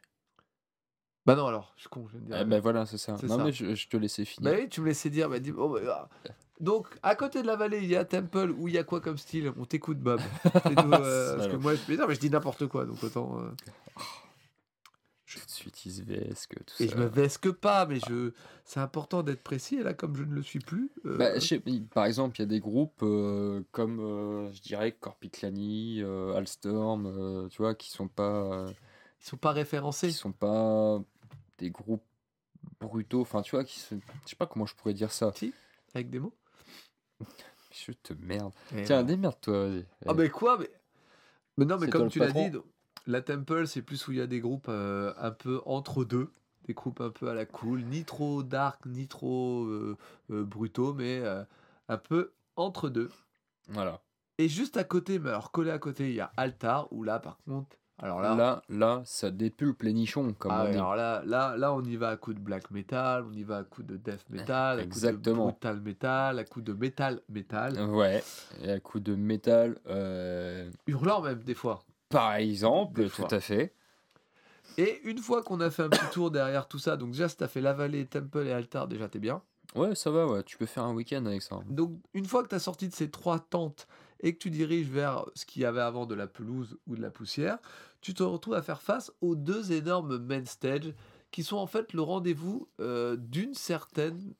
Bah 1.26 1.34
non, 1.36 1.46
alors, 1.46 1.72
je 1.76 1.82
suis 1.82 1.88
con, 1.90 2.06
je 2.08 2.12
viens 2.12 2.20
de 2.20 2.26
dire. 2.26 2.38
Eh 2.40 2.44
ben 2.44 2.60
voilà, 2.60 2.86
c'est 2.86 2.98
ça. 2.98 3.16
C'est 3.20 3.26
Non 3.26 3.36
ça. 3.36 3.44
mais 3.44 3.52
je, 3.52 3.74
je 3.74 3.88
te 3.88 3.96
laissais 3.96 4.24
finir. 4.24 4.50
Bah 4.52 4.58
oui, 4.60 4.68
tu 4.68 4.80
me 4.80 4.86
laissais 4.86 5.10
dire. 5.10 5.28
Bah, 5.28 5.38
dis- 5.38 5.52
oh, 5.56 5.68
bah, 5.68 6.08
ah. 6.24 6.30
Donc, 6.60 6.86
à 7.02 7.14
côté 7.14 7.42
de 7.42 7.46
la 7.46 7.56
vallée, 7.56 7.78
il 7.78 7.88
y 7.88 7.96
a 7.96 8.04
Temple 8.04 8.50
où 8.58 8.68
il 8.68 8.74
y 8.74 8.78
a 8.78 8.84
quoi 8.84 9.00
comme 9.00 9.16
style? 9.18 9.52
On 9.58 9.64
t'écoute, 9.64 9.98
Bob. 9.98 10.20
Fais-nous, 10.62 10.92
euh, 10.92 11.36
parce 11.36 11.48
que 11.48 11.56
moi, 11.56 11.74
je, 11.74 11.80
mais 11.88 11.96
non, 11.96 12.06
mais 12.06 12.14
je 12.14 12.20
dis 12.20 12.30
n'importe 12.30 12.66
quoi, 12.66 12.84
donc 12.86 13.02
autant. 13.02 13.38
euh, 13.38 13.50
Tout 15.26 15.38
de 15.46 15.50
suite, 15.50 15.86
il 15.86 15.92
se 15.92 16.02
vesque, 16.02 16.54
tout 16.66 16.82
Et 16.82 16.88
ça. 16.88 16.94
je 16.96 17.00
me 17.00 17.06
vesque 17.06 17.50
pas, 17.50 17.86
mais 17.86 18.00
je. 18.00 18.32
C'est 18.64 18.80
important 18.80 19.22
d'être 19.22 19.42
précis. 19.42 19.76
Et 19.76 19.82
là, 19.82 19.94
comme 19.94 20.16
je 20.16 20.24
ne 20.24 20.34
le 20.34 20.42
suis 20.42 20.58
plus. 20.58 20.90
euh, 21.06 21.16
Bah, 21.18 21.34
je 21.38 21.40
sais- 21.46 21.62
par 21.94 22.04
exemple, 22.06 22.36
il 22.38 22.40
y 22.40 22.44
a 22.44 22.46
des 22.48 22.60
groupes 22.60 23.02
euh, 23.02 23.62
comme, 23.72 24.00
euh, 24.00 24.50
je 24.52 24.60
dirais, 24.60 24.92
Corpiclani, 24.92 26.02
Alstorm, 26.34 27.06
euh, 27.06 27.48
tu 27.48 27.58
vois, 27.62 27.74
qui 27.74 27.90
sont 27.90 28.08
pas, 28.08 28.64
euh, 28.64 28.70
ils 29.20 29.26
sont 29.26 29.36
pas 29.36 29.52
référencés. 29.52 30.08
qui 30.08 30.14
sont 30.14 30.32
pas 30.32 31.00
des 31.58 31.70
groupes 31.70 32.04
brutaux. 32.80 33.20
Enfin, 33.20 33.42
tu 33.42 33.52
vois, 33.52 33.64
qui 33.64 33.78
se... 33.80 33.94
je 34.24 34.30
sais 34.30 34.36
pas 34.36 34.46
comment 34.46 34.66
je 34.66 34.74
pourrais 34.74 34.94
dire 34.94 35.12
ça. 35.12 35.32
Si 35.34 35.52
Avec 35.94 36.10
des 36.10 36.18
mots 36.18 36.34
Je 37.72 37.92
te 37.92 38.14
merde. 38.14 38.52
Et 38.72 38.82
Tiens, 38.82 38.96
voilà. 38.96 39.02
démerde-toi. 39.04 39.68
vas-y. 39.68 39.86
Ah, 40.06 40.14
mais 40.14 40.28
quoi 40.28 40.58
mais... 40.58 40.70
mais 41.56 41.64
non, 41.64 41.78
mais 41.78 41.88
comme 41.88 42.08
tu 42.08 42.18
l'as 42.18 42.32
dit, 42.32 42.50
la 43.06 43.22
Temple, 43.22 43.66
c'est 43.66 43.82
plus 43.82 44.06
où 44.08 44.12
il 44.12 44.18
y 44.18 44.20
a 44.20 44.26
des 44.26 44.40
groupes 44.40 44.68
euh, 44.68 45.12
un 45.18 45.30
peu 45.30 45.60
entre 45.66 46.04
deux. 46.04 46.32
Des 46.66 46.74
groupes 46.74 47.00
un 47.00 47.10
peu 47.10 47.28
à 47.28 47.34
la 47.34 47.46
cool, 47.46 47.82
ni 47.84 48.04
trop 48.04 48.42
dark, 48.42 48.84
ni 48.86 49.08
trop 49.08 49.64
euh, 49.64 49.96
euh, 50.30 50.44
brutaux, 50.44 50.92
mais 50.92 51.22
un 51.88 51.96
peu 51.96 52.32
entre 52.56 52.88
deux. 52.88 53.10
Voilà. 53.68 54.02
Et 54.38 54.48
juste 54.48 54.76
à 54.76 54.84
côté, 54.84 55.18
mais 55.18 55.30
alors 55.30 55.52
collé 55.52 55.70
à 55.70 55.78
côté, 55.78 56.10
il 56.10 56.14
y 56.14 56.20
a 56.20 56.32
Altar, 56.36 56.92
où 56.92 57.02
là, 57.02 57.18
par 57.18 57.38
contre, 57.44 57.76
alors 58.02 58.20
là, 58.20 58.34
Là, 58.34 58.62
là, 58.68 59.02
ça 59.04 59.30
dépulpe 59.30 59.82
les 59.82 59.92
nichons, 59.92 60.32
comme 60.38 60.52
ah 60.52 60.62
on 60.62 60.64
ouais, 60.66 60.74
alors 60.74 60.96
là, 60.96 61.22
là, 61.26 61.56
là, 61.56 61.72
on 61.74 61.82
y 61.82 61.96
va 61.96 62.08
à 62.10 62.16
coup 62.16 62.32
de 62.34 62.38
black 62.40 62.70
metal, 62.70 63.24
on 63.28 63.32
y 63.32 63.42
va 63.44 63.58
à 63.58 63.64
coup 63.64 63.82
de 63.82 63.96
death 63.96 64.24
metal, 64.30 64.80
à 64.80 64.84
coup 64.86 65.00
de 65.00 65.32
brutal 65.34 65.80
metal, 65.80 66.38
à 66.38 66.44
coup 66.44 66.60
de 66.62 66.72
metal 66.72 67.20
metal, 67.28 67.78
Ouais, 67.90 68.22
et 68.62 68.70
à 68.72 68.80
coup 68.80 69.00
de 69.00 69.14
métal, 69.14 69.78
euh, 69.88 70.70
hurlant 70.86 71.20
même 71.22 71.42
des 71.42 71.54
fois. 71.54 71.82
par 72.08 72.34
exemple, 72.34 73.02
Des 73.02 73.08
tout 73.08 73.16
fois. 73.22 73.34
à 73.34 73.40
fait. 73.40 73.74
Et 74.78 75.00
une 75.04 75.18
fois 75.18 75.42
qu'on 75.42 75.60
a 75.60 75.70
fait 75.70 75.82
un 75.82 75.88
petit 75.90 76.10
tour 76.12 76.30
derrière 76.30 76.68
tout 76.68 76.78
ça, 76.78 76.96
donc 76.96 77.10
déjà, 77.10 77.28
si 77.28 77.36
t'as 77.36 77.48
fait 77.48 77.60
la 77.60 77.72
vallée, 77.72 78.06
Temple 78.06 78.46
et 78.46 78.52
Altar, 78.52 78.88
déjà 78.88 79.08
t'es 79.08 79.18
bien. 79.18 79.42
Ouais, 79.74 79.94
ça 79.94 80.10
va, 80.10 80.26
ouais, 80.26 80.42
tu 80.42 80.56
peux 80.56 80.66
faire 80.66 80.84
un 80.84 80.94
week-end 80.94 81.24
avec 81.26 81.42
ça. 81.42 81.60
Donc 81.68 81.92
une 82.14 82.24
fois 82.24 82.42
que 82.42 82.48
t'as 82.48 82.58
sorti 82.58 82.88
de 82.88 82.94
ces 82.94 83.10
trois 83.10 83.38
tentes 83.38 83.86
et 84.20 84.32
que 84.34 84.38
tu 84.38 84.50
diriges 84.50 84.88
vers 84.88 85.24
ce 85.34 85.46
qu'il 85.46 85.62
y 85.62 85.64
avait 85.64 85.80
avant 85.80 86.06
de 86.06 86.14
la 86.14 86.26
pelouse 86.26 86.76
ou 86.86 86.96
de 86.96 87.00
la 87.02 87.10
poussière, 87.10 87.58
tu 88.00 88.14
te 88.14 88.22
retrouves 88.22 88.54
à 88.54 88.62
faire 88.62 88.82
face 88.82 89.12
aux 89.20 89.34
deux 89.36 89.72
énormes 89.72 90.18
main 90.18 90.44
stage 90.44 90.94
qui 91.30 91.42
sont 91.42 91.56
en 91.58 91.66
fait 91.66 91.92
le 91.92 92.02
rendez-vous 92.02 92.68
euh, 92.80 93.16
d'une 93.16 93.54
certaine. 93.54 94.34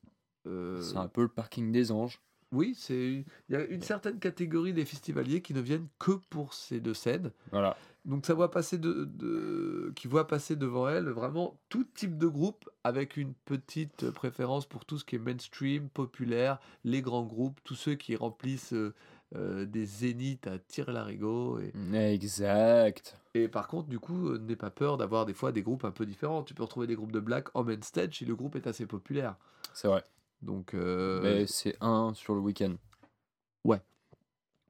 euh, 0.47 0.81
C'est 0.83 0.97
un 0.97 1.09
peu 1.09 1.23
le 1.23 1.29
parking 1.29 1.71
des 1.71 1.93
anges. 1.93 2.21
Oui, 2.53 2.75
c'est 2.77 3.25
il 3.49 3.53
y 3.53 3.55
a 3.55 3.65
une 3.65 3.83
certaine 3.83 4.19
catégorie 4.19 4.73
des 4.73 4.85
festivaliers 4.85 5.41
qui 5.41 5.55
ne 5.55 5.61
viennent 5.61 5.87
que 6.01 6.13
pour 6.31 6.53
ces 6.53 6.81
deux 6.81 6.95
scènes. 6.95 7.31
Voilà. 7.53 7.77
Donc 8.05 8.27
ça 8.27 8.35
voit 8.35 8.51
passer 8.51 8.77
de, 8.79 9.05
de- 9.05 9.93
qui 9.95 10.09
voit 10.09 10.27
passer 10.27 10.57
devant 10.57 10.89
elle 10.89 11.11
vraiment 11.11 11.61
tout 11.69 11.85
type 11.85 12.19
de 12.19 12.27
groupe 12.27 12.69
avec 12.83 13.17
une 13.17 13.35
petite 13.45 14.11
préférence 14.11 14.67
pour 14.67 14.85
tout 14.85 14.99
ce 14.99 15.05
qui 15.05 15.15
est 15.17 15.21
mainstream, 15.21 15.89
populaire, 15.91 16.59
les 16.83 17.03
grands 17.03 17.27
groupes, 17.27 17.61
tous 17.63 17.75
ceux 17.77 17.95
qui 17.95 18.17
remplissent 18.17 18.73
euh, 18.73 18.95
euh, 19.37 19.65
des 19.65 19.85
zéniths 19.87 20.47
à 20.47 20.59
tir 20.59 20.91
larigot 20.91 21.61
et, 21.61 21.73
Exact. 21.95 23.17
et 23.35 23.47
par 23.49 23.69
contre 23.69 23.89
du 23.89 24.01
coup 24.01 24.29
euh, 24.31 24.39
n'aie 24.39 24.57
pas 24.57 24.71
peur 24.71 24.97
d'avoir 24.97 25.25
des 25.27 25.35
fois 25.35 25.53
des 25.53 25.63
groupes 25.63 25.85
un 25.85 25.93
peu 25.93 26.05
différents. 26.07 26.43
Tu 26.43 26.55
peux 26.55 26.63
retrouver 26.65 26.87
des 26.87 26.97
groupes 26.97 27.13
de 27.13 27.21
black 27.21 27.49
en 27.55 27.63
main 27.65 27.81
stage 27.83 28.19
si 28.19 28.25
le 28.25 28.35
groupe 28.35 28.57
est 28.57 28.67
assez 28.67 28.87
populaire. 28.87 29.37
C'est 29.73 29.89
vrai. 29.89 30.05
Donc 30.43 30.75
euh, 30.75 31.21
Mais 31.23 31.47
c'est 31.47 31.77
un 31.81 32.13
sur 32.15 32.35
le 32.35 32.41
week-end. 32.41 32.75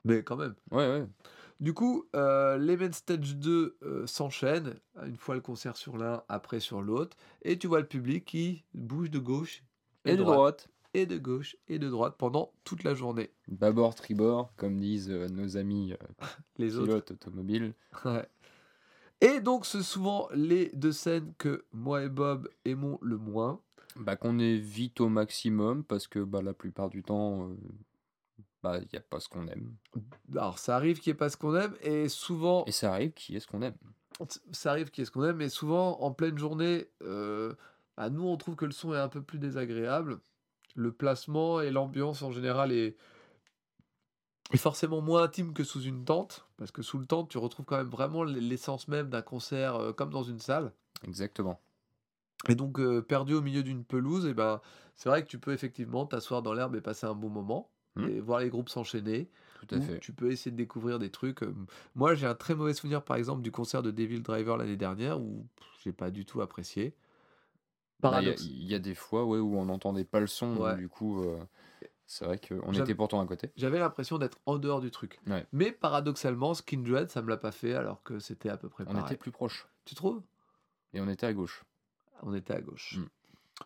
mais 0.05 0.23
quand 0.23 0.37
même. 0.37 0.55
Ouais, 0.71 0.87
ouais. 0.89 1.07
Du 1.61 1.75
coup, 1.75 2.07
euh, 2.17 2.57
les 2.57 2.77
main 2.77 2.91
stage 2.91 3.37
2 3.37 3.77
euh, 3.83 4.07
s'enchaînent, 4.07 4.77
une 5.05 5.17
fois 5.17 5.35
le 5.35 5.43
concert 5.43 5.77
sur 5.77 5.99
l'un, 5.99 6.23
après 6.31 6.59
sur 6.59 6.81
l'autre, 6.81 7.19
et 7.43 7.59
tu 7.59 7.67
vois 7.67 7.81
le 7.81 7.87
public 7.87 8.25
qui 8.25 8.65
bouge 8.73 9.11
de 9.11 9.19
gauche 9.19 9.63
Et 10.07 10.17
de 10.17 10.23
droite. 10.23 10.69
Et 10.95 11.07
de 11.07 11.19
gauche 11.19 11.57
et 11.69 11.79
de 11.79 11.89
droite 11.89 12.17
pendant 12.19 12.53
toute 12.65 12.83
la 12.85 12.95
journée. 12.95 13.31
Bâbord, 13.49 13.95
tribord, 13.95 14.53
comme 14.57 14.79
disent 14.81 15.11
euh, 15.11 15.29
nos 15.29 15.57
amis 15.57 15.93
euh, 15.93 15.97
Les 16.59 16.77
autres. 16.77 16.87
pilotes 16.89 17.11
automobiles. 17.13 17.75
Ouais. 18.05 18.27
Et 19.21 19.41
donc, 19.41 19.67
c'est 19.67 19.83
souvent 19.83 20.29
les 20.35 20.71
deux 20.75 20.93
scènes 20.93 21.35
que 21.39 21.65
moi 21.73 22.03
et 22.03 22.09
Bob 22.09 22.49
aimons 22.65 22.99
le 23.03 23.19
moins. 23.19 23.61
Bah, 23.97 24.17
qu'on 24.17 24.39
évite 24.39 25.01
au 25.01 25.09
maximum 25.09 25.85
parce 25.85 26.07
que 26.07 26.21
bah, 26.21 26.41
la 26.43 26.55
plupart 26.55 26.89
du 26.91 27.03
temps, 27.03 27.49
euh, 27.51 27.55
bah, 28.63 28.79
il 28.79 28.89
n'y 28.93 28.99
a 28.99 29.03
pas 29.03 29.21
ce 29.21 29.29
qu'on 29.29 29.47
aime. 29.49 29.75
Alors, 30.33 30.59
ça 30.59 30.77
arrive 30.77 31.01
qu'il 31.01 31.11
n'y 31.11 31.17
ait 31.17 31.19
pas 31.19 31.29
ce 31.29 31.37
qu'on 31.37 31.55
aime, 31.57 31.75
et 31.83 32.09
souvent, 32.09 32.65
Et 32.67 32.73
ça 32.73 32.93
arrive 32.93 33.13
qui 33.13 33.35
est 33.37 33.41
ce 33.41 33.47
qu'on 33.47 33.63
aime. 33.63 33.75
ça 34.53 34.71
arrive 34.71 34.91
qu'il 34.91 35.01
y 35.01 35.03
ait 35.03 35.07
ce 35.07 35.11
qu'on 35.11 35.25
aime, 35.25 35.37
mais 35.37 35.49
souvent, 35.49 36.01
en 36.01 36.13
pleine 36.13 36.39
journée, 36.39 36.89
euh, 37.03 37.53
bah, 37.97 38.09
nous, 38.11 38.23
on 38.27 38.37
trouve 38.37 38.55
que 38.57 38.65
le 38.65 38.71
son 38.73 38.95
est 38.95 38.99
un 38.99 39.09
peu 39.09 39.23
plus 39.23 39.39
désagréable. 39.39 40.21
Le 40.77 40.93
placement 40.93 41.61
et 41.61 41.71
l'ambiance 41.71 42.23
en 42.23 42.31
général 42.31 42.73
est, 42.73 42.97
est 44.53 44.57
forcément 44.57 45.01
moins 45.01 45.23
intime 45.23 45.53
que 45.53 45.65
sous 45.65 45.83
une 45.83 46.05
tente, 46.05 46.47
parce 46.57 46.71
que 46.71 46.83
sous 46.83 46.99
le 46.99 47.07
tente, 47.07 47.29
tu 47.29 47.39
retrouves 47.39 47.67
quand 47.67 47.77
même 47.77 47.89
vraiment 47.89 48.25
l'essence 48.25 48.89
même 48.89 49.09
d'un 49.09 49.23
concert 49.23 49.77
euh, 49.77 49.93
comme 49.93 50.11
dans 50.11 50.23
une 50.23 50.41
salle. 50.41 50.73
Exactement. 51.07 51.61
Et 52.49 52.55
donc, 52.55 52.79
euh, 52.81 53.03
perdu 53.03 53.35
au 53.35 53.43
milieu 53.43 53.63
d'une 53.63 53.85
pelouse, 53.85 54.27
et 54.27 54.35
ben, 54.35 54.61
c'est 54.97 55.09
vrai 55.09 55.23
que 55.23 55.29
tu 55.29 55.39
peux 55.39 55.53
effectivement 55.53 56.07
t'asseoir 56.07 56.43
dans 56.43 56.53
l'herbe 56.55 56.75
et 56.77 56.81
passer 56.81 57.07
un 57.07 57.15
bon 57.15 57.29
moment, 57.29 57.71
Hmm. 57.97 58.05
et 58.09 58.21
voir 58.21 58.39
les 58.39 58.51
groupes 58.51 58.69
s'enchaîner. 58.69 59.29
Tout 59.67 59.75
à 59.75 59.81
fait. 59.81 59.99
tu 59.99 60.13
peux 60.13 60.31
essayer 60.31 60.53
de 60.53 60.57
découvrir 60.57 61.01
des 61.01 61.11
trucs. 61.11 61.43
euh, 61.43 61.53
Moi, 61.97 62.15
j'ai 62.15 62.25
un 62.27 62.37
très 62.37 62.55
mauvais 62.55 62.73
souvenir, 62.73 63.03
par 63.03 63.17
exemple, 63.17 63.43
du 63.43 63.51
concert 63.51 63.83
de 63.83 63.91
Devil 63.91 64.21
Driver 64.21 64.57
l'année 64.57 64.77
dernière, 64.77 65.21
où 65.21 65.45
j'ai 65.83 65.93
pas 65.93 66.13
du 66.13 66.25
tout 66.25 66.41
apprécié. 66.41 66.95
Bah, 68.01 68.19
Il 68.21 68.25
y, 68.25 68.29
a- 68.29 68.33
Paradoxe. 68.33 68.45
il 68.45 68.65
y 68.67 68.75
a 68.75 68.79
des 68.79 68.95
fois 68.95 69.25
ouais, 69.25 69.39
où 69.39 69.57
on 69.59 69.65
n'entendait 69.67 70.05
pas 70.05 70.21
le 70.21 70.27
son, 70.27 70.57
Ouais. 70.57 70.77
du 70.77 70.89
coup, 70.89 71.23
euh, 71.23 71.39
c'est 72.07 72.25
vrai 72.25 72.39
qu'on 72.39 72.73
était 72.73 72.95
pourtant 72.95 73.21
à 73.21 73.27
côté. 73.27 73.51
J'avais 73.57 73.79
l'impression 73.79 74.19
d'être 74.19 74.39
en 74.47 74.59
dehors 74.59 74.81
du 74.81 74.91
truc. 74.91 75.21
Ouais. 75.27 75.47
Mais 75.53 75.71
paradoxalement, 75.73 76.55
Skindred, 76.55 77.09
ça 77.11 77.23
me 77.23 77.29
l'a 77.29 77.37
pas 77.37 77.53
fait, 77.53 77.75
alors 77.75 78.03
que 78.03 78.19
c'était 78.19 78.49
à 78.49 78.57
peu 78.57 78.69
près 78.69 78.85
On 78.89 78.93
pareil. 78.93 79.05
était 79.07 79.17
plus 79.17 79.31
proche. 79.31 79.69
Tu 79.85 79.95
trouves? 79.95 80.23
Et 80.93 81.01
on 81.01 81.09
était 81.09 81.27
à 81.27 81.33
gauche. 81.33 81.65
On 82.23 82.35
était 82.35 82.53
à 82.55 82.61
gauche. 82.61 82.99
Mm. 82.99 83.05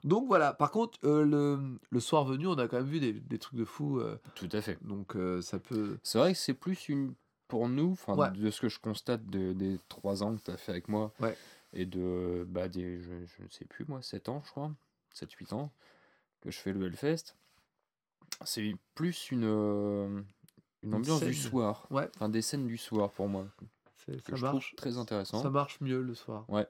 Donc 0.03 0.27
voilà, 0.27 0.53
par 0.53 0.71
contre, 0.73 0.99
euh, 1.05 1.25
le, 1.25 1.79
le 1.91 2.01
soir 2.01 2.25
venu, 2.25 2.47
on 2.49 2.59
a 2.59 2.67
quand 2.67 2.77
même 2.79 2.87
vu 2.87 2.99
des, 3.01 3.13
des 3.13 3.39
trucs 3.39 3.59
de 3.59 3.65
fou. 3.65 4.01
euh, 4.01 4.17
Tout 4.35 4.49
à 4.53 4.61
fait. 4.61 4.77
donc 4.83 5.15
euh, 5.17 5.41
ça 5.41 5.59
peut. 5.61 5.99
C'est 6.03 6.19
vrai 6.19 6.33
que 6.33 6.39
c'est 6.39 6.55
plus 6.55 6.89
une. 6.89 7.15
Pour 7.47 7.69
nous, 7.69 7.97
Ouais. 8.09 8.31
de 8.33 8.51
ce 8.51 8.63
que 8.63 8.69
je 8.71 8.81
constate 8.81 9.27
de- 9.27 9.53
des 9.53 9.79
trois 9.89 10.23
ans 10.23 10.35
que 10.35 10.41
tu 10.43 10.51
as 10.51 10.57
fait 10.57 10.73
avec 10.73 10.89
moi, 10.89 11.13
Ouais. 11.21 11.37
Et 11.75 11.85
de. 11.87 12.45
Bah, 12.49 12.69
des, 12.69 13.01
je, 13.01 13.25
je 13.27 13.43
ne 13.43 13.49
sais 13.51 13.65
plus, 13.67 13.85
moi, 13.87 14.01
7 14.03 14.29
ans, 14.29 14.43
je 14.45 14.51
crois. 14.51 14.73
7-8 15.15 15.53
ans, 15.55 15.71
que 16.41 16.51
je 16.51 16.59
fais 16.59 16.73
le 16.73 16.87
Hellfest. 16.87 17.37
C'est 18.45 18.75
plus 18.95 19.31
une. 19.31 19.45
euh, 19.45 20.23
Une 20.83 20.95
ambiance 20.95 21.23
du 21.23 21.35
soir. 21.35 21.87
Ouais. 21.91 22.09
Enfin, 22.17 22.29
des 22.29 22.43
scènes 22.43 22.67
du 22.67 22.77
soir 22.79 23.11
pour 23.13 23.29
moi. 23.29 23.47
C'est- 23.97 24.23
que 24.23 24.31
Ça 24.33 24.37
je 24.37 24.45
trouve 24.45 24.55
marche. 24.55 24.75
très 24.77 24.99
intéressant. 24.99 25.41
Ça 25.43 25.51
marche 25.51 25.81
mieux 25.81 26.03
le 26.03 26.15
soir. 26.15 26.45
Ouais. 26.51 26.67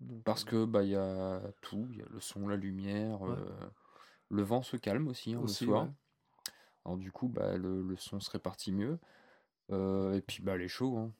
Donc, 0.00 0.22
Parce 0.22 0.44
euh, 0.44 0.46
que 0.46 0.64
bah 0.64 0.84
il 0.84 0.90
y 0.90 0.96
a 0.96 1.40
tout, 1.60 1.88
il 1.90 1.98
y 1.98 2.02
a 2.02 2.06
le 2.08 2.20
son, 2.20 2.46
la 2.46 2.56
lumière, 2.56 3.20
Ouais. 3.20 3.30
euh, 3.36 3.68
le 4.30 4.42
vent 4.42 4.62
se 4.62 4.76
calme 4.76 5.08
aussi, 5.08 5.34
hein, 5.34 5.40
Aussi, 5.40 5.64
le 5.64 5.70
soir. 5.72 5.84
ouais. 5.86 5.90
Alors 6.84 6.96
du 6.98 7.10
coup 7.10 7.28
bah 7.28 7.56
le, 7.58 7.82
le 7.82 7.96
son 7.96 8.20
se 8.20 8.30
répartit 8.30 8.70
mieux. 8.72 8.98
Euh, 9.70 10.14
et 10.14 10.22
puis 10.22 10.40
bah 10.42 10.56
les 10.56 10.68
shows, 10.68 10.96
hein. 10.96 11.12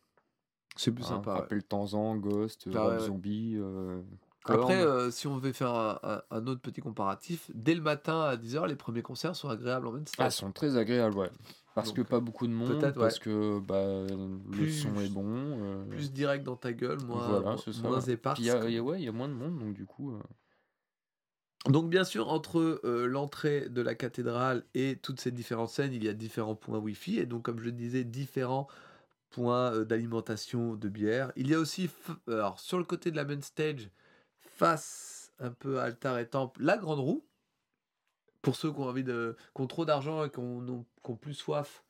C'est 0.79 0.93
plus 0.93 1.05
Hein, 1.05 1.09
sympa. 1.09 1.35
ouais. 1.35 1.41
rappelle 1.41 1.63
Tanzan, 1.65 2.17
Ghost, 2.17 2.69
Ah 2.75 2.83
Rob 2.85 2.93
ouais, 2.93 2.99
ouais. 3.01 3.07
Zombie, 3.07 3.55
euh, 3.57 4.01
Après, 4.47 4.83
euh, 4.83 5.11
si 5.11 5.27
on 5.27 5.37
veut 5.37 5.53
faire 5.53 5.75
un, 5.75 5.99
un- 6.03 6.23
un 6.31 6.47
autre 6.47 6.63
petit 6.63 6.81
comparatif, 6.81 7.51
dès 7.55 7.75
le 7.75 7.83
matin 7.83 8.23
à 8.23 8.37
10h, 8.37 8.67
les 8.67 8.77
premiers 8.77 9.03
concerts 9.03 9.37
sont 9.37 9.51
agréables 9.51 9.87
en 9.87 9.93
main 9.93 9.99
Ah, 10.01 10.07
stage. 10.09 10.33
sont 10.33 10.53
très 10.53 10.77
agréables, 10.79 11.19
ouais. 11.19 11.31
Parce 11.75 11.93
que 11.93 12.03
pas 12.03 12.19
beaucoup 12.21 12.47
de 12.47 12.53
monde, 12.53 12.83
ouais. 12.83 12.93
parce 12.93 13.19
que 13.21 13.61
bah, 13.61 14.07
le 14.57 14.69
son 14.69 14.99
est 15.01 15.09
bon. 15.11 15.25
euh, 15.27 15.85
Plus 15.91 16.13
direct 16.13 16.45
dans 16.45 16.57
ta 16.57 16.73
gueule, 16.73 16.99
moins, 17.07 17.29
voilà, 17.29 17.57
moins- 17.83 18.01
ça. 18.01 18.09
ouais. 18.09 18.13
épars. 18.15 18.37
Il 18.39 18.47
y 18.47 18.51
a, 18.51 18.69
y 18.69 18.81
ouais, 18.81 19.01
y 19.03 19.11
moins 19.11 19.29
de 19.29 19.35
monde, 19.35 19.59
donc 19.59 19.75
du 19.75 19.85
coup. 19.87 20.13
Donc 21.67 21.91
bien 21.91 22.05
sûr, 22.05 22.29
entre 22.29 22.81
euh, 22.85 23.07
l'entrée 23.07 23.69
de 23.69 23.83
la 23.83 23.95
cathédrale 23.95 24.65
et 24.75 24.97
toutes 24.97 25.21
ces 25.21 25.31
différentes 25.33 25.71
scènes, 25.71 25.93
il 25.93 26.03
y 26.05 26.09
a 26.09 26.15
différents 26.15 26.55
points 26.55 26.79
Wi-Fi, 26.79 27.19
et 27.19 27.27
donc 27.27 27.45
comme 27.45 27.59
je 27.59 27.65
le 27.65 27.73
disais, 27.73 28.05
différents 28.05 28.69
points 29.31 29.81
d'alimentation 29.85 30.75
de 30.75 30.89
bière. 30.89 31.33
Il 31.37 31.49
y 31.49 31.55
a 31.55 31.59
aussi, 31.59 31.91
alors, 32.27 32.59
sur 32.61 32.79
le 32.79 32.85
côté 32.85 33.11
de 33.11 33.17
la 33.17 33.25
main 33.25 33.41
stage, 33.41 33.91
face 34.41 35.33
un 35.39 35.51
peu 35.51 35.79
à 35.81 35.85
altar 35.85 36.19
et 36.19 36.29
temple, 36.29 36.63
la 36.63 36.77
grande 36.77 36.99
roue, 37.01 37.25
pour 38.43 38.57
ceux 38.57 38.73
qui 38.73 38.79
ont 38.79 38.85
envie 38.89 39.05
de, 39.05 39.37
qui 39.55 39.61
ont 39.63 39.67
trop 39.67 39.85
d'argent 39.85 40.25
et 40.25 40.31
qui 40.31 40.39
ont, 40.39 40.61
n'ont- 40.61 40.87
qui 41.05 41.11
ont 41.11 41.17
plus 41.17 41.35
soif, 41.35 41.85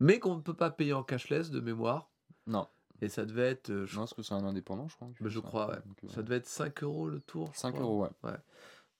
mais 0.00 0.18
qu'on 0.18 0.36
ne 0.36 0.40
peut 0.42 0.54
pas 0.54 0.70
payer 0.70 0.92
en 0.92 1.02
cashless 1.02 1.50
de 1.50 1.60
mémoire. 1.60 2.10
Non, 2.46 2.68
Et 3.00 3.08
ça 3.08 3.24
devait 3.24 3.48
être, 3.50 3.70
euh, 3.70 3.86
je, 3.86 3.94
non, 3.96 4.02
parce 4.02 4.14
que 4.14 4.22
c'est 4.22 4.34
un 4.34 4.44
indépendant, 4.44 4.88
je 4.88 4.96
crois. 4.96 5.08
qui 5.16 5.22
bah, 5.24 5.28
je 5.30 5.40
ça. 5.40 5.46
crois, 5.46 5.70
ouais. 5.70 5.78
Donc, 6.02 6.10
ça 6.12 6.22
devait 6.22 6.36
être 6.36 6.46
5 6.46 6.82
euros 6.82 7.08
le 7.08 7.20
tour. 7.20 7.50
je 7.54 7.58
5 7.58 7.72
crois. 7.72 7.82
euros, 7.84 8.06
ouais. 8.24 8.30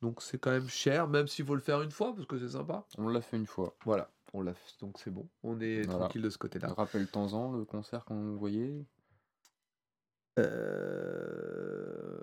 Donc 0.02 0.20
c'est 0.22 0.38
quand 0.38 0.50
même 0.50 0.68
cher, 0.68 1.08
même 1.08 1.26
s'il 1.26 1.46
faut 1.46 1.54
le 1.54 1.60
faire 1.60 1.80
une 1.82 1.90
fois, 1.90 2.14
parce 2.14 2.26
que 2.26 2.38
c'est 2.38 2.50
sympa. 2.50 2.84
On 2.98 3.08
l'a 3.08 3.22
fait 3.22 3.36
une 3.38 3.46
fois. 3.46 3.74
Voilà, 3.84 4.10
on 4.36 4.42
l'a 4.42 4.54
fait, 4.54 4.72
donc 4.80 4.98
c'est 4.98 5.10
bon. 5.10 5.28
On 5.42 5.60
est 5.60 5.82
Voilà. 5.82 6.00
tranquille 6.00 6.22
de 6.22 6.30
ce 6.30 6.38
côté-là. 6.38 6.68
Rappelle 6.74 7.06
Tanzan, 7.08 7.52
le 7.52 7.64
concert 7.64 8.04
qu'on 8.04 8.36
voyait. 8.36 8.84
Euh, 10.38 12.18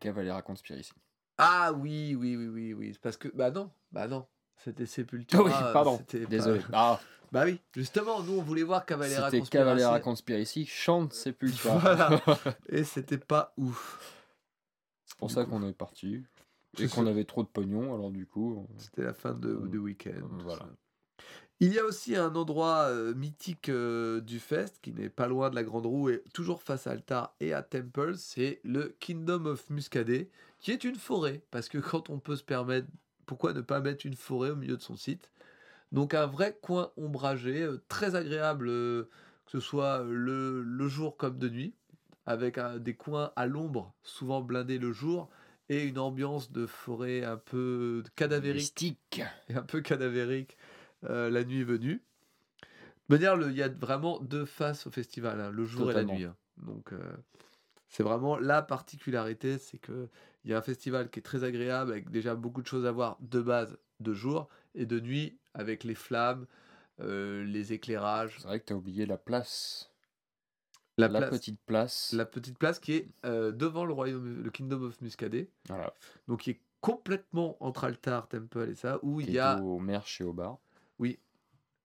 Cavalera 0.00 0.42
Conspiracy. 0.42 0.92
Ah 1.38 1.72
oui, 1.72 2.14
oui, 2.14 2.36
oui, 2.36 2.48
oui, 2.48 2.72
oui. 2.74 2.98
Parce 3.00 3.16
que, 3.16 3.28
bah 3.28 3.50
non, 3.50 3.70
bah 3.90 4.06
non. 4.08 4.26
C'était 4.56 4.86
Sepultura. 4.86 5.42
Ah 5.52 5.62
oui, 5.66 5.72
pardon. 5.72 5.98
c'était 5.98 6.20
pas- 6.24 6.30
Désolé. 6.30 6.60
Ah, 6.72 7.00
Bah 7.30 7.44
oui, 7.44 7.60
justement, 7.74 8.22
nous 8.22 8.34
on 8.38 8.42
voulait 8.42 8.62
voir 8.62 8.84
Cavalera 8.86 9.26
c'était 9.26 9.38
Conspiracy. 9.40 9.50
Cavalera 9.50 10.00
Conspiracy 10.00 10.66
chante 10.66 11.12
Sepultura. 11.14 11.78
Voilà. 11.78 12.22
Et 12.68 12.84
c'était 12.84 13.18
pas 13.18 13.52
ouf. 13.56 14.18
C'est 15.06 15.16
pour 15.18 15.28
Du 15.28 15.34
ça 15.34 15.44
qu'on 15.44 15.66
est 15.66 15.72
parti. 15.72 16.22
C'est 16.74 16.84
Et 16.84 16.88
qu'on 16.88 17.06
avait 17.06 17.24
trop 17.24 17.42
de 17.42 17.48
pognon, 17.48 17.94
alors 17.94 18.10
du 18.10 18.26
coup. 18.26 18.66
C'était 18.78 19.02
la 19.02 19.12
fin 19.12 19.34
de, 19.34 19.54
de 19.54 19.78
week-end. 19.78 20.26
voilà. 20.42 20.68
Il 21.60 21.72
y 21.72 21.78
a 21.78 21.84
aussi 21.84 22.16
un 22.16 22.34
endroit 22.34 22.86
euh, 22.88 23.14
mythique 23.14 23.68
euh, 23.68 24.20
du 24.20 24.40
fest 24.40 24.78
qui 24.82 24.92
n'est 24.92 25.08
pas 25.08 25.28
loin 25.28 25.48
de 25.48 25.54
la 25.54 25.62
Grande 25.62 25.86
Roue 25.86 26.10
et 26.10 26.24
toujours 26.34 26.60
face 26.62 26.88
à 26.88 26.92
Altar 26.92 27.36
et 27.38 27.52
à 27.52 27.62
Temple, 27.62 28.16
c'est 28.16 28.60
le 28.64 28.96
Kingdom 28.98 29.46
of 29.46 29.70
Muscadet, 29.70 30.28
qui 30.58 30.72
est 30.72 30.82
une 30.82 30.96
forêt. 30.96 31.44
Parce 31.52 31.68
que 31.68 31.78
quand 31.78 32.10
on 32.10 32.18
peut 32.18 32.34
se 32.34 32.42
permettre, 32.42 32.88
pourquoi 33.26 33.52
ne 33.52 33.60
pas 33.60 33.80
mettre 33.80 34.06
une 34.06 34.16
forêt 34.16 34.50
au 34.50 34.56
milieu 34.56 34.76
de 34.76 34.82
son 34.82 34.96
site? 34.96 35.30
Donc 35.92 36.14
un 36.14 36.26
vrai 36.26 36.58
coin 36.60 36.90
ombragé, 36.96 37.62
euh, 37.62 37.80
très 37.86 38.16
agréable, 38.16 38.66
que 38.66 39.08
ce 39.46 39.60
soit 39.60 40.02
le, 40.02 40.62
le 40.62 40.88
jour 40.88 41.16
comme 41.16 41.38
de 41.38 41.48
nuit, 41.48 41.74
avec 42.26 42.58
des 42.80 42.94
coins 42.94 43.30
à 43.36 43.46
l'ombre, 43.46 43.94
souvent 44.02 44.40
blindés 44.40 44.78
le 44.78 44.92
jour, 44.92 45.28
et 45.68 45.84
une 45.84 45.98
ambiance 45.98 46.50
de 46.52 46.66
forêt 46.66 47.24
un 47.24 47.36
peu 47.36 48.02
cadavérique 48.16 48.56
Mystique. 48.62 49.22
et 49.48 49.54
un 49.54 49.62
peu 49.62 49.80
cadavérique 49.80 50.56
euh, 51.04 51.30
la 51.30 51.44
nuit 51.44 51.64
venue. 51.64 52.02
De 53.08 53.16
manière, 53.16 53.36
il 53.48 53.56
y 53.56 53.62
a 53.62 53.68
vraiment 53.68 54.20
deux 54.20 54.44
faces 54.44 54.86
au 54.86 54.90
festival, 54.90 55.40
hein, 55.40 55.50
le 55.50 55.64
jour 55.64 55.86
Totalement. 55.88 56.12
et 56.12 56.14
la 56.14 56.18
nuit. 56.18 56.24
hein. 56.26 56.36
Donc, 56.58 56.92
euh, 56.92 56.98
c'est 57.88 58.02
vraiment 58.02 58.38
la 58.38 58.62
particularité, 58.62 59.58
c'est 59.58 59.78
que 59.78 60.08
il 60.44 60.50
y 60.50 60.54
a 60.54 60.58
un 60.58 60.62
festival 60.62 61.08
qui 61.10 61.20
est 61.20 61.22
très 61.22 61.44
agréable, 61.44 61.92
avec 61.92 62.10
déjà 62.10 62.34
beaucoup 62.34 62.62
de 62.62 62.66
choses 62.66 62.84
à 62.86 62.90
voir 62.92 63.16
de 63.20 63.40
base 63.40 63.76
de 64.00 64.12
jour 64.12 64.48
et 64.74 64.86
de 64.86 64.98
nuit, 64.98 65.38
avec 65.54 65.84
les 65.84 65.94
flammes, 65.94 66.46
euh, 67.00 67.44
les 67.44 67.72
éclairages, 67.72 68.36
C'est 68.40 68.48
vrai 68.48 68.60
que 68.60 68.64
t'as 68.66 68.74
oublié 68.74 69.06
la 69.06 69.18
place. 69.18 69.91
La, 71.06 71.08
La, 71.08 71.18
place, 71.20 71.30
petite 71.30 71.60
place. 71.66 72.12
la 72.12 72.24
petite 72.26 72.58
place 72.58 72.78
qui 72.78 72.94
est 72.94 73.08
euh, 73.24 73.52
devant 73.52 73.84
le 73.84 73.92
royaume, 73.92 74.42
le 74.42 74.50
Kingdom 74.50 74.82
of 74.82 75.00
Muscadet, 75.00 75.50
Voilà. 75.68 75.92
donc 76.28 76.40
qui 76.42 76.50
est 76.50 76.60
complètement 76.80 77.56
entre 77.60 77.84
Altar, 77.84 78.28
Temple 78.28 78.68
et 78.70 78.74
ça, 78.74 78.98
où 79.02 79.20
Qui 79.20 79.26
il 79.28 79.32
y 79.34 79.38
a 79.38 79.60
au 79.60 79.78
merch 79.78 80.20
et 80.20 80.24
au 80.24 80.32
bar. 80.32 80.58
Oui, 80.98 81.18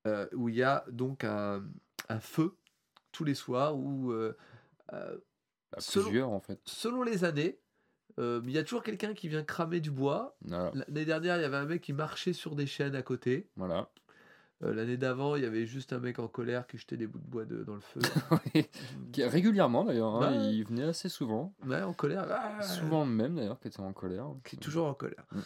euh, 0.08 0.28
où 0.34 0.50
il 0.50 0.56
y 0.56 0.64
a 0.64 0.84
donc 0.92 1.24
un, 1.24 1.64
un 2.10 2.20
feu 2.20 2.56
tous 3.12 3.24
les 3.24 3.36
soirs 3.36 3.78
où, 3.78 4.12
euh, 4.12 4.36
euh, 4.94 5.18
Selon- 5.78 6.34
en 6.34 6.40
fait. 6.40 6.60
selon 6.66 7.04
les 7.04 7.24
années, 7.26 7.60
il 8.18 8.50
y 8.50 8.58
a 8.58 8.64
toujours 8.64 8.82
quelqu'un 8.82 9.14
qui 9.14 9.28
vient 9.28 9.44
cramer 9.44 9.80
du 9.80 9.92
bois. 9.92 10.36
Voilà. 10.42 10.72
L'année 10.74 11.06
dernière, 11.06 11.38
il 11.38 11.42
y 11.42 11.46
avait 11.46 11.58
un 11.58 11.66
mec 11.66 11.82
qui 11.84 11.94
marchait 11.94 12.34
sur 12.34 12.56
des 12.56 12.66
chaînes 12.66 12.96
à 12.96 13.04
côté. 13.04 13.48
voilà. 13.56 13.90
Euh, 14.64 14.74
L'année 14.74 14.98
d'avant, 14.98 15.36
il 15.36 15.44
y 15.44 15.46
avait 15.46 15.66
juste 15.68 15.94
un 15.94 16.00
mec 16.00 16.18
en 16.18 16.28
colère 16.28 16.66
qui 16.66 16.78
jetait 16.80 16.98
des 16.98 17.06
bouts 17.06 17.20
de 17.20 17.28
bois 17.28 17.46
de- 17.46 17.64
dans 17.64 17.76
le 17.76 17.80
feu. 17.80 18.00
Qui- 19.12 19.24
Régulièrement 19.24 19.84
d'ailleurs. 19.86 20.16
hein, 20.16 20.20
Bah 20.20 20.32
ouais. 20.32 20.52
Il 20.54 20.64
venait 20.66 20.84
assez 20.86 21.10
souvent. 21.10 21.54
ouais, 21.68 21.82
en 21.84 21.94
colère. 21.94 22.26
ah, 22.30 22.62
Souvent 22.64 23.06
le 23.06 23.12
même 23.12 23.36
d'ailleurs 23.36 23.60
qui 23.60 23.68
était 23.68 23.80
en 23.82 23.94
colère. 23.94 24.26
Qui 24.44 24.56
est 24.56 24.60
toujours 24.60 24.88
en 24.88 24.94
colère. 24.96 25.26
Mm. 25.32 25.40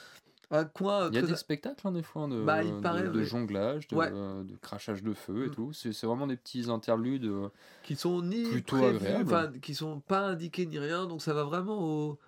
Un 0.54 0.66
coin 0.66 1.08
Il 1.10 1.16
y 1.16 1.18
a 1.18 1.22
très- 1.22 1.32
des 1.32 1.38
spectacles 1.38 1.88
hein, 1.88 1.94
des 1.94 2.04
fois 2.04 2.28
de, 2.28 2.44
Bah, 2.44 2.62
il 2.64 2.72
de- 2.76 2.80
paraît, 2.82 3.04
de 3.08 3.24
jonglage, 3.24 3.88
de, 3.88 3.96
Ouais. 3.96 4.12
de 4.12 4.56
crachage 4.62 5.02
de 5.04 5.14
feu 5.14 5.46
et 5.46 5.48
Mm. 5.48 5.52
tout. 5.52 5.74
C'est 5.74 5.94
c'est 5.94 6.08
vraiment 6.08 6.28
des 6.28 6.36
petits 6.38 6.70
interludes. 6.70 7.26
euh, 7.26 7.50
qui 7.84 7.96
sont 7.96 8.22
ni 8.22 8.44
plutôt 8.50 8.78
prévus, 8.78 8.96
agréables. 8.98 9.24
enfin, 9.34 9.52
qui 9.62 9.76
sont 9.76 10.00
pas 10.02 10.22
indiqués 10.28 10.66
ni 10.66 10.78
rien. 10.80 11.06
Donc 11.06 11.22
ça 11.22 11.34
va 11.34 11.44
vraiment 11.44 11.80
au, 11.82 12.20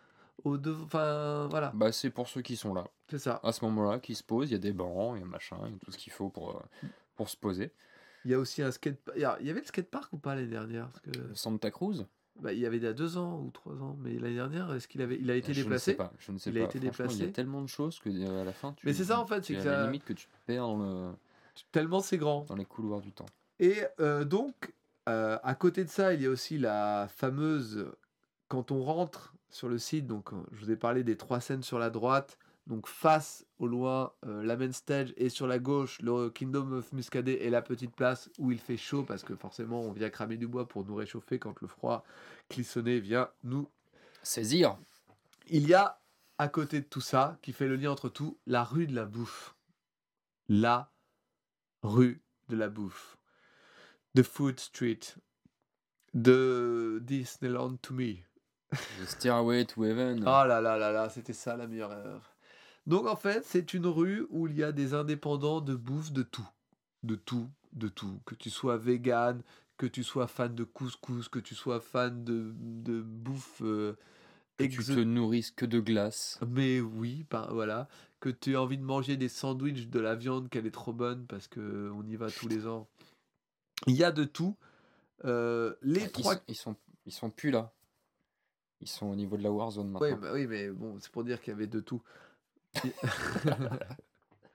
au 0.44 0.58
dev- 0.58 0.84
Enfin, 0.84 1.48
voilà, 1.50 1.72
Bah, 1.76 1.92
c'est 1.92 2.10
pour 2.10 2.28
ceux 2.28 2.42
qui 2.42 2.56
sont 2.56 2.74
là. 2.74 2.86
c'est 3.10 3.20
ça. 3.20 3.40
À 3.44 3.52
ce 3.52 3.64
moment-là, 3.66 4.00
qui 4.00 4.16
se 4.16 4.24
posent, 4.24 4.50
il 4.50 4.54
y 4.54 4.56
a 4.56 4.60
des 4.60 4.74
bancs, 4.74 5.16
il 5.18 5.20
y 5.22 5.24
a 5.24 5.26
machin, 5.26 5.58
il 5.66 5.74
y 5.74 5.76
a 5.76 5.80
tout 5.80 5.92
ce 5.92 5.98
qu'il 5.98 6.14
faut 6.14 6.30
pour, 6.30 6.58
euh, 6.58 6.60
pour 7.16 7.30
se 7.30 7.38
poser. 7.38 7.72
Il 8.26 8.32
y 8.32 8.34
a 8.34 8.40
aussi 8.40 8.62
un 8.62 8.72
skate. 8.72 9.00
Il 9.16 9.22
y 9.22 9.26
a- 9.26 9.32
avait 9.34 9.54
le 9.54 9.64
skatepark 9.66 10.12
ou 10.14 10.18
pas 10.18 10.36
l'année 10.36 10.48
dernière? 10.48 10.88
Parce 10.90 11.02
que 11.02 11.34
Santa 11.34 11.72
Cruz? 11.72 12.06
Bah, 12.40 12.52
il 12.54 12.60
y 12.60 12.66
avait 12.66 12.78
il 12.78 12.84
y 12.84 12.88
a 12.88 12.94
deux 12.94 13.18
ans 13.18 13.40
ou 13.42 13.52
trois 13.52 13.76
ans, 13.82 13.96
mais 14.00 14.18
l'année 14.18 14.36
dernière, 14.36 14.74
est-ce 14.74 14.88
qu'il 14.88 15.02
avait, 15.02 15.18
il 15.20 15.30
a 15.30 15.36
été 15.36 15.54
Je 15.54 15.60
ne 15.60 15.64
déplacé? 15.66 15.92
sais 15.92 15.98
pas. 15.98 16.12
Je 16.18 16.32
ne 16.32 16.38
sais 16.40 16.50
Il 16.50 16.58
a 16.58 16.62
pas. 16.62 16.66
été 16.66 16.80
Franchement, 16.80 17.06
Il 17.06 17.12
y 17.12 17.18
déplacé. 17.18 17.24
a 17.30 17.34
tellement 17.34 17.62
de 17.62 17.68
choses 17.68 18.00
que 18.00 18.10
euh, 18.10 18.42
à 18.42 18.46
la 18.46 18.54
fin, 18.54 18.74
tu, 18.74 18.88
Mais 18.88 18.94
c'est 18.94 19.04
ça, 19.06 19.20
en 19.20 19.26
fait, 19.28 19.44
c'est 19.46 19.54
que 19.54 19.58
la 19.60 19.64
ça- 19.76 19.86
limite 19.86 20.04
que 20.04 20.14
tu 20.14 20.28
perds 20.48 20.64
dans, 20.68 20.78
le, 20.78 21.12
Tellement 21.72 22.00
c'est 22.00 22.18
grand. 22.18 22.46
dans 22.46 22.56
les 22.56 22.66
couloirs 22.66 23.02
du 23.02 23.12
temps. 23.12 23.28
Et 23.60 23.84
euh, 24.00 24.26
donc, 24.26 24.74
euh, 25.08 25.38
à 25.44 25.54
côté 25.54 25.84
de 25.84 25.90
ça, 25.90 26.14
il 26.16 26.22
y 26.24 26.26
a 26.26 26.30
aussi 26.30 26.58
la 26.58 27.08
fameuse. 27.14 27.92
Quand 28.48 28.72
on 28.72 28.82
rentre 28.84 29.33
sur 29.54 29.70
le 29.70 29.78
site, 29.78 30.08
donc 30.08 30.34
euh, 30.34 30.38
je 30.52 30.66
vous 30.66 30.72
ai 30.72 30.76
parlé 30.76 31.04
des 31.04 31.18
trois 31.18 31.40
scènes 31.40 31.64
sur 31.64 31.80
la 31.80 31.90
droite, 31.90 32.38
donc 32.68 32.88
face 32.88 33.46
au 33.60 33.68
loin 33.68 34.14
euh, 34.26 34.44
la 34.44 34.56
main 34.56 34.72
stage 34.72 35.14
et 35.18 35.30
sur 35.30 35.48
la 35.48 35.60
gauche 35.60 36.02
le 36.02 36.30
Kingdom 36.30 36.72
of 36.72 36.94
Muscadet 36.94 37.44
et 37.44 37.50
la 37.50 37.62
petite 37.62 37.94
place 37.94 38.30
où 38.40 38.52
il 38.52 38.60
fait 38.60 38.78
chaud 38.78 39.04
parce 39.04 39.24
que 39.24 39.36
forcément 39.36 39.82
on 39.82 39.92
vient 39.92 40.10
cramer 40.10 40.38
du 40.38 40.48
bois 40.48 40.66
pour 40.66 40.86
nous 40.86 40.96
réchauffer 40.96 41.40
quand 41.40 41.60
le 41.60 41.68
froid 41.68 42.06
clissonné 42.48 43.02
vient 43.02 43.30
nous 43.44 43.68
Saisir 44.24 44.78
Il 45.48 45.68
y 45.68 45.74
a, 45.74 46.00
à 46.38 46.48
côté 46.48 46.80
de 46.80 46.86
tout 46.86 47.02
ça, 47.02 47.38
qui 47.42 47.52
fait 47.52 47.68
le 47.68 47.76
lien 47.76 47.92
entre 47.92 48.08
tout, 48.08 48.38
la 48.48 48.64
rue 48.64 48.88
de 48.88 48.96
la 48.96 49.06
bouffe. 49.06 49.54
La 50.48 50.92
rue 51.82 52.22
de 52.48 52.56
la 52.56 52.70
bouffe. 52.70 53.18
The 54.16 54.24
Food 54.24 54.60
Street. 54.60 55.00
De 56.14 57.02
Disneyland 57.04 57.78
to 57.82 57.94
me. 57.94 58.24
The 58.74 59.06
Stairway 59.06 59.66
to 59.66 59.84
Heaven. 59.86 60.20
Oh 60.22 60.46
là 60.48 60.62
là 60.62 60.78
là 60.78 60.92
là, 60.92 61.10
c'était 61.10 61.34
ça 61.34 61.56
la 61.58 61.68
meilleure 61.68 61.92
erreur. 61.92 62.36
Donc 62.86 63.08
en 63.08 63.16
fait, 63.16 63.44
c'est 63.46 63.74
une 63.74 63.88
rue 63.88 64.26
où 64.30 64.48
il 64.48 64.58
y 64.58 64.64
a 64.64 64.72
des 64.72 64.94
indépendants 64.94 65.62
de 65.62 65.76
bouffe 65.76 66.12
de 66.12 66.24
tout. 66.24 66.48
De 67.04 67.16
tout, 67.16 67.50
de 67.74 67.88
tout. 67.88 68.20
Que 68.26 68.36
tu 68.36 68.50
sois 68.50 68.78
vegan, 68.78 69.42
que 69.78 69.86
tu 69.86 70.04
sois 70.04 70.28
fan 70.28 70.54
de 70.54 70.64
couscous, 70.64 71.30
que 71.30 71.40
tu 71.40 71.56
sois 71.56 71.80
fan 71.80 72.24
de, 72.24 72.54
de 72.58 73.02
bouffe 73.02 73.62
euh, 73.62 73.98
que 74.58 74.66
tu 74.66 74.84
te 74.84 75.00
nourrisses 75.00 75.52
que 75.52 75.66
de 75.66 75.80
glace. 75.80 76.40
Mais 76.48 76.80
oui, 76.80 77.26
voilà. 77.52 77.88
Que 78.20 78.30
tu 78.30 78.56
as 78.56 78.62
envie 78.62 78.78
de 78.78 78.84
manger 78.84 79.18
des 79.18 79.30
sandwichs, 79.30 79.90
de 79.90 80.00
la 80.00 80.16
viande, 80.16 80.50
qu'elle 80.50 80.66
est 80.66 80.72
trop 80.72 80.94
bonne 80.94 81.26
parce 81.28 81.48
que 81.48 81.92
on 81.94 82.04
y 82.08 82.16
va 82.16 82.30
tous 82.32 82.48
les 82.48 82.68
ans. 82.68 82.88
Il 83.88 83.96
y 83.96 84.04
a 84.04 84.12
de 84.12 84.24
tout. 84.24 84.56
Euh, 85.26 85.74
les 85.82 86.04
Ils, 86.04 86.12
trois. 86.12 86.36
sont, 86.36 86.42
ils, 86.48 86.56
sont, 86.56 86.76
ils 87.06 87.12
sont 87.12 87.30
plus 87.30 87.52
là. 87.52 87.72
Ils 88.84 88.90
sont 88.90 89.06
au 89.08 89.16
niveau 89.16 89.38
de 89.38 89.44
la 89.44 89.52
Warzone 89.52 89.90
maintenant. 89.90 90.08
Oui, 90.08 90.16
bah 90.16 90.32
oui, 90.34 90.46
mais 90.46 90.70
bon, 90.70 90.98
c'est 91.00 91.10
pour 91.10 91.24
dire 91.24 91.40
qu'il 91.42 91.52
y 91.52 91.56
avait 91.56 91.68
de 91.68 91.80
tout. 91.80 92.02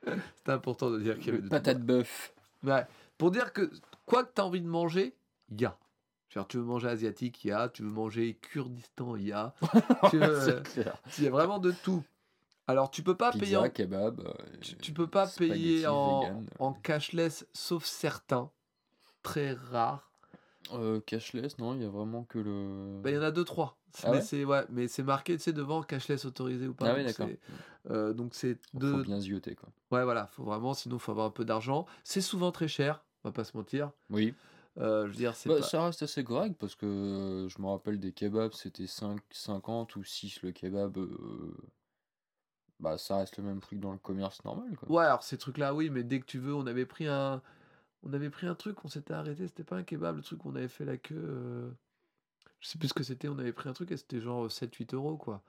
c'est 0.04 0.48
important 0.52 0.90
de 0.90 0.98
dire 1.00 1.16
qu'il 1.18 1.26
y 1.28 1.30
avait 1.30 1.42
de 1.42 1.48
Patate 1.48 1.80
bœuf. 1.82 2.34
tout. 2.62 2.68
Ouais. 2.68 2.86
Pour 3.16 3.30
dire 3.30 3.52
que 3.54 3.70
quoi 4.04 4.24
que 4.24 4.32
tu 4.34 4.40
as 4.40 4.44
envie 4.44 4.60
de 4.60 4.66
manger, 4.68 5.16
il 5.50 5.60
y 5.60 5.64
a. 5.64 5.78
Genre, 6.28 6.46
tu 6.46 6.58
veux 6.58 6.62
manger 6.64 6.88
asiatique, 6.88 7.42
il 7.44 7.48
y 7.48 7.52
a. 7.52 7.70
Tu 7.70 7.82
veux 7.82 7.88
manger 7.90 8.34
Kurdistan, 8.34 9.16
il 9.16 9.28
y 9.28 9.32
a. 9.32 9.54
Tu 10.10 10.18
veux- 10.18 10.62
C'est 10.64 10.82
clair. 10.82 10.96
Il 11.16 11.24
y 11.24 11.26
a 11.26 11.30
vraiment 11.30 11.58
de 11.58 11.72
tout. 11.72 12.04
Alors, 12.66 12.90
tu 12.90 13.02
peux 13.02 13.14
pas 13.16 13.32
payer 13.32 13.56
en, 13.56 13.70
kebab. 13.70 14.20
euh, 14.20 14.32
tu, 14.60 14.76
tu 14.76 14.92
peux 14.92 15.06
pas 15.06 15.26
payer 15.26 15.86
en, 15.86 16.20
vegan. 16.20 16.46
en 16.58 16.74
cashless, 16.74 17.46
sauf 17.54 17.86
certains, 17.86 18.50
très 19.22 19.54
rares. 19.54 20.10
Euh, 20.74 21.00
cashless, 21.00 21.56
non, 21.58 21.74
il 21.74 21.80
y 21.82 21.86
a 21.86 21.88
vraiment 21.88 22.24
que 22.24 22.38
le. 22.38 23.00
Bah, 23.02 23.10
Il 23.10 23.14
y 23.14 23.18
en 23.18 23.22
a 23.22 23.30
deux, 23.30 23.44
trois. 23.44 23.77
Ah 24.04 24.10
mais 24.10 24.16
ouais 24.16 24.20
c'est 24.20 24.44
ouais, 24.44 24.64
mais 24.70 24.88
c'est 24.88 25.02
marqué, 25.02 25.36
tu 25.36 25.42
sais, 25.42 25.52
devant 25.52 25.82
cashless 25.82 26.24
autorisé 26.24 26.68
ou 26.68 26.74
pas. 26.74 26.86
Ah 26.90 26.94
oui, 26.94 27.04
donc 27.04 27.06
d'accord. 27.08 27.26
c'est- 27.28 27.90
euh, 27.90 28.12
donc 28.12 28.34
c'est 28.34 28.58
Faut 28.72 28.78
deux. 28.78 29.02
bien 29.02 29.20
zioter, 29.20 29.54
quoi. 29.54 29.68
Ouais, 29.90 30.04
voilà, 30.04 30.26
faut 30.26 30.44
vraiment, 30.44 30.74
sinon 30.74 30.98
faut 30.98 31.12
avoir 31.12 31.26
un 31.26 31.30
peu 31.30 31.44
d'argent. 31.44 31.86
C'est 32.04 32.20
souvent 32.20 32.52
très 32.52 32.68
cher, 32.68 33.02
on 33.24 33.28
va 33.28 33.32
pas 33.32 33.44
se 33.44 33.56
mentir. 33.56 33.90
Oui. 34.10 34.34
Euh, 34.78 35.04
je 35.06 35.10
veux 35.10 35.16
dire, 35.16 35.32
Bah, 35.46 35.56
pas- 35.56 35.62
Ça 35.62 35.84
reste 35.84 36.02
assez 36.02 36.22
correct 36.22 36.56
parce 36.58 36.74
que 36.74 36.86
euh, 36.86 37.48
je 37.48 37.60
me 37.60 37.66
rappelle 37.66 37.98
des 37.98 38.12
kebabs, 38.12 38.52
c'était 38.52 38.86
5, 38.86 39.20
50 39.30 39.96
ou 39.96 40.04
6 40.04 40.42
le 40.42 40.52
kebab. 40.52 40.96
euh, 40.98 41.56
Bah, 42.80 42.96
ça 42.96 43.16
reste 43.18 43.38
le 43.38 43.42
même 43.44 43.60
prix 43.60 43.76
que 43.76 43.80
dans 43.82 43.92
le 43.92 43.98
commerce 43.98 44.44
normal, 44.44 44.76
quoi. 44.76 44.88
Ouais, 44.88 45.04
alors 45.04 45.22
ces 45.24 45.36
trucs-là, 45.36 45.74
oui, 45.74 45.90
mais 45.90 46.04
dès 46.04 46.20
que 46.20 46.26
tu 46.26 46.38
veux, 46.38 46.54
on 46.54 46.66
avait 46.66 46.86
pris 46.86 47.06
un, 47.08 47.42
on 48.04 48.12
avait 48.12 48.30
pris 48.30 48.46
un 48.46 48.54
truc, 48.54 48.84
on 48.84 48.88
s'était 48.88 49.14
arrêté, 49.14 49.48
c'était 49.48 49.64
pas 49.64 49.76
un 49.76 49.82
kebab, 49.84 50.16
le 50.16 50.22
truc, 50.22 50.44
on 50.46 50.54
avait 50.56 50.68
fait 50.68 50.84
la 50.84 50.96
queue. 50.96 51.74
Euh, 52.58 52.60
Je 52.60 52.68
sais 52.68 52.78
plus 52.78 52.88
ce 52.88 52.94
que 52.94 53.02
c'était, 53.04 53.28
on 53.28 53.38
avait 53.38 53.52
pris 53.52 53.68
un 53.68 53.72
truc 53.72 53.90
et 53.92 53.96
c'était 53.96 54.20
genre 54.20 54.46
7-8 54.50 54.94
euros, 54.94 55.16
quoi. 55.16 55.42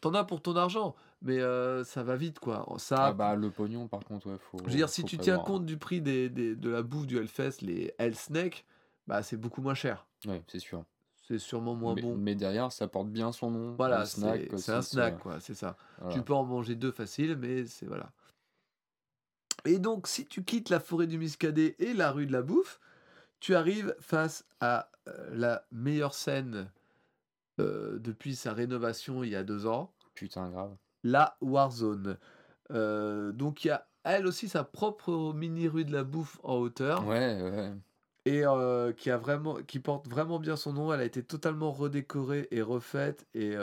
T'en 0.00 0.14
as 0.14 0.22
pour 0.24 0.40
ton 0.42 0.54
argent, 0.54 0.94
mais 1.22 1.40
euh, 1.40 1.82
ça 1.82 2.04
va 2.04 2.14
vite, 2.14 2.38
quoi. 2.38 2.64
Ça, 2.78 3.06
Ah 3.06 3.12
bah, 3.12 3.34
le 3.34 3.50
pognon, 3.50 3.88
par 3.88 4.04
contre, 4.04 4.28
ouais, 4.30 4.38
faut. 4.38 4.58
je 4.58 4.64
veux 4.70 4.76
dire, 4.76 4.88
si 4.88 5.02
tu 5.04 5.18
tiens 5.18 5.38
compte 5.38 5.66
du 5.66 5.76
prix 5.76 6.00
des, 6.00 6.28
des- 6.28 6.54
de 6.54 6.70
la 6.70 6.82
bouffe 6.82 7.06
du 7.08 7.18
Hellfest, 7.18 7.62
les 7.62 7.92
Hell 7.98 8.14
Snake, 8.14 8.64
bah 9.08 9.22
c'est 9.24 9.36
beaucoup 9.36 9.62
moins 9.62 9.74
cher. 9.74 10.06
Ouais, 10.26 10.42
c'est 10.46 10.60
sûr. 10.60 10.84
C'est 11.26 11.38
sûrement 11.40 11.74
moins 11.74 11.96
mais, 11.96 12.02
bon. 12.02 12.16
mais 12.16 12.34
derrière, 12.36 12.70
ça 12.70 12.86
porte 12.86 13.08
bien 13.08 13.32
son 13.32 13.50
nom. 13.50 13.74
Voilà, 13.76 14.04
snack 14.06 14.42
c'est 14.50 14.58
c'est 14.58 14.72
un 14.72 14.82
snack, 14.82 15.18
quoi, 15.18 15.40
c'est 15.40 15.54
ça. 15.54 15.76
voilà. 15.98 16.14
Tu 16.14 16.22
peux 16.22 16.34
en 16.34 16.44
manger 16.44 16.76
deux 16.76 16.92
facile, 16.92 17.36
mais 17.36 17.66
c'est 17.66 17.86
voilà. 17.86 18.12
Et 19.64 19.80
donc, 19.80 20.06
si 20.06 20.26
tu 20.26 20.44
quittes 20.44 20.70
la 20.70 20.78
forêt 20.78 21.08
du 21.08 21.18
Muscadet 21.18 21.74
et 21.80 21.92
la 21.92 22.12
rue 22.12 22.26
de 22.26 22.32
la 22.32 22.42
Bouffe, 22.42 22.78
tu 23.40 23.54
arrives 23.54 23.94
face 24.00 24.44
à 24.60 24.90
euh, 25.08 25.30
la 25.32 25.66
meilleure 25.72 26.14
scène 26.14 26.70
euh, 27.60 27.98
depuis 27.98 28.34
sa 28.36 28.52
rénovation 28.52 29.22
il 29.24 29.30
y 29.30 29.36
a 29.36 29.44
deux 29.44 29.66
ans, 29.66 29.92
Putain, 30.14 30.50
grave. 30.50 30.76
la 31.04 31.36
Warzone. 31.40 32.18
Euh, 32.72 33.32
donc, 33.32 33.64
il 33.64 33.68
y 33.68 33.70
a 33.70 33.86
elle 34.04 34.26
aussi 34.26 34.48
sa 34.48 34.62
propre 34.64 35.32
mini 35.34 35.68
rue 35.68 35.84
de 35.84 35.92
la 35.92 36.04
Bouffe 36.04 36.38
en 36.42 36.54
hauteur 36.56 37.06
Ouais, 37.06 37.40
ouais. 37.42 37.72
et 38.24 38.44
euh, 38.46 38.92
qui 38.92 39.10
a 39.10 39.16
vraiment 39.16 39.56
qui 39.66 39.80
porte 39.80 40.06
vraiment 40.08 40.38
bien 40.38 40.54
son 40.56 40.72
nom 40.72 40.92
elle 40.92 41.00
a 41.00 41.04
été 41.04 41.22
totalement 41.24 41.72
redécorée 41.72 42.46
et 42.52 42.62
refaite 42.62 43.26
et 43.34 43.56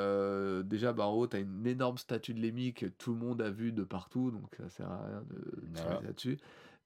déjà 0.66 0.92
bah, 0.94 1.06
en 1.08 1.14
haut 1.14 1.28
tu 1.28 1.38
as 1.38 1.40
une 1.40 1.66
énorme 1.66 1.98
statue 1.98 2.34
de 2.34 2.40
Lémi 2.42 2.74
que 2.74 2.86
tout 2.88 3.14
le 3.14 3.20
monde 3.20 3.42
a 3.42 3.50
vu 3.50 3.72
de 3.72 3.84
partout 3.84 4.32
donc 4.32 4.54
ça 4.58 4.70
sert 4.70 4.92
à 4.92 5.06
rien 5.06 5.24
de 5.30 5.36
de 5.36 5.68
Voilà. 5.76 5.82
s'arrêter 5.82 6.08
là-dessus 6.08 6.38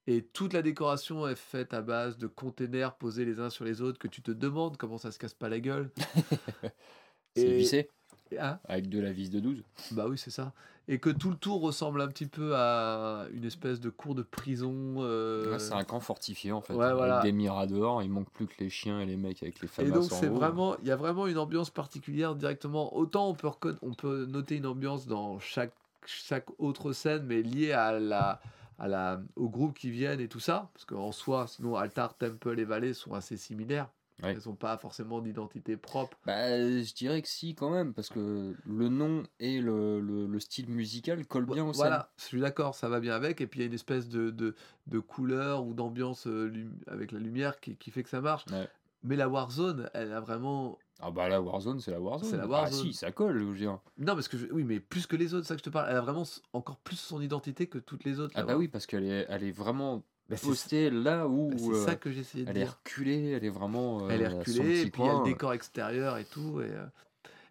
et 0.08 0.22
toute 0.24 0.54
la 0.54 0.62
décoration 0.62 1.28
est 1.28 1.36
faite 1.36 1.74
à 1.74 1.82
base 1.82 2.18
de 2.18 2.28
containers 2.28 2.96
posés 2.96 3.26
les 3.26 3.40
uns 3.40 3.50
sur 3.50 3.66
les 3.66 3.82
autres 3.82 4.00
que 4.00 4.08
tu 4.08 4.22
te 4.22 4.32
demandes 4.32 4.78
comment 4.78 4.98
ça 4.98 5.12
se 5.12 5.20
casse 5.20 5.34
pas 5.34 5.50
la 5.50 5.60
gueule 5.60 5.92
C'est 7.36 7.44
Et- 7.48 7.58
vissé 7.58 7.90
Et- 8.32 8.40
hein? 8.40 8.60
Avec 8.66 8.90
de 8.90 9.00
la 9.00 9.12
vis 9.12 9.30
de 9.30 9.40
12. 9.40 9.64
bah 9.92 10.06
oui 10.08 10.18
c'est 10.18 10.32
ça 10.32 10.54
et 10.90 11.00
que 11.00 11.10
tout 11.10 11.30
le 11.30 11.36
tour 11.36 11.60
ressemble 11.60 12.00
un 12.00 12.08
petit 12.08 12.28
peu 12.28 12.56
à 12.56 13.26
une 13.34 13.44
espèce 13.44 13.82
de 13.82 13.90
cour 13.90 14.16
de 14.16 14.22
prison 14.24 14.74
euh, 15.00 15.52
Ouais, 15.52 15.60
c'est 15.60 15.74
un 15.74 15.84
camp 15.84 16.00
fortifié 16.00 16.54
en 16.54 16.62
fait. 16.62 16.74
ouais, 16.76 16.86
avec 16.86 16.96
voilà. 16.98 17.22
des 17.22 17.34
miradors, 17.34 18.02
il 18.04 18.10
manque 18.10 18.30
plus 18.32 18.48
que 18.48 18.54
les 18.60 18.70
chiens 18.70 19.02
et 19.02 19.06
les 19.06 19.18
mecs 19.18 19.44
avec 19.44 19.60
les 19.60 19.66
Et 19.66 19.70
famas 19.70 19.90
donc 19.90 20.10
c'est 20.10 20.28
vraiment, 20.30 20.78
il 20.82 20.88
y 20.88 20.92
a 20.92 20.96
vraiment 20.96 21.28
une 21.28 21.38
ambiance 21.40 21.72
particulière 21.72 22.36
directement. 22.36 22.96
Autant 22.96 23.28
on 23.28 23.34
peut 23.34 23.50
on 23.82 23.94
peut 23.94 24.26
noter 24.28 24.56
une 24.56 24.66
ambiance 24.66 25.08
dans 25.08 25.40
chaque 25.40 25.74
chaque 26.06 26.46
autre 26.58 26.94
scène, 26.94 27.24
mais 27.26 27.42
liée 27.42 27.74
à 27.74 28.00
la 28.00 28.40
à 28.80 28.88
la 28.88 29.22
au 29.36 29.50
groupe 29.50 29.78
qui 29.78 29.90
viennent 29.90 30.20
et 30.20 30.28
tout 30.28 30.40
ça, 30.40 30.70
parce 30.74 30.86
qu'en 30.86 31.12
soi, 31.12 31.48
sinon 31.48 31.76
Altar, 31.76 32.16
Temple 32.18 32.60
et 32.60 32.66
Valley 32.66 32.94
sont 32.94 33.14
assez 33.14 33.38
similaires. 33.38 33.90
Ouais. 34.24 34.32
Elles 34.32 34.42
n'ont 34.48 34.56
pas 34.56 34.76
forcément 34.80 35.22
d'identité 35.22 35.78
propre. 35.78 36.18
Bah, 36.26 36.58
je 36.60 36.94
dirais 36.96 37.22
que 37.22 37.28
si 37.28 37.54
quand 37.54 37.70
même, 37.70 37.94
parce 37.94 38.10
que 38.10 38.56
le 38.66 38.90
nom 38.90 39.22
et 39.40 39.62
le, 39.62 40.00
le- 40.00 40.26
le 40.26 40.40
style 40.40 40.70
musical 40.70 41.24
collent 41.28 41.46
bien 41.46 41.64
au. 41.66 41.72
Voilà, 41.72 42.10
je 42.18 42.24
suis 42.24 42.40
d'accord, 42.42 42.74
ça 42.74 42.90
va 42.90 43.00
bien 43.00 43.14
avec. 43.14 43.42
Et 43.42 43.46
puis 43.48 43.60
il 43.60 43.62
y 43.62 43.66
a 43.66 43.68
une 43.68 43.76
espèce 43.76 44.10
de, 44.10 44.32
de, 44.32 44.56
de 44.88 44.98
couleur 45.00 45.64
ou 45.68 45.76
d'ambiance 45.76 46.26
euh, 46.26 46.52
avec 46.88 47.12
la 47.12 47.20
lumière 47.20 47.60
qui, 47.60 47.76
qui 47.76 47.92
fait 47.92 48.02
que 48.02 48.10
ça 48.10 48.20
marche. 48.22 48.46
Ouais. 48.52 48.68
Mais 49.04 49.16
la 49.16 49.30
Warzone, 49.30 49.88
elle 49.94 50.12
a 50.12 50.20
vraiment. 50.20 50.80
Ah 51.00 51.12
bah 51.12 51.30
la 51.30 51.40
Warzone, 51.42 51.80
c'est 51.80 51.92
la 51.92 52.00
Warzone. 52.00 52.30
C'est 52.30 52.38
la 52.38 52.44
Ah 52.44 52.48
Warzone. 52.48 52.86
si, 52.88 52.94
ça 52.94 53.12
colle, 53.12 53.38
je 53.38 53.44
veux 53.44 53.56
dire. 53.56 53.80
Non, 53.98 54.14
parce 54.16 54.28
que 54.28 54.38
je- 54.38 54.48
oui, 54.52 54.64
mais 54.64 54.80
plus 54.80 55.06
que 55.06 55.16
les 55.16 55.34
autres, 55.34 55.44
c'est 55.46 55.50
ça 55.50 55.56
que 55.56 55.60
je 55.60 55.64
te 55.66 55.70
parle. 55.70 55.88
Elle 55.90 55.98
a 55.98 56.02
vraiment 56.02 56.24
encore 56.54 56.78
plus 56.78 56.96
son 56.98 57.22
identité 57.22 57.68
que 57.68 57.78
toutes 57.78 58.04
les 58.04 58.20
autres. 58.20 58.34
Ah 58.36 58.42
bah 58.44 58.54
War- 58.54 58.60
oui, 58.60 58.68
parce 58.68 58.86
qu'elle 58.88 59.04
est, 59.06 59.26
elle 59.30 59.44
est 59.44 59.52
vraiment 59.52 60.04
Bah, 60.30 60.36
postée 60.42 60.90
là 60.90 61.28
où 61.28 61.50
bah, 61.50 61.56
c'est 61.60 61.70
euh, 61.72 61.86
ça 61.86 61.96
que 61.96 62.10
essayé 62.10 62.46
de 62.46 62.50
elle 62.50 62.58
est 62.58 62.62
dire. 62.64 62.78
reculée, 62.84 63.30
elle 63.32 63.46
est 63.46 63.50
vraiment. 63.50 64.10
Elle 64.10 64.22
est 64.22 64.26
euh, 64.26 64.28
à 64.28 64.32
son 64.32 64.40
reculée, 64.40 64.82
et 64.82 64.90
puis 64.90 65.02
il 65.04 65.06
y 65.06 65.10
a 65.10 65.12
le 65.14 65.18
coin. 65.20 65.24
décor 65.28 65.54
extérieur 65.54 66.18
et 66.18 66.26
tout. 66.26 66.62
Et, 66.62 66.72
euh, 66.72 66.86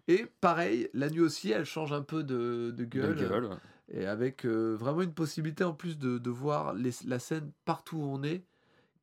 et 0.08 0.26
pareil, 0.40 0.88
la 0.92 1.08
nuit 1.08 1.20
aussi, 1.20 1.50
elle 1.52 1.64
change 1.64 1.92
un 1.92 2.02
peu 2.02 2.22
de, 2.24 2.70
de 2.70 2.72
De 2.72 2.84
gueule. 2.84 3.16
gueule. 3.28 3.50
Et 3.88 4.06
avec 4.06 4.44
euh, 4.44 4.74
vraiment 4.74 5.02
une 5.02 5.14
possibilité 5.14 5.62
en 5.62 5.72
plus 5.72 5.96
de, 5.98 6.18
de 6.18 6.30
voir 6.30 6.74
les- 6.74 6.90
la 7.06 7.20
scène 7.20 7.52
partout 7.64 7.98
où 7.98 8.04
on 8.04 8.24
est. 8.24 8.42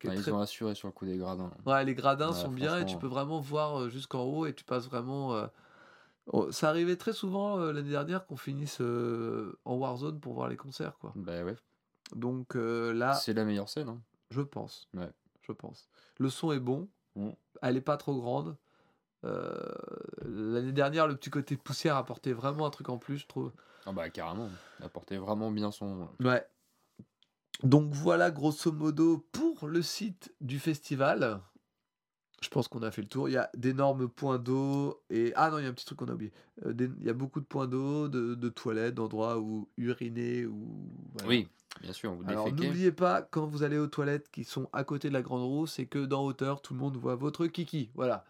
Ouais, 0.10 0.16
très- 0.16 0.32
Ils 0.32 0.34
ont 0.34 0.39
assuré 0.39 0.76
sur 0.76 0.88
le 0.88 0.91
coup 0.93 1.06
des 1.06 1.18
gradins. 1.18 1.51
Ouais, 1.66 1.84
les 1.86 1.95
gradins 1.95 2.30
Ouais, 2.32 2.36
sont 2.36 2.49
bien 2.51 2.80
et 2.80 2.86
tu 2.86 2.97
peux 2.97 3.08
vraiment 3.08 3.39
voir 3.39 3.82
euh, 3.82 3.89
jusqu'en 3.89 4.24
haut 4.24 4.45
et 4.45 4.54
tu 4.54 4.64
passes 4.64 4.88
vraiment. 4.88 5.34
euh, 5.36 5.47
oh, 6.28 6.51
Ça 6.51 6.70
arrivait 6.70 6.95
très 6.97 7.14
souvent 7.14 7.60
euh, 7.60 7.72
l'année 7.72 7.89
dernière 7.91 8.26
qu'on 8.26 8.38
finisse 8.38 8.80
euh, 8.82 9.58
en 9.66 9.76
Warzone 9.76 10.20
pour 10.20 10.34
voir 10.34 10.47
les 10.49 10.58
concerts, 10.58 10.97
quoi. 10.99 11.14
Bah 11.16 11.43
ouais, 11.43 11.56
Donc 12.16 12.56
là, 12.56 13.14
c'est 13.14 13.34
la 13.34 13.45
meilleure 13.45 13.70
scène. 13.70 13.89
hein. 13.89 14.01
je 14.30 14.41
pense. 14.41 14.88
Ouais. 14.93 15.10
Je 15.41 15.51
pense. 15.51 15.88
Le 16.20 16.30
son 16.30 16.51
est 16.51 16.60
bon. 16.60 16.88
Mm. 17.16 17.30
Elle 17.62 17.78
est 17.78 17.82
pas 17.82 17.97
trop 17.97 18.16
grande. 18.20 18.56
L'année 20.26 20.72
dernière, 20.72 21.08
le 21.08 21.16
petit 21.16 21.30
côté 21.30 21.58
poussière 21.58 21.95
apportait 21.97 22.34
vraiment 22.34 22.66
un 22.66 22.70
truc 22.70 22.89
en 22.89 22.97
plus, 22.97 23.18
je 23.20 23.28
trouve. 23.28 23.51
Ah 23.86 23.91
bah 23.91 24.10
carrément, 24.10 24.49
elle 24.82 24.89
portait 24.89 25.18
vraiment 25.18 25.51
bien 25.51 25.72
son. 25.72 26.08
Ouais. 26.22 26.45
Donc 27.62 27.93
voilà, 27.93 28.32
grosso 28.32 28.72
modo, 28.72 29.26
pour 29.32 29.68
le 29.68 29.82
site 29.82 30.34
du 30.41 30.60
festival. 30.60 31.39
Je 32.41 32.49
pense 32.49 32.68
qu'on 32.68 32.84
a 32.84 32.91
fait 32.91 33.01
le 33.01 33.08
tour. 33.08 33.30
Il 33.30 33.34
y 33.34 33.38
a 33.38 33.49
d'énormes 33.56 34.10
points 34.10 34.38
d'eau. 34.38 35.01
Et... 35.10 35.32
Ah 35.38 35.49
non, 35.49 35.60
il 35.60 35.64
y 35.64 35.66
a 35.66 35.70
un 35.70 35.74
petit 35.74 35.86
truc 35.86 35.99
qu'on 35.99 36.10
a 36.10 36.14
oublié. 36.14 36.34
Euh, 36.66 36.74
des- 36.74 36.91
Il 36.99 37.06
y 37.06 37.10
a 37.10 37.14
beaucoup 37.14 37.39
de 37.39 37.45
points 37.45 37.68
d'eau, 37.68 38.10
de, 38.10 38.36
de 38.36 38.49
toilettes, 38.49 38.95
d'endroits 38.95 39.39
où 39.39 39.70
uriner. 39.78 40.45
Ou... 40.45 40.89
voilà. 41.14 41.30
Oui, 41.30 41.47
bien 41.82 41.93
sûr, 41.93 42.14
vous 42.14 42.24
Alors 42.28 42.49
n'oubliez 42.51 42.91
pas, 42.91 43.22
quand 43.22 43.45
vous 43.45 43.64
allez 43.64 43.78
aux 43.78 43.88
toilettes 43.88 44.30
qui 44.30 44.43
sont 44.43 44.68
à 44.74 44.84
côté 44.84 45.08
de 45.08 45.14
la 45.14 45.22
grande 45.22 45.43
roue, 45.43 45.68
c'est 45.68 45.86
que 45.86 45.99
dans 45.99 46.26
hauteur, 46.26 46.62
tout 46.62 46.74
le 46.74 46.82
monde 46.82 46.97
voit 46.97 47.16
votre 47.16 47.47
kiki. 47.47 47.92
Voilà. 47.96 48.25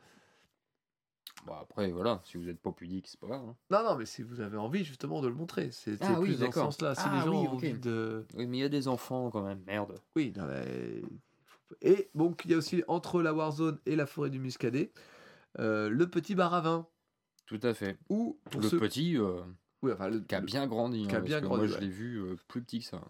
Bon 1.46 1.56
après, 1.56 1.92
voilà, 1.92 2.22
si 2.24 2.38
vous 2.38 2.48
êtes 2.48 2.62
pas 2.62 2.72
pudique, 2.72 3.08
c'est 3.08 3.20
pas 3.20 3.28
grave. 3.28 3.42
hein. 3.50 3.56
Non, 3.70 3.84
non, 3.84 3.96
mais 3.98 4.06
si 4.06 4.24
vous 4.24 4.40
avez 4.40 4.58
envie 4.58 4.84
justement 4.86 5.22
de 5.22 5.28
le 5.28 5.34
montrer, 5.34 5.72
c'est 5.72 5.98
c'est 5.98 6.04
Ah 6.06 6.20
oui, 6.20 6.30
plus 6.30 6.40
dans 6.40 6.46
ce 6.46 6.52
d'accord. 6.52 6.64
sens-là. 6.74 6.96
Si 6.96 7.02
Ah 7.06 7.14
les 7.16 7.22
gens 7.22 7.32
oui, 7.32 7.48
ont 7.48 7.52
ok. 7.58 7.64
envie 7.64 7.80
de... 7.80 8.26
Oui, 8.36 8.46
mais 8.48 8.58
il 8.58 8.62
y 8.62 8.64
a 8.64 8.70
des 8.70 8.88
enfants 8.88 9.30
quand 9.30 9.44
même, 9.44 9.62
merde. 9.66 10.00
Oui, 10.16 10.34
non, 10.38 10.46
mais... 10.48 11.02
Et 11.82 12.10
donc, 12.16 12.44
il 12.46 12.52
y 12.52 12.54
a 12.54 12.58
aussi, 12.58 12.84
entre 12.88 13.22
la 13.22 13.34
Warzone 13.34 13.80
et 13.86 13.96
la 13.96 14.06
forêt 14.06 14.30
du 14.30 14.40
Muscadet, 14.40 14.92
euh, 15.60 15.90
le 15.90 16.10
petit 16.10 16.36
bar 16.36 16.54
à 16.54 16.62
vin. 16.62 16.88
Tout 17.46 17.60
à 17.64 17.74
fait. 17.74 17.98
Ou, 18.10 18.40
pour 18.52 18.62
le 18.62 18.70
ceux... 18.70 18.80
petit, 18.80 19.18
euh, 19.18 19.42
Oui, 19.82 19.92
enfin, 19.92 20.08
le- 20.10 20.20
qui 20.20 20.36
a 20.36 20.40
le- 20.40 20.46
bien 20.46 20.68
grandi. 20.68 21.08
qui 21.08 21.16
a 21.16 21.18
hein, 21.18 21.22
bien 21.22 21.40
parce 21.40 21.42
que 21.42 21.48
grandi, 21.48 21.68
Moi, 21.68 21.68
je 21.68 21.80
l'ai 21.82 21.90
vu 21.90 22.18
euh, 22.22 22.36
plus 22.48 22.62
petit 22.62 22.80
que 22.80 22.86
ça. 22.86 23.02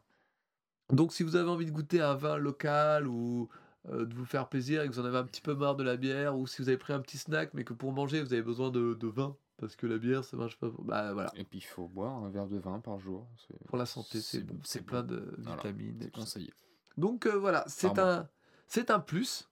Donc, 0.91 1.13
si 1.13 1.23
vous 1.23 1.35
avez 1.35 1.49
envie 1.49 1.65
de 1.65 1.71
goûter 1.71 2.01
un 2.01 2.15
vin 2.15 2.37
local 2.37 3.07
ou 3.07 3.49
euh, 3.89 4.05
de 4.05 4.13
vous 4.15 4.25
faire 4.25 4.47
plaisir 4.49 4.81
et 4.81 4.87
que 4.87 4.93
vous 4.93 4.99
en 4.99 5.05
avez 5.05 5.17
un 5.17 5.25
petit 5.25 5.41
peu 5.41 5.53
marre 5.55 5.75
de 5.75 5.83
la 5.83 5.97
bière, 5.97 6.37
ou 6.37 6.47
si 6.47 6.61
vous 6.61 6.69
avez 6.69 6.77
pris 6.77 6.93
un 6.93 6.99
petit 7.01 7.17
snack 7.17 7.53
mais 7.53 7.63
que 7.63 7.73
pour 7.73 7.91
manger, 7.91 8.21
vous 8.21 8.33
avez 8.33 8.41
besoin 8.41 8.69
de, 8.69 8.93
de 8.93 9.07
vin, 9.07 9.35
parce 9.57 9.75
que 9.75 9.85
la 9.87 9.97
bière, 9.97 10.23
ça 10.23 10.37
marche 10.37 10.57
pas... 10.57 10.69
Bah 10.79 11.13
voilà. 11.13 11.31
Et 11.35 11.43
puis, 11.43 11.59
il 11.59 11.65
faut 11.65 11.87
boire 11.87 12.23
un 12.23 12.29
verre 12.29 12.47
de 12.47 12.57
vin 12.57 12.79
par 12.79 12.99
jour. 12.99 13.27
Pour 13.67 13.77
la 13.77 13.85
santé, 13.85 14.21
c'est 14.21 14.41
bon. 14.41 14.59
c'est 14.63 14.81
plein 14.81 15.03
bon. 15.03 15.15
de 15.15 15.35
vitamines. 15.37 16.09
conseillé. 16.11 16.53
Donc 16.97 17.25
euh, 17.25 17.37
voilà, 17.37 17.63
c'est 17.67 17.97
un, 17.97 18.29
c'est 18.67 18.91
un 18.91 18.99
plus. 18.99 19.49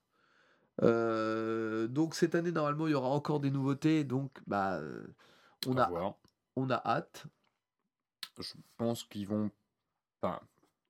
Euh, 0.82 1.88
donc 1.88 2.16
cette 2.16 2.36
année, 2.36 2.52
normalement, 2.52 2.88
il 2.88 2.92
y 2.92 2.96
aura 2.96 3.10
encore 3.10 3.40
des 3.40 3.52
nouveautés. 3.52 4.04
Donc 4.04 4.40
bah, 4.48 4.80
on, 5.68 5.76
À 5.78 5.84
a, 5.84 5.90
voir. 5.90 6.16
on 6.56 6.70
a 6.70 6.82
hâte. 6.86 7.26
Je 8.40 8.54
pense 8.78 9.04
qu'ils 9.04 9.28
vont. 9.28 9.52
Enfin, 10.22 10.40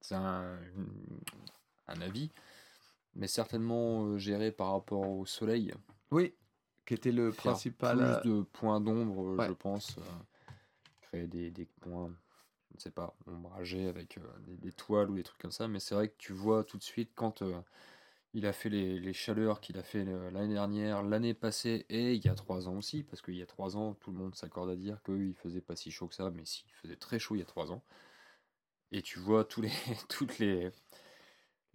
c'est 0.02 0.16
un, 0.16 0.58
un 1.88 2.02
avis, 2.02 2.32
mais 3.16 3.28
certainement 3.28 4.06
euh, 4.06 4.18
géré 4.18 4.52
par 4.52 4.72
rapport 4.72 5.10
au 5.10 5.26
soleil. 5.26 5.74
Oui. 6.12 6.34
Qui 6.86 6.94
était 6.96 7.12
le 7.12 7.32
Faire 7.32 7.54
principal. 7.54 7.98
Plus 7.98 8.32
euh, 8.32 8.38
de 8.38 8.42
points 8.44 8.82
d'ombre, 8.82 9.30
euh, 9.30 9.36
ouais. 9.38 9.48
je 9.48 9.54
pense. 9.54 9.98
créer 11.02 11.28
des, 11.28 11.52
des 11.52 11.66
points, 11.66 12.12
je 12.72 12.78
ne 12.78 12.80
sais 12.80 12.92
pas, 12.92 13.16
ombragés 13.28 13.88
avec 13.88 14.18
euh, 14.18 14.22
des, 14.46 14.58
des 14.58 14.72
toiles 14.72 15.10
ou 15.10 15.16
des 15.16 15.24
trucs 15.24 15.40
comme 15.42 15.52
ça. 15.52 15.68
Mais 15.68 15.80
c'est 15.80 15.96
vrai 15.96 16.10
que 16.10 16.16
tu 16.18 16.34
vois 16.34 16.64
tout 16.64 16.78
de 16.78 16.84
suite 16.84 17.12
quand 17.16 17.42
euh, 17.42 17.62
Il 18.34 18.46
a 18.46 18.54
fait 18.54 18.70
les, 18.70 19.00
les 19.00 19.14
chaleurs 19.14 19.62
qu'il 19.62 19.78
a 19.78 19.84
fait 19.84 20.06
l'année 20.32 20.54
dernière, 20.54 21.04
l'année 21.04 21.34
passée 21.34 21.86
et 21.90 22.14
il 22.14 22.26
y 22.26 22.30
a 22.30 22.36
trois 22.36 22.68
ans 22.68 22.78
aussi, 22.78 23.04
parce 23.04 23.22
qu'il 23.22 23.36
y 23.36 23.42
a 23.42 23.46
trois 23.46 23.76
ans, 23.78 23.94
tout 23.96 24.12
le 24.12 24.18
monde 24.18 24.36
s'accorde 24.36 24.70
à 24.70 24.76
dire 24.76 25.02
qu'il 25.04 25.34
faisait 25.36 25.62
pas 25.62 25.76
si 25.76 25.92
chaud 25.92 26.08
que 26.08 26.16
ça, 26.16 26.32
mais 26.32 26.46
si, 26.46 26.66
il 26.68 26.74
faisait 26.76 26.96
très 26.96 27.20
chaud 27.20 27.36
il 27.36 27.40
y 27.40 27.44
a 27.44 27.46
trois 27.46 27.72
ans. 27.72 27.84
Et 28.92 29.02
tu 29.02 29.20
vois 29.20 29.46
tous 29.46 29.62
les, 29.62 29.72
toutes 30.10 30.40
les, 30.40 30.72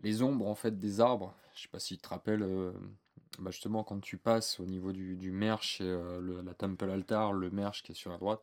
les 0.02 0.22
ombres 0.22 0.46
en 0.46 0.54
fait 0.54 0.78
des 0.78 1.00
arbres. 1.00 1.34
Je 1.54 1.62
sais 1.62 1.68
pas 1.68 1.78
si 1.78 1.96
tu 1.96 2.02
te 2.02 2.08
rappelles, 2.08 2.42
euh, 2.42 2.72
bah, 3.38 3.50
justement 3.50 3.82
quand 3.84 4.00
tu 4.00 4.18
passes 4.18 4.60
au 4.60 4.66
niveau 4.66 4.92
du, 4.92 5.16
du 5.16 5.30
Merch 5.30 5.80
et 5.80 5.84
euh, 5.84 6.20
le- 6.20 6.40
la 6.42 6.54
Temple 6.54 6.90
Altar, 6.90 7.32
le 7.32 7.50
Merch 7.50 7.82
qui 7.82 7.92
est 7.92 7.94
sur 7.94 8.10
la 8.10 8.18
droite, 8.18 8.40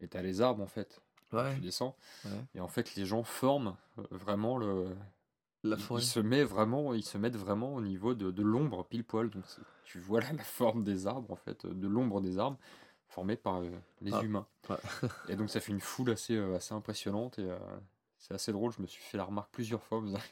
et 0.00 0.08
tu 0.08 0.16
as 0.16 0.22
les 0.22 0.40
arbres 0.40 0.62
en 0.62 0.66
fait. 0.68 1.00
Ouais. 1.32 1.54
Tu 1.54 1.60
descends. 1.60 1.96
Ouais. 2.24 2.30
Et 2.54 2.60
en 2.60 2.68
fait, 2.68 2.94
les 2.94 3.06
gens 3.06 3.22
forment 3.22 3.74
euh, 3.98 4.02
vraiment 4.10 4.58
le, 4.58 4.94
La 5.64 5.76
forêt. 5.78 6.02
il 6.02 6.04
se 6.04 6.20
met 6.20 6.44
vraiment, 6.44 6.92
ils 6.94 7.04
se 7.04 7.16
mettent 7.18 7.36
vraiment 7.36 7.74
au 7.74 7.80
niveau 7.80 8.14
de, 8.14 8.30
de 8.30 8.42
l'ombre 8.42 8.84
pile 8.84 9.04
poil. 9.04 9.30
Donc 9.30 9.44
tu 9.84 9.98
vois 9.98 10.20
là 10.20 10.32
la 10.32 10.44
forme 10.44 10.84
des 10.84 11.06
arbres 11.06 11.30
en 11.32 11.36
fait, 11.36 11.66
de 11.66 11.88
l'ombre 11.88 12.20
des 12.20 12.38
arbres 12.38 12.58
formée 13.08 13.36
par 13.36 13.56
euh, 13.62 13.70
les 14.02 14.12
Ah, 14.12 14.22
humains. 14.22 14.46
ouais. 14.70 14.76
et 15.28 15.36
donc 15.36 15.50
ça 15.50 15.60
fait 15.60 15.72
une 15.72 15.80
foule 15.80 16.10
assez, 16.10 16.36
assez 16.38 16.74
impressionnante 16.74 17.38
et 17.38 17.48
c'est 18.18 18.34
assez 18.34 18.52
drôle. 18.52 18.72
Je 18.72 18.80
me 18.82 18.86
suis 18.86 19.02
fait 19.02 19.16
la 19.18 19.24
remarque 19.24 19.50
plusieurs 19.52 19.82
fois. 19.82 19.98
vous 20.00 20.14
avez- 20.14 20.22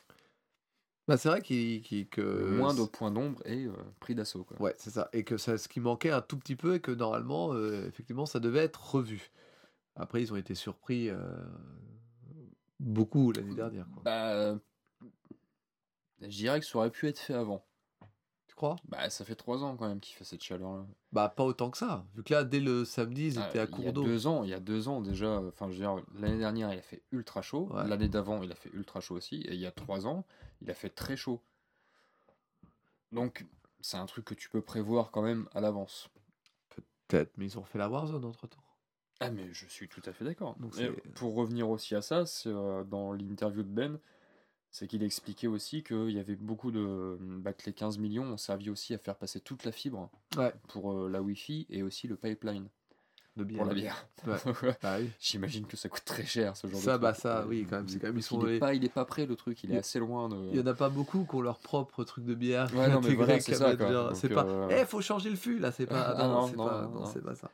Bah, 1.10 1.16
c'est 1.16 1.28
vrai 1.28 1.42
qu'il, 1.42 1.82
qu'il- 1.82 2.08
que. 2.08 2.20
Le 2.20 2.50
moindre 2.52 2.86
point 2.86 3.10
d'ombre 3.10 3.42
est 3.44 3.66
euh, 3.66 3.72
pris 3.98 4.14
d'assaut. 4.14 4.44
quoi. 4.44 4.56
Ouais, 4.62 4.76
c'est 4.78 4.90
ça. 4.90 5.08
Et 5.12 5.24
que 5.24 5.38
ça, 5.38 5.58
ce 5.58 5.66
qui 5.66 5.80
manquait 5.80 6.12
un 6.12 6.20
tout 6.20 6.38
petit 6.38 6.54
peu 6.54 6.76
et 6.76 6.80
que 6.80 6.92
normalement, 6.92 7.52
euh, 7.52 7.84
effectivement, 7.88 8.26
ça 8.26 8.38
devait 8.38 8.60
être 8.60 8.94
revu. 8.94 9.32
Après, 9.96 10.22
ils 10.22 10.32
ont 10.32 10.36
été 10.36 10.54
surpris 10.54 11.10
euh, 11.10 11.18
beaucoup 12.78 13.32
l'année 13.32 13.56
dernière. 13.56 13.88
Quoi. 13.92 14.04
Bah, 14.04 14.56
je 16.20 16.28
dirais 16.28 16.60
que 16.60 16.66
ça 16.66 16.78
aurait 16.78 16.90
pu 16.90 17.08
être 17.08 17.18
fait 17.18 17.34
avant. 17.34 17.66
Crois 18.60 18.76
Bah, 18.90 19.08
ça 19.08 19.24
fait 19.24 19.36
trois 19.36 19.64
ans 19.64 19.74
quand 19.74 19.88
même 19.88 20.00
qu'il 20.00 20.14
fait 20.14 20.24
cette 20.24 20.42
chaleur-là. 20.42 20.84
Bah, 21.12 21.30
pas 21.34 21.44
autant 21.44 21.70
que 21.70 21.78
ça. 21.78 22.04
Vu 22.14 22.22
que 22.22 22.34
là, 22.34 22.44
dès 22.44 22.60
le 22.60 22.84
samedi, 22.84 23.28
ils 23.28 23.38
Ah, 23.38 23.48
étaient 23.48 23.58
à 23.58 23.64
il 23.64 23.70
y 23.70 23.72
a 23.72 23.74
court 23.84 23.92
d'eau. 23.94 24.02
deux 24.04 24.26
ans, 24.26 24.44
il 24.44 24.50
y 24.50 24.52
a 24.52 24.60
deux 24.60 24.86
ans 24.86 25.00
déjà, 25.00 25.40
enfin 25.48 25.68
je 25.70 25.72
veux 25.72 25.78
dire, 25.78 25.96
l'année 26.18 26.36
dernière 26.36 26.70
il 26.70 26.78
a 26.78 26.82
fait 26.82 27.02
ultra 27.10 27.40
chaud, 27.40 27.70
Ouais. 27.72 27.88
l'année 27.88 28.10
d'avant 28.10 28.42
il 28.42 28.52
a 28.52 28.54
fait 28.54 28.68
ultra 28.74 29.00
chaud 29.00 29.14
aussi, 29.16 29.36
et 29.36 29.54
il 29.54 29.60
y 29.60 29.64
a 29.64 29.70
trois 29.70 30.06
ans 30.06 30.26
il 30.60 30.70
a 30.70 30.74
fait 30.74 30.90
très 30.90 31.16
chaud. 31.16 31.40
Donc 33.12 33.46
c'est 33.80 33.96
un 33.96 34.04
truc 34.04 34.26
que 34.26 34.34
tu 34.34 34.50
peux 34.50 34.60
prévoir 34.60 35.10
quand 35.10 35.22
même 35.22 35.48
à 35.54 35.62
l'avance. 35.62 36.10
Peut-être, 37.08 37.32
mais 37.38 37.46
ils 37.46 37.58
ont 37.58 37.64
fait 37.64 37.78
la 37.78 37.88
Warzone 37.88 38.26
entre 38.26 38.46
temps. 38.46 38.62
Ah 39.20 39.30
mais 39.30 39.50
je 39.54 39.64
suis 39.68 39.88
tout 39.88 40.02
à 40.04 40.12
fait 40.12 40.26
d'accord. 40.26 40.54
Pour 41.14 41.34
revenir 41.34 41.70
aussi 41.70 41.94
à 41.94 42.02
ça, 42.02 42.26
c'est 42.26 42.50
euh, 42.50 42.84
dans 42.84 43.14
l'interview 43.14 43.62
de 43.62 43.68
Ben, 43.68 43.98
c'est 44.70 44.86
qu'il 44.86 45.02
expliquait 45.02 45.46
aussi 45.48 45.82
qu'il 45.82 46.10
y 46.10 46.18
avait 46.18 46.36
beaucoup 46.36 46.70
de... 46.70 47.18
Bah, 47.20 47.52
que 47.52 47.64
les 47.66 47.72
15 47.72 47.98
millions 47.98 48.24
ont 48.24 48.36
servi 48.36 48.70
aussi 48.70 48.94
à 48.94 48.98
faire 48.98 49.16
passer 49.16 49.40
toute 49.40 49.64
la 49.64 49.72
fibre 49.72 50.08
Ouais. 50.36 50.52
pour 50.68 50.92
euh, 50.92 51.08
la 51.08 51.20
Wi-Fi 51.22 51.66
et 51.70 51.82
aussi 51.82 52.06
le 52.06 52.14
pipeline 52.16 52.68
De 53.36 53.42
bière. 53.44 53.58
pour 53.58 53.66
la 53.66 53.74
bière. 53.74 54.06
Ouais. 54.26 54.76
Bah 54.82 54.96
oui. 55.00 55.10
J'imagine 55.18 55.66
que 55.66 55.76
ça 55.76 55.88
coûte 55.88 56.04
très 56.04 56.24
cher 56.24 56.56
ce 56.56 56.66
genre 56.68 56.80
Ça, 56.80 56.98
de 56.98 57.02
bah 57.02 57.12
truc. 57.12 57.22
ça, 57.22 57.38
Euh, 57.38 57.46
oui, 57.48 57.66
quand 57.68 57.76
même, 57.78 57.88
c'est 57.88 57.98
quand 57.98 58.06
même- 58.08 58.18
ils 58.18 58.24
il, 58.30 58.44
est 58.48 58.52
les- 58.52 58.58
pas, 58.60 58.74
il 58.74 58.84
est 58.84 58.88
pas 58.92 59.04
prêt 59.04 59.26
le 59.26 59.34
truc, 59.34 59.64
il 59.64 59.70
est 59.72 59.74
Il- 59.74 59.78
assez 59.78 59.98
loin 59.98 60.28
de. 60.28 60.36
Il 60.52 60.56
y 60.56 60.60
en 60.60 60.66
a 60.66 60.74
pas 60.74 60.88
beaucoup 60.88 61.24
qui 61.28 61.34
ont 61.34 61.40
leur 61.40 61.58
propre 61.58 62.04
truc 62.04 62.24
de 62.24 62.34
bière. 62.34 62.72
Ouais, 62.74 62.84
intégré 62.84 63.14
voilà, 63.16 63.40
c'est 63.40 63.54
ça, 63.56 63.74
pas. 63.76 64.44
euh, 64.46 64.68
Eh, 64.70 64.84
faut 64.84 65.00
changer 65.00 65.30
le 65.30 65.36
fût 65.36 65.58
là, 65.58 65.72
c'est 65.72 65.86
pas. 65.86 66.14
Ah, 66.16 66.26
non, 66.28 66.42
non, 66.42 66.46
c'est 66.46 67.20
pas, 67.22 67.30
pas 67.30 67.34
ça. 67.34 67.50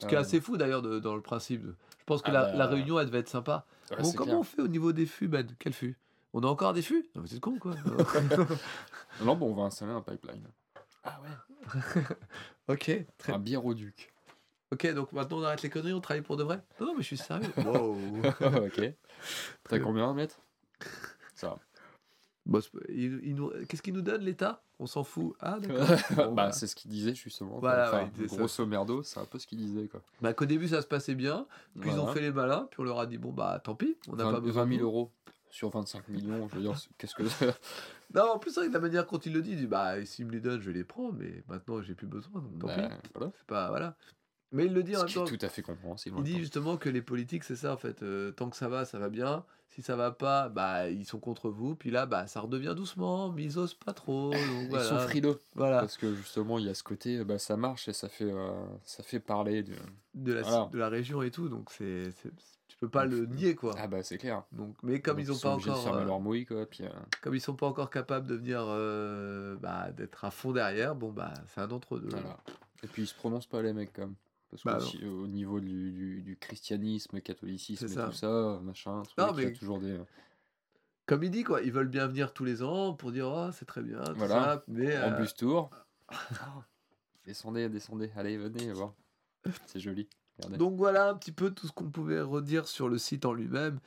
Ce 0.00 0.06
qui 0.06 0.14
est 0.14 0.16
pas- 0.16 0.22
assez 0.22 0.40
fou 0.40 0.56
d'ailleurs 0.56 0.82
dans 0.82 1.14
le 1.14 1.22
principe. 1.22 1.62
Je 1.64 2.04
pense 2.04 2.22
que 2.22 2.30
Ah 2.30 2.32
la, 2.32 2.56
bah, 2.56 2.66
réunion 2.66 2.98
elle 2.98 3.06
devait 3.06 3.18
être 3.20 3.28
sympa. 3.28 3.64
Bon, 4.00 4.12
comment 4.12 4.40
on 4.40 4.42
fait 4.42 4.60
au 4.62 4.68
niveau 4.68 4.92
des 4.92 5.06
fûts, 5.06 5.28
Ben? 5.28 5.46
Quel 5.58 5.72
fût? 5.72 5.96
On 6.34 6.40
a 6.42 6.46
encore 6.46 6.72
des 6.74 6.82
fûts? 6.82 7.08
Non, 7.14 7.22
mais 7.22 7.28
c'est 7.28 7.40
con 7.40 7.58
quoi. 7.58 7.74
Non, 9.24 9.34
bon, 9.36 9.50
on 9.50 9.54
va 9.54 9.62
installer 9.64 9.92
un 9.92 10.02
pipeline. 10.02 10.46
Ah 11.04 11.20
ouais. 11.22 12.02
ok, 12.68 13.06
très 13.18 13.32
Un 13.32 13.38
biéroduc. 13.38 14.12
Ok, 14.70 14.86
donc 14.94 15.12
maintenant 15.12 15.38
on 15.38 15.42
arrête 15.44 15.62
les 15.62 15.70
conneries, 15.70 15.94
on 15.94 16.00
travaille 16.00 16.22
pour 16.22 16.36
de 16.36 16.42
vrai? 16.44 16.62
Non, 16.80 16.86
non, 16.88 16.94
mais 16.94 17.02
je 17.02 17.06
suis 17.06 17.16
sérieux. 17.16 17.50
Wow. 17.56 17.96
ok. 18.66 18.92
T'as 19.68 19.78
combien 19.78 20.08
de 20.10 20.16
mètres 20.16 20.38
Ça 21.34 21.48
va. 21.48 21.58
Bon, 22.44 22.60
c'est- 22.60 22.70
il- 22.90 23.20
il 23.24 23.34
nous- 23.34 23.50
Qu'est-ce 23.68 23.82
qu'il 23.82 23.94
nous 23.94 24.02
donne 24.02 24.22
l'État? 24.22 24.62
On 24.78 24.86
s'en 24.86 25.02
fout. 25.04 25.34
Ah, 25.40 25.58
d'accord. 25.58 25.86
Bon, 26.10 26.32
bah, 26.34 26.46
bah. 26.46 26.52
c'est 26.52 26.66
ce 26.66 26.76
qu'il 26.76 26.90
disait 26.90 27.14
justement. 27.14 27.58
Voilà, 27.58 27.88
enfin, 27.88 27.98
ouais, 27.98 28.04
il 28.06 28.12
disait 28.12 28.28
ça. 28.28 28.36
grosso 28.36 28.64
merdo, 28.66 29.02
c'est 29.02 29.18
un 29.18 29.24
peu 29.24 29.38
ce 29.38 29.46
qu'il 29.46 29.58
disait 29.58 29.88
quoi. 29.88 30.00
Bah, 30.20 30.32
qu'au 30.34 30.44
début 30.46 30.68
ça 30.68 30.80
se 30.80 30.86
passait 30.86 31.14
bien, 31.16 31.46
puis 31.80 31.90
ils 31.90 31.94
ont 31.94 32.04
Voilà. 32.04 32.12
fait 32.12 32.20
les 32.20 32.30
malins, 32.30 32.68
puis 32.70 32.80
on 32.80 32.84
leur 32.84 33.00
a 33.00 33.06
dit 33.06 33.18
bon 33.18 33.32
bah 33.32 33.60
tant 33.64 33.74
pis, 33.74 33.96
on 34.08 34.14
n'a 34.16 34.24
20 34.24 34.32
pas 34.34 34.40
besoin 34.40 34.62
20 34.64 34.70
de 34.70 34.76
000 34.76 34.82
vous. 34.90 34.96
euros 34.96 35.12
sur 35.50 35.70
25 35.70 36.08
millions, 36.08 36.48
je 36.48 36.56
veux 36.56 36.62
dire, 36.62 36.74
qu'est-ce 36.98 37.14
que 37.14 37.22
Non, 38.14 38.32
en 38.34 38.38
plus, 38.38 38.56
avec 38.58 38.72
la 38.72 38.80
manière 38.80 39.06
dont 39.06 39.18
il 39.18 39.32
le 39.32 39.42
dit, 39.42 39.50
il 39.52 39.56
dit 39.58 39.66
bah 39.66 40.04
s'il 40.04 40.26
me 40.26 40.32
les 40.32 40.40
donne, 40.40 40.60
je 40.60 40.70
les 40.70 40.84
prendre, 40.84 41.14
mais 41.18 41.42
maintenant 41.48 41.82
j'ai 41.82 41.94
plus 41.94 42.06
besoin, 42.06 42.40
donc 42.40 42.58
tant 42.58 42.66
Bah, 42.68 42.88
pis. 43.02 43.10
voilà. 43.14 43.32
C'est 43.36 43.46
pas. 43.46 43.68
Voilà. 43.68 43.96
Mais 44.50 44.64
il 44.64 44.72
le 44.72 44.82
dit 44.82 44.96
en 44.96 45.00
Ce 45.00 45.04
même 45.04 45.12
qui 45.12 45.18
est 45.18 45.24
temps. 45.24 45.36
tout 45.36 45.44
à 45.46 45.48
fait 45.50 45.60
compréhensible. 45.60 46.16
en 46.16 46.20
Il 46.20 46.24
même 46.24 46.32
dit 46.32 46.38
justement 46.40 46.78
que 46.78 46.88
les 46.88 47.02
politiques, 47.02 47.44
c'est 47.44 47.54
ça 47.56 47.72
en 47.72 47.76
fait. 47.76 48.02
euh, 48.02 48.30
tant 48.32 48.48
que 48.48 48.56
ça 48.56 48.68
va, 48.68 48.86
ça 48.86 48.98
va 48.98 49.10
bien. 49.10 49.44
Si 49.68 49.82
ça 49.82 49.94
va 49.94 50.10
pas, 50.10 50.48
bah 50.48 50.88
ils 50.88 51.04
sont 51.04 51.20
contre 51.20 51.50
vous. 51.50 51.76
Puis 51.76 51.90
là, 51.90 52.06
bah 52.06 52.26
ça 52.26 52.40
redevient 52.40 52.72
doucement, 52.74 53.30
mais 53.30 53.44
ils 53.44 53.58
osent 53.58 53.74
pas 53.74 53.92
trop. 53.92 54.30
Donc 54.30 54.40
Ils 54.62 54.68
voilà. 54.70 54.84
sont 54.84 54.98
frileux. 55.00 55.38
Voilà. 55.54 55.80
Parce 55.80 55.98
que 55.98 56.14
justement, 56.14 56.58
il 56.58 56.64
y 56.64 56.70
a 56.70 56.74
ce 56.74 56.82
côté, 56.82 57.22
bah, 57.24 57.38
ça 57.38 57.58
marche 57.58 57.88
et 57.88 57.92
ça 57.92 58.08
fait, 58.08 58.24
euh, 58.32 58.50
ça 58.84 59.02
fait 59.02 59.20
parler. 59.20 59.62
De... 59.62 59.74
De 60.14 60.32
la, 60.32 60.40
Voilà. 60.42 60.68
de 60.72 60.78
la 60.78 60.88
région 60.88 61.20
et 61.22 61.30
tout. 61.30 61.50
Donc 61.50 61.70
c'est, 61.70 62.10
peux 62.80 62.88
pas 62.88 63.04
le 63.04 63.26
nier 63.26 63.54
quoi. 63.54 63.74
Ah 63.78 63.86
bah 63.88 64.02
c'est 64.02 64.18
clair. 64.18 64.44
Donc, 64.52 64.76
mais 64.82 65.00
comme 65.00 65.16
Donc, 65.16 65.26
ils 65.26 65.32
ont 65.32 65.38
pas 65.38 65.56
de 65.56 65.60
encore, 65.70 65.82
fermer 65.84 66.02
euh, 66.02 66.04
leur 66.04 66.20
mouille, 66.20 66.46
quoi. 66.46 66.66
Puis, 66.66 66.84
euh, 66.84 66.88
comme 67.22 67.34
ils 67.34 67.40
sont 67.40 67.54
pas 67.56 67.66
encore 67.66 67.90
capables 67.90 68.26
de 68.26 68.34
venir, 68.36 68.60
euh, 68.66 69.56
bah, 69.56 69.90
d'être 69.92 70.24
à 70.24 70.30
fond 70.30 70.52
derrière, 70.52 70.94
bon 70.94 71.10
bah 71.12 71.34
c'est 71.48 71.60
un 71.60 71.70
entre 71.70 71.98
deux. 71.98 72.08
voilà. 72.08 72.38
Et 72.82 72.86
puis 72.86 73.02
ils 73.02 73.06
se 73.08 73.14
prononcent 73.14 73.46
pas 73.48 73.62
les 73.62 73.72
mecs 73.72 73.92
quand 73.92 74.02
même. 74.02 74.14
Parce 74.50 74.62
Bah, 74.64 74.78
que 74.78 75.04
au 75.06 75.26
niveau 75.26 75.60
du, 75.60 75.90
du, 75.92 76.22
du 76.22 76.36
christianisme, 76.36 77.20
catholicisme 77.20 77.84
et 77.84 77.88
C'est 77.88 77.94
ça. 77.94 78.06
tout 78.06 78.12
ça, 78.12 78.58
machin, 78.62 79.02
truc, 79.02 79.18
Non, 79.18 79.32
il 79.36 79.42
y 79.42 79.46
a 79.46 79.48
mais- 79.48 79.52
toujours 79.52 79.78
des. 79.80 79.98
Comme 81.06 81.22
il 81.24 81.30
dit 81.30 81.42
quoi, 81.42 81.60
ils 81.62 81.72
veulent 81.72 81.88
bien 81.88 82.06
venir 82.06 82.32
tous 82.32 82.44
les 82.44 82.62
ans 82.62 82.92
pour 82.94 83.12
dire 83.12 83.28
oh 83.28 83.50
c'est 83.52 83.64
très 83.66 83.82
bien, 83.82 84.02
tout 84.04 84.14
Voilà. 84.16 84.34
ça, 84.34 84.64
mais 84.68 84.96
En 84.98 85.12
euh, 85.12 85.18
bus 85.20 85.34
tour. 85.34 85.70
descendez, 87.26 87.68
descendez, 87.68 88.10
allez, 88.16 88.36
venez 88.36 88.72
voir. 88.72 88.94
C'est 89.66 89.80
joli. 89.80 90.08
Regardez. 90.38 90.56
Donc 90.58 90.76
voilà 90.76 91.08
un 91.10 91.14
petit 91.14 91.32
peu 91.32 91.50
tout 91.52 91.66
ce 91.66 91.72
qu'on 91.72 91.90
pouvait 91.90 92.20
redire 92.20 92.66
sur 92.68 92.88
le 92.88 92.98
site 92.98 93.24
en 93.24 93.32
lui-même 93.32 93.80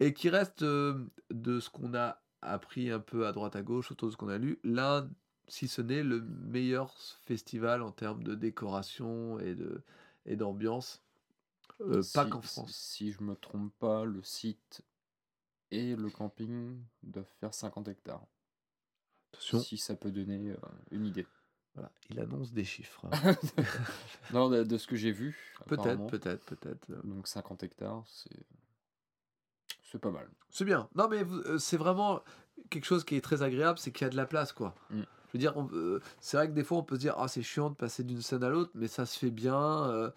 et 0.00 0.12
qui 0.14 0.28
reste 0.28 0.62
euh, 0.62 1.04
de 1.30 1.60
ce 1.60 1.70
qu'on 1.70 1.94
a 1.94 2.20
appris 2.40 2.90
un 2.90 2.98
peu 3.00 3.26
à 3.26 3.32
droite 3.32 3.54
à 3.56 3.62
gauche 3.62 3.92
autour 3.92 4.08
de 4.08 4.12
ce 4.12 4.16
qu'on 4.16 4.28
a 4.28 4.38
lu, 4.38 4.58
l'un, 4.64 5.08
si 5.46 5.68
ce 5.68 5.80
n'est 5.80 6.02
le 6.02 6.20
meilleur 6.22 6.92
festival 7.24 7.82
en 7.82 7.92
termes 7.92 8.22
de 8.24 8.34
décoration 8.34 9.38
et 9.38 9.54
de 9.54 9.82
et 10.26 10.36
d'ambiance, 10.36 11.02
euh, 11.80 12.02
pas 12.14 12.24
Si- 12.24 12.30
qu'en 12.30 12.42
si- 12.42 12.48
France. 12.48 12.72
Si 12.76 13.12
je 13.12 13.22
me 13.22 13.34
trompe 13.34 13.72
pas, 13.78 14.04
le 14.04 14.22
site 14.22 14.82
et 15.72 15.94
le 15.96 16.10
camping 16.10 16.80
doivent 17.02 17.32
faire 17.40 17.54
50 17.54 17.88
hectares. 17.88 18.26
Attention, 19.32 19.60
Si 19.60 19.78
ça 19.78 19.94
peut 19.96 20.10
donner 20.12 20.50
euh, 20.50 20.56
une 20.90 21.06
idée. 21.06 21.26
Voilà, 21.74 21.90
il 22.10 22.20
annonce 22.20 22.52
des 22.52 22.64
chiffres. 22.64 23.06
non, 24.32 24.48
de, 24.50 24.62
de 24.62 24.78
ce 24.78 24.86
que 24.86 24.96
j'ai 24.96 25.12
vu. 25.12 25.36
peut-être, 25.66 26.06
peut-être, 26.08 26.44
peut-être. 26.44 26.86
Donc 27.04 27.26
50 27.26 27.62
hectares, 27.62 28.04
c'est. 28.06 28.46
C'est 29.90 29.98
pas 29.98 30.10
mal. 30.10 30.28
C'est 30.50 30.64
bien. 30.64 30.88
Non, 30.94 31.06
mais 31.08 31.22
euh, 31.22 31.58
c'est 31.58 31.76
vraiment 31.76 32.22
quelque 32.70 32.84
chose 32.84 33.04
qui 33.04 33.16
est 33.16 33.20
très 33.20 33.42
agréable, 33.42 33.78
c'est 33.78 33.92
qu'il 33.92 34.06
y 34.06 34.08
a 34.08 34.10
de 34.10 34.16
la 34.16 34.26
place, 34.26 34.52
quoi. 34.52 34.74
Mm. 34.90 35.00
Je 35.00 35.32
veux 35.34 35.38
dire, 35.38 35.60
euh, 35.72 36.00
c'est 36.20 36.36
vrai 36.36 36.48
que 36.48 36.52
des 36.52 36.64
fois, 36.64 36.78
on 36.78 36.82
peut 36.82 36.96
se 36.96 37.00
dire, 37.00 37.14
ah, 37.18 37.28
c'est 37.28 37.42
chiant 37.42 37.70
de 37.70 37.74
passer 37.74 38.04
d'une 38.04 38.20
scène 38.22 38.44
à 38.44 38.48
l'autre, 38.50 38.70
mais 38.74 38.88
ça 38.88 39.06
se 39.06 39.18
fait 39.18 39.30
bien. 39.30 39.88
euh, 39.88 40.10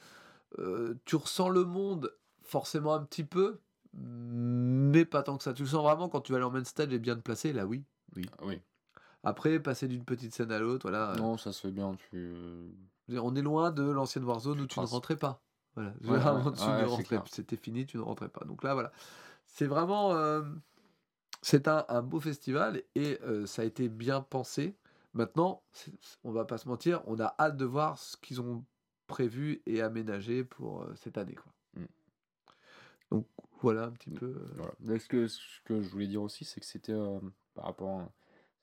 euh, 0.60 0.96
tu 1.06 1.16
ressens 1.16 1.50
le 1.50 1.66
monde 1.66 2.14
forcément 2.42 2.94
un 2.94 3.04
petit 3.04 3.24
peu, 3.24 3.60
mais 3.94 5.06
pas 5.06 5.24
tant 5.24 5.38
que 5.38 5.44
ça. 5.44 5.54
Tu 5.54 5.64
le 5.64 5.70
sens 5.70 5.84
vraiment 5.84 6.10
quand 6.10 6.22
tu 6.22 6.32
vas 6.32 6.38
aller 6.38 6.46
en 6.46 6.52
main 6.52 6.64
stage 6.64 6.94
et 6.94 7.00
bien 7.00 7.16
te 7.16 7.22
placer, 7.22 7.54
là, 7.54 7.66
oui. 7.66 7.84
Ah 8.18 8.44
oui. 8.44 8.62
Après, 9.26 9.60
passer 9.60 9.88
d'une 9.88 10.04
petite 10.06 10.34
scène 10.34 10.52
à 10.52 10.60
l'autre, 10.60 10.90
voilà. 10.90 11.12
euh, 11.12 11.16
Non, 11.16 11.38
ça 11.38 11.52
se 11.52 11.62
fait 11.68 11.72
bien. 11.72 11.96
Tu... 12.10 12.34
dire, 13.08 13.26
on 13.26 13.36
est 13.36 13.42
loin 13.42 13.72
de 13.72 13.84
l'ancienne 13.84 14.24
Warzone 14.24 14.62
où 14.62 14.68
tu 14.68 14.80
ne 14.80 14.86
rentrais 14.86 15.18
pas. 15.18 15.42
Voilà. 15.76 15.94
Ouais, 16.04 16.10
ouais, 16.12 16.22
Avant, 16.22 16.52
tu 16.52 16.62
ouais, 16.62 16.82
ne 16.82 16.86
rentrais. 16.88 17.22
C'était 17.32 17.58
fini, 17.58 17.86
tu 17.86 17.98
ne 17.98 18.02
rentrais 18.04 18.30
pas. 18.30 18.46
Donc 18.46 18.64
là, 18.64 18.74
voilà. 18.74 18.92
C'est 19.46 19.68
vraiment. 19.68 20.14
euh, 20.14 20.42
c'est 21.42 21.68
un, 21.68 21.86
un 21.90 22.02
beau 22.02 22.20
festival 22.20 22.82
et 22.96 23.20
euh, 23.24 23.46
ça 23.46 23.62
a 23.62 23.66
été 23.66 23.88
bien 23.90 24.22
pensé. 24.22 24.76
Maintenant, 25.14 25.62
on 26.24 26.32
va 26.32 26.44
pas 26.46 26.58
se 26.58 26.68
mentir, 26.68 27.02
on 27.06 27.20
a 27.20 27.36
hâte 27.40 27.56
de 27.56 27.66
voir 27.66 27.98
ce 28.00 28.18
qu'ils 28.18 28.42
ont 28.42 28.66
prévu 29.08 29.62
et 29.66 29.82
aménagé 29.82 30.44
pour 30.44 30.82
euh, 30.82 30.94
cette 30.96 31.18
année. 31.18 31.36
Quoi. 31.36 31.54
Mm. 31.76 31.86
Donc 33.12 33.28
voilà 33.62 33.84
un 33.86 33.92
petit 33.92 34.10
peu. 34.10 34.26
euh, 34.26 34.48
Voilà. 34.56 35.00
Ce, 35.00 35.08
que, 35.08 35.28
ce 35.28 35.40
que 35.66 35.82
je 35.82 35.88
voulais 35.90 36.08
dire 36.08 36.22
aussi, 36.24 36.44
c'est 36.46 36.60
que 36.60 36.66
c'était 36.66 36.94
euh, 36.94 37.20
par 37.54 37.66
rapport 37.66 38.00
à- 38.00 38.12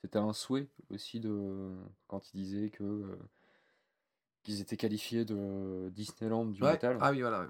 C'était 0.03 0.19
un 0.19 0.33
souhait 0.33 0.69
aussi 0.91 1.21
de 1.21 1.77
quand 2.09 2.35
ils 2.35 2.43
disaient 2.43 2.71
que 2.71 2.83
euh, 2.83 3.17
qu'ils 4.43 4.61
étaient 4.61 4.77
qualifiés 4.77 5.25
de 5.25 5.91
Disneyland 5.95 6.47
du 6.47 6.61
ouais. 6.63 6.73
métal. 6.73 6.99
Ah 7.01 7.13
oui, 7.13 7.21
voilà. 7.21 7.43
ouais. 7.43 7.49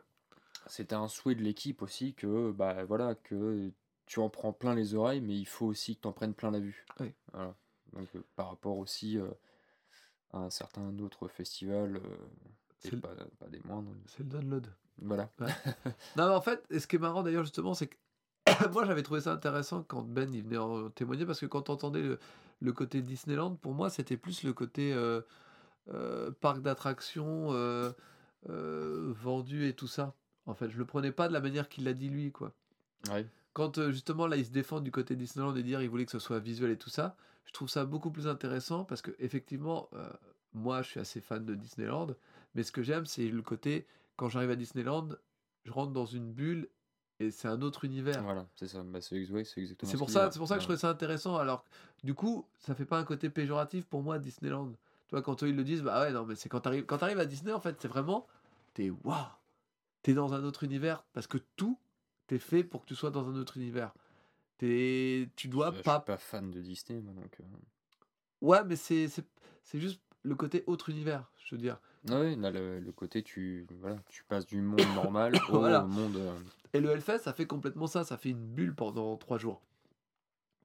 C'était 0.66 0.95
un 0.95 1.09
souhait 1.09 1.35
de 1.35 1.43
l'équipe 1.43 1.81
aussi 1.83 2.15
que 2.15 2.53
bah 2.53 2.85
voilà 2.85 3.15
que 3.15 3.70
tu 4.07 4.20
en 4.20 4.29
prends 4.29 4.53
plein 4.53 4.74
les 4.74 4.95
oreilles, 4.95 5.23
mais 5.23 5.35
il 5.37 5.47
faut 5.47 5.66
aussi 5.66 5.97
que 5.97 6.03
tu 6.03 6.09
en 6.09 6.12
prennes 6.12 6.35
plein 6.35 6.51
la 6.51 6.61
vue. 6.61 6.85
Oui. 7.01 7.12
Voilà. 7.33 7.55
Donc, 7.95 8.09
euh, 8.15 8.23
par 8.37 8.49
rapport 8.51 8.77
aussi 8.77 9.19
euh, 9.19 9.31
à 10.33 10.39
un 10.39 10.51
certain 10.51 10.99
autre 10.99 11.29
festival, 11.29 11.97
et 11.97 12.01
C'est 12.79 12.93
le- 12.93 13.01
pas, 13.01 13.15
pas 13.39 13.49
des 13.49 13.61
moindres. 13.65 13.93
C'est 14.07 14.20
le 14.20 14.24
download. 14.27 14.66
Voilà. 14.99 15.31
Non, 16.16 16.27
mais 16.29 16.35
en 16.35 16.41
fait, 16.43 16.65
et 16.70 16.79
ce 16.81 16.87
qui 16.87 16.97
est 16.97 16.99
marrant 16.99 17.23
d'ailleurs, 17.23 17.45
justement, 17.45 17.73
c'est 17.74 17.87
que 17.87 17.97
moi 18.73 18.85
j'avais 18.85 19.03
trouvé 19.03 19.20
ça 19.20 19.33
intéressant 19.33 19.83
quand 19.83 20.03
Ben 20.03 20.33
il 20.35 20.43
venait 20.43 20.59
en 20.59 20.91
témoigner 20.91 21.27
parce 21.27 21.41
que 21.41 21.47
quand 21.47 21.70
on 21.70 21.74
entendait 21.74 22.03
le, 22.03 22.19
le 22.61 22.73
côté 22.73 23.03
Disneyland, 23.03 23.57
pour 23.57 23.74
moi 23.74 23.91
c'était 23.91 24.16
plus 24.16 24.43
le 24.45 24.53
côté 24.53 24.93
euh, 24.93 25.20
euh, 25.89 26.31
parc 26.41 26.62
d'attractions 26.62 27.53
euh, 27.53 27.91
euh, 28.49 29.12
vendu 29.20 29.66
et 29.66 29.74
tout 29.74 29.89
ça. 29.89 30.15
En 30.47 30.55
fait, 30.55 30.70
je 30.70 30.79
le 30.79 30.85
prenais 30.85 31.12
pas 31.12 31.29
de 31.29 31.33
la 31.33 31.41
manière 31.41 31.69
qu'il 31.69 31.85
l'a 31.85 31.93
dit 31.93 32.09
lui, 32.09 32.31
quoi. 32.31 32.53
Ouais. 33.11 33.27
Quand 33.53 33.91
justement 33.91 34.27
là 34.27 34.37
il 34.37 34.47
se 34.47 34.51
défend 34.51 34.81
du 34.81 34.91
côté 34.91 35.15
Disneyland 35.15 35.55
et 35.57 35.62
dire 35.62 35.83
il 35.83 35.91
voulait 35.91 36.07
que 36.07 36.12
ce 36.12 36.19
soit 36.19 36.39
visuel 36.39 36.70
et 36.70 36.79
tout 36.79 36.89
ça, 36.89 37.16
je 37.45 37.53
trouve 37.53 37.69
ça 37.69 37.85
beaucoup 37.85 38.11
plus 38.11 38.27
intéressant 38.27 38.85
parce 38.85 39.03
que 39.03 39.11
effectivement, 39.19 39.91
moi 40.55 40.81
je 40.81 40.89
suis 40.89 41.01
assez 41.01 41.20
fan 41.20 41.45
de 41.45 41.55
Disneyland, 41.55 42.15
mais 42.55 42.62
ce 42.62 42.73
que 42.73 42.83
j'aime 42.83 43.05
c'est 43.05 43.29
le 43.29 43.43
côté 43.43 43.87
quand 44.16 44.31
j'arrive 44.31 44.51
à 44.51 44.57
Disneyland, 44.57 45.09
je 45.65 45.70
rentre 45.70 45.93
dans 45.93 46.07
une 46.07 46.33
bulle 46.33 46.69
et 47.20 47.30
c'est 47.30 47.48
un 47.48 47.62
autre 47.62 47.84
univers. 47.84 48.22
Voilà, 48.22 48.47
c'est 48.56 48.66
ça. 48.68 48.82
Bah, 48.82 49.01
c'est 49.01 49.16
exactement 49.16 49.90
C'est 49.90 49.93
ce 49.93 49.97
pour 49.97 50.10
ça, 50.10 50.30
c'est 50.30 50.39
pour 50.39 50.48
ça 50.48 50.55
que 50.56 50.60
je 50.60 50.66
trouvais 50.66 50.78
ça 50.78 50.89
intéressant. 50.90 51.36
Alors, 51.36 51.64
du 52.02 52.14
coup, 52.14 52.47
ça 52.59 52.74
fait 52.74 52.84
pas 52.84 52.98
un 52.98 53.05
côté 53.05 53.30
péjoratif 53.30 53.86
pour 53.86 54.02
moi 54.02 54.18
Disneyland. 54.18 54.72
Tu 55.09 55.14
vois, 55.14 55.22
quand 55.22 55.43
eux 55.43 55.48
ils 55.48 55.56
le 55.56 55.64
disent, 55.64 55.82
bah 55.82 56.01
ouais, 56.02 56.12
non, 56.12 56.24
mais 56.24 56.34
c'est 56.34 56.48
quand 56.48 56.60
t'arrives, 56.60 56.84
quand 56.86 56.98
t'arrives 56.98 57.18
à 57.20 57.26
Disney, 57.26 57.52
en 57.52 57.60
fait, 57.60 57.76
c'est 57.80 57.89
vraiment, 57.89 58.26
t'es 58.74 58.90
waouh, 58.90 59.16
t'es 60.02 60.14
dans 60.14 60.32
un 60.34 60.43
autre 60.44 60.64
univers 60.64 61.05
parce 61.12 61.26
que 61.26 61.39
tout 61.56 61.78
t'es 62.26 62.39
fait 62.39 62.64
pour 62.64 62.82
que 62.82 62.86
tu 62.86 62.94
sois 62.94 63.10
dans 63.10 63.28
un 63.28 63.36
autre 63.36 63.56
univers. 63.56 63.93
T'es, 64.59 65.28
tu 65.36 65.48
dois 65.48 65.70
Je 65.70 65.74
suis 65.76 65.82
pas, 65.82 66.01
pas 66.01 66.16
fan 66.16 66.51
de 66.51 66.60
Disney, 66.60 67.01
moi, 67.01 67.12
donc. 67.14 67.36
euh, 67.40 67.44
ouais, 68.40 68.64
mais 68.64 68.76
c'est, 68.76 69.09
c'est, 69.09 69.24
c'est 69.64 69.78
juste 69.80 70.01
le 70.22 70.34
côté 70.34 70.64
autre 70.66 70.89
univers, 70.89 71.30
je 71.44 71.55
veux 71.55 71.60
dire. 71.60 71.78
Ouais, 72.09 72.35
là, 72.37 72.51
le, 72.51 72.81
le 72.81 72.93
côté, 72.93 73.23
tu, 73.23 73.66
voilà, 73.81 73.97
tu 74.09 74.24
passes 74.24 74.47
du 74.47 74.61
monde 74.61 74.81
normal 74.95 75.35
au 75.49 75.59
Voilà. 75.59 75.83
monde. 75.83 76.16
euh, 76.16 76.33
Et 76.74 76.81
le 76.81 76.91
Hellfest, 76.91 77.20
ça 77.20 77.33
fait 77.33 77.47
complètement 77.47 77.87
ça. 77.87 78.05
Ça 78.05 78.16
fait 78.16 78.31
une 78.31 78.45
bulle 78.45 78.74
pendant 78.74 79.16
trois 79.16 79.39
jours. 79.39 79.61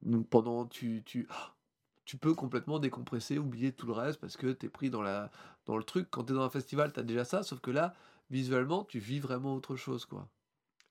Donc 0.02 0.28
pendant, 0.28 0.66
tu, 0.66 1.04
tu, 1.06 1.28
tu 2.06 2.18
peux 2.18 2.34
complètement 2.34 2.80
décompresser, 2.80 3.38
oublier 3.38 3.72
tout 3.72 3.86
le 3.88 3.94
reste 3.94 4.20
parce 4.20 4.38
que 4.38 4.48
t'es 4.52 4.70
pris 4.70 4.90
dans, 4.90 5.02
la, 5.02 5.32
dans 5.66 5.78
le 5.78 5.84
truc. 5.84 6.08
Quand 6.10 6.24
t'es 6.24 6.34
dans 6.34 6.42
un 6.44 6.50
festival, 6.50 6.92
t'as 6.92 7.04
déjà 7.04 7.26
ça. 7.26 7.44
Sauf 7.44 7.60
que 7.60 7.72
là, 7.72 7.94
visuellement, 8.32 8.84
tu 8.84 9.00
vis 9.00 9.20
vraiment 9.20 9.54
autre 9.56 9.76
chose, 9.76 10.06
quoi. 10.06 10.28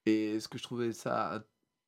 Et 0.07 0.39
ce 0.39 0.47
que 0.49 0.59
je 0.59 0.63
trouvais 0.63 0.93
ça, 0.93 1.45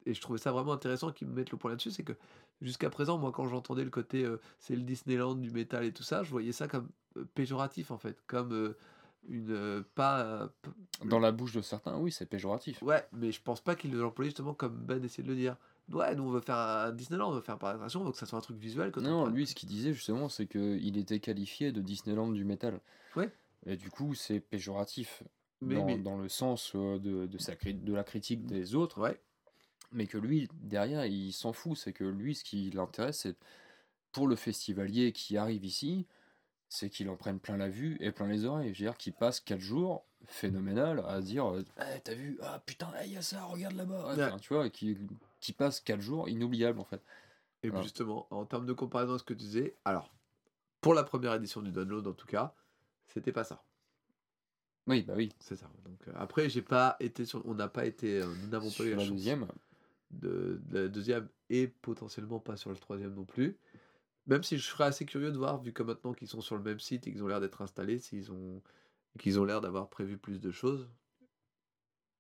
et 0.09 0.15
je 0.15 0.21
trouvais 0.21 0.39
ça 0.39 0.51
vraiment 0.53 0.73
intéressant 0.73 1.13
qu'ils 1.13 1.29
me 1.29 1.35
mettent 1.35 1.51
le 1.51 1.59
point 1.59 1.71
là-dessus, 1.71 1.91
c'est 1.91 2.03
que 2.03 2.15
jusqu'à 2.63 2.91
présent, 2.91 3.19
moi, 3.19 3.31
quand 3.33 3.47
j'entendais 3.49 3.85
le 3.85 3.91
côté, 3.91 4.25
euh, 4.25 4.41
c'est 4.59 4.75
le 4.75 4.83
Disneyland 4.83 5.35
du 5.35 5.51
métal 5.51 5.85
et 5.85 5.93
tout 5.93 6.03
ça, 6.03 6.23
je 6.23 6.31
voyais 6.31 6.53
ça 6.53 6.67
comme 6.69 6.89
euh, 7.17 7.25
péjoratif 7.35 7.91
en 7.91 7.99
fait, 7.99 8.17
comme 8.27 8.53
euh, 8.53 8.77
une 9.29 9.85
pas 9.95 10.49
Dans 11.05 11.19
la 11.19 11.33
bouche 11.33 11.53
de 11.53 11.61
certains, 11.61 11.99
oui, 11.99 12.11
c'est 12.13 12.27
péjoratif. 12.27 12.83
Ouais, 12.83 13.07
mais 13.13 13.33
je 13.33 13.43
pense 13.43 13.61
pas 13.61 13.75
qu'il 13.77 13.95
l'employait 13.95 14.31
justement 14.31 14.55
comme 14.55 14.75
Ben 14.77 15.03
essayait 15.05 15.25
de 15.25 15.29
le 15.33 15.37
dire. 15.37 15.57
Ouais, 15.93 16.15
nous 16.15 16.25
on 16.25 16.31
veut 16.31 16.41
faire 16.41 16.57
un 16.57 16.93
Disneyland, 16.93 17.31
on 17.31 17.35
veut 17.35 17.41
faire 17.41 17.55
un 17.55 17.59
parc 17.59 17.75
d'attractions, 17.75 18.03
on 18.03 18.05
veut 18.05 18.13
que 18.13 18.19
ça 18.19 18.27
soit 18.27 18.39
un 18.39 18.43
truc 18.43 18.59
visuel. 18.59 18.93
Non, 18.99 19.27
lui, 19.27 19.47
ce 19.47 19.55
qu'il 19.55 19.69
disait 19.69 19.93
justement, 19.95 20.29
c'est 20.29 20.47
qu'il 20.47 20.97
était 20.99 21.19
qualifié 21.21 21.73
de 21.73 21.81
Disneyland 21.81 22.29
du 22.31 22.45
métal. 22.45 22.81
Ouais. 23.17 23.31
Et 23.67 23.77
du 23.77 23.91
coup, 23.91 24.15
c'est 24.15 24.41
péjoratif 24.41 25.23
Mais, 25.63 25.75
dans, 25.77 25.85
mais- 25.87 25.99
dans 25.99 26.17
le 26.19 26.29
sens 26.29 26.75
de, 26.77 27.27
de, 27.27 27.39
sa, 27.39 27.55
cri- 27.55 27.75
de 27.83 27.93
la 27.95 28.05
critique 28.05 28.47
des 28.47 28.75
autres, 28.75 29.01
Ouais, 29.01 29.19
mais 29.93 30.07
que 30.07 30.19
lui, 30.19 30.49
derrière, 30.55 31.07
il 31.07 31.33
s'en 31.33 31.53
fout. 31.53 31.77
C'est 31.77 31.93
que 31.93 32.05
lui, 32.05 32.35
ce 32.35 32.45
qui 32.45 32.71
l'intéresse, 32.71 33.21
c'est 33.21 33.37
pour 34.13 34.27
le 34.29 34.37
festivalier 34.37 35.13
qui 35.13 35.37
arrive 35.37 35.65
ici, 35.65 36.07
c'est 36.69 36.91
qu'il 36.91 37.09
en 37.09 37.17
prenne 37.17 37.41
plein 37.41 37.57
la 37.57 37.69
vue 37.69 37.97
et 38.01 38.13
plein 38.13 38.27
les 38.27 38.45
oreilles. 38.45 38.75
Je 38.75 38.85
veux 38.85 38.91
dire 38.91 38.97
qu'il 38.99 39.13
passe 39.15 39.41
4 39.41 39.59
jours 39.61 40.05
phénoménal 40.27 41.03
à 41.07 41.21
dire 41.21 41.47
euh, 41.47 41.65
Eh, 41.81 42.01
T'as 42.01 42.15
vu 42.15 42.39
Ah 42.43 42.61
putain, 42.67 42.93
il 43.05 43.13
y 43.13 43.17
a 43.17 43.23
ça, 43.23 43.45
regarde 43.45 43.75
là-bas. 43.75 44.15
Ouais. 44.17 44.25
Enfin, 44.25 44.39
Tu 44.39 44.53
vois, 44.53 44.69
qui, 44.69 44.99
qui 45.41 45.53
passe 45.53 45.81
4 45.81 46.01
jours 46.01 46.29
inoubliables 46.29 46.81
en 46.81 46.85
fait. 46.85 47.03
et 47.63 47.69
Voilà. 47.71 47.83
justement, 47.83 48.27
en 48.31 48.45
termes 48.45 48.67
de 48.67 48.73
comparaison 48.73 49.15
à 49.15 49.19
ce 49.19 49.25
que 49.25 49.33
tu 49.35 49.41
disais, 49.41 49.75
alors, 49.85 50.13
pour 50.81 50.93
la 50.95 51.05
première 51.05 51.35
édition 51.35 51.63
du 51.63 51.71
download 51.71 52.07
en 52.07 52.13
tout 52.13 52.27
cas, 52.27 52.55
c'était 53.07 53.33
pas 53.33 53.45
ça. 53.45 53.63
Oui, 54.87 55.03
bah 55.03 55.15
oui. 55.17 55.33
C'est 55.39 55.57
ça. 55.57 55.71
Donc, 55.85 56.09
euh, 56.09 56.13
après, 56.17 56.49
j'ai 56.49 56.63
pas 56.63 56.97
été 57.01 57.25
sur, 57.27 57.45
on 57.47 57.55
n'a 57.55 57.69
pas 57.69 57.85
été, 57.87 58.21
euh, 58.23 58.27
nous 58.43 58.49
n'avons 58.49 58.71
pas 58.71 58.85
eu 58.85 58.91
la, 58.91 58.97
la 58.97 59.03
chance 59.05 59.13
deuxième, 59.13 59.47
de, 60.11 60.61
de 60.67 60.79
la 60.81 60.89
deuxième 60.89 61.29
et 61.51 61.69
potentiellement 61.69 62.41
pas 62.41 62.57
sur 62.57 62.71
le 62.71 62.77
troisième 62.77 63.15
non 63.15 63.25
plus. 63.25 63.59
Même 64.27 64.43
si 64.43 64.59
je 64.59 64.65
serais 64.67 64.85
assez 64.85 65.07
curieux 65.07 65.33
de 65.33 65.39
voir, 65.39 65.61
vu 65.63 65.73
que 65.73 65.83
maintenant 65.83 66.13
qu'ils 66.13 66.29
sont 66.29 66.41
sur 66.43 66.57
le 66.57 66.63
même 66.63 66.81
site 66.81 67.07
et 67.07 67.13
qu'ils 67.13 67.23
ont 67.25 67.29
l'air 67.29 67.41
d'être 67.41 67.63
installés, 67.63 67.99
s'ils 67.99 68.31
ont, 68.33 68.63
qu'ils 69.19 69.41
ont 69.41 69.45
l'air 69.45 69.61
d'avoir 69.61 69.89
prévu 69.89 70.19
plus 70.19 70.41
de 70.41 70.51
choses. 70.51 70.89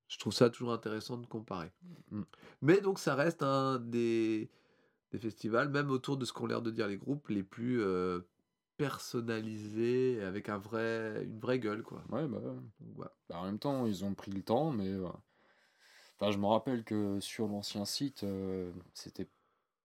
Je 0.08 0.18
trouve 0.18 0.32
ça 0.32 0.48
toujours 0.50 0.72
intéressant 0.72 1.18
de 1.18 1.26
comparer. 1.26 1.70
Mm. 2.10 2.22
Mais 2.62 2.80
donc 2.80 2.98
ça 2.98 3.14
reste 3.14 3.42
un 3.42 3.78
des, 3.78 4.50
des 5.12 5.18
festivals, 5.18 5.68
même 5.68 5.90
autour 5.90 6.16
de 6.16 6.24
ce 6.24 6.32
qu'ont 6.32 6.46
l'air 6.46 6.62
de 6.62 6.70
dire 6.70 6.88
les 6.88 6.96
groupes, 6.98 7.28
les 7.28 7.42
plus 7.42 7.80
euh, 7.82 8.20
personnalisés, 8.78 10.22
avec 10.22 10.48
un 10.48 10.58
vrai, 10.58 11.24
une 11.24 11.38
vraie 11.40 11.58
gueule. 11.58 11.82
Quoi. 11.82 12.02
ouais, 12.10 12.26
bah, 12.26 12.38
ouais. 12.96 13.06
Bah, 13.28 13.38
en 13.40 13.44
même 13.44 13.58
temps, 13.58 13.86
ils 13.86 14.04
ont 14.04 14.14
pris 14.14 14.30
le 14.30 14.42
temps, 14.42 14.70
mais. 14.72 14.88
euh, 14.88 15.08
Enfin, 16.20 16.32
je 16.32 16.38
me 16.38 16.46
rappelle 16.46 16.84
que 16.84 17.20
sur 17.20 17.46
l'ancien 17.46 17.84
site, 17.84 18.24
euh, 18.24 18.72
c'était 18.92 19.28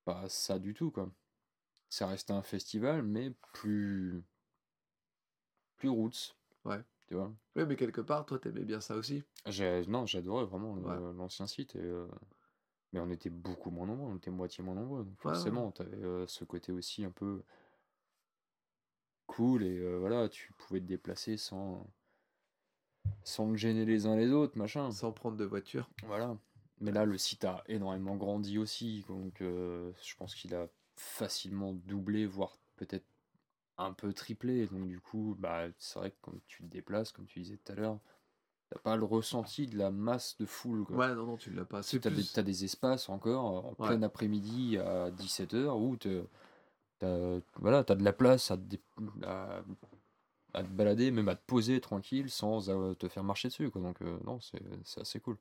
pas 0.06 0.28
ça 0.30 0.58
du 0.60 0.74
tout, 0.74 0.92
quoi. 0.92 1.10
Ça 1.90 2.08
restait 2.08 2.34
un 2.34 2.42
festival, 2.42 3.04
mais 3.04 3.32
plus. 3.54 4.24
plus 5.78 5.90
roots. 5.90 6.36
Ouais. 6.66 6.82
Tu 7.08 7.14
vois 7.14 7.32
Oui, 7.56 7.66
mais 7.68 7.76
quelque 7.76 8.02
part, 8.02 8.26
toi, 8.26 8.40
t'aimais 8.40 8.64
bien 8.64 8.82
ça 8.82 8.96
aussi. 8.96 9.24
J'ai- 9.46 9.86
Non, 9.88 10.06
j'adorais 10.06 10.46
vraiment 10.46 10.74
Ouais. 10.76 11.14
l'ancien 11.14 11.46
site. 11.46 11.76
Et, 11.76 11.80
euh, 11.82 12.08
Mais 12.94 13.00
on 13.00 13.10
était 13.10 13.32
beaucoup 13.32 13.72
moins 13.72 13.88
nombreux, 13.88 14.12
on 14.14 14.18
était 14.18 14.32
moitié 14.32 14.64
moins 14.64 14.76
nombreux. 14.76 15.04
Donc 15.04 15.14
Ouais, 15.26 15.32
ouais. 15.32 15.32
forcément, 15.36 15.72
t'avais 15.72 15.98
euh, 15.98 16.28
ce 16.28 16.46
côté 16.46 16.72
aussi 16.72 17.04
un 17.04 17.12
peu 17.12 17.44
cool 19.28 19.64
et 19.64 19.80
euh, 19.80 19.98
voilà, 20.00 20.30
tu 20.30 20.54
pouvais 20.54 20.80
te 20.80 20.86
déplacer 20.86 21.36
sans 21.38 21.86
sans 23.24 23.52
te 23.52 23.56
gêner 23.58 23.86
les 23.86 24.06
uns 24.06 24.16
les 24.16 24.32
autres, 24.32 24.58
machin. 24.58 24.92
Sans 24.92 25.12
prendre 25.12 25.38
de 25.38 25.46
voiture. 25.46 25.90
Voilà. 26.06 26.36
Mais 26.82 26.92
là, 26.92 27.06
le 27.06 27.18
site 27.18 27.46
a 27.46 27.64
énormément 27.68 28.16
grandi 28.16 28.58
aussi, 28.58 29.06
donc 29.08 29.42
euh, 29.42 29.92
je 30.04 30.16
pense 30.16 30.36
qu'il 30.36 30.54
a 30.56 30.68
facilement 30.96 31.74
doublé, 31.74 32.26
voire 32.26 32.58
peut-être 32.76 33.06
un 33.78 33.94
peu 33.94 34.12
triplé. 34.14 34.68
Donc 34.68 34.88
du 34.88 35.00
coup, 35.00 35.36
bah, 35.40 35.66
c'est 35.78 36.00
vrai 36.00 36.12
que 36.12 36.18
quand 36.22 36.34
tu 36.48 36.64
te 36.64 36.68
déplaces, 36.68 37.12
comme 37.12 37.26
tu 37.26 37.40
disais 37.40 37.58
tout 37.58 37.72
à 37.72 37.76
l'heure, 37.76 38.00
t'as 38.70 38.80
pas 38.80 38.96
le 38.98 39.06
ressenti 39.06 39.68
de 39.68 39.78
la 39.78 39.92
masse 39.92 40.36
de 40.38 40.46
foule. 40.46 40.84
Quoi. 40.84 40.98
Ouais, 40.98 41.16
non, 41.16 41.26
non, 41.26 41.38
tu 41.38 41.52
l'as 41.52 41.66
pas. 41.66 41.84
C'est 41.84 42.00
T'as 42.00 42.10
des, 42.10 42.16
plus... 42.18 42.34
t'as 42.34 42.44
des 42.44 42.66
espaces 42.66 43.08
encore 43.10 43.46
en 43.46 43.76
Ouais. 43.80 43.88
plein 43.88 44.02
après-midi 44.02 44.78
à 44.78 45.10
17h 45.12 45.80
où 45.80 45.96
t'as 45.98 47.40
voilà, 47.58 47.80
as 47.88 47.96
de 47.96 48.04
la 48.04 48.14
place 48.14 48.52
à, 48.52 48.58
à 50.54 50.64
te 50.64 50.68
balader, 50.70 51.12
même 51.12 51.30
à 51.30 51.36
te 51.36 51.46
poser 51.46 51.82
tranquille 51.82 52.30
sans 52.30 52.70
euh, 52.70 52.94
te 52.94 53.08
faire 53.08 53.24
marcher 53.24 53.48
dessus. 53.50 53.70
Quoi. 53.72 53.82
Donc 53.82 54.02
euh, 54.02 54.18
non, 54.26 54.40
c'est 54.42 54.62
assez 55.02 55.20
cool. 55.20 55.38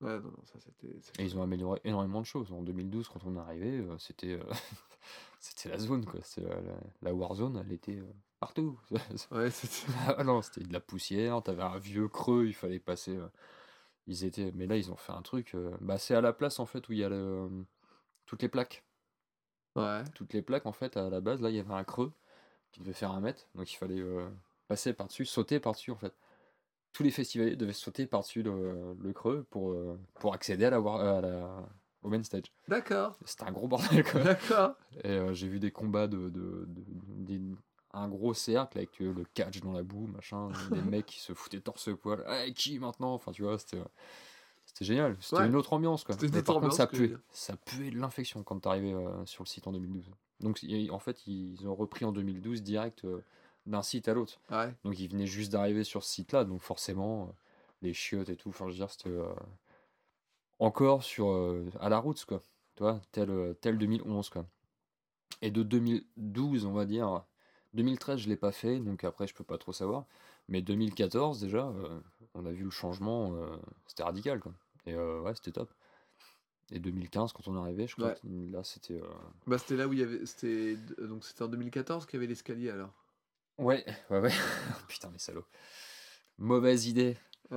Ouais, 0.00 0.18
non, 0.20 0.30
non, 0.30 0.44
ça 0.44 0.58
c'était. 0.60 0.96
c'est- 1.02 1.20
Et 1.20 1.24
ils 1.24 1.36
ont 1.36 1.42
amélioré 1.42 1.80
énormément 1.84 2.20
de 2.20 2.26
choses. 2.26 2.52
En 2.52 2.62
2012, 2.62 3.08
quand 3.08 3.24
on 3.24 3.36
est 3.36 3.40
arrivé, 3.40 3.78
euh, 3.78 3.98
c'était 3.98 4.38
c'était 5.40 5.68
la 5.70 5.78
zone, 5.78 6.04
quoi. 6.04 6.20
La, 6.38 6.60
la, 6.60 6.74
la 7.02 7.14
Warzone, 7.14 7.62
elle 7.64 7.72
était 7.72 8.02
partout. 8.40 8.78
Ouais, 9.32 9.50
c'était. 9.50 9.92
ah 10.16 10.24
non, 10.24 10.42
c'était 10.42 10.62
de 10.62 10.72
la 10.72 10.80
poussière, 10.80 11.42
t'avais 11.42 11.62
un 11.62 11.78
vieux 11.78 12.08
creux, 12.08 12.46
il 12.46 12.54
fallait 12.54 12.78
passer. 12.80 13.18
ils 14.06 14.24
étaient, 14.24 14.52
mais 14.54 14.66
là, 14.66 14.76
ils 14.76 14.90
ont 14.92 14.96
fait 14.96 15.12
un 15.12 15.22
truc. 15.22 15.56
bah, 15.80 15.98
c'est 15.98 16.14
à 16.14 16.20
la 16.20 16.32
place 16.32 16.58
en 16.60 16.66
fait 16.66 16.88
où 16.88 16.92
il 16.92 16.98
y 16.98 17.04
a 17.04 17.08
le, 17.08 17.48
toutes 18.26 18.42
les 18.42 18.48
plaques. 18.48 18.84
Ouais. 19.76 20.02
Toutes 20.14 20.32
les 20.32 20.42
plaques, 20.42 20.66
en 20.66 20.72
fait, 20.72 20.96
à 20.96 21.08
la 21.10 21.20
base, 21.20 21.40
là, 21.40 21.50
il 21.50 21.56
y 21.56 21.58
avait 21.60 21.72
un 21.74 21.84
creux 21.84 22.12
qui 22.72 22.80
devait 22.80 22.92
faire 22.92 23.12
un 23.12 23.20
mètre, 23.20 23.48
donc 23.54 23.72
il 23.72 23.76
fallait 23.76 24.00
euh, 24.00 24.28
passer 24.68 24.92
par-dessus, 24.92 25.24
sauter 25.24 25.58
par-dessus, 25.60 25.90
en 25.90 25.96
fait. 25.96 26.14
Tous 26.92 27.02
les 27.02 27.10
festivaliers 27.10 27.56
devaient 27.56 27.72
sauter 27.72 28.06
par-dessus 28.06 28.42
le, 28.42 28.94
le 29.00 29.12
creux 29.12 29.46
pour, 29.50 29.72
euh, 29.72 29.98
pour 30.20 30.34
accéder 30.34 30.64
à 30.66 30.70
la, 30.70 30.76
à 30.78 31.20
la, 31.20 31.68
au 32.02 32.08
main 32.08 32.22
stage. 32.22 32.44
D'accord. 32.68 33.18
C'était 33.24 33.44
un 33.44 33.52
gros 33.52 33.68
bordel, 33.68 34.04
quoi. 34.04 34.22
D'accord. 34.22 34.74
Et 35.04 35.10
euh, 35.10 35.34
j'ai 35.34 35.48
vu 35.48 35.58
des 35.60 35.70
combats 35.70 36.06
de, 36.06 36.28
de, 36.30 36.66
un 37.92 38.08
gros 38.08 38.34
cercle 38.34 38.78
avec 38.78 39.00
euh, 39.00 39.12
le 39.12 39.24
catch 39.34 39.60
dans 39.60 39.72
la 39.72 39.82
boue, 39.82 40.06
machin, 40.06 40.48
des 40.70 40.82
mecs 40.82 41.06
qui 41.06 41.20
se 41.20 41.32
foutaient 41.34 41.60
torse-poil. 41.60 42.22
Ah, 42.26 42.44
qui 42.54 42.78
maintenant? 42.78 43.14
Enfin, 43.14 43.32
tu 43.32 43.42
vois, 43.42 43.58
c'était. 43.58 43.82
C'était 44.66 44.84
génial, 44.84 45.16
c'était 45.20 45.40
Ouais. 45.40 45.46
une 45.48 45.56
autre 45.56 45.72
ambiance 45.72 46.04
quoi. 46.04 46.14
C'était 46.14 46.26
une 46.26 46.34
Mais 46.34 46.42
par 46.42 46.60
contre, 46.60 46.74
ça 46.74 46.86
puait, 46.86 47.14
ça 47.30 47.56
puait 47.56 47.90
de 47.90 47.96
l'infection 47.98 48.42
quand 48.42 48.60
t'arrivais 48.60 48.92
euh, 48.92 49.24
sur 49.24 49.42
le 49.42 49.48
site 49.48 49.66
en 49.66 49.72
2012. 49.72 50.10
Donc 50.40 50.62
y- 50.62 50.90
en 50.90 50.98
fait, 50.98 51.26
ils 51.26 51.66
ont 51.66 51.74
repris 51.74 52.04
en 52.04 52.12
2012 52.12 52.62
direct 52.62 53.04
euh, 53.06 53.24
d'un 53.68 53.82
site 53.82 54.08
à 54.08 54.14
l'autre. 54.14 54.40
Ouais. 54.50 54.74
Donc 54.84 54.98
ils 54.98 55.08
venaient 55.08 55.26
juste 55.26 55.52
d'arriver 55.52 55.84
sur 55.84 56.02
ce 56.02 56.10
site-là, 56.12 56.44
donc 56.44 56.60
forcément, 56.60 57.24
euh, 57.24 57.32
les 57.82 57.94
chiottes 57.94 58.28
et 58.30 58.36
tout, 58.36 58.48
enfin 58.48 58.64
je 58.66 58.70
veux 58.72 58.76
dire, 58.76 58.90
c'était 58.90 59.10
euh, 59.10 59.32
encore 60.58 61.02
sur, 61.02 61.28
euh, 61.30 61.70
à 61.80 61.88
la 61.88 61.98
route, 61.98 62.24
quoi. 62.24 62.42
Tu 62.76 62.82
vois, 62.82 63.00
tel, 63.12 63.54
tel 63.60 63.78
2011, 63.78 64.30
quoi. 64.30 64.46
Et 65.42 65.50
de 65.50 65.62
2012, 65.62 66.64
on 66.64 66.72
va 66.72 66.84
dire. 66.84 67.24
2013, 67.74 68.20
je 68.20 68.28
l'ai 68.28 68.36
pas 68.36 68.50
fait, 68.52 68.78
donc 68.80 69.04
après, 69.04 69.26
je 69.26 69.34
peux 69.34 69.44
pas 69.44 69.58
trop 69.58 69.72
savoir. 69.72 70.06
Mais 70.48 70.62
2014, 70.62 71.40
déjà, 71.40 71.66
euh, 71.68 72.00
on 72.34 72.46
a 72.46 72.50
vu 72.50 72.64
le 72.64 72.70
changement. 72.70 73.32
c'était 73.86 74.02
radical, 74.04 74.40
quoi. 74.40 74.52
Et 74.86 74.96
ouais, 74.96 75.34
c'était 75.34 75.52
top. 75.52 75.70
Et 76.70 76.78
2015, 76.80 77.32
quand 77.32 77.46
on 77.48 77.56
est 77.56 77.60
arrivé, 77.60 77.86
je 77.86 77.94
crois 77.94 78.08
Ouais. 78.08 78.14
que 78.22 78.52
là, 78.52 78.64
c'était. 78.64 79.00
Bah, 79.46 79.58
c'était 79.58 79.76
là 79.76 79.86
où 79.88 79.92
il 79.92 79.98
y 79.98 80.02
avait. 80.02 80.24
C'était 80.26 80.76
donc 80.98 81.24
c'était 81.24 81.42
en 81.42 81.48
2014 81.48 82.06
qu'il 82.06 82.14
y 82.14 82.16
avait 82.18 82.26
l'escalier 82.26 82.70
alors? 82.70 82.92
Ouais, 83.58 83.84
ouais, 84.10 84.20
ouais. 84.20 84.32
Putain, 84.88 85.10
les 85.12 85.18
salauds. 85.18 85.46
Mauvaise 86.38 86.86
idée. 86.86 87.16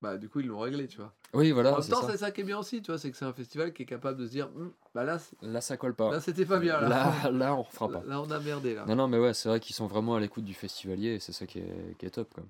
Bah, 0.00 0.16
du 0.16 0.28
coup, 0.28 0.38
ils 0.38 0.46
l'ont 0.46 0.60
réglé, 0.60 0.86
tu 0.86 0.98
vois. 0.98 1.12
Oui, 1.34 1.50
en 1.50 1.54
voilà, 1.54 1.72
même 1.72 1.82
c'est 1.82 1.90
temps, 1.90 2.06
c'est 2.08 2.18
ça 2.18 2.30
qui 2.30 2.42
est 2.42 2.44
bien 2.44 2.56
aussi, 2.60 2.80
tu 2.82 2.92
vois, 2.92 2.98
c'est 3.00 3.10
que 3.10 3.16
c'est 3.16 3.24
un 3.24 3.32
festival 3.32 3.72
qui 3.72 3.82
est 3.82 3.86
capable 3.86 4.16
de 4.16 4.26
se 4.26 4.30
dire, 4.30 4.46
Hum, 4.54 4.72
bah 4.94 5.02
là, 5.02 5.18
Là, 5.42 5.60
ça 5.60 5.76
colle 5.76 5.96
pas. 5.96 6.12
là, 6.12 6.20
c'était 6.20 6.46
pas 6.46 6.60
bien. 6.60 6.78
Là, 6.80 6.88
Là, 6.88 7.30
là, 7.32 7.54
on 7.56 7.62
refera 7.62 7.88
pas. 7.90 8.04
Là, 8.06 8.20
on 8.20 8.30
a 8.30 8.38
merdé 8.38 8.74
là. 8.76 8.84
Non, 8.86 8.94
non, 8.94 9.08
mais 9.08 9.18
ouais, 9.18 9.34
c'est 9.34 9.48
vrai 9.48 9.58
qu'ils 9.58 9.74
sont 9.74 9.88
vraiment 9.88 10.14
à 10.14 10.20
l'écoute 10.20 10.44
du 10.44 10.54
festivalier 10.54 11.14
et 11.14 11.18
c'est 11.18 11.32
ça 11.32 11.46
qui 11.48 11.58
est, 11.58 11.96
qui 11.98 12.06
est 12.06 12.10
top, 12.10 12.32
quoi. 12.32 12.44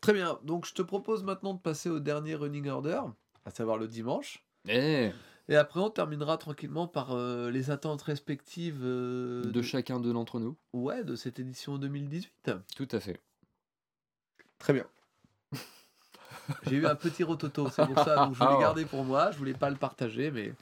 Très 0.00 0.12
bien. 0.12 0.40
Donc, 0.42 0.66
je 0.66 0.74
te 0.74 0.82
propose 0.82 1.22
maintenant 1.22 1.54
de 1.54 1.60
passer 1.60 1.88
au 1.88 2.00
dernier 2.00 2.34
running 2.34 2.66
order, 2.68 3.00
à 3.44 3.50
savoir 3.52 3.78
le 3.78 3.86
dimanche. 3.86 4.44
Eh, 4.68 5.12
Et 5.48 5.56
après, 5.56 5.80
on 5.80 5.90
terminera 5.90 6.38
tranquillement 6.38 6.86
par 6.88 7.12
euh, 7.12 7.50
les 7.50 7.70
attentes 7.70 8.00
respectives 8.02 8.80
euh, 8.82 9.42
de 9.44 9.62
chacun 9.62 10.00
de 10.00 10.10
d'entre 10.12 10.40
nous. 10.40 10.56
ouais, 10.72 11.04
de 11.04 11.16
cette 11.16 11.38
édition 11.38 11.76
2018. 11.78 12.52
Tout 12.76 12.88
à 12.92 13.00
fait. 13.00 13.20
Très 14.58 14.72
bien. 14.72 14.86
J'ai 16.66 16.76
eu 16.76 16.86
un 16.86 16.94
petit 16.94 17.22
rototo, 17.24 17.68
c'est 17.70 17.84
pour 17.86 17.98
ça. 18.02 18.24
Donc 18.24 18.34
je 18.34 18.38
voulais 18.38 18.54
Oh. 18.56 18.60
garder 18.60 18.84
pour 18.86 19.04
moi, 19.04 19.30
je 19.32 19.38
voulais 19.38 19.52
pas 19.54 19.70
le 19.70 19.76
partager, 19.76 20.30
mais. 20.30 20.54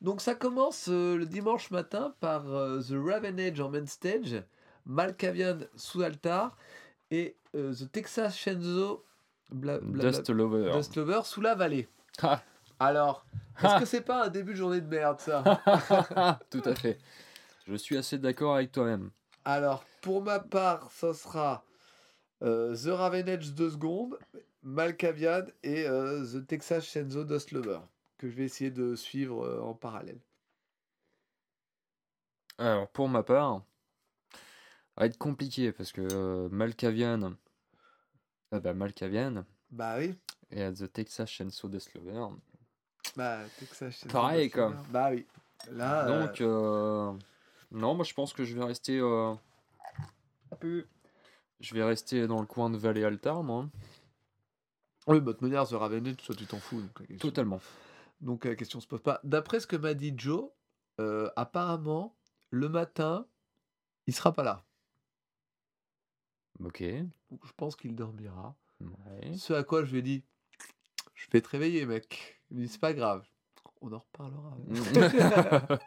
Donc 0.00 0.20
ça 0.20 0.34
commence 0.34 0.88
euh, 0.88 1.16
le 1.16 1.24
dimanche 1.24 1.70
matin 1.70 2.14
par 2.20 2.46
euh, 2.52 2.80
The 2.82 2.92
Raven 2.94 3.38
Age 3.40 3.60
en 3.60 3.70
main 3.70 3.86
stage, 3.86 4.42
Malkavian 4.86 5.58
sous 5.76 6.02
altar 6.02 6.56
et 7.10 7.36
euh, 7.54 7.72
The 7.74 7.90
Texas 7.90 8.36
Shenzo 8.36 9.04
bla, 9.50 9.78
bla- 9.78 10.02
bla- 10.02 10.10
Dust 10.10 10.28
Lover. 10.30 10.72
Dust 10.72 10.96
Lover 10.96 11.20
sous 11.24 11.40
la 11.40 11.54
vallée. 11.54 11.88
Alors, 12.78 13.24
est-ce 13.58 13.66
Ah. 13.66 13.80
que 13.80 13.86
c'est 13.86 14.00
pas 14.02 14.24
un 14.24 14.28
début 14.28 14.52
de 14.52 14.58
journée 14.58 14.80
de 14.80 14.86
merde 14.88 15.20
ça 15.20 15.42
Tout 16.50 16.62
à 16.64 16.74
fait. 16.74 16.98
Je 17.66 17.74
suis 17.76 17.96
assez 17.96 18.18
d'accord 18.18 18.56
avec 18.56 18.72
toi-même. 18.72 19.10
Alors, 19.44 19.84
pour 20.02 20.22
ma 20.22 20.38
part, 20.40 20.90
ça 20.90 21.14
sera 21.14 21.64
euh, 22.42 22.74
The 22.76 22.88
Raven 22.96 23.28
Edge 23.28 23.50
2 23.52 23.70
secondes, 23.70 24.18
Malkavian 24.62 25.44
et 25.62 25.86
euh, 25.86 26.24
The 26.24 26.46
Texas 26.46 26.84
Shenzo 26.84 27.24
Dust 27.24 27.52
Lover, 27.52 27.80
que 28.18 28.28
je 28.28 28.34
vais 28.34 28.44
essayer 28.44 28.70
de 28.70 28.94
suivre 28.96 29.44
euh, 29.46 29.60
en 29.62 29.74
parallèle. 29.74 30.20
Alors, 32.58 32.88
pour 32.88 33.08
ma 33.08 33.22
part, 33.22 33.62
ça 34.32 34.38
va 34.98 35.06
être 35.06 35.18
compliqué 35.18 35.72
parce 35.72 35.90
que 35.92 36.48
Malkavian, 36.48 37.34
ah 38.52 38.60
bah, 38.60 38.74
Malkavian 38.74 39.44
Bah 39.70 39.96
oui, 39.98 40.14
et 40.50 40.70
The 40.72 40.92
Texas 40.92 41.28
Chainsaw 41.30 41.68
Dust 41.68 41.94
Lover. 41.94 42.34
Bah 43.16 43.38
Texas 43.58 43.94
Shenzo 44.00 44.12
Pareil, 44.12 44.50
quoi. 44.50 44.74
Bah 44.90 45.10
oui. 45.12 45.26
Là, 45.70 46.08
euh, 46.08 46.26
Donc, 46.26 46.40
euh, 46.40 47.12
non, 47.70 47.94
moi 47.94 48.04
je 48.04 48.12
pense 48.14 48.32
que 48.32 48.44
je 48.44 48.54
vais 48.54 48.64
rester. 48.64 48.98
euh, 48.98 49.34
Je 51.60 51.74
vais 51.74 51.84
rester 51.84 52.26
dans 52.26 52.40
le 52.40 52.46
coin 52.46 52.70
de 52.70 52.76
Valley 52.76 53.04
Altar, 53.04 53.42
moi. 53.42 53.66
oui, 55.06 55.20
bah, 55.20 55.32
de 55.32 55.38
manière, 55.40 55.66
The 55.66 55.72
Raven 55.72 56.14
tu 56.16 56.46
t'en 56.46 56.58
fous. 56.58 56.80
Donc 56.82 57.00
la 57.00 57.06
question, 57.06 57.28
Totalement. 57.28 57.60
donc, 58.20 58.44
la 58.44 58.54
question 58.56 58.80
se 58.80 58.86
pose 58.86 59.02
pas. 59.02 59.20
D'après 59.24 59.60
ce 59.60 59.66
que 59.66 59.76
m'a 59.76 59.94
dit 59.94 60.12
Joe, 60.16 60.50
euh, 61.00 61.30
apparemment, 61.36 62.14
le 62.50 62.68
matin, 62.68 63.26
il 64.06 64.14
sera 64.14 64.32
pas 64.32 64.42
là. 64.42 64.64
Ok. 66.62 66.82
Donc, 67.30 67.40
je 67.44 67.52
pense 67.56 67.74
qu'il 67.76 67.94
dormira. 67.94 68.54
Ouais. 68.80 69.34
Ce 69.36 69.52
à 69.52 69.64
quoi 69.64 69.84
je 69.84 69.92
lui 69.92 69.98
ai 69.98 70.02
dit 70.02 70.22
Je 71.14 71.26
vais 71.32 71.40
te 71.40 71.48
réveiller, 71.48 71.86
mec. 71.86 72.40
Dit 72.54 72.68
C'est 72.68 72.80
pas 72.80 72.92
grave. 72.94 73.26
On 73.80 73.92
en 73.92 73.98
reparlera. 73.98 74.56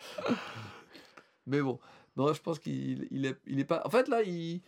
Mais 1.47 1.61
bon, 1.61 1.79
non, 2.15 2.33
je 2.33 2.41
pense 2.41 2.59
qu'il 2.59 3.07
il 3.09 3.25
est, 3.25 3.39
il 3.45 3.59
est 3.59 3.65
pas. 3.65 3.81
En 3.85 3.89
fait, 3.89 4.07
là, 4.09 4.21
il, 4.21 4.61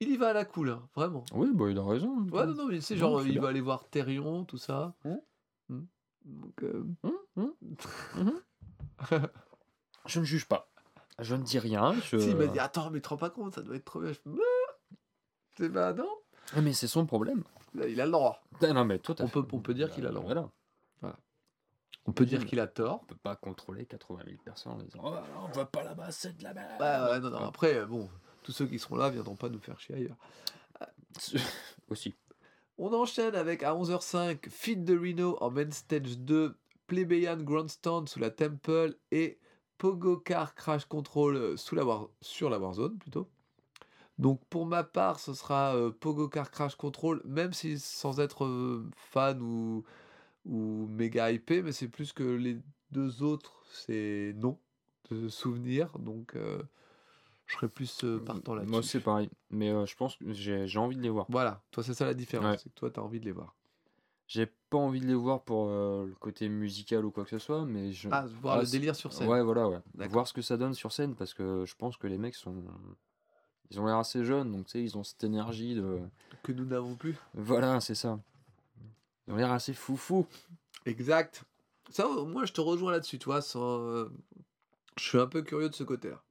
il 0.00 0.10
y 0.10 0.16
va 0.16 0.28
à 0.28 0.32
la 0.32 0.44
cool, 0.44 0.70
hein, 0.70 0.82
vraiment. 0.94 1.24
oui, 1.32 1.48
bah 1.54 1.70
il 1.70 1.78
a 1.78 1.84
raison. 1.84 2.26
Ouais, 2.30 2.46
non, 2.46 2.54
non, 2.54 2.66
mais 2.66 2.80
c'est 2.80 2.96
genre, 2.96 3.22
il 3.24 3.32
bien. 3.32 3.40
va 3.42 3.48
aller 3.48 3.60
voir 3.62 3.88
Thérion, 3.88 4.44
tout 4.44 4.58
ça. 4.58 4.94
Hein 5.04 5.18
Hmm. 5.70 5.84
Donc, 6.24 6.62
euh, 6.62 6.82
hum. 7.36 7.52
Je 10.06 10.20
ne 10.20 10.24
juge 10.24 10.46
pas. 10.46 10.70
Je 11.18 11.34
ne 11.34 11.42
dis 11.42 11.58
rien. 11.58 11.94
Je... 12.10 12.16
si, 12.18 12.30
il 12.30 12.36
m'a 12.36 12.46
dit 12.46 12.58
Attends, 12.58 12.90
mais 12.90 13.00
te 13.00 13.08
rends 13.10 13.18
pas 13.18 13.28
compte, 13.28 13.54
ça 13.54 13.60
doit 13.62 13.76
être 13.76 13.84
trop 13.84 14.00
bien. 14.00 14.12
Je 14.12 14.18
Ah 14.26 14.74
C'est 15.58 15.70
pas, 15.70 15.92
non 15.92 16.08
mais 16.56 16.72
c'est 16.72 16.86
son 16.86 17.04
problème. 17.04 17.44
Il 17.74 18.00
a 18.00 18.06
le 18.06 18.12
droit. 18.12 18.42
Ah, 18.62 18.72
non, 18.72 18.86
mais 18.86 18.98
tout 18.98 19.14
à 19.18 19.24
On 19.24 19.26
fait. 19.26 19.42
peut, 19.42 19.46
on 19.52 19.60
peut 19.60 19.74
dire 19.74 19.90
qu'il 19.90 20.06
a 20.06 20.08
le 20.08 20.14
droit. 20.14 20.24
Voilà. 20.24 20.48
On 22.08 22.12
peut 22.12 22.24
dire 22.26 22.46
qu'il 22.46 22.58
a 22.58 22.66
tort. 22.66 23.00
On 23.02 23.06
peut 23.06 23.16
pas 23.22 23.36
contrôler 23.36 23.84
80 23.84 24.20
000 24.26 24.36
personnes 24.44 24.72
en 24.72 24.76
disant 24.78 25.00
Oh, 25.04 25.14
on 25.44 25.52
va 25.52 25.66
pas 25.66 25.84
là-bas, 25.84 26.10
c'est 26.10 26.36
de 26.36 26.42
la 26.42 26.54
merde. 26.54 26.80
Ouais, 26.80 27.10
ouais, 27.12 27.20
non, 27.20 27.30
non. 27.30 27.44
Après, 27.46 27.84
bon, 27.84 28.08
tous 28.42 28.52
ceux 28.52 28.66
qui 28.66 28.78
seront 28.78 28.96
là 28.96 29.10
viendront 29.10 29.36
pas 29.36 29.48
nous 29.50 29.60
faire 29.60 29.78
chier 29.78 29.94
ailleurs. 29.94 30.16
Aussi. 31.88 32.14
On 32.78 32.92
enchaîne 32.94 33.34
avec 33.34 33.62
à 33.62 33.74
11h05 33.74 34.48
Feed 34.48 34.84
de 34.84 34.96
Reno 34.96 35.36
en 35.40 35.50
Main 35.50 35.70
Stage 35.70 36.18
2, 36.18 36.56
Plebeian 36.86 37.36
Grandstand 37.36 38.06
sous 38.08 38.20
la 38.20 38.30
Temple 38.30 38.94
et 39.10 39.38
Pogo 39.78 40.16
Car 40.16 40.54
Crash 40.54 40.84
Control 40.86 41.36
euh, 41.36 41.56
sous 41.56 41.74
la 41.74 41.84
war- 41.84 42.08
sur 42.20 42.48
la 42.50 42.58
Warzone 42.58 42.96
plutôt. 42.98 43.28
Donc 44.18 44.40
pour 44.48 44.66
ma 44.66 44.82
part, 44.84 45.20
ce 45.20 45.34
sera 45.34 45.74
euh, 45.76 45.90
Pogo 45.90 46.28
Car 46.28 46.50
Crash 46.50 46.74
Control, 46.76 47.20
même 47.24 47.52
si 47.52 47.78
sans 47.78 48.18
être 48.20 48.44
euh, 48.44 48.88
fan 48.96 49.40
ou, 49.42 49.84
ou 50.48 50.86
méga 50.88 51.30
hypé, 51.30 51.62
mais 51.62 51.72
c'est 51.72 51.88
plus 51.88 52.12
que 52.12 52.22
les 52.24 52.58
deux 52.90 53.22
autres, 53.22 53.62
c'est 53.70 54.34
non 54.36 54.58
de 55.10 55.28
souvenir. 55.28 55.96
Donc 55.98 56.34
euh, 56.34 56.60
je 57.46 57.54
serais 57.54 57.68
plus 57.68 58.02
euh, 58.04 58.18
partant 58.18 58.54
là-dessus. 58.54 58.70
Moi, 58.72 58.82
c'est 58.82 59.00
pareil. 59.00 59.28
Mais 59.50 59.70
euh, 59.70 59.86
je 59.86 59.94
pense 59.96 60.16
que 60.16 60.32
j'ai 60.32 60.78
envie 60.78 60.96
de 60.96 61.02
les 61.02 61.10
voir. 61.10 61.26
Voilà, 61.28 61.62
toi 61.70 61.82
c'est 61.84 61.94
ça 61.94 62.04
la 62.06 62.14
différence, 62.14 62.46
Ouais. 62.52 62.58
c'est 62.58 62.70
que 62.70 62.74
toi 62.74 62.90
tu 62.90 62.98
as 62.98 63.02
envie 63.02 63.20
de 63.20 63.24
les 63.26 63.32
voir. 63.32 63.54
J'ai 64.26 64.44
pas 64.68 64.76
envie 64.76 65.00
de 65.00 65.06
les 65.06 65.14
voir 65.14 65.42
pour 65.42 65.68
euh, 65.70 66.04
le 66.06 66.14
côté 66.14 66.50
musical 66.50 67.04
ou 67.06 67.10
quoi 67.10 67.24
que 67.24 67.30
ce 67.30 67.38
soit, 67.38 67.64
mais 67.64 67.92
je. 67.92 68.10
Ah, 68.12 68.26
voir 68.42 68.56
Ah, 68.56 68.60
le 68.60 68.66
c'est- 68.66 68.72
délire 68.72 68.94
sur 68.94 69.12
scène. 69.14 69.26
Ouais, 69.28 69.42
voilà, 69.42 69.68
ouais. 69.68 69.78
Voir 70.08 70.26
ce 70.26 70.34
que 70.34 70.42
ça 70.42 70.58
donne 70.58 70.74
sur 70.74 70.92
scène 70.92 71.14
parce 71.14 71.32
que 71.32 71.64
je 71.66 71.74
pense 71.74 71.96
que 71.96 72.06
les 72.06 72.18
mecs 72.18 72.34
sont. 72.34 72.62
Ils 73.70 73.80
ont 73.80 73.86
l'air 73.86 73.96
assez 73.96 74.24
jeunes, 74.24 74.50
donc 74.52 74.64
tu 74.66 74.72
sais, 74.72 74.82
ils 74.82 74.96
ont 74.98 75.02
cette 75.04 75.24
énergie 75.24 75.74
de. 75.74 75.98
Que 76.42 76.52
nous 76.52 76.64
n'avons 76.66 76.94
plus. 76.94 77.16
Voilà, 77.34 77.80
c'est 77.80 77.94
ça. 77.94 78.18
Ont 79.28 79.36
l'air 79.36 79.52
assez 79.52 79.74
foufou. 79.74 80.26
Exact. 80.86 81.44
Ça, 81.90 82.08
au- 82.08 82.26
moi, 82.26 82.44
je 82.44 82.52
te 82.52 82.60
rejoins 82.60 82.92
là-dessus. 82.92 83.18
Sans, 83.40 83.80
euh, 83.80 84.10
Je 84.96 85.04
suis 85.04 85.18
un 85.18 85.26
peu 85.26 85.42
curieux 85.42 85.68
de 85.68 85.74
ce 85.74 85.84
côté-là. 85.84 86.22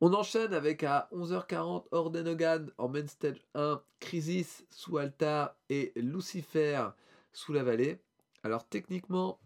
On 0.00 0.12
enchaîne 0.12 0.52
avec 0.52 0.82
à 0.82 1.08
11h40 1.12 1.86
Ordenogan 1.92 2.70
en 2.78 2.88
main 2.88 3.06
stage 3.06 3.42
1, 3.54 3.82
Crisis 4.00 4.64
sous 4.70 4.98
altar 4.98 5.56
et 5.70 5.92
Lucifer 5.96 6.88
sous 7.32 7.52
la 7.52 7.62
vallée. 7.64 8.00
Alors 8.42 8.68
techniquement, 8.68 9.40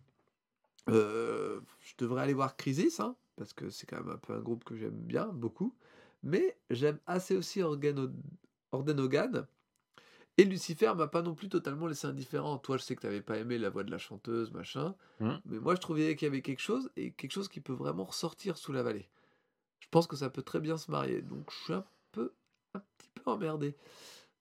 euh, 0.88 1.60
je 1.80 1.94
devrais 1.98 2.22
aller 2.22 2.34
voir 2.34 2.56
Crisis, 2.56 2.98
hein, 3.00 3.14
parce 3.36 3.52
que 3.52 3.70
c'est 3.70 3.86
quand 3.86 3.98
même 4.02 4.10
un 4.14 4.18
peu 4.18 4.32
un 4.34 4.40
groupe 4.40 4.64
que 4.64 4.76
j'aime 4.76 4.90
bien, 4.98 5.26
beaucoup. 5.28 5.74
Mais 6.22 6.58
j'aime 6.70 6.98
assez 7.06 7.36
aussi 7.36 7.62
Ordenogan. 7.62 9.46
Et 10.38 10.44
Lucifer 10.44 10.94
m'a 10.94 11.08
pas 11.08 11.20
non 11.22 11.34
plus 11.34 11.48
totalement 11.48 11.88
laissé 11.88 12.06
indifférent. 12.06 12.58
Toi, 12.58 12.76
je 12.76 12.84
sais 12.84 12.94
que 12.94 13.00
tu 13.00 13.06
n'avais 13.08 13.20
pas 13.20 13.38
aimé 13.38 13.58
la 13.58 13.70
voix 13.70 13.82
de 13.82 13.90
la 13.90 13.98
chanteuse, 13.98 14.52
machin. 14.52 14.94
Mhm. 15.18 15.40
Mais 15.46 15.58
moi, 15.58 15.74
je 15.74 15.80
trouvais 15.80 16.14
qu'il 16.14 16.26
y 16.26 16.30
avait 16.30 16.42
quelque 16.42 16.60
chose, 16.60 16.90
et 16.96 17.10
quelque 17.10 17.32
chose 17.32 17.48
qui 17.48 17.60
peut 17.60 17.72
vraiment 17.72 18.04
ressortir 18.04 18.56
sous 18.56 18.72
la 18.72 18.84
vallée. 18.84 19.08
Je 19.80 19.88
pense 19.90 20.06
que 20.06 20.14
ça 20.14 20.30
peut 20.30 20.42
très 20.42 20.60
bien 20.60 20.76
se 20.76 20.92
marier. 20.92 21.22
Donc, 21.22 21.50
je 21.50 21.56
suis 21.64 21.72
un 21.72 21.84
peu, 22.12 22.32
un 22.74 22.78
petit 22.78 23.10
peu 23.16 23.30
emmerdé. 23.30 23.74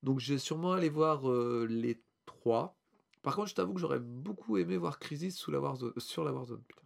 Donc, 0.04 0.20
je 0.20 0.34
vais 0.34 0.40
sûrement 0.40 0.74
aller 0.74 0.90
voir 0.90 1.28
euh, 1.32 1.66
les 1.68 2.00
trois. 2.28 2.78
Par 3.24 3.36
contre, 3.36 3.50
je 3.50 3.56
t'avoue 3.56 3.74
que 3.74 3.80
j'aurais 3.80 4.00
beaucoup 4.00 4.58
aimé 4.58 4.78
voir 4.78 5.00
Crisis 5.00 5.36
sous 5.36 5.50
la 5.50 5.60
Warzone, 5.60 5.94
euh, 5.98 6.00
sur 6.00 6.24
la 6.24 6.32
Warzone. 6.32 6.62
Putain, 6.68 6.84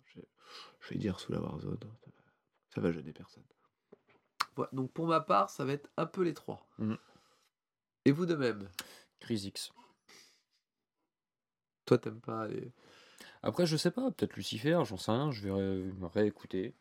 je, 0.79 0.89
vais 0.89 0.97
dire 0.97 1.19
sous 1.19 1.33
la 1.33 1.41
Warzone. 1.41 1.77
hein, 1.83 1.97
Ça 2.01 2.09
va, 2.11 2.23
ça 2.69 2.81
va 2.81 2.91
gêner 2.93 3.11
personne. 3.11 3.43
Voilà, 4.55 4.69
donc, 4.71 4.89
pour 4.93 5.07
ma 5.07 5.19
part, 5.19 5.49
ça 5.49 5.65
va 5.65 5.73
être 5.73 5.89
un 5.97 6.05
peu 6.05 6.21
les 6.21 6.33
trois. 6.33 6.65
Mhm. 6.77 6.97
Et 8.05 8.11
vous 8.11 8.25
de 8.25 8.35
même? 8.35 8.67
Crisix. 9.21 9.71
Toi, 11.85 11.97
t'aimes 11.97 12.19
pas 12.21 12.47
les. 12.47 12.71
Après, 13.43 13.65
je 13.65 13.77
sais 13.77 13.91
pas, 13.91 14.11
peut-être 14.11 14.35
Lucifer, 14.35 14.81
j'en 14.85 14.97
sais 14.97 15.11
rien, 15.11 15.31
je 15.31 15.41
vais 15.41 15.51
ré- 15.51 15.91
réécouter. 16.13 16.75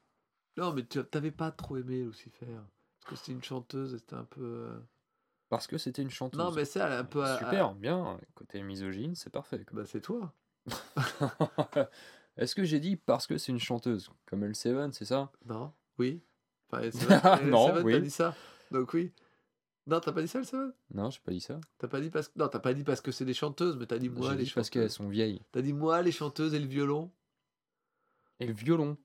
Non, 0.56 0.72
mais 0.72 0.84
tu 0.84 1.02
t'avais 1.04 1.30
pas 1.30 1.50
trop 1.50 1.76
aimé 1.76 2.02
Lucifer. 2.02 2.46
Parce 3.00 3.10
que 3.10 3.16
c'était 3.16 3.32
une 3.32 3.42
chanteuse 3.42 3.94
et 3.94 3.98
c'était 3.98 4.14
un 4.16 4.24
peu. 4.24 4.42
euh, 4.42 4.78
Parce 5.48 5.66
que 5.66 5.78
c'était 5.78 6.02
une 6.02 6.10
chanteuse. 6.10 6.38
Non, 6.38 6.50
mais 6.52 6.64
ça, 6.64 6.86
elle 6.86 6.92
est 6.92 6.96
un 6.96 7.04
peu. 7.04 7.22
à- 7.24 7.38
Super, 7.38 7.74
bien. 7.74 8.20
Côté 8.34 8.62
misogyne, 8.62 9.14
c'est 9.14 9.30
parfait. 9.30 9.64
quoi. 9.64 9.80
Bah, 9.82 9.86
c'est 9.86 10.00
toi. 10.00 10.34
Est-ce 12.36 12.54
que 12.54 12.64
j'ai 12.64 12.80
dit 12.80 12.96
parce 12.96 13.26
que 13.26 13.38
c'est 13.38 13.52
une 13.52 13.58
chanteuse? 13.58 14.10
Comme 14.26 14.44
L7, 14.44 14.92
c'est 14.92 15.04
ça? 15.06 15.32
Non 15.46 15.72
Oui. 15.98 16.22
Enfin, 16.70 16.82
L7, 16.82 17.40
Non, 17.50 17.68
L7, 17.74 17.84
oui. 17.84 18.02
dit 18.02 18.10
ça. 18.10 18.34
Donc 18.70 18.92
oui. 18.94 19.12
Non, 19.86 19.98
t'as 20.00 20.12
pas 20.12 20.22
dit 20.22 20.28
ça, 20.28 20.40
L7 20.40 20.72
Non, 20.94 21.10
j'ai 21.10 21.20
pas 21.24 21.32
dit 21.32 21.40
ça. 21.40 21.58
T'as 21.78 21.88
pas 21.88 22.00
dit 22.00 22.10
parce 22.10 22.28
que. 22.28 22.38
Non, 22.38 22.48
t'as 22.48 22.58
pas 22.60 22.74
dit 22.74 22.84
parce 22.84 23.00
que 23.00 23.10
c'est 23.12 23.24
des 23.24 23.34
chanteuses, 23.34 23.76
mais 23.76 23.86
t'as 23.86 23.98
dit 23.98 24.08
moi 24.08 24.30
j'ai 24.32 24.36
les 24.36 24.44
dit 24.44 24.50
parce 24.54 24.66
chanteuses. 24.68 24.70
qu'elles 24.70 24.90
sont 24.90 25.08
vieilles. 25.08 25.40
T'as 25.52 25.62
dit 25.62 25.72
moi 25.72 26.02
les 26.02 26.12
chanteuses 26.12 26.54
et 26.54 26.58
le 26.58 26.66
violon, 26.66 27.10
Et 28.40 28.46
le 28.46 28.52
violon 28.52 28.96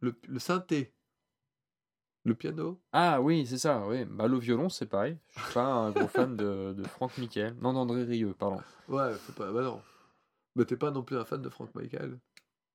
le, 0.00 0.14
le 0.26 0.38
synthé, 0.38 0.92
le 2.24 2.34
piano. 2.34 2.80
Ah 2.92 3.20
oui, 3.20 3.46
c'est 3.46 3.58
ça, 3.58 3.86
oui. 3.86 4.04
Bah, 4.04 4.26
le 4.26 4.38
violon, 4.38 4.68
c'est 4.68 4.86
pareil. 4.86 5.16
Je 5.36 5.42
suis 5.42 5.54
pas 5.54 5.64
un 5.66 5.90
gros 5.90 6.08
fan 6.08 6.36
de, 6.36 6.74
de 6.76 6.84
Franck 6.84 7.16
Michael. 7.18 7.54
Non, 7.60 7.72
d'André 7.72 8.02
Rieu, 8.04 8.34
pardon. 8.38 8.60
Ouais, 8.88 9.14
faut 9.14 9.32
pas. 9.32 9.50
Bah 9.52 9.62
non. 9.62 9.80
Mais 10.54 10.64
t'es 10.64 10.76
pas 10.76 10.90
non 10.90 11.02
plus 11.02 11.16
un 11.16 11.24
fan 11.24 11.40
de 11.42 11.48
Frank 11.48 11.74
Michael. 11.74 12.18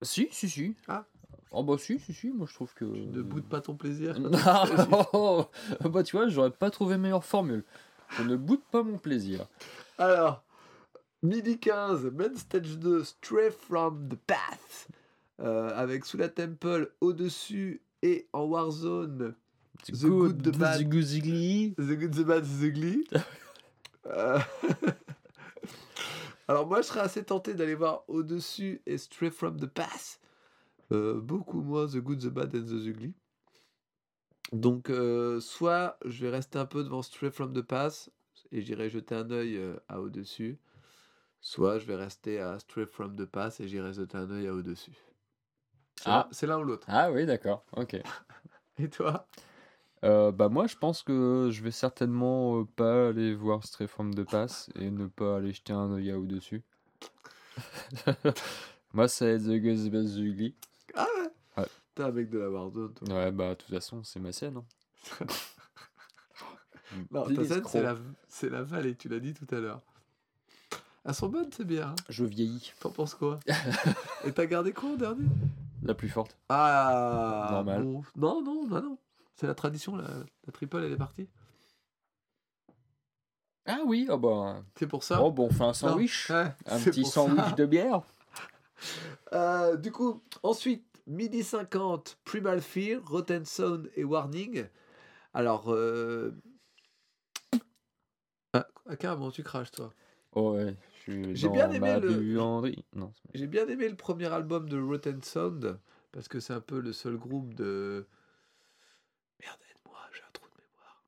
Si, 0.04 0.28
si, 0.32 0.50
si. 0.50 0.76
Ah. 0.88 1.06
Oh 1.52 1.64
bah 1.64 1.76
si, 1.78 2.00
si, 2.00 2.14
si, 2.14 2.32
moi 2.32 2.48
je 2.50 2.54
trouve 2.54 2.74
que... 2.74 2.86
Tu 2.86 3.08
ne 3.08 3.22
boudes 3.22 3.48
pas 3.48 3.62
ton 3.62 3.76
plaisir. 3.76 4.20
Non, 4.20 4.30
bah 5.90 6.04
tu 6.04 6.16
vois, 6.16 6.30
j'aurais 6.30 6.52
pas 6.52 6.70
trouvé 6.70 6.98
meilleure 6.98 7.26
formule. 7.26 7.64
Je 8.10 8.24
ne 8.24 8.36
boude 8.36 8.62
pas 8.72 8.84
mon 8.84 8.98
plaisir. 8.98 9.48
Alors, 9.98 10.44
midi 11.24 11.60
15, 11.60 12.12
Main 12.14 12.36
Stage 12.36 12.78
2, 12.78 13.04
Stray 13.04 13.52
from 13.52 14.08
the 14.10 14.16
Path. 14.16 14.88
Euh, 15.42 15.72
avec 15.76 16.06
sous 16.06 16.18
la 16.18 16.30
temple 16.30 16.94
au-dessus 17.02 17.82
et 18.04 18.28
en 18.32 18.44
Warzone, 18.44 19.34
The 19.88 20.06
Good, 20.06 20.42
The 20.44 20.58
Bad. 20.58 20.80
The 20.80 20.84
Good, 20.84 21.06
The 21.06 21.18
Ugly. 21.18 21.76
The 21.78 21.98
Good, 21.98 22.12
The 22.12 22.22
Bad, 22.22 22.44
The 22.44 22.64
Ugly. 22.64 23.08
Euh, 24.08 24.40
Alors 26.48 26.68
moi 26.68 26.82
je 26.82 26.88
serais 26.88 27.00
assez 27.00 27.24
tenté 27.24 27.54
d'aller 27.54 27.76
voir 27.76 28.04
au-dessus 28.08 28.82
et 28.86 28.98
Stray 28.98 29.32
from 29.32 29.60
the 29.60 29.68
Path. 29.68 30.20
Euh, 30.92 31.22
beaucoup 31.22 31.62
moins 31.62 31.88
The 31.88 31.98
Good, 31.98 32.20
The 32.20 32.28
Bad 32.28 32.56
and 32.56 32.66
The 32.66 32.88
Ugly. 32.88 33.14
Donc 34.52 34.90
euh, 34.90 35.40
soit 35.40 35.98
je 36.06 36.26
vais 36.26 36.32
rester 36.32 36.60
un 36.60 36.66
peu 36.66 36.84
devant 36.84 37.02
Stray 37.02 37.32
from 37.32 37.54
the 37.54 37.62
Path 37.62 38.10
et 38.52 38.62
j'irai 38.62 38.90
jeter 38.90 39.16
un 39.16 39.30
œil 39.32 39.58
euh, 39.58 39.78
à 39.88 40.02
au-dessus. 40.02 40.60
Soit 41.40 41.80
je 41.80 41.86
vais 41.86 41.96
rester 41.96 42.40
à 42.40 42.60
Stray 42.60 42.86
from 42.86 43.16
the 43.16 43.26
Path 43.26 43.62
et 43.62 43.68
j'irai 43.68 43.94
jeter 43.94 44.18
un 44.18 44.30
œil 44.30 44.48
à 44.48 44.54
au-dessus. 44.54 44.98
Ah. 46.06 46.28
C'est 46.32 46.48
l'un 46.48 46.60
ou 46.60 46.64
l'autre. 46.64 46.88
Ah 46.90 47.12
oui, 47.12 47.26
d'accord, 47.26 47.64
ok. 47.78 47.96
Et 48.78 48.90
toi? 48.90 49.28
Euh, 50.04 50.32
bah 50.32 50.50
moi 50.50 50.66
je 50.66 50.76
pense 50.76 51.04
que 51.04 51.50
je 51.52 51.62
vais 51.62 51.72
certainement 51.72 52.60
euh, 52.60 52.66
pas 52.66 53.10
aller 53.10 53.36
voir 53.36 53.64
Stray 53.64 53.88
from 53.88 54.16
the 54.16 54.24
Pass 54.24 54.72
et 54.74 54.90
ne 54.90 55.06
pas 55.06 55.38
aller 55.38 55.54
jeter 55.54 55.74
un 55.74 55.92
œil 55.94 56.10
à 56.10 56.18
au-dessus. 56.18 56.64
moi 58.94 59.08
c'est 59.08 59.38
The 59.38 59.62
Good, 59.62 59.78
The 59.78 59.92
Bad, 59.92 60.06
The 60.08 60.18
Ugly. 60.18 60.56
Mec 62.10 62.30
de 62.30 62.40
la 62.40 62.50
Warzone 62.50 62.94
toi. 62.94 63.08
Ouais 63.14 63.32
bah 63.32 63.50
de 63.50 63.54
toute 63.56 63.70
façon 63.70 64.04
c'est 64.04 64.20
ma 64.20 64.32
scène. 64.32 64.58
hein. 64.58 65.26
Non, 67.10 67.24
ta 67.34 67.46
scène, 67.46 67.64
c'est 67.68 67.82
la, 67.82 67.96
c'est 68.28 68.50
la 68.50 68.64
vallée, 68.64 68.96
tu 68.98 69.08
l'as 69.08 69.20
dit 69.20 69.34
tout 69.34 69.48
à 69.56 69.60
l'heure. 69.60 69.82
Elles 71.06 71.14
sont 71.16 71.30
bonnes, 71.30 71.50
c'est 71.52 71.64
bien. 71.66 71.88
hein. 71.90 71.96
Je 72.10 72.26
vieillis. 72.26 72.74
T'en 72.82 72.90
penses 72.92 73.16
quoi? 73.16 73.40
Et 74.26 74.32
t'as 74.34 74.46
gardé 74.46 74.74
quoi 74.74 74.90
en 74.90 74.96
dernier? 74.98 75.26
La 75.84 75.94
plus 75.94 76.10
forte. 76.10 76.38
Ah 76.50 77.48
Normal. 77.52 77.84
bon. 77.84 78.04
Non, 78.18 78.42
non, 78.44 78.68
non, 78.68 78.82
non. 78.82 78.98
C'est 79.36 79.48
la 79.48 79.56
tradition, 79.56 79.96
la, 79.96 80.04
la 80.46 80.52
triple, 80.52 80.78
elle 80.84 80.92
est 80.92 80.98
partie. 80.98 81.30
Ah 83.66 83.80
oui, 83.86 84.08
ah 84.10 84.18
bah... 84.18 84.62
C'est 84.78 84.88
pour 84.88 85.04
ça. 85.04 85.22
Oh 85.24 85.32
bon, 85.32 85.48
on 85.48 85.50
fait 85.52 85.64
un 85.64 85.74
sandwich. 85.74 86.30
ouais, 86.30 86.54
Un 86.66 86.80
petit 86.80 87.06
sandwich 87.06 87.40
ça. 87.46 87.52
de 87.54 87.66
bière. 87.66 88.02
Euh, 89.34 89.78
du 89.78 89.92
coup, 89.92 90.24
ensuite, 90.42 90.84
midi 91.08 91.44
50, 91.44 92.18
Primal 92.26 92.62
Fear, 92.62 93.02
Rotten 93.06 93.46
Sound 93.46 93.90
et 93.96 94.04
Warning. 94.04 94.66
Alors, 95.34 95.72
euh... 95.74 96.32
ah, 98.54 98.68
ah, 98.88 98.96
carrément, 98.96 99.32
tu 99.32 99.44
craches, 99.44 99.72
toi. 99.72 99.94
Oh 100.34 100.54
ouais, 100.54 100.76
J'ai 101.08 101.50
bien 101.50 101.70
aimé 101.72 102.00
le- 102.00 102.22
J'ai 103.34 103.48
bien 103.48 103.68
aimé 103.68 103.88
le 103.90 103.96
premier 103.96 104.28
album 104.28 104.70
de 104.70 104.80
Rotten 104.82 105.22
Sound 105.22 105.80
parce 106.12 106.28
que 106.28 106.40
c'est 106.40 106.54
un 106.54 106.62
peu 106.62 106.80
le 106.80 106.94
seul 106.94 107.18
groupe 107.18 107.54
de. 107.54 108.06
Merde, 109.40 109.60
aide-moi, 109.70 110.00
j'ai 110.14 110.22
un 110.22 110.32
trou 110.34 110.46
de 110.48 110.62
mémoire. 110.62 111.04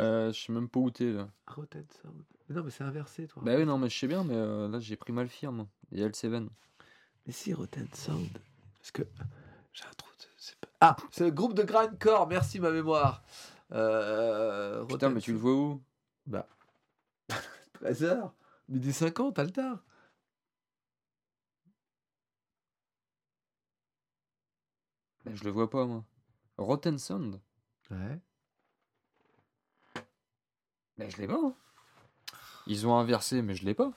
euh, 0.00 0.32
je 0.32 0.40
sais 0.40 0.52
même 0.52 0.68
pas 0.68 0.80
où 0.80 0.90
t'es 0.90 1.12
là. 1.12 1.28
Rotten 1.46 1.86
Sound. 2.02 2.22
Mais 2.48 2.56
non, 2.56 2.64
mais 2.64 2.70
c'est 2.70 2.84
inversé, 2.84 3.26
toi. 3.26 3.42
Bah 3.44 3.56
oui, 3.56 3.64
non, 3.64 3.78
mais 3.78 3.88
je 3.88 3.98
sais 3.98 4.06
bien, 4.08 4.24
mais 4.24 4.34
euh, 4.34 4.68
là 4.68 4.78
j'ai 4.80 4.96
pris 4.96 5.12
mal 5.12 5.28
firme. 5.28 5.66
Il 5.92 6.00
y 6.00 6.02
a 6.02 6.06
le 6.06 6.12
Seven. 6.12 6.48
Mais 7.26 7.32
si, 7.32 7.52
Rotten 7.54 7.88
Sound. 7.94 8.28
Parce 8.84 8.92
que 8.92 9.02
j'ai 9.72 9.84
un 9.84 9.94
trou 9.96 10.10
de. 10.18 10.24
c'est 10.36 10.56
pas- 10.60 10.68
Ah, 10.82 10.96
c'est 11.10 11.24
le 11.24 11.30
groupe 11.30 11.54
de 11.54 11.62
grindcore, 11.62 12.26
merci 12.26 12.60
ma 12.60 12.70
mémoire. 12.70 13.22
Euh, 13.72 14.84
Putain, 14.84 15.08
mais 15.08 15.22
tu 15.22 15.32
le 15.32 15.38
vois 15.38 15.54
où? 15.54 15.82
Bah. 16.26 16.46
13h, 17.80 18.30
midi 18.68 18.92
50, 18.92 19.36
t'as 19.36 19.44
le 19.44 19.52
tard. 19.52 19.78
Bah, 25.24 25.32
Je 25.34 25.44
le 25.44 25.50
vois 25.50 25.70
pas, 25.70 25.84
moi. 25.86 26.04
Rotten 26.58 26.98
Sound 26.98 27.40
Ouais. 27.90 28.20
Bah 30.96 31.08
je 31.08 31.16
l'ai 31.16 31.26
pas. 31.26 31.40
hein. 31.42 31.54
Ils 32.66 32.86
ont 32.86 32.96
inversé, 32.96 33.42
mais 33.42 33.54
je 33.54 33.64
l'ai 33.64 33.74
pas. 33.74 33.92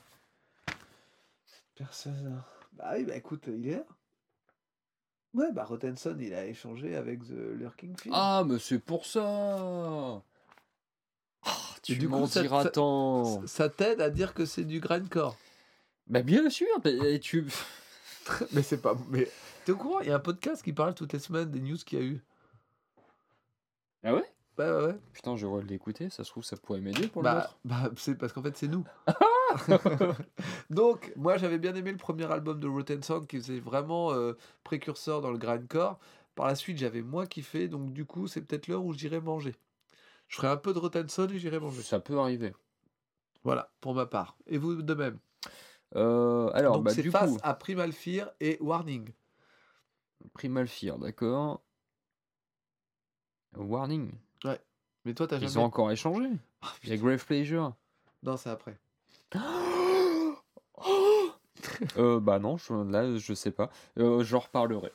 Personne. 1.74 2.42
Bah 2.72 2.92
oui, 2.96 3.04
bah 3.04 3.16
écoute, 3.16 3.44
il 3.46 3.68
est 3.68 3.76
là. 3.76 3.84
Ouais, 5.38 5.52
bah 5.52 5.64
Rottenson, 5.64 6.16
il 6.18 6.34
a 6.34 6.44
échangé 6.46 6.96
avec 6.96 7.20
The 7.24 7.30
Lurking. 7.56 7.94
Ah, 8.10 8.42
mais 8.44 8.58
c'est 8.58 8.80
pour 8.80 9.06
ça 9.06 9.22
Ah, 11.44 11.56
Tu 11.82 12.08
m'en 12.08 12.26
ça- 12.26 12.42
diras 12.42 12.64
tant 12.64 13.46
Ça- 13.46 13.68
t'aide 13.68 14.00
à 14.00 14.10
dire 14.10 14.34
que 14.34 14.44
c'est 14.44 14.64
du 14.64 14.80
grindcore? 14.80 15.36
Bah 16.08 16.22
bien 16.22 16.50
sûr 16.50 16.66
et 16.84 17.20
tu... 17.20 17.46
mais 18.52 18.62
c'est 18.62 18.78
pas. 18.82 18.96
Mais 19.10 19.28
t'es 19.64 19.72
au 19.72 19.76
courant 19.76 20.00
Il 20.00 20.08
y 20.08 20.10
a 20.10 20.16
un 20.16 20.20
podcast 20.20 20.62
qui 20.62 20.72
parle 20.72 20.94
toutes 20.94 21.12
les 21.12 21.18
semaines 21.20 21.50
des 21.50 21.60
news 21.60 21.76
qu'il 21.76 21.98
y 21.98 22.02
a 22.02 22.04
eu. 22.04 22.20
Ah 24.02 24.14
ouais? 24.14 24.24
Ouais, 24.58 24.70
ouais, 24.70 24.84
ouais. 24.86 24.96
Putain, 25.12 25.36
je 25.36 25.46
vais 25.46 25.62
l'écouter, 25.62 26.10
ça 26.10 26.24
se 26.24 26.30
trouve 26.30 26.42
ça 26.44 26.56
pourrait 26.56 26.80
m'aider 26.80 27.06
pour 27.06 27.22
le 27.22 27.28
Bah, 27.28 27.34
nôtre. 27.34 27.58
bah 27.64 27.90
c'est 27.96 28.16
parce 28.16 28.32
qu'en 28.32 28.42
fait, 28.42 28.56
c'est 28.56 28.66
nous. 28.68 28.84
Donc, 30.70 31.12
moi, 31.16 31.36
j'avais 31.36 31.58
bien 31.58 31.74
aimé 31.74 31.90
le 31.90 31.96
premier 31.96 32.30
album 32.30 32.60
de 32.60 32.68
Rotten 32.68 33.02
Sound 33.02 33.26
qui 33.26 33.38
faisait 33.38 33.60
vraiment 33.60 34.12
euh, 34.12 34.34
précurseur 34.64 35.20
dans 35.20 35.30
le 35.30 35.38
grindcore. 35.38 35.98
Par 36.34 36.46
la 36.46 36.54
suite, 36.54 36.78
j'avais 36.78 37.02
moins 37.02 37.26
kiffé. 37.26 37.68
Donc, 37.68 37.92
du 37.92 38.04
coup, 38.04 38.26
c'est 38.26 38.42
peut-être 38.42 38.68
l'heure 38.68 38.84
où 38.84 38.92
j'irai 38.92 39.20
manger. 39.20 39.54
Je 40.28 40.36
ferai 40.36 40.48
un 40.48 40.56
peu 40.56 40.72
de 40.72 40.78
Rotten 40.78 41.08
Sound 41.08 41.30
et 41.32 41.38
j'irai 41.38 41.58
manger. 41.58 41.82
Ça 41.82 42.00
peut 42.00 42.18
arriver. 42.18 42.52
Voilà, 43.44 43.70
pour 43.80 43.94
ma 43.94 44.06
part. 44.06 44.36
Et 44.46 44.58
vous 44.58 44.82
de 44.82 44.94
même? 44.94 45.18
Euh, 45.96 46.50
alors, 46.52 46.74
Donc, 46.76 46.84
bah 46.84 46.92
c'est 46.94 47.02
face 47.04 47.32
coup, 47.32 47.38
à 47.42 47.54
Primal 47.54 47.92
Fear 47.92 48.30
et 48.40 48.58
Warning. 48.60 49.08
Primal 50.34 50.68
Fear, 50.68 50.98
d'accord. 50.98 51.62
Warning? 53.56 54.12
Mais 55.04 55.14
toi, 55.14 55.26
t'as 55.26 55.38
Ils 55.38 55.58
ont 55.58 55.64
encore 55.64 55.90
échangé. 55.90 56.28
Ah, 56.60 56.72
Il 56.82 56.90
y 56.90 56.92
a 56.92 56.96
Grave 56.98 57.24
Pleasure. 57.24 57.74
Non, 58.22 58.36
c'est 58.36 58.50
après. 58.50 58.78
Euh, 61.98 62.20
bah 62.20 62.38
non, 62.38 62.56
je, 62.56 62.72
là, 62.90 63.16
je 63.16 63.34
sais 63.34 63.50
pas. 63.50 63.70
Euh, 63.98 64.22
J'en 64.24 64.38
reparlerai. 64.40 64.92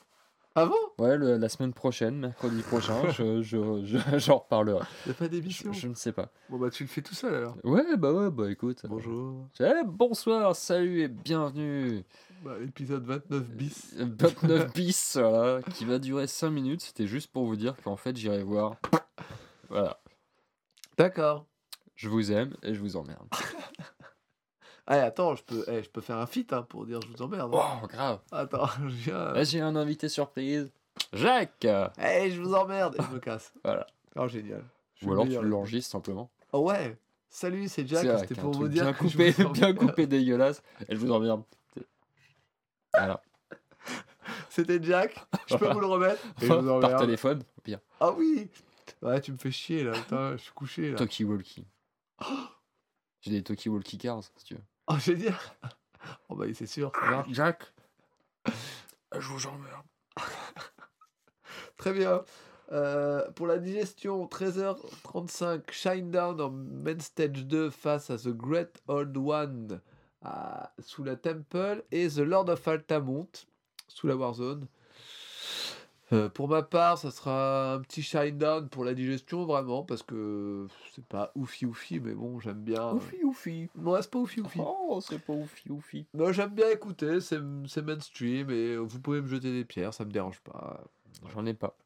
Ah 0.56 0.66
bon? 0.66 0.74
Ouais, 0.98 1.16
le- 1.16 1.36
la 1.36 1.48
semaine 1.48 1.72
prochaine, 1.72 2.16
mercredi 2.20 2.62
prochain, 2.62 3.10
je, 3.10 3.42
je, 3.42 3.84
je- 3.84 3.98
j'en 4.18 4.38
reparlerai. 4.38 4.84
Y'a 5.06 5.14
pas 5.14 5.24
Je, 5.24 5.30
d'émission 5.30 5.72
je 5.72 5.88
ne 5.88 5.94
sais 5.94 6.12
pas. 6.12 6.30
Bon, 6.48 6.58
bah, 6.58 6.70
tu 6.70 6.84
le 6.84 6.88
fais 6.88 7.02
tout 7.02 7.14
seul 7.14 7.34
alors. 7.34 7.56
Ouais, 7.64 7.96
bah 7.96 8.12
ouais, 8.12 8.30
bah 8.30 8.48
écoute. 8.50 8.82
Bonjour. 8.88 9.48
Eh, 9.58 9.82
bonsoir, 9.84 10.54
salut 10.54 11.00
et 11.02 11.08
bienvenue. 11.08 12.04
Bah, 12.44 12.52
épisode 12.62 13.04
29 13.04 13.42
bis. 13.50 13.94
29 13.98 14.72
bis, 14.74 15.16
voilà, 15.16 15.60
qui 15.74 15.84
va 15.84 15.98
durer 15.98 16.28
5 16.28 16.50
minutes. 16.50 16.82
C'était 16.82 17.08
juste 17.08 17.32
pour 17.32 17.46
vous 17.46 17.56
dire 17.56 17.74
qu'en 17.82 17.96
fait, 17.96 18.16
j'irai 18.16 18.44
voir. 18.44 18.76
Voilà. 19.70 19.98
D'accord. 20.96 21.46
Je 21.96 22.08
vous 22.08 22.30
aime 22.30 22.54
et 22.62 22.74
je 22.74 22.80
vous 22.80 22.96
emmerde. 22.96 23.26
Allez, 24.86 25.00
attends, 25.00 25.34
je 25.34 25.42
peux, 25.42 25.64
eh, 25.68 25.82
je 25.82 25.88
peux 25.88 26.00
faire 26.02 26.18
un 26.18 26.26
feat 26.26 26.52
hein, 26.52 26.62
pour 26.62 26.84
dire 26.84 27.00
je 27.00 27.08
vous 27.08 27.22
emmerde. 27.22 27.54
hein. 27.54 27.80
Oh, 27.82 27.86
grave. 27.86 28.20
Attends, 28.30 28.66
je 28.82 28.86
viens. 29.10 29.32
Là, 29.32 29.44
j'ai 29.44 29.60
un 29.60 29.76
invité 29.76 30.08
surprise. 30.08 30.70
Jacques 31.12 31.66
Eh, 31.98 32.30
je 32.30 32.40
vous 32.40 32.54
emmerde 32.54 32.96
et 32.98 33.02
je 33.02 33.14
me 33.14 33.18
casse. 33.18 33.52
Voilà. 33.64 33.86
Oh, 34.16 34.28
génial. 34.28 34.62
Je 34.96 35.06
Ou 35.06 35.12
alors 35.12 35.26
tu 35.26 35.40
l'enregistres 35.42 35.90
simplement. 35.90 36.30
Oh 36.52 36.60
ouais. 36.60 36.96
Salut, 37.28 37.66
c'est 37.68 37.86
Jack. 37.88 38.20
C'était 38.20 38.38
un 38.38 38.42
pour 38.42 38.52
vous 38.52 38.68
dire 38.68 38.84
bien 38.84 38.92
que 38.92 39.08
je 39.08 39.42
vous 39.42 39.48
bien 39.50 39.74
coupé 39.74 40.06
dégueulasse. 40.06 40.62
Et 40.88 40.94
je 40.94 41.00
vous 41.00 41.10
emmerde. 41.10 41.42
Voilà. 42.92 43.20
C'était 44.50 44.80
Jack. 44.80 45.16
Je 45.48 45.56
peux 45.56 45.72
vous 45.72 45.80
le 45.80 45.86
remettre 45.86 46.22
et 46.40 46.46
je 46.46 46.52
vous 46.52 46.80
Par 46.80 47.00
téléphone, 47.00 47.42
pire. 47.64 47.80
Ah 47.98 48.12
oui. 48.12 48.48
Ouais, 49.02 49.20
tu 49.20 49.32
me 49.32 49.36
fais 49.38 49.50
chier 49.50 49.82
là. 49.82 49.92
Putain, 49.92 50.36
je 50.36 50.42
suis 50.42 50.52
couché 50.52 50.90
là. 50.92 50.96
Talkie 50.98 51.24
Walkie. 51.24 51.66
J'ai 53.20 53.30
des 53.32 53.42
Talkie 53.42 53.68
Walkie 53.68 53.98
Cars, 53.98 54.22
si 54.36 54.44
tu 54.44 54.54
veux. 54.54 54.60
Oh, 54.88 54.98
génial. 54.98 55.34
Oh 56.28 56.36
bah 56.36 56.44
c'est 56.54 56.66
sûr, 56.66 56.92
ça. 56.94 57.24
Jack 57.30 57.72
Je 58.46 59.26
vous 59.28 59.46
emmerde. 59.46 59.86
Très 61.78 61.92
bien. 61.92 62.22
Euh, 62.72 63.30
pour 63.32 63.46
la 63.46 63.58
digestion, 63.58 64.26
13h35, 64.26 65.70
Shinedown 65.70 66.40
en 66.40 66.50
Main 66.50 66.98
Stage 66.98 67.46
2 67.46 67.70
face 67.70 68.10
à 68.10 68.16
The 68.18 68.28
Great 68.28 68.82
Old 68.88 69.16
One 69.16 69.80
à- 70.22 70.72
sous 70.80 71.04
la 71.04 71.16
Temple 71.16 71.84
et 71.90 72.08
The 72.08 72.18
Lord 72.18 72.48
of 72.50 72.66
Altamont 72.68 73.28
sous 73.88 74.06
la 74.06 74.16
Warzone. 74.16 74.66
Euh, 76.12 76.28
pour 76.28 76.48
ma 76.48 76.62
part, 76.62 76.98
ça 76.98 77.10
sera 77.10 77.74
un 77.74 77.80
petit 77.80 78.02
Shinedown 78.02 78.68
pour 78.68 78.84
la 78.84 78.94
digestion, 78.94 79.46
vraiment, 79.46 79.82
parce 79.82 80.02
que 80.02 80.66
c'est 80.94 81.04
pas 81.04 81.32
oufi 81.34 81.64
oufi, 81.64 81.98
mais 81.98 82.12
bon, 82.12 82.38
j'aime 82.40 82.62
bien. 82.62 82.92
Oufi, 82.92 83.24
oufi. 83.24 83.70
Non, 83.74 84.00
c'est 84.00 84.10
pas 84.10 84.18
oufi 84.18 84.40
oufi. 84.40 84.60
Oh, 84.62 85.00
c'est 85.00 85.18
pas 85.18 85.32
oufi, 85.32 85.70
oufi. 85.70 86.06
Non, 86.12 86.30
j'aime 86.32 86.50
bien 86.50 86.68
écouter, 86.70 87.20
c'est 87.20 87.40
c'est 87.66 87.82
mainstream 87.82 88.50
et 88.50 88.76
vous 88.76 89.00
pouvez 89.00 89.22
me 89.22 89.26
jeter 89.26 89.50
des 89.50 89.64
pierres, 89.64 89.94
ça 89.94 90.04
me 90.04 90.12
dérange 90.12 90.40
pas. 90.40 90.84
J'en 91.32 91.46
ai 91.46 91.54
pas. 91.54 91.76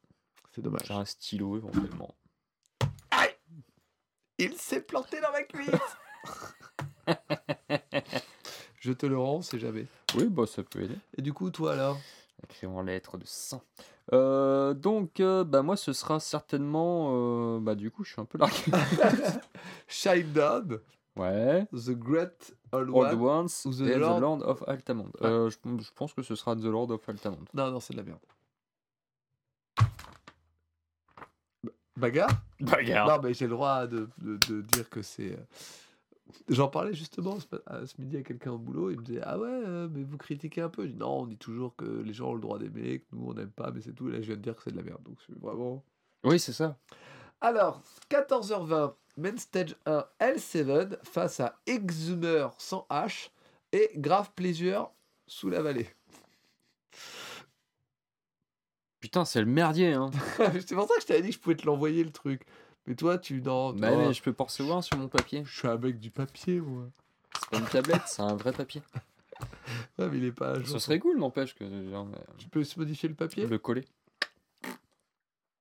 C'est 0.51 0.61
dommage. 0.61 0.81
J'ai 0.85 0.93
un 0.93 1.05
stylo 1.05 1.57
éventuellement. 1.57 2.13
Il 4.41 4.53
s'est 4.55 4.81
planté 4.81 5.19
dans 5.19 5.33
ma 5.33 5.43
cuisse 5.43 5.69
Je 8.79 8.93
te 8.93 9.05
le 9.05 9.17
rends, 9.17 9.41
c'est 9.41 9.59
jamais. 9.59 9.85
Oui, 10.15 10.27
bah 10.29 10.45
ça 10.47 10.63
peut 10.63 10.81
aider. 10.81 10.95
Et 11.17 11.21
du 11.21 11.33
coup, 11.33 11.51
toi 11.51 11.73
alors? 11.73 11.99
Écrit 12.43 12.67
en 12.67 12.81
lettres 12.81 13.17
de 13.17 13.25
sang. 13.25 13.61
Euh, 14.13 14.73
donc, 14.73 15.19
euh, 15.19 15.43
bah 15.43 15.61
moi, 15.61 15.75
ce 15.77 15.93
sera 15.93 16.19
certainement. 16.19 17.11
euh, 17.13 17.59
bah 17.59 17.75
du 17.75 17.91
coup, 17.91 18.03
je 18.03 18.13
suis 18.13 18.21
un 18.21 18.25
peu 18.25 18.37
largué. 18.37 18.55
Shine 19.87 20.31
Down, 20.33 20.79
ouais. 21.15 21.65
The 21.73 21.91
Great 21.91 22.55
Old 22.71 22.89
Old 22.91 23.13
One. 23.13 23.21
Ones 23.21 23.47
ou 23.65 23.71
The 23.73 23.81
et 23.81 23.95
Lord- 23.97 24.41
of 24.47 24.63
Altamont. 24.67 25.11
Euh, 25.21 25.49
je, 25.49 25.57
je 25.83 25.91
pense 25.93 26.13
que 26.13 26.21
ce 26.21 26.33
sera 26.35 26.55
The 26.55 26.63
Lord 26.63 26.89
of 26.91 27.07
Altamont. 27.09 27.45
Non, 27.53 27.69
non, 27.71 27.79
c'est 27.79 27.93
de 27.93 27.97
la 27.99 28.03
merde. 28.03 28.19
Ba- 31.63 31.71
Bagarre? 31.97 32.41
Bagarre. 32.59 33.07
Non, 33.07 33.19
mais 33.23 33.33
j'ai 33.33 33.45
le 33.45 33.51
droit 33.51 33.85
de, 33.87 34.09
de- 34.19 34.37
de 34.47 34.61
dire 34.61 34.89
que 34.89 35.01
c'est. 35.01 35.33
euh, 35.33 35.43
J'en 36.47 36.67
parlais 36.67 36.93
justement 36.93 37.39
ce, 37.39 37.45
ma- 37.51 37.61
à- 37.65 37.85
ce 37.85 37.99
midi 37.99 38.17
à 38.17 38.21
quelqu'un 38.23 38.51
au 38.51 38.57
boulot. 38.57 38.91
Il 38.91 38.97
me 38.97 39.03
disait 39.03 39.21
Ah 39.23 39.37
ouais, 39.39 39.47
euh, 39.49 39.87
mais 39.91 40.03
vous 40.03 40.17
critiquez 40.17 40.61
un 40.61 40.69
peu? 40.69 40.83
Je 40.83 40.91
dis 40.91 40.97
Non, 40.97 41.21
on 41.21 41.25
dit 41.25 41.37
toujours 41.37 41.75
que 41.75 41.85
les 41.85 42.13
gens 42.13 42.29
ont 42.29 42.33
le 42.35 42.41
droit 42.41 42.59
d'aimer, 42.59 42.99
que 42.99 43.15
nous 43.15 43.25
on 43.29 43.33
n'aime 43.33 43.49
pas, 43.51 43.71
mais 43.71 43.81
c'est 43.81 43.93
tout. 43.93 44.09
Et 44.09 44.11
là, 44.13 44.21
je 44.21 44.27
viens 44.27 44.35
de 44.35 44.41
dire 44.41 44.55
que 44.55 44.61
c'est 44.63 44.71
de 44.71 44.77
la 44.77 44.83
merde. 44.83 45.01
Donc 45.03 45.17
c'est 45.25 45.37
vraiment. 45.39 45.83
Oui, 46.23 46.39
c'est 46.39 46.53
ça. 46.53 46.77
Alors, 47.41 47.81
14h20, 48.09 48.93
Main 49.17 49.37
Stage 49.37 49.75
1, 49.85 50.05
L7 50.19 50.97
face 51.03 51.39
à 51.39 51.57
Exhumer 51.65 52.47
sans 52.57 52.85
H 52.89 53.29
et 53.71 53.91
Grave 53.95 54.31
Pleasure 54.35 54.91
sous 55.25 55.49
la 55.49 55.61
vallée. 55.61 55.87
Putain, 58.99 59.23
c'est 59.23 59.39
le 59.39 59.45
merdier, 59.45 59.93
hein. 59.93 60.11
c'est 60.37 60.75
pour 60.75 60.87
ça 60.87 60.95
que 60.95 61.01
je 61.01 61.07
t'avais 61.07 61.21
dit 61.21 61.29
que 61.29 61.35
je 61.35 61.39
pouvais 61.39 61.55
te 61.55 61.65
l'envoyer 61.65 62.03
le 62.03 62.11
truc. 62.11 62.41
Mais 62.89 62.95
toi, 62.95 63.19
tu. 63.19 63.39
Non, 63.39 63.71
bah, 63.73 63.95
mais 63.95 64.13
je 64.13 64.23
peux 64.23 64.33
pas 64.33 64.45
recevoir 64.45 64.83
sur 64.83 64.97
mon 64.97 65.07
papier. 65.07 65.43
je 65.45 65.59
suis 65.59 65.67
un 65.67 65.77
mec 65.77 65.99
du 65.99 66.09
papier, 66.09 66.59
moi. 66.59 66.89
C'est 67.39 67.49
pas 67.51 67.59
une 67.59 67.67
tablette, 67.67 68.01
c'est 68.07 68.23
un 68.23 68.35
vrai 68.35 68.51
papier. 68.51 68.81
Ouais, 69.97 70.09
mais 70.09 70.17
il 70.17 70.25
est 70.25 70.33
pas 70.33 70.51
à 70.51 70.55
jour. 70.55 70.67
Ce 70.67 70.79
serait 70.79 70.99
cool, 70.99 71.17
n'empêche 71.17 71.55
que 71.55 71.63
genre, 71.89 72.09
euh, 72.13 72.33
Tu 72.37 72.49
peux 72.49 72.61
se 72.65 72.77
modifier 72.77 73.07
le 73.07 73.15
papier 73.15 73.47
le 73.47 73.57
coller. 73.57 73.85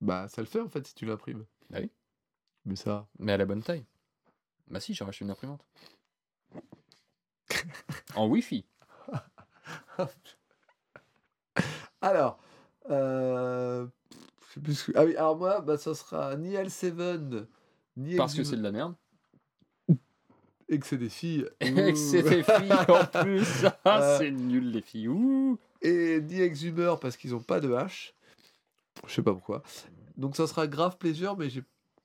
Bah, 0.01 0.27
ça 0.27 0.43
le 0.43 0.49
fait 0.49 0.59
en 0.59 0.69
fait 0.69 0.85
si 0.85 0.97
tu 0.97 1.07
l'imprimes. 1.07 1.45
Bah 1.71 1.79
oui. 1.81 1.89
Mais 2.65 2.75
ça. 2.75 3.07
Mais 3.21 3.31
à 3.31 3.37
la 3.37 3.45
bonne 3.45 3.63
taille. 3.63 3.85
Bah 4.69 4.81
si, 4.81 4.95
j'ai 4.95 5.05
racheté 5.05 5.25
une 5.25 5.31
imprimante. 5.31 5.65
en 8.17 8.27
Wi-Fi. 8.27 8.65
Alors. 12.01 12.41
Euh... 12.91 13.87
Je 14.59 14.73
sais 14.73 14.75
plus 14.75 14.75
ce 14.75 14.85
que- 14.91 14.93
Ah 14.99 15.05
oui, 15.05 15.17
alors 15.17 15.37
moi, 15.37 15.61
bah, 15.61 15.79
ça 15.79 15.95
sera 15.95 16.37
ni 16.37 16.55
L7, 16.55 17.47
ni 17.97 18.17
Parce 18.17 18.35
que 18.35 18.45
c'est 18.45 18.57
de 18.57 18.63
la 18.63 18.73
merde. 18.73 18.95
Et 20.71 20.79
que 20.79 20.87
c'est 20.87 20.99
des 20.99 21.09
filles. 21.09 21.47
Et 21.61 21.73
que 21.73 21.95
c'est 21.95 22.23
des 22.23 22.43
filles 22.43 22.73
en 22.89 23.23
plus. 23.23 23.65
Ah, 23.85 24.01
Euh. 24.03 24.19
c'est 24.19 24.31
nul 24.31 24.71
les 24.71 24.83
filles. 24.83 25.09
Ouh. 25.09 25.59
Et 25.81 26.21
ni 26.21 26.41
Exhumer 26.41 26.95
parce 27.01 27.17
qu'ils 27.17 27.35
ont 27.35 27.41
pas 27.41 27.61
de 27.61 27.69
H. 27.71 28.13
Je 29.07 29.15
sais 29.15 29.23
pas 29.23 29.33
pourquoi. 29.33 29.63
Donc 30.17 30.37
ça 30.37 30.47
sera 30.47 30.67
Grave 30.67 30.99
Pleasure, 30.99 31.37
mais 31.39 31.49
j'ai 31.49 31.63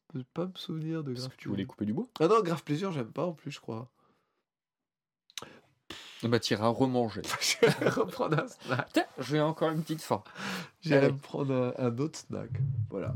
peux 0.10 0.24
pas 0.34 0.46
me 0.46 0.52
souvenir 0.56 1.04
de 1.04 1.12
Parce 1.12 1.22
Grave 1.26 1.36
que 1.36 1.42
tu 1.42 1.50
voulais 1.50 1.66
couper 1.66 1.86
du 1.86 1.94
bois. 1.94 2.06
Ah 2.20 2.28
non, 2.28 2.42
Grave 2.42 2.64
Pleasure, 2.64 2.92
j'aime 2.92 3.12
pas 3.12 3.26
en 3.26 3.34
plus, 3.34 3.50
je 3.52 3.60
crois. 3.60 3.90
Bah 6.30 6.40
t'iras 6.40 6.70
remanger. 6.70 7.22
je 7.41 7.66
vais 7.68 7.90
reprendre 7.90 8.40
un 8.40 8.48
snack. 8.48 8.88
Tiens, 8.94 9.06
j'ai 9.20 9.41
encore 9.41 9.70
une 9.72 9.82
petite 9.82 10.02
faim. 10.02 10.24
J'irai 10.82 11.12
me 11.12 11.18
prendre 11.18 11.54
un, 11.78 11.86
un 11.88 11.98
autre 11.98 12.20
snack. 12.20 12.50
Voilà. 12.90 13.14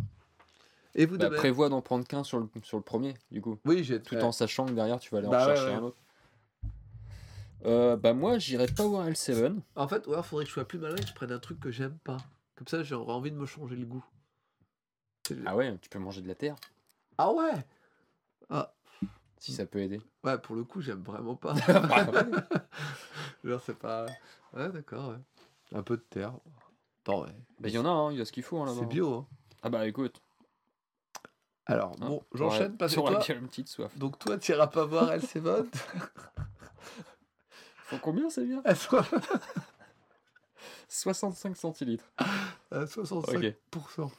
Et 0.96 1.06
vous 1.06 1.18
Bah, 1.18 1.26
demain 1.26 1.38
prévois 1.38 1.70
d'en 1.70 1.82
prendre 1.82 2.06
qu'un 2.08 2.24
sur 2.24 2.40
le, 2.40 2.48
sur 2.64 2.78
le 2.78 2.84
premier, 2.84 3.14
du 3.32 3.42
coup. 3.42 3.60
Oui, 3.66 3.84
j'ai 3.84 4.02
Tout 4.02 4.16
en 4.18 4.32
sachant 4.32 4.66
que 4.66 4.72
derrière 4.72 5.00
tu 5.00 5.10
vas 5.12 5.20
aller 5.20 5.28
Bah 5.28 5.44
en 5.46 5.48
ouais, 5.48 5.56
chercher 5.56 5.72
ouais. 5.72 5.78
un 5.78 5.84
autre. 5.84 5.98
Euh, 7.66 7.96
bah 7.98 8.14
moi 8.14 8.38
j'irai 8.38 8.68
pas 8.68 8.86
voir 8.86 9.08
L7. 9.10 9.56
En 9.76 9.88
fait, 9.88 10.06
ouais, 10.08 10.22
faudrait 10.24 10.46
que 10.46 10.50
je 10.50 10.54
sois 10.54 10.68
plus 10.68 10.78
malin 10.80 10.96
et 10.96 11.02
que 11.02 11.08
je 11.08 11.14
prenne 11.14 11.32
un 11.32 11.40
truc 11.40 11.60
que 11.60 11.72
j'aime 11.72 11.98
pas. 12.04 12.18
Comme 12.56 12.68
ça, 12.68 12.84
j'aurais 12.84 13.14
envie 13.14 13.32
de 13.32 13.36
me 13.36 13.46
changer 13.46 13.76
le 13.76 13.86
goût. 13.86 14.04
Ah 15.46 15.56
ouais, 15.56 15.76
tu 15.82 15.90
peux 15.90 16.00
manger 16.00 16.22
de 16.22 16.28
la 16.28 16.36
terre, 16.36 16.56
Ah 17.18 17.32
ouais 17.34 17.52
Ah, 18.50 18.74
si 19.40 19.54
ça 19.54 19.66
peut 19.66 19.80
aider. 19.80 20.02
ouais, 20.24 20.38
pour 20.38 20.56
le 20.56 20.64
coup, 20.64 20.82
j'aime 20.82 21.02
vraiment 21.04 21.36
pas. 21.36 21.54
Genre, 23.44 23.62
c'est 23.66 23.78
pas. 23.78 24.06
Ouais, 24.54 24.70
d'accord, 24.70 25.10
ouais. 25.10 25.78
Un 25.78 25.84
peu 25.84 25.98
de 25.98 26.04
terre. 26.10 26.34
Bon, 27.06 27.24
ouais. 27.24 27.36
Bah 27.60 27.70
il 27.70 27.74
y 27.74 27.78
en 27.78 27.86
a, 27.86 27.90
hein, 27.90 28.12
il 28.12 28.18
y 28.18 28.22
a 28.22 28.26
ce 28.26 28.32
qu'il 28.32 28.44
faut 28.44 28.58
hein, 28.60 28.66
là-bas. 28.66 28.80
C'est 28.80 28.86
bio, 28.86 29.14
hein. 29.14 29.28
Ah 29.64 29.70
bah 29.70 29.88
écoute. 29.88 30.22
Alors, 31.66 31.92
hein, 32.02 32.08
bon, 32.08 32.24
j'enchaîne 32.34 32.78
parce 32.78 32.96
que 32.96 33.00
toi. 33.00 33.22
une 33.30 33.48
petite 33.48 33.68
soif. 33.68 33.98
Donc, 33.98 34.20
toi, 34.20 34.38
tu 34.38 34.54
iras 34.54 34.68
pas 34.68 34.86
voir 34.86 35.12
L7 35.12 35.66
Faut 37.78 37.98
combien 38.02 38.30
c'est 38.30 38.46
bien? 38.46 38.62
À 38.66 38.76
so- 38.76 38.98
65 40.90 41.56
centilitres. 41.56 42.06
à 42.72 42.86
65%. 42.86 43.36
Ok. 43.36 44.12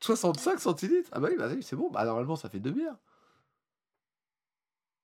65 0.00 0.60
centilitres? 0.60 1.10
Ah 1.12 1.20
bah 1.20 1.28
oui, 1.30 1.36
bah 1.38 1.48
oui, 1.50 1.62
c'est 1.62 1.76
bon. 1.76 1.90
Bah 1.90 2.04
normalement, 2.04 2.36
ça 2.36 2.48
fait 2.48 2.60
deux 2.60 2.72
bières. 2.72 2.96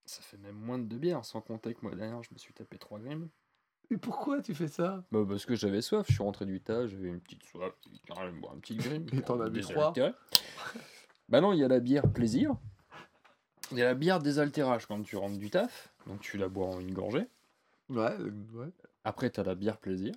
Ça 0.08 0.22
fait 0.22 0.38
même 0.38 0.56
moins 0.56 0.78
de 0.78 0.84
deux 0.84 0.96
bières, 0.96 1.22
sans 1.26 1.42
compter 1.42 1.74
que 1.74 1.80
moi 1.82 1.94
derrière 1.94 2.22
je 2.22 2.32
me 2.32 2.38
suis 2.38 2.54
tapé 2.54 2.78
3 2.78 2.98
grimmes. 2.98 3.28
Et 3.90 3.98
pourquoi 3.98 4.40
tu 4.40 4.54
fais 4.54 4.66
ça? 4.68 5.04
Bah 5.12 5.20
parce 5.28 5.44
que 5.44 5.54
j'avais 5.54 5.82
soif, 5.82 6.06
je 6.08 6.14
suis 6.14 6.22
rentré 6.22 6.46
du 6.46 6.62
tas, 6.62 6.86
j'avais 6.86 7.08
une 7.08 7.20
petite 7.20 7.44
soif, 7.44 7.74
même 8.18 8.40
boire 8.40 8.54
un 8.54 8.58
petit 8.58 8.76
grim. 8.76 9.04
Et 9.12 9.20
t'en 9.20 9.38
as 9.40 9.50
bu 9.50 9.60
trois. 9.60 9.92
Bah 11.28 11.42
non, 11.42 11.52
il 11.52 11.58
y 11.58 11.64
a 11.64 11.68
la 11.68 11.80
bière 11.80 12.10
plaisir. 12.10 12.56
Il 13.70 13.76
y 13.76 13.82
a 13.82 13.84
la 13.84 13.94
bière 13.94 14.18
désaltérage 14.18 14.86
quand 14.86 15.02
tu 15.02 15.16
rentres 15.16 15.38
du 15.38 15.50
taf, 15.50 15.92
donc 16.06 16.20
tu 16.20 16.38
la 16.38 16.48
bois 16.48 16.68
en 16.68 16.80
une 16.80 16.94
gorgée. 16.94 17.26
Ouais, 17.90 18.16
euh, 18.18 18.32
ouais. 18.54 18.72
Après 19.04 19.28
t'as 19.28 19.42
la 19.42 19.54
bière 19.54 19.76
plaisir, 19.76 20.14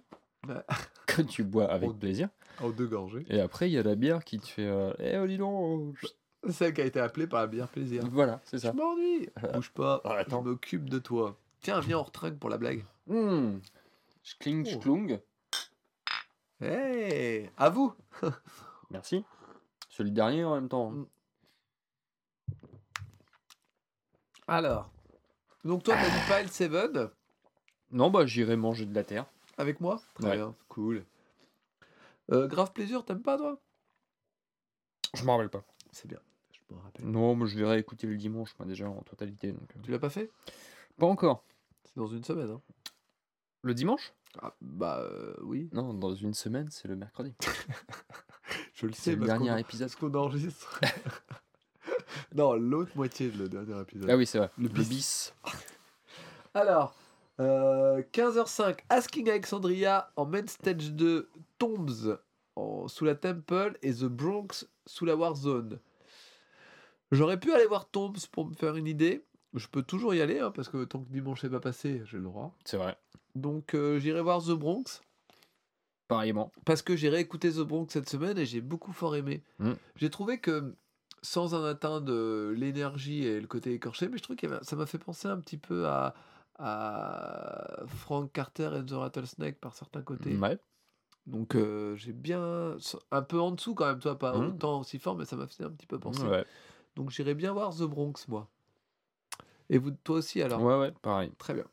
Ouais. 0.48 0.56
que 1.06 1.22
tu 1.22 1.44
bois 1.44 1.70
avec 1.70 1.92
plaisir. 2.00 2.30
En 2.62 2.70
deux 2.70 2.88
gorgées. 2.88 3.26
Et 3.30 3.42
après 3.42 3.70
il 3.70 3.74
y 3.74 3.78
a 3.78 3.84
la 3.84 3.96
bière 3.96 4.24
qui 4.24 4.40
te 4.40 4.48
fait 4.48 4.66
euh, 4.66 4.94
Eh 5.00 5.18
oh 5.18 5.28
dis 5.28 5.38
donc 5.38 5.98
Celle 6.50 6.74
qui 6.74 6.82
a 6.82 6.86
été 6.86 7.00
appelée 7.00 7.28
par 7.28 7.42
la 7.42 7.48
bière 7.48 7.68
plaisir. 7.68 8.04
Voilà, 8.12 8.40
c'est 8.46 8.58
Je 8.58 8.64
ça. 8.64 8.74
m'ennuie. 8.74 9.30
Bouge 9.54 9.72
pas. 9.72 10.02
Ah, 10.04 10.16
attends. 10.18 10.44
Je 10.44 10.50
m'occupe 10.50 10.90
de 10.90 11.00
toi. 11.00 11.38
Tiens, 11.62 11.80
viens, 11.80 12.00
on 12.00 12.04
retrinque 12.04 12.40
pour 12.40 12.50
la 12.50 12.58
blague. 12.58 12.84
Mmh. 13.08 13.60
Schkling, 14.24 14.66
Oh. 14.68 14.72
schklung. 14.80 15.20
Hey 16.60 17.50
À 17.58 17.70
vous 17.70 17.94
Merci. 18.92 19.24
C'est 19.90 20.04
le 20.04 20.10
dernier 20.12 20.44
en 20.44 20.56
même 20.56 20.70
temps. 20.70 20.92
hein. 20.92 20.96
Mm. 20.96 21.06
Alors. 24.48 24.92
Donc 25.64 25.84
toi, 25.84 25.96
t'as 25.96 26.10
dit 26.10 26.28
pas 26.28 26.42
L7 26.44 27.12
Non, 27.92 28.10
bah 28.10 28.26
j'irai 28.26 28.56
manger 28.56 28.86
de 28.86 28.96
la 28.96 29.04
terre. 29.04 29.26
avec 29.58 29.80
moi? 29.82 30.02
Très 30.16 30.30
Ouais. 30.30 30.36
bien, 30.38 30.56
cool. 30.70 31.06
Euh, 32.32 32.48
grave 32.48 32.72
plaisir, 32.74 33.04
t'aimes 33.06 33.22
pas 33.22 33.38
toi? 33.38 33.60
Je 35.14 35.24
m'en 35.26 35.34
rappelle 35.34 35.50
pas. 35.50 35.64
C'est 35.92 36.08
bien. 36.08 36.20
Je 36.72 36.76
me 36.78 36.82
rappelle. 36.82 37.06
Non, 37.06 37.36
mais 37.36 37.48
je 37.48 37.58
vais 37.60 37.66
réécouter 37.68 38.08
le 38.08 38.16
dimanche, 38.16 38.50
moi 38.58 38.66
déjà 38.68 38.90
en 38.90 39.02
totalité. 39.02 39.52
Donc, 39.52 39.70
euh. 39.76 39.80
Tu 39.84 39.92
l'as 39.92 40.00
pas 40.00 40.10
fait? 40.10 40.32
Pas 40.98 41.06
encore. 41.06 41.44
C'est 41.84 41.98
dans 41.98 42.08
une 42.08 42.24
semaine. 42.24 42.50
Hein. 42.50 42.62
Le 43.64 43.74
dimanche? 43.74 44.14
Ah, 44.42 44.54
bah 44.62 45.00
euh, 45.02 45.36
oui. 45.42 45.70
Non, 45.74 45.94
dans 45.94 46.14
une 46.16 46.34
semaine, 46.34 46.70
c'est 46.72 46.88
le 46.88 46.96
mercredi. 46.96 47.36
Je 48.74 48.86
le 48.88 48.94
C'est 48.94 49.02
sais. 49.02 49.12
le 49.12 49.18
parce 49.18 49.28
dernier 49.32 49.50
qu'on- 49.50 49.58
épisode. 49.58 49.88
parce 49.90 49.96
qu'on 50.00 50.14
enregistre. 50.16 50.80
non, 52.36 52.54
l'autre 52.54 52.92
moitié 52.96 53.30
de 53.30 53.38
le 53.44 53.50
dernier 53.50 53.80
épisode. 53.82 54.10
Ah 54.10 54.16
oui, 54.16 54.26
c'est 54.26 54.38
vrai. 54.38 54.50
Le 54.58 54.64
Le 54.64 54.70
bis. 54.70 54.88
bis. 54.90 55.34
Alors, 56.54 56.96
euh, 57.40 58.02
15h05, 58.14 58.80
Asking 58.90 59.30
Alexandria 59.30 60.12
en 60.16 60.26
Main 60.26 60.48
Stage 60.48 60.92
2, 60.94 61.30
Tombs 61.58 62.18
en, 62.56 62.88
sous 62.88 63.06
la 63.06 63.16
Temple 63.16 63.78
et 63.82 63.94
The 63.94 64.06
Bronx 64.06 64.66
sous 64.86 65.06
la 65.06 65.16
Warzone. 65.16 65.80
J'aurais 67.12 67.40
pu 67.40 67.52
aller 67.54 67.66
voir 67.66 67.90
Tombs 67.90 68.14
pour 68.32 68.48
me 68.48 68.54
faire 68.54 68.76
une 68.76 68.88
idée. 68.88 69.26
Je 69.54 69.68
peux 69.68 69.84
toujours 69.84 70.14
y 70.16 70.22
aller, 70.22 70.40
hein, 70.40 70.52
parce 70.52 70.70
que 70.70 70.84
tant 70.86 71.00
que 71.02 71.10
dimanche 71.12 71.44
n'est 71.44 71.50
pas 71.50 71.60
passé, 71.60 72.02
j'ai 72.06 72.18
le 72.18 72.24
droit. 72.24 72.56
C'est 72.64 72.78
vrai. 72.78 72.98
Donc 73.36 73.74
euh, 73.74 74.00
j'irai 74.00 74.22
voir 74.22 74.42
The 74.42 74.52
Bronx. 74.52 75.02
Pareillement. 76.08 76.52
Parce 76.66 76.82
que 76.82 76.96
j'ai 76.96 77.10
réécouté 77.10 77.52
The 77.52 77.60
Bronx 77.62 77.88
cette 77.92 78.10
semaine 78.10 78.38
et 78.38 78.46
j'ai 78.46 78.62
beaucoup 78.62 78.92
fort 78.94 79.16
aimé. 79.16 79.44
Mm. 79.60 79.72
J'ai 79.96 80.10
trouvé 80.10 80.40
que 80.40 80.76
sans 81.22 81.54
en 81.54 81.64
atteindre 81.64 82.52
l'énergie 82.52 83.26
et 83.26 83.40
le 83.40 83.48
côté 83.48 83.74
écorché, 83.74 84.08
mais 84.10 84.18
je 84.18 84.24
trouve 84.24 84.36
que 84.36 84.48
ça 84.64 84.76
m'a 84.76 84.86
fait 84.86 84.98
penser 84.98 85.28
un 85.28 85.40
petit 85.40 85.58
peu 85.58 85.88
à, 85.88 86.16
à 86.58 87.84
Frank 87.88 88.32
Carter 88.32 88.72
et 88.80 88.86
The 88.86 88.92
Rattlesnake 88.94 89.60
par 89.60 89.74
certains 89.76 90.02
côtés. 90.02 90.36
Ouais. 90.36 90.58
Donc 91.28 91.56
euh, 91.56 91.96
j'ai 91.96 92.14
bien 92.14 92.76
un 93.12 93.22
peu 93.22 93.40
en 93.40 93.52
dessous 93.52 93.76
quand 93.76 93.86
même, 93.86 94.00
toi 94.00 94.18
pas 94.18 94.34
Mm. 94.38 94.48
autant 94.48 94.80
aussi 94.80 94.98
fort, 94.98 95.16
mais 95.16 95.26
ça 95.26 95.36
m'a 95.36 95.48
fait 95.48 95.64
un 95.64 95.70
petit 95.70 95.88
peu 95.88 96.00
penser. 96.00 96.24
Ouais. 96.24 96.46
Donc 96.96 97.10
j'irai 97.10 97.34
bien 97.34 97.54
voir 97.54 97.76
The 97.76 97.84
Bronx 97.84 98.28
moi. 98.28 98.50
Et 99.70 99.78
vous, 99.78 99.92
toi 99.92 100.18
aussi 100.18 100.42
alors? 100.42 100.62
Ouais, 100.62 100.78
ouais, 100.78 100.92
pareil. 101.02 101.32
Très 101.38 101.54
bien. 101.54 101.66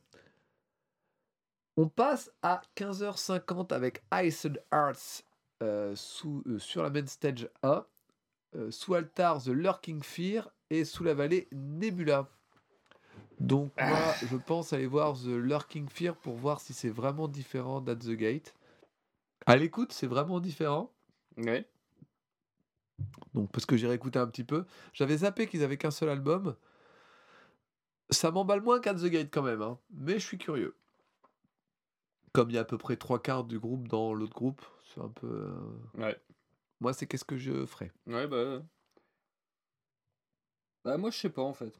On 1.76 1.88
passe 1.88 2.30
à 2.42 2.62
15h50 2.76 3.72
avec 3.72 4.02
Iced 4.12 4.62
Hearts 4.72 5.24
euh, 5.62 5.94
sous, 5.96 6.42
euh, 6.46 6.58
sur 6.58 6.82
la 6.82 6.90
main 6.90 7.06
stage 7.06 7.48
A, 7.62 7.86
euh, 8.56 8.70
sous 8.70 8.94
altar 8.94 9.42
The 9.42 9.48
Lurking 9.48 10.02
Fear 10.02 10.48
et 10.70 10.84
sous 10.84 11.02
la 11.02 11.14
vallée 11.14 11.48
Nebula. 11.52 12.28
Donc 13.40 13.72
moi, 13.80 14.14
je 14.28 14.36
pense 14.36 14.72
aller 14.72 14.86
voir 14.86 15.14
The 15.14 15.26
Lurking 15.26 15.88
Fear 15.88 16.16
pour 16.16 16.34
voir 16.34 16.60
si 16.60 16.72
c'est 16.72 16.88
vraiment 16.88 17.28
différent 17.28 17.80
d'At 17.80 17.96
the 17.96 18.10
Gate. 18.10 18.54
À 19.46 19.56
l'écoute, 19.56 19.92
c'est 19.92 20.06
vraiment 20.06 20.40
différent. 20.40 20.92
Ouais. 21.36 21.66
Donc 23.34 23.50
parce 23.52 23.66
que 23.66 23.76
j'ai 23.76 23.86
réécouté 23.86 24.18
un 24.18 24.26
petit 24.26 24.44
peu. 24.44 24.64
J'avais 24.92 25.18
zappé 25.18 25.46
qu'ils 25.46 25.62
avaient 25.62 25.76
qu'un 25.78 25.90
seul 25.90 26.08
album. 26.08 26.56
Ça 28.10 28.30
m'emballe 28.30 28.62
moins 28.62 28.80
qu'At 28.80 28.94
the 28.94 29.04
Gate 29.06 29.28
quand 29.30 29.42
même, 29.42 29.60
hein. 29.62 29.78
mais 29.90 30.14
je 30.14 30.26
suis 30.26 30.38
curieux. 30.38 30.74
Comme 32.32 32.50
il 32.50 32.54
y 32.54 32.58
a 32.58 32.62
à 32.62 32.64
peu 32.64 32.78
près 32.78 32.96
trois 32.96 33.20
quarts 33.20 33.44
du 33.44 33.58
groupe 33.58 33.88
dans 33.88 34.14
l'autre 34.14 34.34
groupe, 34.34 34.62
c'est 34.84 35.00
un 35.00 35.08
peu. 35.08 35.26
euh, 35.26 36.00
Ouais. 36.00 36.20
Moi, 36.80 36.92
c'est 36.92 37.06
qu'est-ce 37.06 37.24
que 37.24 37.36
je 37.36 37.66
ferais. 37.66 37.90
Ouais, 38.06 38.26
bah. 38.26 38.62
Bah, 40.84 40.96
moi, 40.96 41.10
je 41.10 41.18
sais 41.18 41.30
pas 41.30 41.42
en 41.42 41.52
fait. 41.52 41.78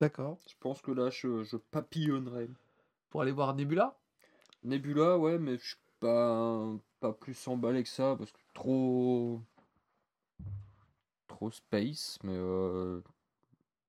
D'accord. 0.00 0.38
Je 0.48 0.54
pense 0.58 0.82
que 0.82 0.90
là, 0.90 1.10
je, 1.10 1.44
je 1.44 1.56
papillonnerai. 1.56 2.48
Pour 3.10 3.22
aller 3.22 3.30
voir 3.32 3.54
Nebula? 3.54 3.98
Nebula, 4.64 5.16
ouais, 5.18 5.38
mais 5.38 5.58
je 5.58 5.64
suis 5.68 5.76
pas, 6.00 6.66
pas 7.00 7.12
plus 7.12 7.46
emballé 7.48 7.82
que 7.84 7.88
ça 7.88 8.16
parce 8.16 8.32
que 8.32 8.38
trop. 8.54 9.40
Trop 11.42 11.50
space, 11.50 12.20
mais. 12.22 12.36
euh, 12.36 13.00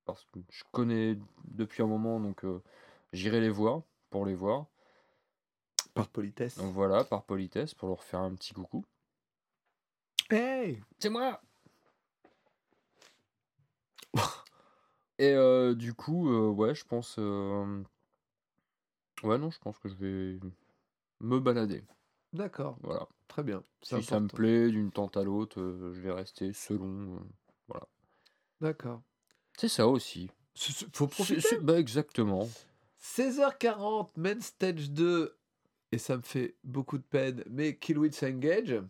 parce 0.06 0.26
que 0.34 0.40
je 0.50 0.64
connais 0.72 1.20
depuis 1.44 1.84
un 1.84 1.86
moment, 1.86 2.20
donc 2.20 2.44
euh, 2.46 2.64
j'irai 3.12 3.42
les 3.42 3.52
voir 3.52 3.84
pour 4.10 4.26
les 4.26 4.34
voir. 4.34 4.66
Par 5.94 6.08
politesse. 6.08 6.58
Donc 6.58 6.74
voilà, 6.74 7.04
par 7.04 7.22
politesse, 7.26 7.76
pour 7.76 7.90
leur 7.90 8.04
faire 8.04 8.22
un 8.22 8.34
petit 8.34 8.56
coucou. 8.56 8.84
Hey 10.32 10.82
C'est 10.98 11.10
moi 11.10 11.40
Et 15.20 15.34
euh, 15.36 15.76
du 15.76 15.94
coup, 15.94 16.32
euh, 16.32 16.50
ouais, 16.50 16.74
je 16.74 16.86
pense. 16.86 17.18
euh, 17.20 17.84
Ouais, 19.22 19.38
non, 19.38 19.52
je 19.52 19.60
pense 19.60 19.78
que 19.78 19.90
je 19.90 19.94
vais 19.94 20.40
me 21.20 21.40
balader. 21.40 21.84
D'accord, 22.34 22.80
Voilà. 22.82 23.08
très 23.28 23.44
bien. 23.44 23.62
Si 23.84 24.02
ça 24.02 24.20
me 24.20 24.28
plaît 24.28 24.72
d'une 24.72 24.90
tente 24.92 25.18
à 25.18 25.24
l'autre, 25.24 25.62
je 25.94 26.02
vais 26.02 26.12
rester 26.12 26.52
selon. 26.52 27.22
Euh, 27.72 27.80
D'accord. 28.62 29.02
C'est 29.58 29.68
ça 29.68 29.88
aussi. 29.88 30.30
C'est- 30.56 30.72
c'est- 30.72 30.96
Faut 30.96 31.08
profiter. 31.08 31.42
c'est- 31.42 31.60
bah, 31.60 31.80
exactement. 31.80 32.50
16h40, 32.98 34.16
main 34.18 34.40
stage 34.42 34.90
2, 34.92 35.38
et 35.92 35.98
ça 35.98 36.18
me 36.18 36.22
fait 36.22 36.56
beaucoup 36.64 36.98
de 36.98 37.04
peine, 37.04 37.44
mais 37.50 37.76
Killwitch 37.78 38.24
Engage, 38.24 38.82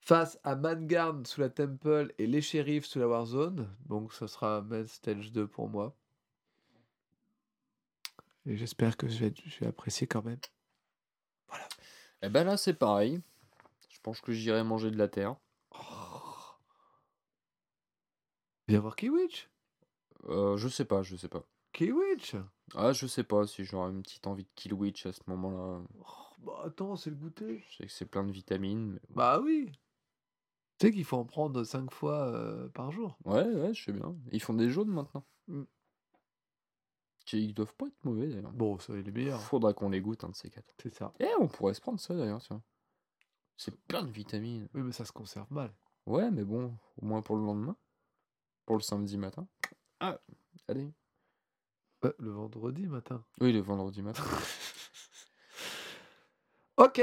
face 0.00 0.38
à 0.42 0.56
Mangarn 0.56 1.24
sous 1.26 1.40
la 1.40 1.50
Temple 1.50 2.12
et 2.18 2.26
les 2.26 2.42
shérifs 2.42 2.86
sous 2.86 2.98
la 2.98 3.06
Warzone. 3.08 3.68
Donc 3.86 4.12
ce 4.12 4.26
sera 4.26 4.62
main 4.62 4.86
stage 4.86 5.30
2 5.32 5.46
pour 5.46 5.68
moi. 5.68 5.94
Et 8.46 8.56
j'espère 8.56 8.96
que 8.96 9.06
je 9.08 9.18
vais, 9.18 9.34
je 9.46 9.60
vais 9.60 9.66
apprécier 9.66 10.06
quand 10.06 10.24
même. 10.24 10.40
Et 12.22 12.28
ben 12.28 12.44
là, 12.44 12.56
c'est 12.56 12.74
pareil. 12.74 13.20
Je 13.90 13.98
pense 14.02 14.20
que 14.20 14.32
j'irai 14.32 14.64
manger 14.64 14.90
de 14.90 14.96
la 14.96 15.08
terre. 15.08 15.36
Oh. 15.72 15.76
Viens 18.70 18.78
voir 18.80 18.94
Killwitch 18.94 19.50
Euh, 20.28 20.56
je 20.56 20.68
sais 20.68 20.84
pas, 20.84 21.02
je 21.02 21.16
sais 21.16 21.28
pas. 21.28 21.42
Killwitch 21.72 22.36
Ah, 22.76 22.92
je 22.92 23.06
sais 23.08 23.24
pas 23.24 23.44
si 23.48 23.64
j'aurai 23.64 23.90
une 23.90 24.02
petite 24.02 24.28
envie 24.28 24.44
de 24.44 24.50
kill 24.54 24.74
witch 24.74 25.06
à 25.06 25.12
ce 25.12 25.22
moment-là. 25.26 25.82
Oh, 25.98 26.04
Bah 26.38 26.62
attends, 26.66 26.94
c'est 26.94 27.10
le 27.10 27.16
goûter. 27.16 27.64
Je 27.68 27.76
sais 27.78 27.86
que 27.86 27.92
c'est 27.92 28.06
plein 28.06 28.22
de 28.22 28.30
vitamines. 28.30 28.92
mais. 28.92 29.00
Bah 29.10 29.40
oui 29.40 29.72
Tu 30.78 30.86
sais 30.86 30.92
qu'il 30.92 31.04
faut 31.04 31.16
en 31.16 31.24
prendre 31.24 31.64
5 31.64 31.90
fois 31.92 32.28
euh, 32.28 32.68
par 32.68 32.92
jour. 32.92 33.18
Ouais, 33.24 33.42
ouais, 33.44 33.74
je 33.74 33.84
sais 33.84 33.92
bien. 33.92 34.14
Ils 34.30 34.40
font 34.40 34.54
des 34.54 34.70
jaunes 34.70 34.90
maintenant. 34.90 35.24
Mm. 35.48 35.62
Qui- 37.26 37.44
Ils 37.46 37.54
doivent 37.54 37.74
pas 37.74 37.88
être 37.88 38.04
mauvais 38.04 38.28
d'ailleurs. 38.28 38.52
Bon, 38.52 38.78
ça 38.78 38.96
il 38.96 39.08
est 39.08 39.12
meilleur. 39.12 39.40
Faudra 39.40 39.74
qu'on 39.74 39.90
les 39.90 40.00
goûte, 40.00 40.22
un 40.22 40.28
de 40.28 40.36
ces 40.36 40.48
quatre. 40.48 40.72
C'est 40.80 40.94
ça. 40.94 41.12
Eh, 41.18 41.26
on 41.40 41.48
pourrait 41.48 41.74
se 41.74 41.80
prendre 41.80 41.98
ça 41.98 42.14
d'ailleurs, 42.14 42.40
tiens. 42.40 42.62
C'est 43.56 43.76
plein 43.88 44.04
de 44.04 44.10
vitamines. 44.12 44.68
Oui, 44.74 44.82
mais 44.82 44.92
ça 44.92 45.04
se 45.04 45.12
conserve 45.12 45.52
mal. 45.52 45.74
Ouais, 46.06 46.30
mais 46.30 46.44
bon, 46.44 46.76
au 47.02 47.04
moins 47.04 47.20
pour 47.20 47.34
le 47.36 47.42
lendemain. 47.44 47.76
Pour 48.70 48.78
le 48.78 48.84
samedi 48.84 49.18
matin. 49.18 49.48
Ah, 49.98 50.20
allez. 50.68 50.92
Ouais, 52.04 52.14
le 52.20 52.30
vendredi 52.30 52.86
matin. 52.86 53.24
Oui, 53.40 53.52
le 53.52 53.58
vendredi 53.58 54.00
matin. 54.00 54.22
Ok, 56.76 57.02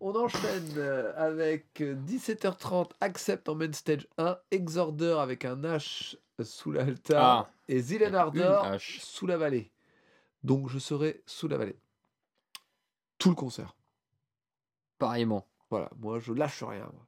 on 0.00 0.16
enchaîne 0.16 0.74
euh, 0.78 1.12
avec 1.16 1.80
euh, 1.80 1.94
17h30, 1.94 2.90
Accept 3.00 3.48
en 3.48 3.54
main 3.54 3.72
stage 3.72 4.08
1, 4.18 4.36
Exorder 4.50 5.16
avec 5.20 5.44
un 5.44 5.54
H 5.62 6.16
sous 6.42 6.72
l'altar 6.72 7.46
Ah, 7.46 7.50
et 7.68 7.80
hache. 8.64 8.98
sous 9.00 9.28
la 9.28 9.38
vallée. 9.38 9.70
Donc 10.42 10.68
je 10.68 10.80
serai 10.80 11.22
sous 11.24 11.46
la 11.46 11.56
vallée. 11.56 11.78
Tout 13.18 13.28
le 13.30 13.36
concert. 13.36 13.76
Pareillement. 14.98 15.46
Voilà, 15.70 15.88
moi 16.00 16.18
je 16.18 16.32
lâche 16.32 16.64
rien. 16.64 16.90
moi. 16.92 17.06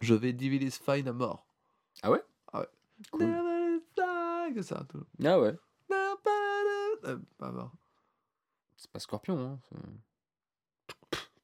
Je 0.00 0.14
vais 0.14 0.32
Divilis 0.32 0.80
Fine 0.82 1.08
à 1.08 1.12
mort. 1.12 1.44
Ah 2.02 2.02
Ah 2.02 2.10
ouais? 2.10 2.22
Cool. 3.10 3.26
Never 3.26 3.80
die, 3.96 4.54
que 4.54 4.62
ça. 4.62 4.84
Tout. 4.88 5.04
Ah 5.24 5.40
ouais. 5.40 5.56
Euh. 7.04 7.18
C'est 8.76 8.90
pas 8.90 8.98
Scorpion, 8.98 9.38
hein. 9.38 9.60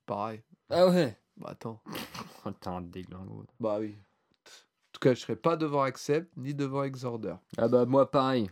Pareil. 0.06 0.42
Ah 0.70 0.88
ouais. 0.88 1.16
Bah 1.36 1.50
attends. 1.50 1.82
Un 2.66 2.80
déglingo. 2.82 3.44
Bah 3.58 3.78
oui. 3.80 3.94
En 3.94 4.92
tout 4.92 5.00
cas, 5.00 5.14
je 5.14 5.20
serai 5.20 5.36
pas 5.36 5.56
devant 5.56 5.82
Accept 5.82 6.36
ni 6.36 6.54
devant 6.54 6.84
Exorder. 6.84 7.34
Ah 7.56 7.68
bah 7.68 7.86
moi 7.86 8.10
pareil. 8.10 8.50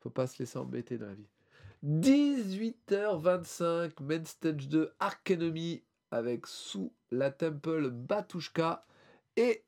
Faut 0.00 0.10
pas 0.10 0.26
se 0.26 0.38
laisser 0.38 0.58
embêter 0.58 0.98
dans 0.98 1.06
la 1.06 1.14
vie. 1.14 1.28
18h25, 1.84 4.02
Main 4.02 4.24
Stage 4.24 4.68
2, 4.68 4.92
Ark 4.98 5.30
Enemy 5.30 5.82
avec 6.10 6.46
sous 6.46 6.92
la 7.10 7.30
Temple 7.30 7.90
Batushka 7.90 8.84
et 9.36 9.64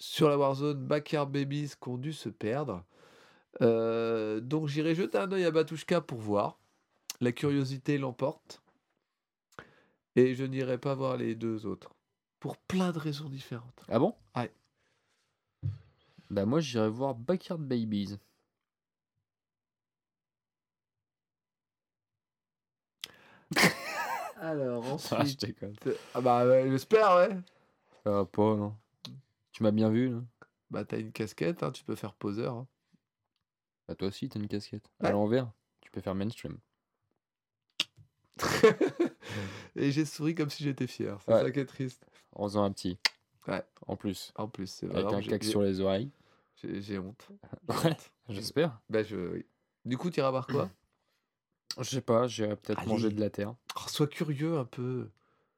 sur 0.00 0.28
la 0.28 0.36
Warzone 0.38 0.84
Backyard 0.84 1.30
Babies 1.30 1.74
qui 1.80 1.88
ont 1.88 1.98
dû 1.98 2.12
se 2.12 2.28
perdre. 2.28 2.82
Euh, 3.60 4.40
donc 4.40 4.66
j'irai 4.66 4.94
jeter 4.94 5.18
un 5.18 5.30
oeil 5.30 5.44
à 5.44 5.50
Batushka 5.50 6.00
pour 6.00 6.18
voir. 6.18 6.58
La 7.20 7.32
curiosité 7.32 7.98
l'emporte. 7.98 8.62
Et 10.16 10.34
je 10.34 10.44
n'irai 10.44 10.78
pas 10.78 10.94
voir 10.94 11.16
les 11.18 11.34
deux 11.34 11.66
autres. 11.66 11.94
Pour 12.40 12.56
plein 12.56 12.92
de 12.92 12.98
raisons 12.98 13.28
différentes. 13.28 13.84
Ah 13.88 13.98
bon? 13.98 14.14
Ouais. 14.34 14.50
Bah 16.30 16.46
moi 16.46 16.60
j'irai 16.60 16.88
voir 16.88 17.14
Backyard 17.14 17.58
Babies. 17.60 18.16
Alors 24.40 24.84
Ah, 25.10 25.24
je 25.24 25.32
ensuite... 25.32 25.44
déconne. 25.44 25.76
Ah 26.14 26.20
bah 26.22 26.66
j'espère 26.68 27.16
ouais. 27.16 27.36
Ça 28.04 28.10
va 28.10 28.24
pas, 28.24 28.56
non. 28.56 28.74
Tu 29.60 29.64
m'as 29.64 29.72
bien 29.72 29.90
vu, 29.90 30.08
là 30.08 30.22
Bah 30.70 30.86
t'as 30.86 30.98
une 30.98 31.12
casquette, 31.12 31.62
hein, 31.62 31.70
tu 31.70 31.84
peux 31.84 31.94
faire 31.94 32.14
poseur. 32.14 32.54
hein. 32.54 32.66
Bah 33.86 33.94
toi 33.94 34.08
aussi 34.08 34.26
t'as 34.30 34.40
une 34.40 34.48
casquette. 34.48 34.86
Ouais. 35.02 35.08
À 35.08 35.12
l'envers, 35.12 35.52
tu 35.82 35.90
peux 35.90 36.00
faire 36.00 36.14
mainstream. 36.14 36.56
Et 39.76 39.92
j'ai 39.92 40.06
souri 40.06 40.34
comme 40.34 40.48
si 40.48 40.64
j'étais 40.64 40.86
fier. 40.86 41.18
C'est 41.20 41.34
Ouais. 41.34 41.42
ça 41.42 41.50
qui 41.50 41.60
est 41.60 41.66
triste. 41.66 42.06
En 42.32 42.44
faisant 42.44 42.64
un 42.64 42.72
petit. 42.72 42.98
Ouais. 43.48 43.62
En 43.86 43.96
plus. 43.96 44.32
En 44.36 44.48
plus, 44.48 44.66
c'est 44.66 44.86
Avec 44.86 44.96
vraiment, 45.04 45.18
un 45.18 45.20
j'ai- 45.20 45.42
sur 45.42 45.60
les 45.60 45.80
oreilles. 45.82 46.10
J'ai 46.56 46.80
j'ai 46.80 46.98
honte. 46.98 47.28
Ouais, 47.68 47.96
j'espère. 48.30 48.80
Bah 48.88 49.02
je. 49.02 49.16
oui. 49.34 49.46
Du 49.84 49.98
coup, 49.98 50.08
t'iras 50.08 50.30
voir 50.30 50.46
quoi? 50.46 50.70
Je 51.78 51.84
sais 51.84 52.00
pas, 52.00 52.26
j'irai 52.28 52.56
peut-être 52.56 52.86
manger 52.86 53.08
Allez. 53.08 53.14
de 53.16 53.20
la 53.20 53.28
terre. 53.30 53.54
Oh, 53.76 53.88
Sois 53.88 54.06
curieux 54.08 54.56
un 54.58 54.64
peu. 54.64 55.10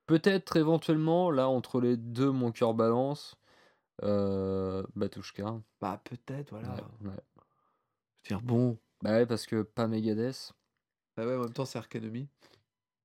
Peut-être 0.07 0.57
éventuellement, 0.57 1.31
là, 1.31 1.49
entre 1.49 1.81
les 1.81 1.97
deux, 1.97 2.33
mon 2.33 2.51
cœur 2.51 2.75
balance. 2.75 3.37
Euh, 4.03 4.83
Batushka. 4.97 5.61
Bah 5.81 6.01
peut-être, 6.05 6.51
voilà. 6.51 6.75
Ouais, 6.75 7.09
ouais. 7.11 7.17
Je 8.25 8.35
veux 8.35 8.41
dire, 8.41 8.43
bon. 8.43 8.79
Bah 9.03 9.11
ouais, 9.13 9.27
parce 9.27 9.47
que 9.47 9.63
pas 9.63 9.87
Megadeth. 9.87 10.53
Ah 11.17 11.27
ouais, 11.27 11.37
en 11.37 11.41
même 11.41 11.53
temps, 11.53 11.65
c'est 11.65 11.79
Ark 11.79 11.95
Enemy. 11.97 12.29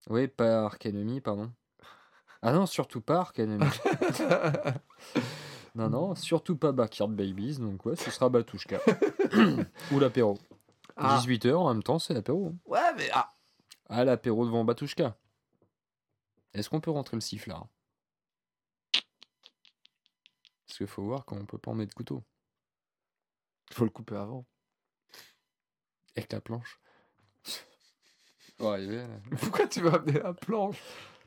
Oui, 0.09 0.27
pas 0.27 0.63
Ark 0.65 0.85
Enemy, 0.85 1.21
pardon. 1.21 1.51
Ah 2.41 2.53
non, 2.53 2.65
surtout 2.65 3.01
pas 3.01 3.31
Enemy. 3.37 3.65
non, 5.75 5.89
non, 5.89 6.15
surtout 6.15 6.55
pas 6.55 6.71
Backyard 6.71 7.09
Babies, 7.09 7.57
donc 7.59 7.85
ouais, 7.85 7.95
ce 7.95 8.09
sera 8.11 8.29
Batushka. 8.29 8.79
Ou 9.91 9.99
l'apéro. 9.99 10.37
Ah. 10.95 11.19
18h 11.21 11.53
en 11.55 11.73
même 11.73 11.83
temps, 11.83 11.99
c'est 11.99 12.13
l'apéro. 12.13 12.47
hein. 12.53 12.57
Ouais, 12.65 12.93
mais 12.95 13.09
ah, 13.13 13.33
Ah, 13.89 14.03
l'apéro 14.03 14.45
devant 14.45 14.63
Batushka. 14.63 15.15
Est-ce 16.53 16.69
qu'on 16.69 16.79
peut 16.81 16.91
rentrer 16.91 17.17
le 17.17 17.21
sifflard? 17.21 17.67
Parce 20.77 20.89
qu'il 20.91 20.93
faut 20.95 21.01
voir 21.05 21.25
quand 21.25 21.35
on 21.35 21.45
peut 21.47 21.57
pas 21.57 21.71
en 21.71 21.73
mettre 21.73 21.95
couteau. 21.95 22.23
faut 23.71 23.83
le 23.83 23.89
couper 23.89 24.15
avant. 24.15 24.45
Avec 26.15 26.31
la 26.31 26.39
planche. 26.39 26.79
Faut 28.59 28.67
arriver, 28.67 28.97
là. 28.97 29.07
Pourquoi 29.41 29.65
tu 29.67 29.81
veux 29.81 29.91
amener 29.91 30.19
la 30.19 30.35
planche? 30.35 30.77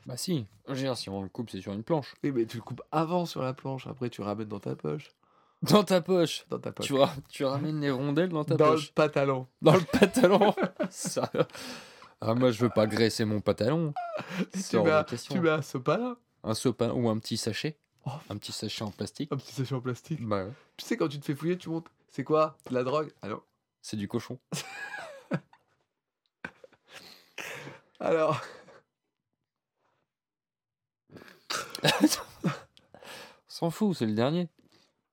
Bah 0.05 0.15
si, 0.15 0.47
je 0.67 0.73
veux 0.73 0.79
dire, 0.79 0.95
si 0.97 1.09
on 1.09 1.21
le 1.21 1.27
coupe, 1.27 1.49
c'est 1.49 1.59
sur 1.59 1.73
une 1.73 1.83
planche. 1.83 2.13
Oui, 2.23 2.31
mais 2.31 2.45
tu 2.45 2.55
le 2.57 2.63
coupes 2.63 2.81
avant 2.93 3.25
sur 3.25 3.41
la 3.41 3.53
planche, 3.53 3.87
après 3.87 4.09
tu 4.09 4.21
ramènes 4.21 4.47
dans 4.47 4.61
ta 4.61 4.73
poche. 4.77 5.11
Dans 5.63 5.83
ta 5.83 5.99
poche 5.99 6.45
Dans 6.49 6.59
ta 6.59 6.71
poche. 6.71 6.87
tu, 6.87 6.93
ra- 6.93 7.13
tu 7.29 7.43
ramènes 7.43 7.81
les 7.81 7.91
rondelles 7.91 8.29
dans 8.29 8.45
ta 8.45 8.55
dans 8.55 8.69
poche 8.71 8.87
le 8.87 8.93
pantalon. 8.93 9.47
Dans 9.61 9.73
le 9.75 9.81
pantalon 9.81 10.55
Ah 12.21 12.33
moi 12.35 12.51
je 12.51 12.61
veux 12.63 12.69
pas 12.69 12.87
graisser 12.87 13.25
mon 13.25 13.41
pantalon. 13.41 13.93
Tu 14.53 14.77
mets, 14.77 14.83
de 14.85 14.89
un- 14.91 15.03
tu 15.03 15.39
mets 15.41 15.49
un 15.49 15.61
sopalin, 15.61 16.17
Un 16.43 16.53
sopalin 16.53 16.93
ou 16.93 17.09
un 17.09 17.19
petit 17.19 17.35
sachet. 17.37 17.77
Oh. 18.05 18.11
Un 18.29 18.37
petit 18.37 18.51
sachet 18.51 18.83
en 18.83 18.91
plastique. 18.91 19.31
un 19.31 19.37
petit 19.37 19.53
sachet 19.53 19.75
en 19.75 19.81
plastique. 19.81 20.19
Bah 20.25 20.45
ouais. 20.45 20.51
Tu 20.77 20.85
sais, 20.85 20.97
quand 20.97 21.07
tu 21.07 21.19
te 21.19 21.25
fais 21.25 21.35
fouiller, 21.35 21.57
tu 21.57 21.69
montes. 21.69 21.87
C'est 22.09 22.23
quoi? 22.23 22.57
De 22.69 22.73
la 22.73 22.83
drogue? 22.83 23.11
Alors, 23.21 23.45
C'est 23.81 23.97
du 23.97 24.07
cochon. 24.07 24.39
alors 27.99 28.41
On 32.03 32.07
s'en 33.47 33.69
fout, 33.69 33.95
c'est 33.97 34.05
le 34.05 34.13
dernier. 34.13 34.49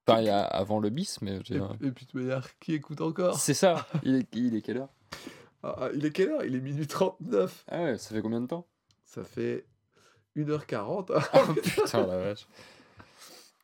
Pareil 0.05 0.28
à- 0.31 0.44
avant 0.44 0.78
le 0.81 0.89
bis, 0.90 1.20
mais 1.20 1.40
je 1.44 1.52
et, 1.55 1.56
dire, 1.59 1.70
et 1.82 1.90
puis 1.90 2.06
de 2.12 2.19
manière, 2.19 2.59
qui 2.59 2.73
écoute 2.73 3.01
encore? 3.01 3.39
C'est 3.39 3.52
ça. 3.55 3.86
Il 4.05 4.15
est, 4.16 4.35
il 4.35 4.55
est 4.56 4.62
quelle 4.62 4.78
heure? 4.78 4.89
Ah, 5.62 5.74
ah, 5.78 5.89
Il 5.94 6.06
est 6.06 6.12
quelle 6.12 6.31
heure? 6.31 6.44
Il 6.44 6.55
est 6.55 6.60
minuit 6.60 6.86
39. 6.86 7.65
Ah 7.69 7.82
ouais, 7.82 7.98
ça 7.98 8.15
fait 8.15 8.23
combien 8.23 8.40
de 8.40 8.47
temps? 8.47 8.66
Ça 9.05 9.23
fait 9.24 9.66
1h40. 10.36 11.10
Oh 11.35 11.52
putain 11.62 12.06
la 12.06 12.16
vache. 12.19 12.47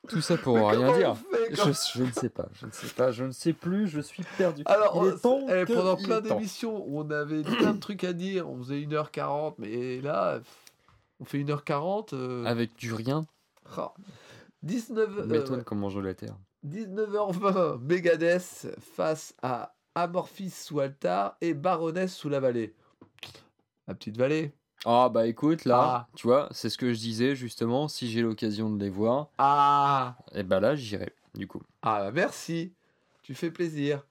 Tout 0.08 0.20
ça 0.20 0.36
pour 0.36 0.56
rien 0.56 0.96
dire. 0.96 1.16
fait, 1.16 1.54
Je, 1.54 2.02
ne 2.02 2.10
sais 2.12 2.28
pas, 2.28 2.48
je 2.52 2.66
ne 2.66 2.70
sais 2.70 2.88
pas, 2.88 3.10
je 3.10 3.24
ne 3.24 3.30
sais 3.30 3.52
plus, 3.52 3.88
je 3.88 4.00
suis 4.00 4.22
perdu. 4.36 4.62
Alors, 4.66 5.04
il 5.06 5.14
est 5.14 5.18
temps 5.20 5.46
eh, 5.48 5.64
pendant 5.64 5.96
plein 5.96 6.20
d'émissions 6.20 6.84
on 6.88 7.08
avait 7.10 7.42
plein 7.42 7.74
de 7.74 7.80
trucs 7.80 8.04
à 8.04 8.12
dire, 8.12 8.48
on 8.48 8.58
faisait 8.58 8.80
1h40, 8.80 9.54
mais 9.58 10.00
là, 10.00 10.40
on 11.20 11.24
fait 11.24 11.38
1h40. 11.38 12.14
euh, 12.14 12.44
Avec 12.44 12.76
du 12.76 12.92
rien, 12.92 13.24
ah. 13.76 13.94
19, 14.62 15.18
euh, 15.18 15.26
m'étonne 15.26 15.64
comment 15.64 15.88
je 15.88 16.00
la 16.00 16.14
terre. 16.14 16.36
19h20, 16.66 17.80
Megadeth 17.80 18.68
face 18.94 19.34
à 19.42 19.74
Amorphis 19.94 20.50
sous 20.50 20.80
altar 20.80 21.36
et 21.40 21.54
Baroness 21.54 22.14
sous 22.14 22.28
la 22.28 22.40
vallée. 22.40 22.74
La 23.86 23.94
petite 23.94 24.16
vallée. 24.16 24.52
Ah 24.84 25.08
bah 25.08 25.26
écoute, 25.26 25.64
là, 25.64 25.80
Ah. 25.80 26.08
tu 26.14 26.26
vois, 26.26 26.48
c'est 26.50 26.68
ce 26.68 26.76
que 26.78 26.92
je 26.92 26.98
disais 26.98 27.34
justement, 27.34 27.88
si 27.88 28.10
j'ai 28.10 28.20
l'occasion 28.22 28.68
de 28.70 28.82
les 28.82 28.90
voir, 28.90 29.28
Ah 29.38 30.16
et 30.32 30.42
bah 30.42 30.60
là 30.60 30.74
j'irai, 30.76 31.12
du 31.34 31.46
coup. 31.46 31.62
Ah 31.82 32.00
bah 32.04 32.10
merci, 32.12 32.72
tu 33.22 33.34
fais 33.34 33.50
plaisir. 33.50 34.02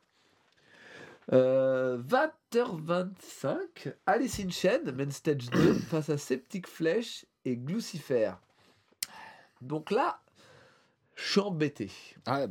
Euh, 1.32 1.98
20h25, 2.54 3.94
Alice 4.06 4.40
in 4.40 4.50
Chains, 4.50 4.92
Main 4.94 5.10
Stage 5.12 5.50
2, 5.52 5.74
face 5.90 6.10
à 6.10 6.18
Septic 6.18 6.68
Flèche 6.68 7.26
et 7.46 7.56
Glucifer. 7.56 8.32
Donc 9.62 9.92
là, 9.92 10.20
je 11.16 11.32
suis 11.32 11.40
embêté. 11.40 11.92
Ah, 12.26 12.48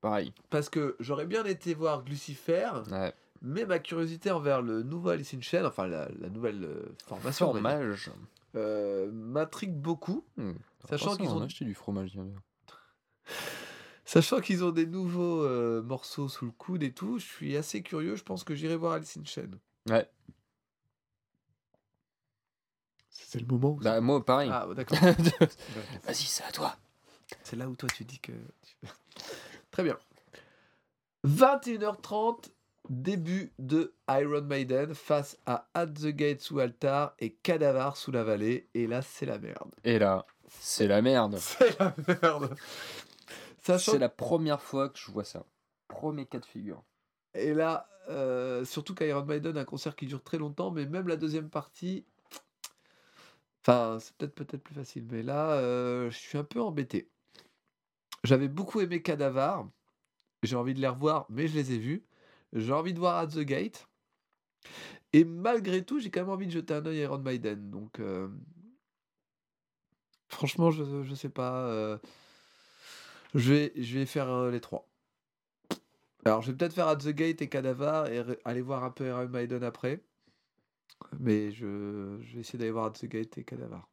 pareil. 0.00 0.32
Parce 0.50 0.68
que 0.68 0.96
j'aurais 1.00 1.26
bien 1.26 1.44
été 1.44 1.74
voir 1.74 2.04
Glucifer, 2.04 2.70
Ouais. 2.90 3.12
Mais 3.42 3.66
ma 3.66 3.78
curiosité 3.78 4.30
envers 4.30 4.62
le 4.62 4.82
nouveau 4.82 5.10
Alice 5.10 5.34
in 5.34 5.40
Chains, 5.40 5.64
enfin 5.66 5.86
la, 5.86 6.08
la 6.18 6.28
nouvelle 6.30 6.64
euh, 6.64 6.94
formation, 7.06 7.50
Fromage. 7.50 8.10
euh, 8.56 9.10
m'intrigue 9.12 9.74
beaucoup. 9.74 10.24
Hmm. 10.36 10.52
Sachant 10.88 11.16
qu'ils 11.16 11.28
on 11.28 11.36
ont- 11.36 11.42
a 11.42 11.44
acheté 11.44 11.64
du 11.64 11.74
fromage. 11.74 12.14
d'ailleurs. 12.14 12.40
Sachant 14.04 14.40
qu'ils 14.40 14.64
ont 14.64 14.72
des 14.72 14.86
nouveaux 14.86 15.42
euh, 15.44 15.80
morceaux 15.82 16.28
sous 16.28 16.44
le 16.44 16.50
coude 16.50 16.82
et 16.82 16.92
tout, 16.92 17.18
je 17.18 17.24
suis 17.24 17.56
assez 17.56 17.82
curieux. 17.82 18.16
Je 18.16 18.22
pense 18.24 18.42
que 18.44 18.54
j'irai 18.54 18.76
voir 18.76 18.94
Alice 18.94 19.16
in 19.16 19.24
Chains. 19.24 19.50
Ouais. 19.88 20.08
C'est 23.10 23.40
le 23.40 23.46
moment. 23.46 23.72
Bah 23.80 24.00
moi 24.00 24.24
pareil. 24.24 24.50
Ah, 24.52 24.66
d'accord. 24.74 24.98
Vas-y, 24.98 26.14
c'est 26.14 26.44
à 26.44 26.52
toi. 26.52 26.76
C'est 27.44 27.56
là 27.56 27.68
où 27.68 27.76
toi 27.76 27.88
tu 27.94 28.04
dis 28.04 28.18
que. 28.18 28.32
Très 29.70 29.82
bien. 29.84 29.96
21h30, 31.26 32.50
début 32.88 33.52
de 33.58 33.94
Iron 34.08 34.42
Maiden 34.42 34.94
face 34.94 35.38
à 35.46 35.68
At 35.74 35.88
the 35.88 36.08
Gate 36.08 36.40
sous 36.40 36.58
altar 36.58 37.14
et 37.18 37.32
Cadavar 37.34 37.96
sous 37.96 38.10
la 38.10 38.24
vallée. 38.24 38.68
Et 38.74 38.86
là, 38.86 39.02
c'est 39.02 39.26
la 39.26 39.38
merde. 39.38 39.70
Et 39.84 39.98
là, 39.98 40.26
c'est 40.48 40.86
la 40.86 41.02
merde. 41.02 41.36
C'est 41.38 41.78
la 41.78 41.94
merde. 42.06 42.54
Sachant 43.62 43.92
C'est 43.92 43.98
la 43.98 44.08
première 44.08 44.60
fois 44.60 44.88
que 44.88 44.98
je 44.98 45.10
vois 45.10 45.24
ça. 45.24 45.44
Premier 45.88 46.26
cas 46.26 46.40
de 46.40 46.44
figure. 46.44 46.82
Et 47.34 47.54
là, 47.54 47.88
euh, 48.08 48.64
surtout 48.64 48.94
qu'Iron 48.94 49.24
Maiden 49.24 49.56
un 49.56 49.64
concert 49.64 49.94
qui 49.94 50.06
dure 50.06 50.22
très 50.22 50.38
longtemps, 50.38 50.70
mais 50.70 50.86
même 50.86 51.06
la 51.06 51.16
deuxième 51.16 51.48
partie, 51.48 52.04
enfin, 53.60 53.98
c'est 54.00 54.14
peut-être 54.16 54.34
peut-être 54.34 54.62
plus 54.62 54.74
facile, 54.74 55.06
mais 55.10 55.22
là, 55.22 55.52
euh, 55.52 56.10
je 56.10 56.18
suis 56.18 56.38
un 56.38 56.44
peu 56.44 56.60
embêté. 56.60 57.08
J'avais 58.24 58.48
beaucoup 58.48 58.80
aimé 58.80 59.02
Cadavar, 59.02 59.68
j'ai 60.42 60.56
envie 60.56 60.74
de 60.74 60.80
les 60.80 60.88
revoir, 60.88 61.26
mais 61.28 61.46
je 61.46 61.54
les 61.54 61.72
ai 61.72 61.78
vus. 61.78 62.04
J'ai 62.52 62.72
envie 62.72 62.94
de 62.94 62.98
voir 62.98 63.16
At 63.18 63.28
the 63.28 63.40
Gate, 63.40 63.86
et 65.12 65.24
malgré 65.24 65.84
tout, 65.84 66.00
j'ai 66.00 66.10
quand 66.10 66.20
même 66.20 66.30
envie 66.30 66.46
de 66.46 66.52
jeter 66.52 66.74
un 66.74 66.84
œil 66.86 67.00
à 67.00 67.02
Iron 67.04 67.18
Maiden. 67.18 67.70
Donc, 67.70 67.98
euh, 68.00 68.28
franchement, 70.28 70.70
je 70.70 71.02
je 71.04 71.14
sais 71.14 71.28
pas. 71.28 71.66
euh, 71.68 71.98
je 73.34 73.52
vais 73.52 73.72
je 73.76 73.98
vais 73.98 74.06
faire 74.06 74.28
euh, 74.30 74.50
les 74.50 74.60
trois. 74.60 74.88
Alors, 76.24 76.42
je 76.42 76.50
vais 76.52 76.56
peut-être 76.56 76.74
faire 76.74 76.88
At 76.88 76.96
the 76.96 77.08
Gate 77.08 77.42
et 77.42 77.48
Cadavar 77.48 78.06
et 78.06 78.22
aller 78.44 78.62
voir 78.62 78.84
un 78.84 78.90
peu 78.90 79.06
Iron 79.08 79.28
Maiden 79.28 79.64
après. 79.64 80.00
Mais 81.18 81.50
je, 81.52 82.18
je 82.22 82.34
vais 82.34 82.40
essayer 82.40 82.58
d'aller 82.58 82.70
voir 82.70 82.86
At 82.86 82.92
the 82.92 83.06
Gate 83.06 83.38
et 83.38 83.44
Cadavar. 83.44 83.88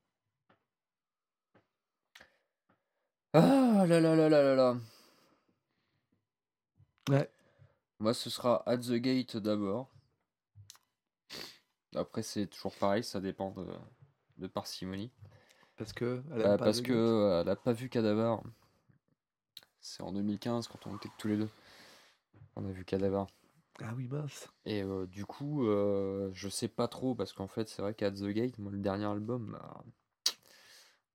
Ah 3.33 3.85
là 3.87 3.99
là 3.99 4.15
là 4.15 4.29
là 4.29 4.41
là 4.43 4.55
là. 4.55 4.77
Ouais. 7.09 7.29
Moi, 7.99 8.13
ce 8.13 8.29
sera 8.29 8.63
At 8.65 8.77
the 8.77 8.93
Gate 8.93 9.37
d'abord. 9.37 9.89
Après, 11.95 12.21
c'est 12.21 12.47
toujours 12.47 12.75
pareil, 12.75 13.03
ça 13.03 13.19
dépend 13.19 13.51
de, 13.51 13.65
de 14.37 14.47
parcimonie. 14.47 15.11
Parce 15.75 15.93
que. 15.93 16.23
elle 16.31 16.43
Bah, 16.43 16.57
pas 16.57 16.65
parce 16.65 16.81
que 16.81 16.93
euh, 16.93 17.41
elle 17.41 17.49
a 17.49 17.55
pas 17.55 17.73
vu 17.73 17.89
Cadavar. 17.89 18.43
C'est 19.81 20.03
en 20.03 20.11
2015 20.11 20.67
quand 20.67 20.87
on 20.87 20.95
était 20.95 21.09
que 21.09 21.17
tous 21.17 21.27
les 21.27 21.37
deux. 21.37 21.49
On 22.55 22.65
a 22.65 22.71
vu 22.71 22.85
Cadavar. 22.85 23.27
Ah 23.81 23.93
oui, 23.95 24.07
mince. 24.07 24.49
Et 24.65 24.83
euh, 24.83 25.05
du 25.07 25.25
coup, 25.25 25.65
euh, 25.65 26.29
je 26.33 26.49
sais 26.49 26.67
pas 26.67 26.87
trop 26.87 27.15
parce 27.15 27.31
qu'en 27.31 27.47
fait, 27.47 27.69
c'est 27.69 27.81
vrai 27.81 27.93
qu'At 27.93 28.11
the 28.11 28.27
Gate, 28.27 28.57
moi, 28.59 28.71
le 28.71 28.79
dernier 28.79 29.05
album 29.05 29.57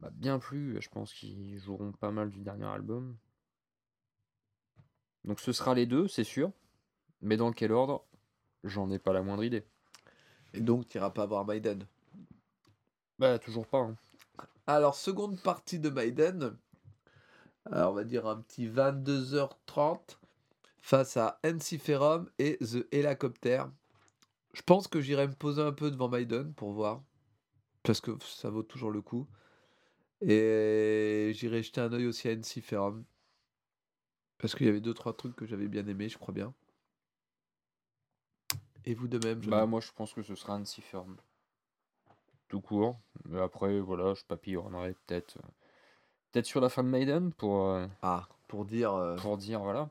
m'a 0.00 0.10
bien 0.10 0.38
plu. 0.38 0.80
Je 0.80 0.88
pense 0.88 1.12
qu'ils 1.12 1.58
joueront 1.58 1.92
pas 1.92 2.10
mal 2.10 2.30
du 2.30 2.40
dernier 2.40 2.66
album. 2.66 3.16
Donc 5.24 5.40
ce 5.40 5.52
sera 5.52 5.74
les 5.74 5.86
deux, 5.86 6.08
c'est 6.08 6.24
sûr. 6.24 6.52
Mais 7.22 7.36
dans 7.36 7.52
quel 7.52 7.72
ordre 7.72 8.04
J'en 8.64 8.90
ai 8.90 8.98
pas 8.98 9.12
la 9.12 9.22
moindre 9.22 9.44
idée. 9.44 9.64
Et 10.54 10.60
donc, 10.60 10.88
tu 10.88 10.98
iras 10.98 11.10
pas 11.10 11.26
voir 11.26 11.44
Maiden. 11.44 11.86
Bah, 13.18 13.38
toujours 13.38 13.66
pas. 13.66 13.78
hein. 13.78 13.96
Alors, 14.66 14.94
seconde 14.94 15.40
partie 15.42 15.78
de 15.78 15.90
Maiden. 15.90 16.56
Alors, 17.66 17.92
on 17.92 17.94
va 17.94 18.04
dire 18.04 18.26
un 18.26 18.40
petit 18.40 18.68
22h30 18.68 19.98
face 20.80 21.16
à 21.16 21.40
Ensiferum 21.44 22.28
et 22.38 22.58
The 22.58 22.86
Helicopter. 22.92 23.64
Je 24.52 24.62
pense 24.62 24.86
que 24.86 25.00
j'irai 25.00 25.26
me 25.26 25.34
poser 25.34 25.62
un 25.62 25.72
peu 25.72 25.90
devant 25.90 26.08
Maiden 26.08 26.54
pour 26.54 26.72
voir. 26.72 27.02
Parce 27.82 28.00
que 28.00 28.12
ça 28.22 28.48
vaut 28.50 28.62
toujours 28.62 28.90
le 28.90 29.02
coup. 29.02 29.26
Et 30.20 31.32
j'irai 31.34 31.62
jeter 31.62 31.80
un 31.80 31.92
œil 31.92 32.06
aussi 32.06 32.28
à 32.28 32.32
Ensiferum. 32.32 33.04
Parce 34.38 34.54
qu'il 34.54 34.66
y 34.66 34.70
avait 34.70 34.80
deux 34.80 34.94
trois 34.94 35.14
trucs 35.16 35.36
que 35.36 35.46
j'avais 35.46 35.68
bien 35.68 35.86
aimé, 35.86 36.08
je 36.08 36.18
crois 36.18 36.34
bien. 36.34 36.54
Et 38.86 38.94
vous 38.94 39.08
de 39.08 39.18
même, 39.26 39.42
je 39.42 39.48
Bah, 39.50 39.66
moi, 39.66 39.80
je 39.80 39.90
pense 39.94 40.12
que 40.12 40.22
ce 40.22 40.34
sera 40.34 40.56
Annecy 40.56 40.80
Ferme. 40.82 41.16
Tout 42.48 42.60
court. 42.60 42.98
Mais 43.28 43.40
après, 43.40 43.80
voilà, 43.80 44.14
je 44.14 44.22
papillonnerai 44.24 44.94
peut-être. 45.06 45.38
euh, 45.38 45.48
Peut-être 46.32 46.46
sur 46.46 46.60
la 46.60 46.68
femme 46.68 46.88
Maiden 46.88 47.32
pour, 47.32 47.66
euh, 47.68 47.86
Ah, 48.02 48.28
pour 48.48 48.64
dire. 48.64 48.92
euh, 48.92 49.16
pour 49.16 49.36
dire, 49.38 49.60
voilà. 49.60 49.88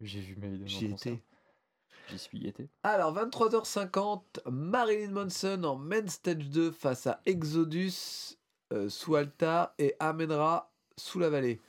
J'ai 0.00 0.20
vu 0.20 0.36
Maiden. 0.36 0.62
en 0.62 0.66
J'y 0.66 0.90
concert. 0.90 1.12
étais. 1.12 1.22
J'y 2.10 2.18
suis 2.18 2.46
été. 2.46 2.68
Alors, 2.82 3.12
23h50, 3.14 4.40
Marilyn 4.50 5.10
Manson 5.10 5.62
en 5.64 5.76
Main 5.76 6.06
Stage 6.08 6.48
2 6.48 6.70
face 6.72 7.06
à 7.06 7.20
Exodus. 7.26 8.36
euh, 8.72 8.88
sous 8.88 9.16
Altar 9.16 9.74
et 9.78 9.94
Amenra 10.00 10.72
sous 10.96 11.18
la 11.18 11.28
vallée. 11.28 11.60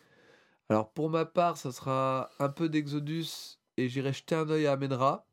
Alors 0.70 0.90
pour 0.90 1.10
ma 1.10 1.26
part, 1.26 1.58
ça 1.58 1.74
sera 1.74 2.30
un 2.40 2.48
peu 2.48 2.70
d'Exodus 2.70 3.60
et 3.76 3.90
j'irai 3.90 4.14
jeter 4.14 4.36
un 4.36 4.50
œil 4.50 4.68
à 4.68 4.72
Amenra, 4.72 5.26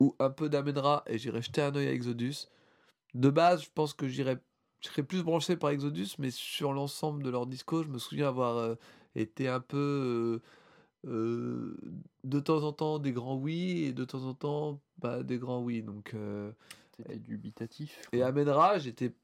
ou 0.00 0.16
un 0.18 0.30
peu 0.30 0.48
d'Amenra 0.48 1.04
et 1.06 1.18
j'irai 1.18 1.42
jeter 1.42 1.62
un 1.62 1.74
œil 1.74 1.88
à 1.88 1.92
Exodus. 1.92 2.48
De 3.14 3.30
base, 3.30 3.62
je 3.64 3.68
pense 3.74 3.94
que 3.94 4.08
j'irai 4.08 4.38
je 4.80 4.88
serais 4.88 5.02
plus 5.02 5.22
branché 5.22 5.56
par 5.56 5.70
Exodus, 5.70 6.08
mais 6.18 6.30
sur 6.30 6.72
l'ensemble 6.72 7.22
de 7.22 7.30
leur 7.30 7.46
disco, 7.46 7.82
je 7.82 7.88
me 7.88 7.98
souviens 7.98 8.28
avoir 8.28 8.56
euh, 8.56 8.74
été 9.14 9.46
un 9.46 9.60
peu 9.60 10.40
euh, 11.06 11.10
euh, 11.10 11.76
de 12.24 12.40
temps 12.40 12.62
en 12.62 12.72
temps 12.72 12.98
des 12.98 13.12
grands 13.12 13.36
oui 13.36 13.84
et 13.84 13.92
de 13.92 14.04
temps 14.04 14.24
en 14.24 14.34
temps 14.34 14.80
pas 15.00 15.22
des 15.22 15.38
grands 15.38 15.60
oui. 15.60 15.82
Donc 15.82 16.14
dubitatif. 17.08 18.08
et. 18.12 18.22
Amenra, 18.22 18.78
j'étais 18.78 19.14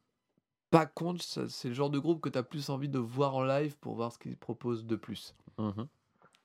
pas 0.70 0.86
contre. 0.86 1.22
C'est 1.48 1.68
le 1.68 1.74
genre 1.74 1.90
de 1.90 1.98
groupe 1.98 2.20
que 2.20 2.28
tu 2.28 2.38
as 2.38 2.42
plus 2.42 2.70
envie 2.70 2.88
de 2.88 2.98
voir 2.98 3.34
en 3.34 3.44
live 3.44 3.76
pour 3.78 3.94
voir 3.94 4.12
ce 4.12 4.18
qu'ils 4.18 4.36
proposent 4.36 4.86
de 4.86 4.96
plus. 4.96 5.34
Mhm. 5.58 5.86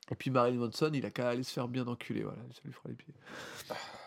Et 0.09 0.15
puis 0.15 0.29
Marilyn 0.29 0.59
Manson, 0.59 0.91
il 0.93 1.05
a 1.05 1.11
qu'à 1.11 1.29
aller 1.29 1.43
se 1.43 1.53
faire 1.53 1.69
bien 1.69 1.87
enculer, 1.87 2.23
voilà, 2.23 2.41
ça 2.51 2.61
lui 2.65 2.73
fera 2.73 2.89
les 2.89 2.95
pieds. 2.95 3.13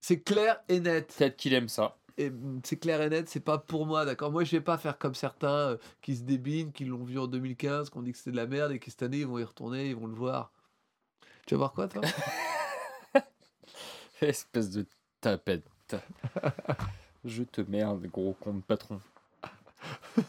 C'est 0.00 0.20
clair 0.20 0.60
et 0.68 0.80
net. 0.80 1.14
Peut-être 1.18 1.36
qu'il 1.36 1.52
aime 1.54 1.68
ça. 1.68 1.96
Et 2.16 2.30
mm, 2.30 2.60
c'est 2.64 2.76
clair 2.76 3.00
et 3.02 3.08
net, 3.10 3.28
c'est 3.28 3.40
pas 3.40 3.58
pour 3.58 3.86
moi, 3.86 4.04
d'accord 4.04 4.30
Moi, 4.32 4.44
je 4.44 4.50
vais 4.52 4.60
pas 4.60 4.78
faire 4.78 4.98
comme 4.98 5.14
certains 5.14 5.48
euh, 5.72 5.76
qui 6.02 6.16
se 6.16 6.22
débinent, 6.22 6.72
qui 6.72 6.84
l'ont 6.84 7.04
vu 7.04 7.18
en 7.18 7.26
2015, 7.26 7.90
qui 7.90 7.96
ont 7.96 8.02
dit 8.02 8.12
que 8.12 8.18
c'était 8.18 8.32
de 8.32 8.36
la 8.36 8.46
merde 8.46 8.72
et 8.72 8.78
qui 8.78 8.90
cette 8.90 9.02
année, 9.02 9.18
ils 9.18 9.26
vont 9.26 9.38
y 9.38 9.44
retourner, 9.44 9.88
ils 9.88 9.96
vont 9.96 10.06
le 10.06 10.14
voir. 10.14 10.50
Tu 11.46 11.54
vas 11.54 11.58
voir 11.58 11.72
quoi, 11.72 11.88
toi? 11.88 12.02
Espèce 14.20 14.70
de 14.70 14.84
tapette. 15.20 15.64
Je 17.24 17.42
te 17.44 17.60
merde, 17.62 18.06
gros 18.06 18.34
con 18.40 18.54
de 18.54 18.60
patron. 18.62 19.00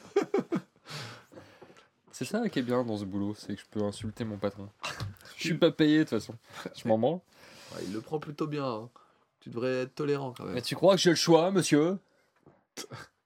C'est 2.12 2.26
ça 2.26 2.48
qui 2.50 2.60
est 2.60 2.64
bien 2.64 2.84
dans 2.84 2.98
ce 2.98 3.06
boulot, 3.06 3.34
c'est 3.34 3.56
que 3.56 3.62
je 3.62 3.66
peux 3.72 3.82
insulter 3.82 4.26
mon 4.26 4.38
patron. 4.38 4.68
Je 5.38 5.44
suis 5.46 5.54
pas 5.58 5.72
payé 5.72 6.00
de 6.00 6.04
toute 6.04 6.10
façon. 6.10 6.36
Je 6.76 6.86
m'en 6.86 6.98
branle. 6.98 7.22
Ouais, 7.74 7.82
Il 7.86 7.94
le 7.94 8.02
prend 8.02 8.20
plutôt 8.20 8.46
bien. 8.46 8.66
hein. 8.66 8.90
Tu 9.40 9.50
devrais 9.50 9.84
être 9.84 9.96
tolérant 9.96 10.34
quand 10.34 10.46
même. 10.46 10.56
Mais 10.56 10.62
tu 10.62 10.76
crois 10.76 10.96
que 10.96 11.02
j'ai 11.02 11.12
le 11.12 11.16
choix, 11.16 11.52
monsieur? 11.52 11.98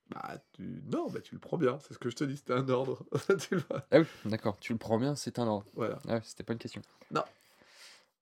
Bah, 0.10 0.36
tu... 0.54 0.84
Non, 0.92 1.10
bah, 1.10 1.22
tu 1.22 1.34
le 1.34 1.40
prends 1.40 1.58
bien, 1.58 1.80
c'est 1.80 1.94
ce 1.94 2.00
que 2.00 2.10
je 2.10 2.16
te 2.16 2.24
dis, 2.24 2.38
c'était 2.38 2.54
un 2.54 2.68
ordre. 2.70 3.04
tu 3.40 3.56
le 3.56 3.62
vois. 3.62 3.82
Ah 3.92 4.00
oui, 4.00 4.06
d'accord, 4.26 4.58
tu 4.60 4.74
le 4.74 4.80
prends 4.80 5.00
bien, 5.00 5.16
c'est 5.16 5.40
un 5.40 5.48
ordre. 5.48 5.66
Voilà. 5.74 5.98
Ah 6.08 6.16
ouais, 6.16 6.22
c'était 6.24 6.44
pas 6.44 6.54
une 6.54 6.60
question. 6.60 6.82
Non. 7.12 7.24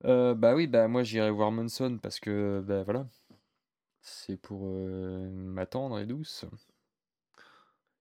Euh, 0.05 0.33
bah 0.33 0.55
oui, 0.55 0.67
bah 0.67 0.87
moi 0.87 1.03
j'irai 1.03 1.29
voir 1.29 1.51
Monson 1.51 1.99
parce 2.01 2.19
que, 2.19 2.63
bah 2.65 2.83
voilà. 2.83 3.05
C'est 4.01 4.37
pour 4.37 4.63
euh, 4.65 5.29
ma 5.29 5.65
tendre 5.65 5.99
et 5.99 6.05
douce, 6.05 6.45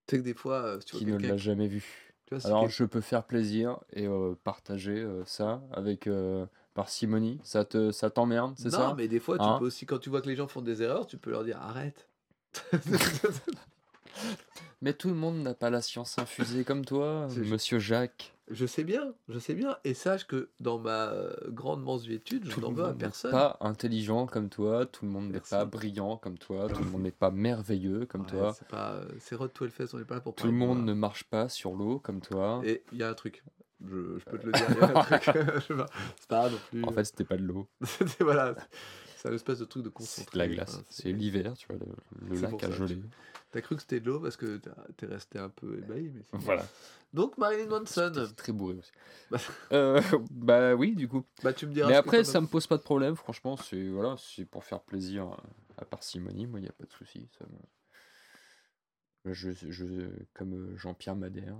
Tu 0.06 0.16
sais 0.16 0.18
que 0.18 0.24
des 0.24 0.34
fois, 0.34 0.62
euh, 0.62 0.78
tu 0.78 0.92
vois 0.92 1.00
qui 1.00 1.06
ne 1.06 1.18
l'a 1.18 1.36
jamais 1.36 1.68
vu. 1.68 2.14
tu 2.26 2.34
vois, 2.34 2.46
Alors 2.46 2.68
je 2.68 2.84
peux 2.84 3.02
faire 3.02 3.24
plaisir 3.24 3.78
et 3.92 4.06
euh, 4.06 4.34
partager 4.44 4.98
euh, 4.98 5.24
ça 5.26 5.62
avec 5.72 6.08
euh, 6.70 6.74
parcimonie. 6.74 7.38
Ça 7.44 7.64
te, 7.64 7.90
ça 7.92 8.10
t'emmerde, 8.10 8.54
c'est 8.56 8.66
non, 8.72 8.78
ça? 8.78 8.94
mais 8.96 9.08
des 9.08 9.20
fois, 9.20 9.38
tu 9.38 9.44
Hein? 9.44 9.56
peux 9.58 9.66
aussi, 9.66 9.86
quand 9.86 9.98
tu 9.98 10.10
vois 10.10 10.20
que 10.22 10.28
les 10.28 10.36
gens 10.36 10.48
font 10.48 10.62
des 10.62 10.82
erreurs, 10.82 11.06
tu 11.06 11.16
peux 11.18 11.30
leur 11.30 11.44
dire 11.44 11.58
arrête. 11.60 12.08
Mais 14.82 14.94
tout 14.94 15.08
le 15.08 15.14
monde 15.14 15.36
n'a 15.42 15.54
pas 15.54 15.68
la 15.70 15.82
science 15.82 16.18
infusée 16.18 16.64
comme 16.64 16.84
toi, 16.84 17.28
Monsieur 17.36 17.78
Jacques. 17.78 18.34
je 18.50 18.64
sais 18.64 18.82
bien, 18.82 19.12
je 19.28 19.38
sais 19.38 19.52
bien. 19.54 19.76
Et 19.84 19.92
sache 19.94 20.26
que 20.26 20.48
dans 20.58 20.78
ma 20.78 21.08
euh, 21.10 21.34
grande 21.48 21.82
mansuétude, 21.82 22.50
je 22.50 22.60
n'en 22.60 22.72
veux 22.72 22.84
à 22.84 22.86
monde 22.88 22.96
n'est 22.96 23.04
personne. 23.04 23.30
pas 23.30 23.58
intelligent 23.60 24.26
comme 24.26 24.48
toi, 24.48 24.86
tout 24.86 25.04
le 25.04 25.10
monde 25.10 25.30
n'est 25.30 25.40
pas 25.40 25.64
brillant 25.66 26.16
comme 26.16 26.38
toi, 26.38 26.68
tout 26.68 26.82
le 26.82 26.88
monde 26.90 27.02
n'est 27.02 27.10
pas 27.10 27.30
merveilleux 27.30 28.06
comme 28.06 28.22
Ouais, 28.22 28.28
toi, 28.30 28.54
C'est 28.58 28.68
pas, 28.68 28.92
euh, 28.92 29.04
c'est 29.20 29.34
Rod 29.34 29.50
12 29.54 29.70
Fest, 29.70 29.94
on 29.94 29.98
n'est 29.98 30.04
pas 30.04 30.14
là 30.14 30.20
pour 30.22 30.34
tout 30.34 30.46
le 30.46 30.52
monde 30.52 30.78
moi. 30.78 30.86
ne 30.86 30.94
marche 30.94 31.24
pas 31.24 31.48
sur 31.50 31.74
l'eau 31.74 31.98
comme 31.98 32.20
toi. 32.22 32.62
Et 32.64 32.82
il 32.92 32.98
y 32.98 33.02
a 33.02 33.10
un 33.10 33.14
truc. 33.14 33.44
Je, 33.86 34.18
je 34.18 34.24
peux 34.24 34.38
te 34.38 34.46
le 34.46 34.52
dire, 34.52 34.66
sais 35.62 35.74
pas. 35.74 35.86
c'est 36.18 36.28
pas 36.28 36.50
non 36.50 36.58
plus. 36.70 36.84
En 36.84 36.92
fait, 36.92 37.04
c'était 37.04 37.24
pas 37.24 37.36
de 37.36 37.42
l'eau, 37.42 37.68
C'était- 37.82 38.24
voilà. 38.24 38.54
C'est 39.16 39.28
un 39.28 39.34
espèce 39.34 39.58
de 39.58 39.64
truc 39.66 39.82
de 39.82 39.88
c'est 39.88 39.92
concentré. 39.94 40.32
de 40.32 40.38
la 40.38 40.48
glace. 40.48 40.74
enfin, 40.76 40.84
C'est 40.88 41.12
l'hiver, 41.12 41.52
tu 41.54 41.66
vois, 41.68 41.76
le, 41.76 42.28
le 42.30 42.36
C'est 42.36 42.50
lac 42.50 42.64
a 42.64 42.70
gelé. 42.70 42.98
T'as 43.50 43.60
cru 43.60 43.74
que 43.76 43.82
c'était 43.82 44.00
de 44.00 44.06
l'eau 44.06 44.20
parce 44.20 44.36
que 44.36 44.60
t'es 44.96 45.06
resté 45.06 45.38
un 45.38 45.48
peu 45.50 45.76
ébahi. 45.78 46.10
Mais 46.14 46.22
c'est- 46.22 46.36
Voilà. 46.38 46.64
Donc 47.12 47.36
Marilyn 47.36 47.66
Manson. 47.66 48.12
C'est 48.14 48.36
très 48.36 48.52
bourré 48.52 48.74
aussi. 48.76 48.92
Bah. 49.30 49.38
Euh, 49.72 50.00
bah 50.30 50.74
oui, 50.74 50.94
du 50.94 51.06
coup. 51.08 51.26
Bah 51.42 51.52
tu 51.52 51.66
me 51.66 51.74
diras. 51.74 51.88
Mais 51.88 51.96
après, 51.96 52.24
ça 52.24 52.40
me 52.40 52.46
pose 52.46 52.66
pas 52.66 52.76
de 52.78 52.82
problème, 52.82 53.14
franchement, 53.16 53.56
c'est 53.56 53.88
voilà, 53.88 54.16
c'est 54.18 54.44
pour 54.46 54.64
faire 54.64 54.80
plaisir 54.80 55.36
à, 55.76 55.84
parcimonie, 55.84 56.46
moi, 56.46 56.58
il 56.60 56.62
n'y 56.62 56.68
a 56.68 56.72
pas 56.72 56.84
de 56.84 56.92
souci. 56.92 57.28
Ça 57.38 57.44
me... 59.24 59.34
je, 59.34 59.50
je, 59.52 59.84
comme 60.34 60.54
euh, 60.54 60.76
Jean-Pierre 60.76 61.16
Madère, 61.16 61.56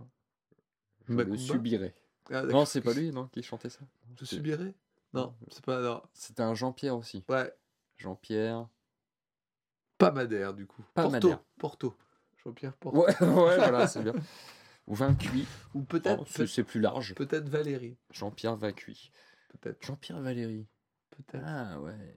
je 1.08 1.12
Macumba 1.14 1.32
le 1.32 1.38
subirai. 1.38 1.94
Ah. 2.30 2.42
Non, 2.42 2.64
c'est 2.64 2.80
pas 2.80 2.92
lui, 2.92 3.10
non, 3.10 3.26
qui 3.28 3.42
chantait 3.42 3.70
ça. 3.70 3.80
Je 4.18 4.24
subirais 4.24 4.74
Non, 5.12 5.34
c'est 5.50 5.64
pas. 5.64 5.80
Non. 5.80 6.02
C'était 6.12 6.42
un 6.42 6.54
Jean-Pierre 6.54 6.96
aussi. 6.96 7.24
Ouais. 7.28 7.52
Jean-Pierre. 7.96 8.68
Pas 9.98 10.10
Madère 10.10 10.54
du 10.54 10.66
coup. 10.66 10.82
Pas 10.94 11.02
Porto. 11.02 11.12
Madère. 11.12 11.42
Porto. 11.58 11.94
Jean-Pierre 12.44 12.72
Porto. 12.74 13.00
Ouais, 13.00 13.14
ouais, 13.20 13.56
voilà, 13.56 13.86
c'est 13.86 14.02
bien. 14.02 14.14
Ou 14.86 14.94
Vincuit. 14.94 15.46
Ou 15.74 15.82
peut-être. 15.82 16.22
Oh, 16.22 16.26
c'est 16.28 16.46
c'est 16.46 16.64
plus 16.64 16.80
large. 16.80 17.14
Peut-être 17.14 17.48
Valérie. 17.48 17.96
Jean-Pierre 18.10 18.56
Vacuit. 18.56 19.10
Peut-être. 19.50 19.84
Jean-Pierre 19.84 20.20
Valéry. 20.20 20.66
Peut-être. 21.10 21.44
Ah 21.46 21.80
ouais, 21.80 22.16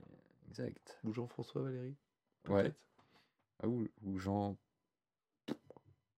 exact. 0.50 0.98
Ou 1.04 1.14
Jean-François 1.14 1.64
Valérie. 1.64 1.98
Ouais. 2.48 2.64
Peut-être. 2.64 2.80
Ah, 3.62 3.68
ou, 3.68 3.88
ou 4.04 4.18
Jean. 4.18 4.58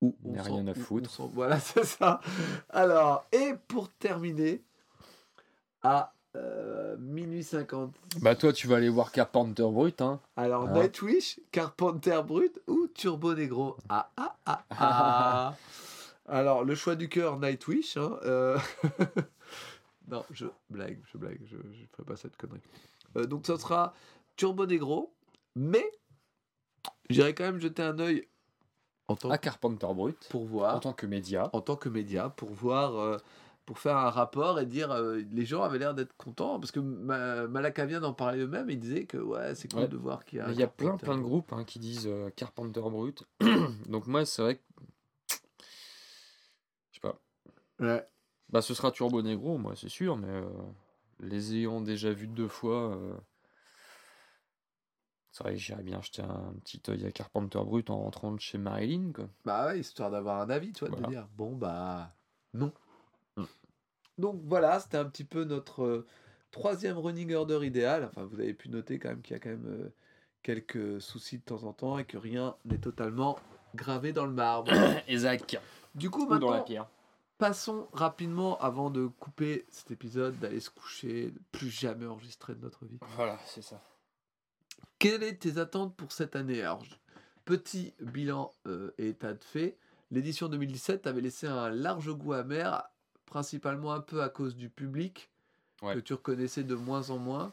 Ou 0.02 0.16
Il 0.26 0.32
n'y 0.32 0.40
a 0.40 0.44
s'en- 0.44 0.56
rien 0.56 0.68
à 0.68 0.72
ou- 0.72 0.76
foutre. 0.76 1.20
on 1.20 1.28
Voilà, 1.34 1.60
c'est 1.60 1.86
ça. 1.86 2.20
Alors, 2.70 3.26
et 3.32 3.54
pour 3.68 3.90
terminer, 3.94 4.64
à 5.84 6.12
euh, 6.36 6.98
minuit 6.98 7.44
50. 7.46 7.94
Bah 8.22 8.36
toi, 8.36 8.52
tu 8.52 8.68
vas 8.68 8.76
aller 8.76 8.90
voir 8.90 9.12
Carpenter 9.14 9.64
Brut, 9.72 10.02
hein. 10.02 10.20
Alors, 10.36 10.68
Ah. 10.70 10.74
Nightwish, 10.74 11.40
Carpenter 11.52 12.22
Brut 12.26 12.60
ou 12.68 12.88
Turbo 12.88 13.34
Negro 13.34 13.78
Ah, 13.88 14.10
ah, 14.18 14.36
ah, 14.46 14.64
ah. 14.72 15.56
Alors, 16.28 16.64
le 16.66 16.76
choix 16.76 16.96
du 16.96 17.08
cœur, 17.08 17.40
Nightwish. 17.40 17.96
hein, 17.98 18.18
euh, 18.24 18.58
non, 20.10 20.26
je 20.32 20.48
blague, 20.70 21.00
je 21.12 21.18
blague, 21.18 21.40
je 21.46 21.56
ne 21.56 21.86
ferai 21.92 22.04
pas 22.06 22.16
cette 22.18 22.36
connerie. 22.36 22.62
Euh, 23.16 23.26
donc, 23.26 23.46
ça 23.46 23.58
sera 23.58 23.94
Turbo 24.36 24.66
Negro, 24.66 25.14
mais 25.56 25.90
j'irai 27.10 27.34
quand 27.34 27.46
même 27.46 27.60
jeter 27.62 27.82
un 27.84 27.98
œil 28.00 28.28
en 29.08 29.16
tant 29.16 29.30
À 29.30 29.38
Carpenter 29.38 29.88
Brut. 29.94 30.28
pour 30.30 30.46
voir 30.46 30.76
En 30.76 30.80
tant 30.80 30.94
que 30.94 31.06
média. 31.06 31.50
en 31.54 31.62
tant 31.62 31.76
que 31.76 31.90
média 31.90 32.30
pour 32.30 32.50
voir, 32.52 32.96
euh, 32.96 33.18
pour 33.66 33.80
faire 33.80 33.98
un 33.98 34.10
rapport 34.10 34.60
et 34.60 34.66
dire 34.66 34.92
euh, 34.92 35.22
les 35.32 35.46
gens 35.46 35.64
avaient 35.64 35.80
l'air 35.80 35.94
d'être 35.94 36.16
contents 36.18 36.60
parce 36.60 36.72
que 36.72 36.80
Ma- 36.80 37.48
Malaka 37.48 37.86
vient 37.86 38.00
d'en 38.02 38.14
parler 38.14 38.40
eux-mêmes 38.40 38.70
et 38.70 38.74
ils 38.74 38.80
disaient 38.80 39.06
que 39.06 39.18
ouais 39.18 39.56
c'est 39.56 39.72
cool 39.72 39.82
Ouais. 39.82 39.88
de 39.88 39.98
voir 39.98 40.24
qu'il 40.26 40.40
y 40.40 40.42
a. 40.42 40.50
Il 40.52 40.58
y 40.60 40.64
a 40.64 40.68
plein, 40.68 40.98
plein 40.98 41.18
de 41.18 41.22
groupes 41.24 41.52
hein, 41.54 41.64
qui 41.64 41.80
disent 41.80 42.08
euh, 42.08 42.30
Carpenter 42.36 42.82
Brut. 42.82 43.24
Donc 43.90 44.08
moi, 44.08 44.26
c'est 44.26 44.42
vrai 44.42 44.56
que... 44.58 44.62
Je 46.92 46.96
sais 46.96 47.02
pas. 47.02 47.20
Ouais. 47.80 48.06
Bah 48.50 48.62
ce 48.62 48.74
sera 48.74 48.92
Turbo 48.92 49.22
Negro, 49.22 49.58
moi, 49.58 49.74
c'est 49.76 49.90
sûr, 49.90 50.16
mais 50.18 50.30
euh, 50.30 50.46
les 51.20 51.56
ayant 51.56 51.82
déjà 51.82 52.12
vus 52.12 52.28
deux 52.28 52.48
fois... 52.48 52.98
C'est 55.36 55.44
vrai 55.44 55.56
que 55.56 55.60
j'irais 55.60 55.84
bien 55.84 56.02
jeter 56.02 56.22
un 56.22 56.54
petit 56.64 56.82
œil 56.88 57.06
à 57.06 57.12
Carpenter 57.12 57.60
Brut 57.60 57.90
en 57.90 58.00
rentrant 58.00 58.32
de 58.32 58.40
chez 58.40 58.58
Marilyn, 58.58 59.12
quoi. 59.14 59.28
Bah 59.44 59.66
ouais, 59.68 59.82
histoire 59.82 60.10
d'avoir 60.10 60.40
un 60.40 60.50
avis, 60.50 60.72
tu 60.72 60.80
vois, 60.86 60.88
de 60.88 60.94
Voilà. 60.94 61.10
dire 61.10 61.28
bon 61.36 61.58
bah 61.58 62.16
non. 62.54 62.72
Mm. 63.36 63.44
Donc 64.18 64.40
voilà, 64.46 64.80
c'était 64.80 64.96
un 64.96 65.04
petit 65.04 65.26
peu 65.26 65.44
notre 65.44 65.84
euh, 65.84 66.08
troisième 66.52 66.98
running 66.98 67.34
order 67.34 67.68
idéal. 67.68 68.06
Enfin, 68.06 68.24
vous 68.24 68.40
avez 68.40 68.54
pu 68.54 68.70
noter 68.70 68.98
quand 68.98 69.10
même 69.10 69.22
qu'il 69.22 69.34
y 69.34 69.36
a 69.36 69.40
quand 69.42 69.50
même 69.50 69.68
euh, 69.68 69.94
quelques 70.42 71.02
soucis 71.02 71.40
de 71.40 71.44
temps 71.44 71.66
en 71.66 71.74
temps 71.74 72.00
et 72.00 72.06
que 72.06 72.18
rien 72.18 72.56
n'est 72.64 72.78
totalement 72.78 73.38
gravé 73.76 74.14
dans 74.14 74.26
le 74.26 74.32
marbre. 74.32 74.72
Et 75.10 75.18
Zach 75.18 75.60
du 75.96 76.10
coup, 76.10 76.22
Ou 76.22 76.28
dans 76.28 76.34
la 76.34 76.40
maintenant, 76.40 76.64
pierre. 76.64 76.88
Passons 77.38 77.90
rapidement, 77.92 78.58
avant 78.60 78.90
de 78.90 79.08
couper 79.08 79.66
cet 79.68 79.92
épisode, 79.92 80.40
d'aller 80.40 80.62
se 80.62 80.70
coucher, 80.70 81.32
de 81.32 81.42
plus 81.52 81.70
jamais 81.70 82.06
enregistrer 82.06 82.56
de 82.56 82.62
notre 82.62 82.86
vie. 82.86 83.00
Voilà, 83.18 83.38
c'est 83.46 83.62
ça. 83.62 83.82
Quelles 85.00 85.30
sont 85.30 85.36
tes 85.40 85.58
attentes 85.58 85.96
pour 85.96 86.12
cette 86.12 86.36
année? 86.36 86.62
Alors, 86.62 86.84
petit 87.44 87.94
bilan 88.00 88.52
euh, 88.68 88.92
et 88.98 89.10
état 89.10 89.34
de 89.34 89.44
fait. 89.44 89.78
L'édition 90.12 90.48
2017 90.50 91.08
avait 91.08 91.22
laissé 91.22 91.48
un 91.48 91.70
large 91.70 92.12
goût 92.12 92.34
amer, 92.34 92.84
principalement 93.26 93.94
un 93.94 94.02
peu 94.02 94.22
à 94.22 94.30
cause 94.30 94.56
du 94.56 94.70
public, 94.70 95.30
Ouais. 95.82 95.96
que 95.96 96.00
tu 96.00 96.14
reconnaissais 96.14 96.64
de 96.64 96.74
moins 96.74 97.10
en 97.10 97.18
moins, 97.18 97.52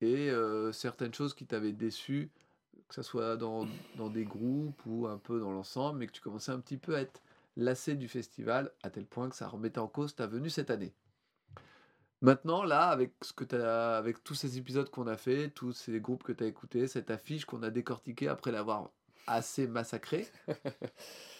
et 0.00 0.30
euh, 0.30 0.70
certaines 0.70 1.12
choses 1.12 1.34
qui 1.34 1.44
t'avaient 1.44 1.72
déçu, 1.72 2.30
que 2.88 2.94
ce 2.94 3.02
soit 3.02 3.36
dans, 3.36 3.66
dans 3.96 4.08
des 4.08 4.24
groupes 4.24 4.80
ou 4.86 5.08
un 5.08 5.18
peu 5.18 5.40
dans 5.40 5.50
l'ensemble, 5.50 5.98
mais 5.98 6.06
que 6.06 6.12
tu 6.12 6.20
commençais 6.20 6.52
un 6.52 6.60
petit 6.60 6.76
peu 6.76 6.94
à 6.94 7.00
être 7.00 7.20
lassé 7.56 7.96
du 7.96 8.06
festival, 8.06 8.70
à 8.84 8.90
tel 8.90 9.06
point 9.06 9.28
que 9.28 9.34
ça 9.34 9.48
remettait 9.48 9.80
en 9.80 9.88
cause 9.88 10.14
ta 10.14 10.28
venue 10.28 10.50
cette 10.50 10.70
année. 10.70 10.92
Maintenant, 12.22 12.64
là, 12.64 12.88
avec, 12.88 13.12
ce 13.22 13.32
que 13.32 13.44
t'as, 13.44 13.96
avec 13.98 14.24
tous 14.24 14.34
ces 14.34 14.58
épisodes 14.58 14.88
qu'on 14.90 15.06
a 15.06 15.16
fait, 15.16 15.50
tous 15.50 15.72
ces 15.72 16.00
groupes 16.00 16.22
que 16.22 16.32
tu 16.32 16.44
as 16.44 16.46
écoutés, 16.46 16.86
cette 16.88 17.10
affiche 17.10 17.44
qu'on 17.44 17.62
a 17.62 17.70
décortiquée 17.70 18.28
après 18.28 18.52
l'avoir 18.52 18.90
assez 19.26 19.66
massacrée, 19.66 20.26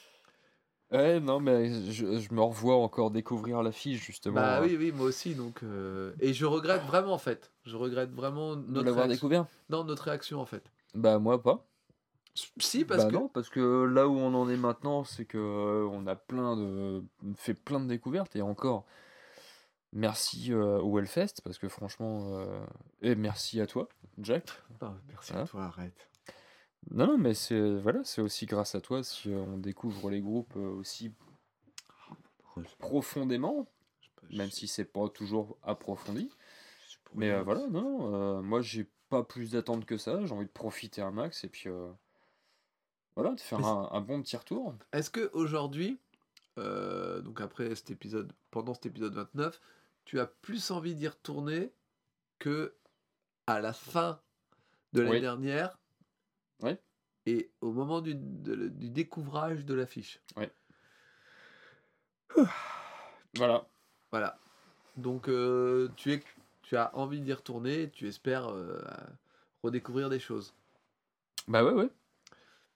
Ouais, 0.93 1.19
non, 1.19 1.41
mais 1.41 1.91
je, 1.91 2.19
je 2.21 2.33
me 2.33 2.41
revois 2.41 2.77
encore 2.77 3.11
découvrir 3.11 3.63
l'affiche, 3.63 4.05
justement. 4.05 4.37
Bah 4.37 4.61
oui, 4.63 4.77
oui, 4.79 4.93
moi 4.93 5.07
aussi. 5.07 5.35
Donc, 5.35 5.63
euh, 5.65 6.15
Et 6.21 6.33
je 6.33 6.47
regrette 6.47 6.85
vraiment, 6.85 7.13
en 7.13 7.19
fait. 7.19 7.53
Je 7.65 7.77
regrette 7.77 8.13
vraiment 8.13 8.55
notre 8.55 8.85
l'avoir 8.85 9.07
réaction. 9.07 9.09
découvert? 9.09 9.47
Non, 9.69 9.83
notre 9.83 10.05
réaction, 10.05 10.41
en 10.41 10.47
fait. 10.47 10.71
Bah, 10.95 11.19
moi, 11.19 11.43
pas. 11.43 11.67
Si, 12.59 12.85
parce 12.85 13.05
bah 13.05 13.11
que. 13.11 13.15
non, 13.15 13.29
parce 13.29 13.49
que 13.49 13.85
là 13.85 14.07
où 14.09 14.17
on 14.17 14.35
en 14.35 14.49
est 14.49 14.57
maintenant, 14.59 15.05
c'est 15.05 15.25
que 15.25 15.39
euh, 15.39 15.89
on 15.91 16.07
a 16.07 16.15
plein 16.15 16.55
de 16.57 17.03
fait 17.35 17.55
plein 17.55 17.81
de 17.81 17.87
découvertes 17.87 18.37
et 18.37 18.43
encore 18.43 18.85
merci 19.97 20.53
euh, 20.53 20.79
au 20.81 20.99
Hellfest 20.99 21.41
parce 21.43 21.59
que 21.59 21.69
franchement 21.69 22.39
euh, 22.39 22.65
et 23.03 23.15
merci 23.17 23.61
à 23.61 23.67
toi, 23.67 23.89
Jack. 24.19 24.49
Non, 24.81 24.95
merci 25.09 25.33
Hein 25.35 25.43
à 25.43 25.47
toi, 25.47 25.65
arrête. 25.65 26.09
Non, 26.91 27.07
non, 27.09 27.19
mais 27.19 27.35
c'est 27.35 27.77
voilà, 27.81 28.05
c'est 28.05 28.21
aussi 28.23 28.47
grâce 28.47 28.75
à 28.77 28.81
toi 28.81 29.03
si 29.03 29.33
euh, 29.33 29.39
on 29.39 29.59
découvre 29.59 30.09
les 30.11 30.21
groupes 30.21 30.55
euh, 30.57 30.71
aussi 30.77 31.13
profondément, 32.79 33.67
même 34.31 34.51
si 34.51 34.67
c'est 34.67 34.85
pas 34.85 35.09
toujours 35.09 35.57
approfondi. 35.63 36.31
Mais 37.15 37.31
euh, 37.31 37.43
voilà, 37.43 37.67
non, 37.69 38.15
euh, 38.15 38.43
moi 38.43 38.61
j'ai 38.63 38.89
pas 39.09 39.23
plus 39.23 39.53
d'attente 39.53 39.85
que 39.85 39.97
ça, 39.97 40.25
j'ai 40.25 40.33
envie 40.33 40.47
de 40.47 40.51
profiter 40.51 41.01
un 41.03 41.11
max 41.11 41.45
et 41.45 41.49
puis 41.49 41.69
euh, 41.69 41.89
voilà, 43.15 43.35
de 43.35 43.41
faire 43.41 43.59
Mais 43.59 43.65
c'est- 43.65 43.71
un, 43.71 43.89
un 43.93 44.01
bon 44.01 44.23
petit 44.23 44.37
retour. 44.37 44.75
Est-ce 44.93 45.11
que 45.11 45.31
aujourd'hui, 45.33 45.99
euh, 46.59 47.21
donc 47.21 47.41
après 47.41 47.75
cet 47.75 47.91
épisode, 47.91 48.33
pendant 48.51 48.75
cet 48.75 48.87
épisode 48.87 49.15
29, 49.15 49.61
tu 50.07 50.19
as 50.21 50.27
plus 50.27 50.71
envie 50.71 50.95
d'y 50.95 51.07
retourner 51.09 51.73
que 52.39 52.75
à 53.47 53.61
la 53.61 53.73
fin 53.75 54.21
de 54.95 55.01
l'année 55.03 55.17
Oui. 55.17 55.21
dernière 55.21 55.79
Oui. 56.63 56.73
et 57.27 57.51
au 57.61 57.73
moment 57.73 58.01
du, 58.01 58.15
de- 58.15 58.69
du 58.69 58.89
découvrage 58.89 59.65
de 59.67 59.75
l'affiche 59.75 60.21
Voilà. 63.37 63.69
Voilà. 64.11 64.39
Donc 64.97 65.29
euh, 65.29 65.89
tu, 65.97 66.13
es, 66.13 66.23
tu 66.63 66.77
as 66.77 66.95
envie 66.97 67.21
d'y 67.21 67.33
retourner, 67.33 67.91
tu 67.91 68.09
espères 68.09 68.49
euh, 68.49 68.81
redécouvrir 69.63 70.09
des 70.09 70.21
choses. 70.21 70.55
Bah 71.49 71.63
ouais, 71.65 71.73
ouais, 71.73 71.91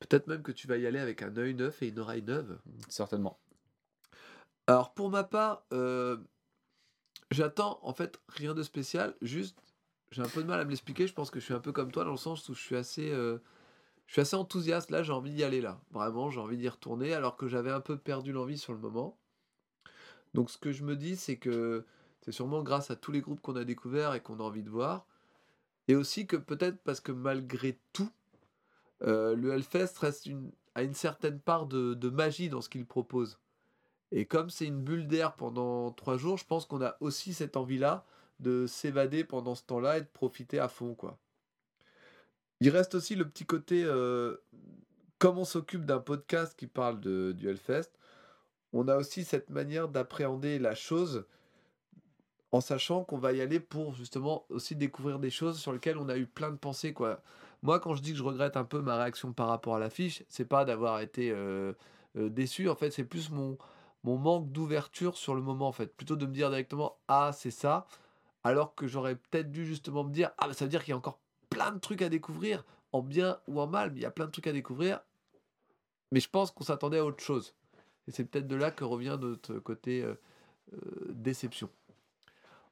Peut-être 0.00 0.26
même 0.28 0.42
que 0.42 0.52
tu 0.52 0.66
vas 0.66 0.76
y 0.76 0.86
aller 0.86 0.98
avec 0.98 1.22
un 1.22 1.36
œil 1.36 1.54
neuf 1.54 1.82
et 1.82 1.88
une 1.88 1.98
oreille 1.98 2.22
neuve. 2.22 2.58
certainement. 2.88 3.38
Alors 4.66 4.92
pour 4.94 5.10
ma 5.10 5.24
part, 5.24 5.64
euh, 5.72 6.16
j'attends 7.30 7.78
en 7.82 7.92
fait 7.92 8.20
rien 8.28 8.54
de 8.54 8.62
spécial, 8.62 9.14
juste 9.22 9.56
j'ai 10.10 10.22
un 10.22 10.28
peu 10.28 10.42
de 10.42 10.48
mal 10.48 10.60
à 10.60 10.64
me 10.64 10.70
l'expliquer, 10.70 11.06
je 11.06 11.14
pense 11.14 11.30
que 11.30 11.38
je 11.38 11.44
suis 11.44 11.54
un 11.54 11.60
peu 11.60 11.72
comme 11.72 11.92
toi 11.92 12.04
dans 12.04 12.10
le 12.10 12.16
sens 12.16 12.48
où 12.48 12.54
je 12.54 12.60
suis 12.60 12.76
assez, 12.76 13.10
euh, 13.10 13.38
je 14.06 14.12
suis 14.12 14.20
assez 14.20 14.36
enthousiaste, 14.36 14.90
là 14.90 15.02
j'ai 15.02 15.12
envie 15.12 15.30
d'y 15.30 15.44
aller 15.44 15.60
là, 15.60 15.80
vraiment 15.92 16.30
j'ai 16.30 16.40
envie 16.40 16.56
d'y 16.56 16.68
retourner 16.68 17.14
alors 17.14 17.36
que 17.36 17.48
j'avais 17.48 17.70
un 17.70 17.80
peu 17.80 17.96
perdu 17.96 18.32
l'envie 18.32 18.58
sur 18.58 18.72
le 18.72 18.78
moment. 18.78 19.16
Donc 20.34 20.50
ce 20.50 20.58
que 20.58 20.72
je 20.72 20.84
me 20.84 20.96
dis 20.96 21.16
c'est 21.16 21.36
que 21.36 21.84
c'est 22.20 22.32
sûrement 22.32 22.62
grâce 22.62 22.90
à 22.90 22.96
tous 22.96 23.12
les 23.12 23.20
groupes 23.20 23.40
qu'on 23.40 23.56
a 23.56 23.64
découverts 23.64 24.14
et 24.14 24.20
qu'on 24.20 24.40
a 24.40 24.42
envie 24.42 24.62
de 24.62 24.70
voir, 24.70 25.06
et 25.88 25.96
aussi 25.96 26.26
que 26.26 26.36
peut-être 26.36 26.78
parce 26.82 27.00
que 27.00 27.12
malgré 27.12 27.78
tout, 27.92 28.10
euh, 29.02 29.34
le 29.34 29.52
Hellfest 29.52 29.98
reste 29.98 30.26
une, 30.26 30.52
a 30.74 30.82
une 30.82 30.94
certaine 30.94 31.40
part 31.40 31.66
de, 31.66 31.94
de 31.94 32.08
magie 32.10 32.48
dans 32.48 32.60
ce 32.60 32.68
qu'il 32.68 32.86
propose. 32.86 33.38
Et 34.12 34.24
comme 34.26 34.50
c'est 34.50 34.66
une 34.66 34.82
bulle 34.82 35.06
d'air 35.06 35.34
pendant 35.34 35.92
trois 35.92 36.16
jours, 36.16 36.36
je 36.36 36.44
pense 36.44 36.66
qu'on 36.66 36.82
a 36.82 36.96
aussi 37.00 37.32
cette 37.32 37.56
envie-là 37.56 38.04
de 38.40 38.66
s'évader 38.66 39.24
pendant 39.24 39.54
ce 39.54 39.62
temps-là 39.64 39.98
et 39.98 40.00
de 40.00 40.06
profiter 40.06 40.58
à 40.58 40.68
fond, 40.68 40.94
quoi. 40.94 41.18
Il 42.60 42.68
reste 42.70 42.94
aussi 42.94 43.14
le 43.14 43.26
petit 43.26 43.46
côté, 43.46 43.84
euh, 43.84 44.36
comme 45.18 45.38
on 45.38 45.44
s'occupe 45.44 45.86
d'un 45.86 45.98
podcast 45.98 46.54
qui 46.58 46.66
parle 46.66 47.00
de, 47.00 47.32
du 47.32 47.48
Hellfest, 47.48 47.90
on 48.72 48.86
a 48.88 48.96
aussi 48.96 49.24
cette 49.24 49.50
manière 49.50 49.88
d'appréhender 49.88 50.58
la 50.58 50.74
chose 50.74 51.24
en 52.52 52.60
sachant 52.60 53.04
qu'on 53.04 53.18
va 53.18 53.32
y 53.32 53.40
aller 53.40 53.60
pour 53.60 53.94
justement 53.94 54.44
aussi 54.48 54.76
découvrir 54.76 55.18
des 55.18 55.30
choses 55.30 55.58
sur 55.58 55.72
lesquelles 55.72 55.98
on 55.98 56.08
a 56.08 56.16
eu 56.16 56.26
plein 56.26 56.50
de 56.50 56.56
pensées, 56.56 56.92
quoi. 56.92 57.22
Moi, 57.62 57.78
quand 57.78 57.94
je 57.94 58.02
dis 58.02 58.12
que 58.12 58.18
je 58.18 58.22
regrette 58.22 58.56
un 58.56 58.64
peu 58.64 58.80
ma 58.80 58.96
réaction 58.96 59.32
par 59.32 59.48
rapport 59.48 59.76
à 59.76 59.78
l'affiche, 59.78 60.24
c'est 60.28 60.46
pas 60.46 60.64
d'avoir 60.64 61.00
été 61.00 61.30
euh, 61.30 61.72
euh, 62.16 62.28
déçu, 62.28 62.68
en 62.68 62.74
fait, 62.74 62.90
c'est 62.90 63.04
plus 63.04 63.30
mon, 63.30 63.56
mon 64.04 64.16
manque 64.18 64.50
d'ouverture 64.52 65.16
sur 65.16 65.34
le 65.34 65.42
moment 65.42 65.68
en 65.68 65.72
fait. 65.72 65.94
Plutôt 65.96 66.16
de 66.16 66.26
me 66.26 66.32
dire 66.32 66.48
directement 66.50 66.98
ah 67.08 67.32
c'est 67.34 67.50
ça, 67.50 67.86
alors 68.44 68.74
que 68.74 68.86
j'aurais 68.86 69.16
peut-être 69.16 69.50
dû 69.50 69.66
justement 69.66 70.04
me 70.04 70.12
dire 70.12 70.30
ah 70.38 70.48
bah, 70.48 70.54
ça 70.54 70.64
veut 70.64 70.70
dire 70.70 70.84
qu'il 70.84 70.92
y 70.92 70.94
a 70.94 70.98
encore 70.98 71.20
plein 71.48 71.72
de 71.72 71.78
trucs 71.78 72.02
à 72.02 72.08
découvrir, 72.08 72.64
en 72.92 73.02
bien 73.02 73.38
ou 73.46 73.60
en 73.60 73.66
mal, 73.66 73.90
mais 73.90 74.00
il 74.00 74.02
y 74.02 74.06
a 74.06 74.10
plein 74.10 74.26
de 74.26 74.30
trucs 74.30 74.46
à 74.46 74.52
découvrir. 74.52 75.00
Mais 76.12 76.20
je 76.20 76.28
pense 76.28 76.50
qu'on 76.50 76.64
s'attendait 76.64 76.98
à 76.98 77.04
autre 77.04 77.22
chose. 77.22 77.54
Et 78.08 78.12
c'est 78.12 78.24
peut-être 78.24 78.48
de 78.48 78.56
là 78.56 78.70
que 78.70 78.84
revient 78.84 79.18
notre 79.20 79.58
côté 79.58 80.02
euh, 80.02 80.14
euh, 80.72 80.78
déception. 81.10 81.68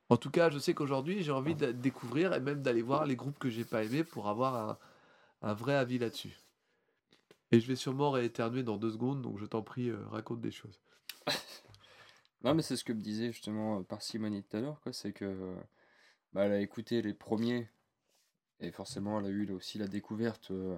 En 0.08 0.16
tout 0.16 0.30
cas, 0.30 0.50
je 0.50 0.58
sais 0.58 0.74
qu'aujourd'hui, 0.74 1.22
j'ai 1.22 1.32
envie 1.32 1.54
de 1.54 1.70
découvrir 1.70 2.32
et 2.32 2.40
même 2.40 2.62
d'aller 2.62 2.82
voir 2.82 3.04
les 3.04 3.14
groupes 3.14 3.38
que 3.38 3.50
j'ai 3.50 3.64
pas 3.64 3.84
aimés 3.84 4.04
pour 4.04 4.28
avoir 4.28 4.56
un, 4.56 4.78
un 5.42 5.54
vrai 5.54 5.74
avis 5.74 5.98
là-dessus. 5.98 6.36
Et 7.50 7.60
je 7.60 7.66
vais 7.66 7.76
sûrement 7.76 8.10
rééternuer 8.10 8.62
dans 8.62 8.76
deux 8.76 8.90
secondes, 8.90 9.22
donc 9.22 9.38
je 9.38 9.46
t'en 9.46 9.62
prie, 9.62 9.88
euh, 9.88 9.98
raconte 10.10 10.40
des 10.40 10.50
choses. 10.50 10.80
Non, 12.44 12.54
mais 12.54 12.62
c'est 12.62 12.76
ce 12.76 12.84
que 12.84 12.92
me 12.92 13.00
disait 13.00 13.32
justement 13.32 13.80
euh, 13.80 13.82
Parcimonie 13.82 14.44
tout 14.44 14.56
à 14.56 14.60
l'heure, 14.60 14.80
quoi. 14.82 14.92
C'est 14.92 15.12
que 15.12 15.56
bah, 16.32 16.44
elle 16.44 16.52
a 16.52 16.60
écouté 16.60 17.02
les 17.02 17.14
premiers 17.14 17.68
et 18.60 18.70
forcément 18.70 19.18
elle 19.20 19.26
a 19.26 19.30
eu 19.30 19.44
là, 19.46 19.54
aussi 19.54 19.78
la 19.78 19.88
découverte. 19.88 20.50
euh, 20.50 20.76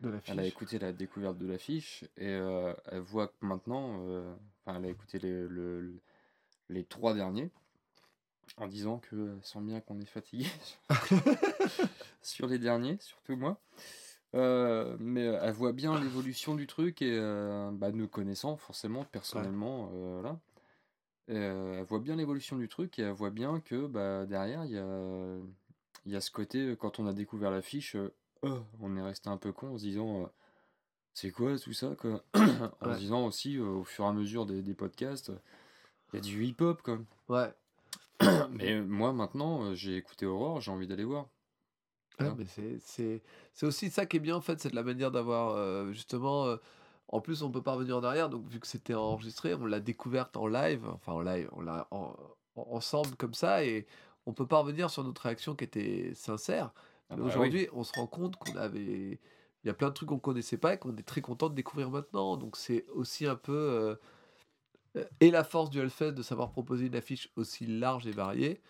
De 0.00 0.08
la 0.08 0.20
elle 0.28 0.40
a 0.40 0.46
écouté 0.46 0.78
la 0.78 0.92
découverte 0.92 1.36
de 1.38 1.46
l'affiche 1.46 2.04
et 2.16 2.28
euh, 2.28 2.72
elle 2.86 3.00
voit 3.00 3.28
que 3.28 3.44
maintenant, 3.44 3.98
enfin, 4.64 4.78
elle 4.78 4.86
a 4.86 4.88
écouté 4.88 5.18
les, 5.18 5.30
le- 5.48 5.80
le- 5.80 6.00
les 6.70 6.84
trois 6.84 7.14
derniers 7.14 7.50
en 8.56 8.66
disant 8.66 8.98
que 8.98 9.38
sent 9.42 9.60
bien 9.60 9.80
qu'on 9.80 10.00
est 10.00 10.06
fatigué 10.06 10.46
sur 12.22 12.46
les 12.46 12.58
derniers, 12.58 12.98
surtout 13.00 13.36
moi. 13.36 13.60
Euh, 14.34 14.96
mais 14.98 15.26
euh, 15.26 15.38
elle 15.42 15.52
voit 15.52 15.72
bien 15.72 16.00
l'évolution 16.00 16.54
du 16.54 16.66
truc 16.66 17.02
et 17.02 17.10
euh, 17.12 17.70
bah, 17.70 17.92
nous 17.92 18.08
connaissant 18.08 18.56
forcément 18.56 19.04
personnellement, 19.04 19.90
là, 20.22 20.38
Et, 21.28 21.36
euh, 21.36 21.76
elle 21.78 21.84
voit 21.84 21.98
bien 22.00 22.16
l'évolution 22.16 22.56
du 22.56 22.66
truc 22.68 22.98
et 22.98 23.02
elle 23.02 23.12
voit 23.12 23.30
bien 23.30 23.60
que 23.60 23.86
bah, 23.86 24.24
derrière 24.24 24.64
il 24.64 24.72
y 24.72 24.78
a, 24.78 25.36
y 26.06 26.16
a 26.16 26.20
ce 26.22 26.30
côté 26.30 26.76
quand 26.78 26.98
on 26.98 27.06
a 27.06 27.12
découvert 27.12 27.50
l'affiche, 27.50 27.96
oh, 28.42 28.60
on 28.80 28.96
est 28.96 29.02
resté 29.02 29.28
un 29.28 29.36
peu 29.36 29.52
con 29.52 29.74
en 29.74 29.78
se 29.78 29.82
disant 29.84 30.30
c'est 31.12 31.30
quoi 31.30 31.58
tout 31.58 31.74
ça 31.74 31.94
quoi? 31.98 32.24
En 32.80 32.88
Ouais. 32.88 32.94
se 32.94 33.00
disant 33.00 33.26
aussi 33.26 33.58
au 33.58 33.84
fur 33.84 34.06
et 34.06 34.08
à 34.08 34.12
mesure 34.14 34.46
des, 34.46 34.62
des 34.62 34.74
podcasts 34.74 35.30
il 36.12 36.16
y 36.16 36.18
a 36.18 36.22
du 36.22 36.44
hip 36.44 36.56
hop 36.60 36.80
quoi. 36.80 36.98
Ouais. 37.28 37.52
Mais 38.50 38.80
moi 38.80 39.12
maintenant 39.12 39.74
j'ai 39.74 39.96
écouté 39.96 40.24
Aurore, 40.24 40.62
j'ai 40.62 40.70
envie 40.70 40.86
d'aller 40.86 41.04
voir. 41.04 41.26
Hein? 42.18 42.34
mais 42.38 42.44
c'est, 42.46 43.22
aussi 43.62 43.90
ça 43.90 44.06
qui 44.06 44.16
est 44.18 44.20
bien 44.20 44.36
en 44.36 44.40
fait, 44.40 44.60
c'est 44.60 44.70
de 44.70 44.76
la 44.76 44.82
manière 44.82 45.10
d'avoir 45.10 45.50
euh, 45.56 45.92
justement. 45.92 46.46
euh, 46.46 46.56
en 47.08 47.20
plus, 47.20 47.42
on 47.42 47.50
peut 47.50 47.62
pas 47.62 47.72
revenir 47.72 47.98
en 47.98 48.04
arrière, 48.04 48.30
donc 48.30 48.46
vu 48.48 48.58
que 48.58 48.66
c'était 48.66 48.94
enregistré, 48.94 49.54
on 49.54 49.66
l'a 49.66 49.80
découverte 49.80 50.36
en 50.36 50.46
live, 50.46 50.86
enfin 50.88 51.12
en 51.12 51.20
live, 51.20 51.48
on 51.52 51.60
l'a 51.60 51.86
en- 51.90 52.14
en- 52.56 52.66
ensemble 52.70 53.16
comme 53.16 53.34
ça, 53.34 53.64
et 53.64 53.86
on 54.26 54.32
peut 54.32 54.46
pas 54.46 54.58
revenir 54.60 54.88
sur 54.90 55.04
notre 55.04 55.22
réaction 55.22 55.54
qui 55.54 55.64
était 55.64 56.12
sincère. 56.14 56.72
Ah 57.10 57.16
bah 57.16 57.22
oui. 57.24 57.28
aujourd'hui, 57.28 57.68
on 57.72 57.84
se 57.84 57.92
rend 57.92 58.06
compte 58.06 58.36
qu'on 58.36 58.56
avait. 58.56 59.20
Il 59.64 59.66
y 59.68 59.70
a 59.70 59.74
plein 59.74 59.88
de 59.88 59.94
trucs 59.94 60.08
qu'on 60.08 60.18
connaissait 60.18 60.56
pas 60.58 60.74
et 60.74 60.78
qu'on 60.78 60.96
est 60.96 61.02
très 61.02 61.20
content 61.20 61.48
de 61.50 61.54
découvrir 61.54 61.90
maintenant. 61.90 62.36
Donc 62.36 62.56
c'est 62.56 62.86
aussi 62.88 63.26
un 63.26 63.36
peu. 63.36 63.52
euh, 64.94 65.04
et 65.20 65.30
la 65.30 65.44
force 65.44 65.70
du 65.70 65.80
Hellfest 65.80 66.12
de 66.12 66.22
savoir 66.22 66.50
proposer 66.50 66.86
une 66.86 66.94
affiche 66.96 67.30
aussi 67.36 67.66
large 67.66 68.06
et 68.06 68.12
variée 68.12 68.60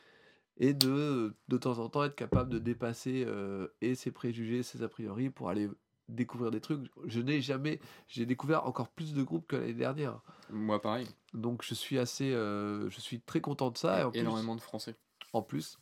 et 0.58 0.74
de 0.74 1.34
de 1.48 1.56
temps 1.56 1.78
en 1.78 1.88
temps 1.88 2.04
être 2.04 2.14
capable 2.14 2.50
de 2.50 2.58
dépasser 2.58 3.24
euh, 3.26 3.68
et 3.80 3.94
ses 3.94 4.10
préjugés, 4.10 4.62
ses 4.62 4.82
a 4.82 4.88
priori 4.88 5.30
pour 5.30 5.48
aller 5.48 5.68
découvrir 6.08 6.50
des 6.50 6.60
trucs. 6.60 6.80
Je 7.06 7.20
n'ai 7.20 7.40
jamais, 7.40 7.80
j'ai 8.08 8.26
découvert 8.26 8.66
encore 8.66 8.88
plus 8.88 9.14
de 9.14 9.22
groupes 9.22 9.46
que 9.46 9.56
l'année 9.56 9.72
dernière. 9.72 10.20
Moi 10.50 10.80
pareil, 10.80 11.08
Donc 11.34 11.64
je 11.64 11.74
suis 11.74 11.98
assez, 11.98 12.32
euh, 12.32 12.88
je 12.90 13.00
suis 13.00 13.20
très 13.20 13.40
content 13.40 13.70
de 13.70 13.78
ça. 13.78 14.00
Et 14.00 14.04
en 14.04 14.10
plus, 14.10 14.20
énormément 14.20 14.54
de 14.56 14.60
français. 14.60 14.96
en 15.32 15.42
plus. 15.42 15.78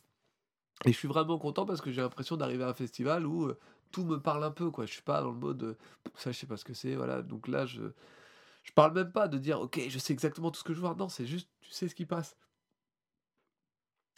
Et 0.85 0.91
je 0.91 0.97
suis 0.97 1.07
vraiment 1.07 1.37
content 1.37 1.65
parce 1.65 1.81
que 1.81 1.91
j'ai 1.91 2.01
l'impression 2.01 2.37
d'arriver 2.37 2.63
à 2.63 2.69
un 2.69 2.73
festival 2.73 3.27
où 3.27 3.45
euh, 3.45 3.59
tout 3.91 4.03
me 4.03 4.17
parle 4.17 4.43
un 4.43 4.51
peu, 4.51 4.71
quoi. 4.71 4.85
Je 4.85 4.93
suis 4.93 5.01
pas 5.01 5.21
dans 5.21 5.31
le 5.31 5.37
mode 5.37 5.63
euh, 5.63 5.77
ça, 6.15 6.31
je 6.31 6.37
sais 6.39 6.47
pas 6.47 6.57
ce 6.57 6.65
que 6.65 6.73
c'est, 6.73 6.95
voilà. 6.95 7.21
Donc 7.21 7.47
là, 7.47 7.65
je 7.65 7.81
je 8.63 8.71
parle 8.73 8.93
même 8.93 9.11
pas 9.11 9.27
de 9.27 9.37
dire 9.37 9.59
ok, 9.59 9.79
je 9.89 9.97
sais 9.99 10.13
exactement 10.13 10.51
tout 10.51 10.59
ce 10.59 10.63
que 10.63 10.73
je 10.73 10.79
vois. 10.79 10.95
Non, 10.95 11.09
c'est 11.09 11.25
juste 11.25 11.49
tu 11.61 11.71
sais 11.71 11.87
ce 11.87 11.95
qui 11.95 12.05
passe. 12.05 12.37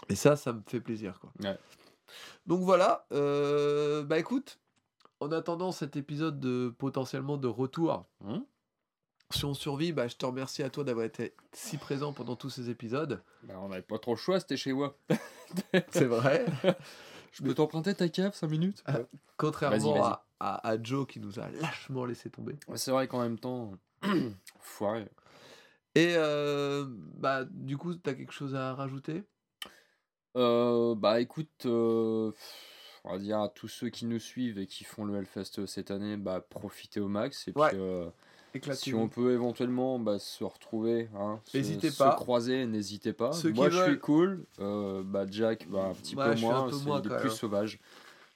Et 0.10 0.16
ça, 0.16 0.36
ça 0.36 0.54
me 0.54 0.62
fait 0.68 0.80
plaisir, 0.82 1.20
quoi. 1.20 1.32
Ouais. 1.44 1.58
Donc 2.46 2.62
voilà. 2.62 3.06
euh, 3.12 4.04
bah 4.04 4.20
écoute, 4.20 4.60
en 5.20 5.32
attendant 5.32 5.72
cet 5.72 5.96
épisode 5.96 6.40
de 6.40 6.74
potentiellement 6.78 7.38
de 7.38 7.48
retour, 7.48 8.06
Hein? 8.26 8.44
si 9.32 9.46
on 9.46 9.54
survit, 9.56 9.94
bah 9.94 10.08
je 10.08 10.16
te 10.16 10.26
remercie 10.26 10.62
à 10.62 10.70
toi 10.70 10.84
d'avoir 10.84 11.06
été 11.06 11.34
si 11.54 11.78
présent 11.78 12.14
pendant 12.14 12.36
tous 12.36 12.50
ces 12.52 12.70
épisodes. 12.70 13.24
Bah, 13.44 13.56
on 13.62 13.70
n'avait 13.70 13.82
pas 13.82 13.98
trop 13.98 14.12
le 14.14 14.18
choix, 14.20 14.40
c'était 14.40 14.58
chez 14.58 14.74
moi. 14.74 14.96
C'est 15.92 16.06
vrai. 16.06 16.46
Je 17.32 17.42
peux 17.42 17.56
t'emprunter 17.56 17.96
ta 17.96 18.10
cave 18.10 18.36
5 18.36 18.48
minutes? 18.48 18.84
Ah. 18.86 19.00
Contrairement. 19.38 20.04
À, 20.04 20.26
à, 20.40 20.70
à 20.70 20.84
Joe 20.84 21.08
qui 21.08 21.20
nous 21.20 21.40
a 21.40 21.50
lâchement 21.50 22.06
laissé 22.06 22.30
tomber. 22.30 22.56
C'est 22.76 22.92
vrai 22.92 23.08
qu'en 23.08 23.22
même 23.22 23.40
temps, 23.40 23.72
foiré. 24.60 25.08
Et 25.96 26.14
euh, 26.16 26.86
bah, 26.90 27.44
du 27.50 27.78
coup, 27.78 27.96
tu 27.96 28.08
as 28.10 28.14
quelque 28.14 28.34
chose 28.34 28.54
à 28.56 28.74
rajouter? 28.76 29.24
Euh, 30.36 30.96
bah 30.96 31.20
écoute, 31.22 31.66
euh, 31.66 32.32
on 33.04 33.12
va 33.12 33.20
dire 33.20 33.40
à 33.40 33.50
tous 33.50 33.68
ceux 33.68 33.90
qui 33.90 34.06
nous 34.06 34.20
suivent 34.20 34.58
et 34.58 34.66
qui 34.68 34.84
font 34.84 35.06
le 35.06 35.16
Hellfest 35.18 35.66
cette 35.68 35.92
année, 35.92 36.18
bah 36.18 36.44
profitez 36.50 37.00
au 37.00 37.08
max. 37.08 37.48
Et 37.48 37.52
puis 37.52 37.62
Ouais. 37.62 37.72
euh, 37.76 38.10
si 38.74 38.94
on 38.94 39.08
peut 39.10 39.34
éventuellement 39.34 40.00
bah, 40.00 40.20
se 40.20 40.44
retrouver, 40.44 41.10
hein, 41.16 41.40
se, 41.46 41.58
N'hésitez 41.58 41.92
se 41.92 41.98
pas. 41.98 42.16
croiser, 42.16 42.66
n'hésitez 42.66 43.14
pas. 43.14 43.32
Ceux 43.32 43.52
Moi 43.52 43.70
je 43.70 43.84
suis 43.84 44.00
cool, 44.00 44.46
euh, 44.60 45.04
bah 45.04 45.26
Jack, 45.30 45.68
bah, 45.70 45.86
un 45.86 45.94
petit 45.94 46.16
Ouais, 46.16 46.34
peu 46.34 46.40
moins, 46.42 46.66
peu 46.70 46.72
c'est- 46.78 46.86
moins, 46.86 47.02
plus 47.02 47.30
sauvage. 47.32 47.80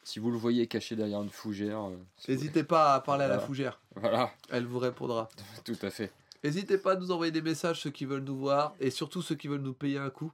Si 0.04 0.20
vous 0.20 0.32
le 0.32 0.38
voyez 0.38 0.68
caché 0.68 0.96
derrière 0.96 1.22
une 1.22 1.30
fougère, 1.30 1.82
euh, 1.90 1.98
N'hésitez 2.30 2.64
pas 2.64 2.94
à 2.94 3.02
parler 3.02 3.26
à 3.26 3.28
la 3.28 3.40
fougère. 3.40 3.80
Voilà, 3.96 4.32
Elle 4.50 4.66
vous 4.66 4.80
répondra. 4.80 5.28
tout 5.66 5.76
à 5.82 5.90
fait. 5.90 6.12
N'hésitez 6.44 6.78
pas 6.78 6.94
à 6.94 6.96
nous 6.96 7.12
envoyer 7.12 7.32
des 7.32 7.42
messages, 7.42 7.82
ceux 7.82 7.90
qui 7.90 8.06
veulent 8.06 8.24
nous 8.24 8.38
voir, 8.38 8.76
et 8.80 8.90
surtout 8.92 9.22
ceux 9.22 9.36
qui 9.36 9.48
veulent 9.48 9.62
nous 9.62 9.74
payer 9.74 9.98
un 9.98 10.10
coup. 10.10 10.32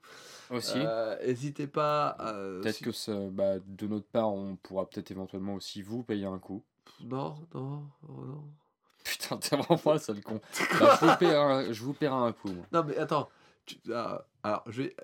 Aussi. 0.49 0.73
Euh, 0.77 1.17
N'hésitez 1.25 1.67
pas. 1.67 2.09
à- 2.09 2.33
Peut-être 2.33 2.75
si- 2.75 2.83
que 2.83 2.91
ça- 2.91 3.29
bah, 3.31 3.55
de 3.65 3.87
notre 3.87 4.05
part, 4.07 4.29
on 4.33 4.55
pourra 4.57 4.87
peut-être 4.89 5.11
éventuellement 5.11 5.55
aussi 5.55 5.81
vous 5.81 6.03
payer 6.03 6.25
un 6.25 6.39
coup. 6.39 6.63
Non, 7.03 7.35
non, 7.53 7.83
oh 8.07 8.25
non. 8.25 8.43
Putain, 9.03 9.37
t'es 9.37 9.55
vraiment 9.57 9.97
ça 9.97 10.13
le 10.13 10.21
con. 10.21 10.39
Bah, 10.79 10.97
je, 11.01 11.05
vous 11.05 11.17
paierai 11.17 11.35
un, 11.67 11.71
je 11.73 11.83
vous 11.83 11.93
paierai 11.93 12.15
un 12.15 12.31
coup. 12.31 12.49
moi. 12.51 12.65
Non, 12.71 12.83
mais 12.83 12.97
attends. 12.97 13.29
tu- 13.65 13.77
ah, 13.93 14.25
alors, 14.43 14.63
je 14.67 14.83
vais. 14.83 14.95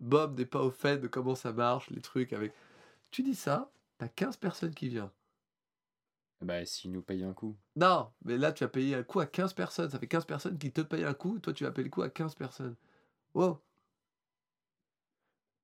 Bob 0.00 0.38
n'est 0.38 0.46
pas 0.46 0.62
au 0.62 0.70
fait 0.70 0.96
de 0.98 1.06
comment 1.08 1.34
ça 1.34 1.52
marche, 1.52 1.90
les 1.90 2.00
trucs 2.00 2.32
avec. 2.32 2.52
Tu 3.10 3.22
dis 3.22 3.34
ça, 3.34 3.70
t'as 3.98 4.08
15 4.08 4.36
personnes 4.36 4.74
qui 4.74 4.88
viennent. 4.88 5.10
Bah, 6.40 6.64
s'il 6.64 6.92
nous 6.92 7.02
paye 7.02 7.22
un 7.22 7.34
coup. 7.34 7.56
Non, 7.76 8.10
mais 8.24 8.38
là, 8.38 8.52
tu 8.52 8.64
as 8.64 8.68
payé 8.68 8.94
un 8.94 9.02
coup 9.02 9.20
à 9.20 9.26
15 9.26 9.52
personnes. 9.52 9.90
Ça 9.90 9.98
fait 9.98 10.06
15 10.06 10.24
personnes 10.24 10.58
qui 10.58 10.72
te 10.72 10.80
payent 10.80 11.04
un 11.04 11.12
coup. 11.14 11.38
Toi, 11.38 11.52
tu 11.52 11.64
vas 11.64 11.70
payer 11.70 11.84
le 11.84 11.90
coup 11.90 12.02
à 12.02 12.08
15 12.08 12.34
personnes. 12.34 12.76
Wow. 13.34 13.58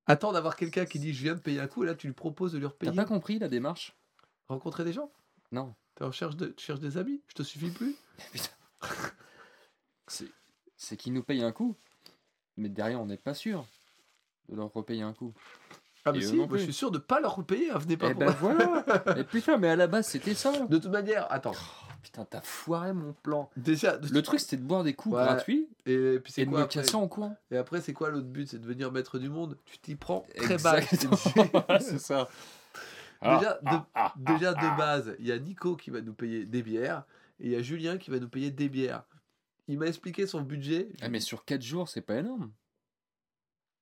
Attends 0.06 0.32
d'avoir 0.32 0.54
quelqu'un 0.54 0.84
qui 0.84 0.98
dit 0.98 1.12
je 1.12 1.22
viens 1.22 1.34
de 1.34 1.40
payer 1.40 1.60
un 1.60 1.66
coup 1.66 1.82
et 1.82 1.86
là, 1.86 1.94
tu 1.94 2.06
lui 2.06 2.14
proposes 2.14 2.52
de 2.52 2.58
lui 2.58 2.66
T'as 2.66 2.70
repayer. 2.72 2.92
pas 2.94 3.04
compris 3.04 3.38
la 3.38 3.48
démarche? 3.48 3.96
Rencontrer 4.48 4.84
des 4.84 4.92
gens? 4.92 5.10
Non. 5.50 5.74
T'es 5.94 6.04
en 6.04 6.08
recherche 6.08 6.36
de... 6.36 6.46
Tu 6.48 6.64
cherches 6.64 6.80
des 6.80 6.98
amis? 6.98 7.22
Je 7.28 7.34
te 7.34 7.42
suffis 7.42 7.70
plus? 7.70 7.96
Putain. 8.32 8.50
C'est 10.06 10.30
c'est 10.76 10.96
qu'il 10.98 11.14
nous 11.14 11.22
paye 11.22 11.42
un 11.42 11.52
coup, 11.52 11.74
mais 12.58 12.68
derrière, 12.68 13.00
on 13.00 13.06
n'est 13.06 13.16
pas 13.16 13.32
sûr 13.34 13.66
de 14.50 14.54
leur 14.56 14.72
repayer 14.72 15.02
un 15.02 15.14
coup. 15.14 15.32
Ah, 16.06 16.12
mais 16.12 16.18
Et 16.18 16.22
si, 16.22 16.36
moi, 16.36 16.46
je 16.52 16.56
suis 16.62 16.72
sûr 16.72 16.90
de 16.90 16.98
pas 16.98 17.20
leur 17.20 17.34
repayer. 17.36 17.70
hein, 17.70 17.78
Venez 17.78 17.96
pas 17.96 18.08
Eh 18.10 18.12
pour 18.14 18.20
ben 18.20 18.30
voilà 18.40 18.84
Mais 19.16 19.24
putain, 19.24 19.56
mais 19.58 19.68
à 19.68 19.76
la 19.76 19.86
base, 19.88 20.06
c'était 20.06 20.34
ça 20.34 20.52
De 20.66 20.78
toute 20.78 20.90
manière, 20.90 21.26
attends. 21.32 21.52
Putain, 22.02 22.24
t'as 22.24 22.40
foiré 22.40 22.92
mon 22.92 23.12
plan. 23.24 23.50
Déjà, 23.56 23.96
de- 23.98 24.08
Le 24.14 24.22
truc, 24.22 24.38
c'était 24.38 24.56
de 24.56 24.62
boire 24.62 24.84
des 24.84 24.94
coups 24.94 25.16
Ouais. 25.16 25.24
gratuits 25.24 25.68
et 25.86 26.20
puis 26.22 26.32
c'est 26.32 26.42
et 26.42 26.44
de 26.46 26.50
quoi 26.50 26.60
me 26.60 26.64
après 26.64 26.80
casser 26.82 26.94
en 26.94 27.08
courant. 27.08 27.36
Et 27.50 27.56
après, 27.56 27.80
c'est 27.80 27.92
quoi 27.92 28.10
l'autre 28.10 28.28
but 28.28 28.46
C'est 28.48 28.58
de 28.58 28.62
devenir 28.62 28.92
maître 28.92 29.18
du 29.18 29.28
monde? 29.28 29.58
Tu 29.64 29.78
t'y 29.78 29.96
prends 29.96 30.24
très. 30.36 30.54
Exactement. 30.54 31.16
c'est 31.80 31.98
ça. 31.98 32.28
Déjà, 33.22 33.58
Ah, 33.64 33.72
de, 33.76 33.76
ah, 33.76 33.86
ah, 33.94 34.14
déjà 34.16 34.54
ah. 34.56 34.62
de 34.72 34.78
base, 34.78 35.16
il 35.18 35.26
y 35.26 35.32
a 35.32 35.38
Nico 35.38 35.74
qui 35.74 35.90
va 35.90 36.00
nous 36.00 36.12
payer 36.12 36.44
des 36.44 36.62
bières 36.62 37.02
et 37.40 37.46
il 37.46 37.50
y 37.50 37.56
a 37.56 37.62
Julien 37.62 37.98
qui 37.98 38.10
va 38.12 38.20
nous 38.20 38.28
payer 38.28 38.50
des 38.52 38.68
bières. 38.68 39.02
Il 39.68 39.78
m'a 39.80 39.86
expliqué 39.86 40.28
son 40.28 40.42
budget. 40.42 40.90
Ah, 41.02 41.08
mais 41.08 41.18
sur 41.18 41.44
4 41.44 41.62
jours, 41.62 41.88
c'est 41.88 42.02
pas 42.02 42.14
énorme. 42.16 42.52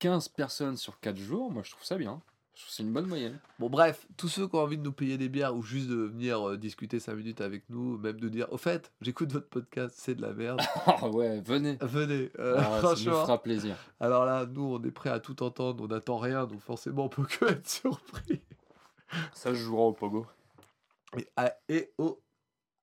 15 0.05 0.29
personnes 0.29 0.77
sur 0.77 1.01
4 1.01 1.17
jours, 1.17 1.51
moi 1.51 1.63
je 1.65 1.71
trouve 1.71 1.83
ça 1.85 1.97
bien. 1.97 2.21
Je 2.55 2.61
trouve 2.61 2.69
que 2.69 2.75
c'est 2.77 2.83
une 2.83 2.93
bonne 2.93 3.07
moyenne. 3.07 3.41
Bon, 3.59 3.69
bref, 3.71 4.07
tous 4.19 4.29
ceux 4.29 4.47
qui 4.47 4.55
ont 4.55 4.61
envie 4.61 4.77
de 4.77 4.83
nous 4.83 4.93
payer 4.93 5.17
des 5.19 5.29
bières 5.31 5.57
ou 5.57 5.63
juste 5.63 5.89
de 5.89 5.95
venir 5.97 6.51
euh, 6.51 6.57
discuter 6.59 7.01
5 7.01 7.15
minutes 7.15 7.41
avec 7.41 7.69
nous, 7.71 7.97
même 7.99 8.21
de 8.21 8.29
dire 8.29 8.47
Au 8.53 8.59
fait, 8.59 8.93
j'écoute 9.01 9.33
votre 9.33 9.49
podcast, 9.49 9.95
c'est 9.99 10.15
de 10.15 10.21
la 10.23 10.35
merde. 10.35 10.61
Ah 10.87 11.09
ouais, 11.09 11.41
venez. 11.41 11.79
Venez, 11.81 12.31
euh, 12.39 12.57
Ah, 12.59 12.81
ça 12.83 12.89
nous 12.91 12.97
fera 12.97 13.43
plaisir. 13.43 13.77
Alors 13.99 14.25
là, 14.27 14.45
nous, 14.47 14.63
on 14.63 14.83
est 14.85 14.91
prêt 14.93 15.09
à 15.11 15.21
tout 15.21 15.43
entendre, 15.43 15.83
on 15.85 15.89
n'attend 15.89 16.19
rien, 16.19 16.45
donc 16.47 16.61
forcément, 16.61 17.07
on 17.07 17.09
peut 17.09 17.25
que 17.25 17.47
être 17.47 17.67
surpris. 17.69 18.43
Ça, 19.33 19.55
je 19.55 19.61
jouera 19.65 19.85
au 19.85 19.93
pogo. 19.93 20.27
Et, 21.17 21.27
à- 21.37 21.55
et 21.69 21.93
au 21.99 22.21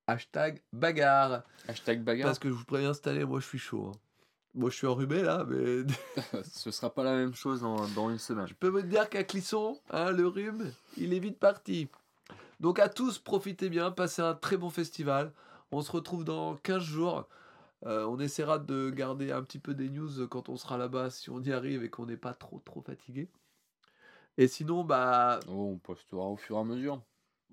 hashtag 0.07 0.61
bagarre. 0.73 1.43
Hashtag 1.67 2.03
bagarre. 2.03 2.25
Parce 2.27 2.39
que 2.39 2.49
je 2.49 2.53
vous 2.53 2.65
préviens, 2.65 2.93
année, 3.05 3.25
moi, 3.25 3.39
je 3.39 3.45
suis 3.45 3.59
chaud. 3.59 3.91
hein. 3.93 3.99
Moi, 4.53 4.69
je 4.69 4.75
suis 4.75 4.87
enrhumé 4.87 5.21
là, 5.21 5.45
mais 5.47 5.83
Ce 6.43 6.71
sera 6.71 6.93
pas 6.93 7.03
la 7.03 7.15
même 7.15 7.33
chose 7.33 7.61
dans, 7.61 7.87
dans 7.89 8.09
une 8.09 8.17
semaine. 8.19 8.47
je 8.47 8.53
peux 8.53 8.67
vous 8.67 8.81
dire 8.81 9.09
qu'à 9.09 9.23
Clisson, 9.23 9.79
hein, 9.91 10.11
le 10.11 10.27
rhume, 10.27 10.71
il 10.97 11.13
est 11.13 11.19
vite 11.19 11.39
parti. 11.39 11.87
Donc 12.59 12.77
à 12.79 12.89
tous, 12.89 13.17
profitez 13.17 13.69
bien, 13.69 13.91
passez 13.91 14.21
un 14.21 14.33
très 14.35 14.57
bon 14.57 14.69
festival. 14.69 15.31
On 15.71 15.81
se 15.81 15.91
retrouve 15.91 16.25
dans 16.25 16.57
15 16.57 16.83
jours. 16.83 17.27
Euh, 17.85 18.05
on 18.05 18.19
essaiera 18.19 18.59
de 18.59 18.89
garder 18.91 19.31
un 19.31 19.41
petit 19.41 19.57
peu 19.57 19.73
des 19.73 19.89
news 19.89 20.27
quand 20.27 20.49
on 20.49 20.57
sera 20.57 20.77
là-bas, 20.77 21.09
si 21.09 21.29
on 21.29 21.41
y 21.41 21.51
arrive 21.51 21.83
et 21.83 21.89
qu'on 21.89 22.05
n'est 22.05 22.17
pas 22.17 22.33
trop 22.33 22.59
trop 22.59 22.81
fatigué. 22.81 23.29
Et 24.37 24.47
sinon, 24.47 24.83
bah, 24.83 25.39
Oh, 25.47 25.71
on 25.73 25.77
postera 25.77 26.25
au 26.27 26.35
fur 26.37 26.57
et 26.57 26.59
à 26.59 26.63
mesure. 26.63 27.01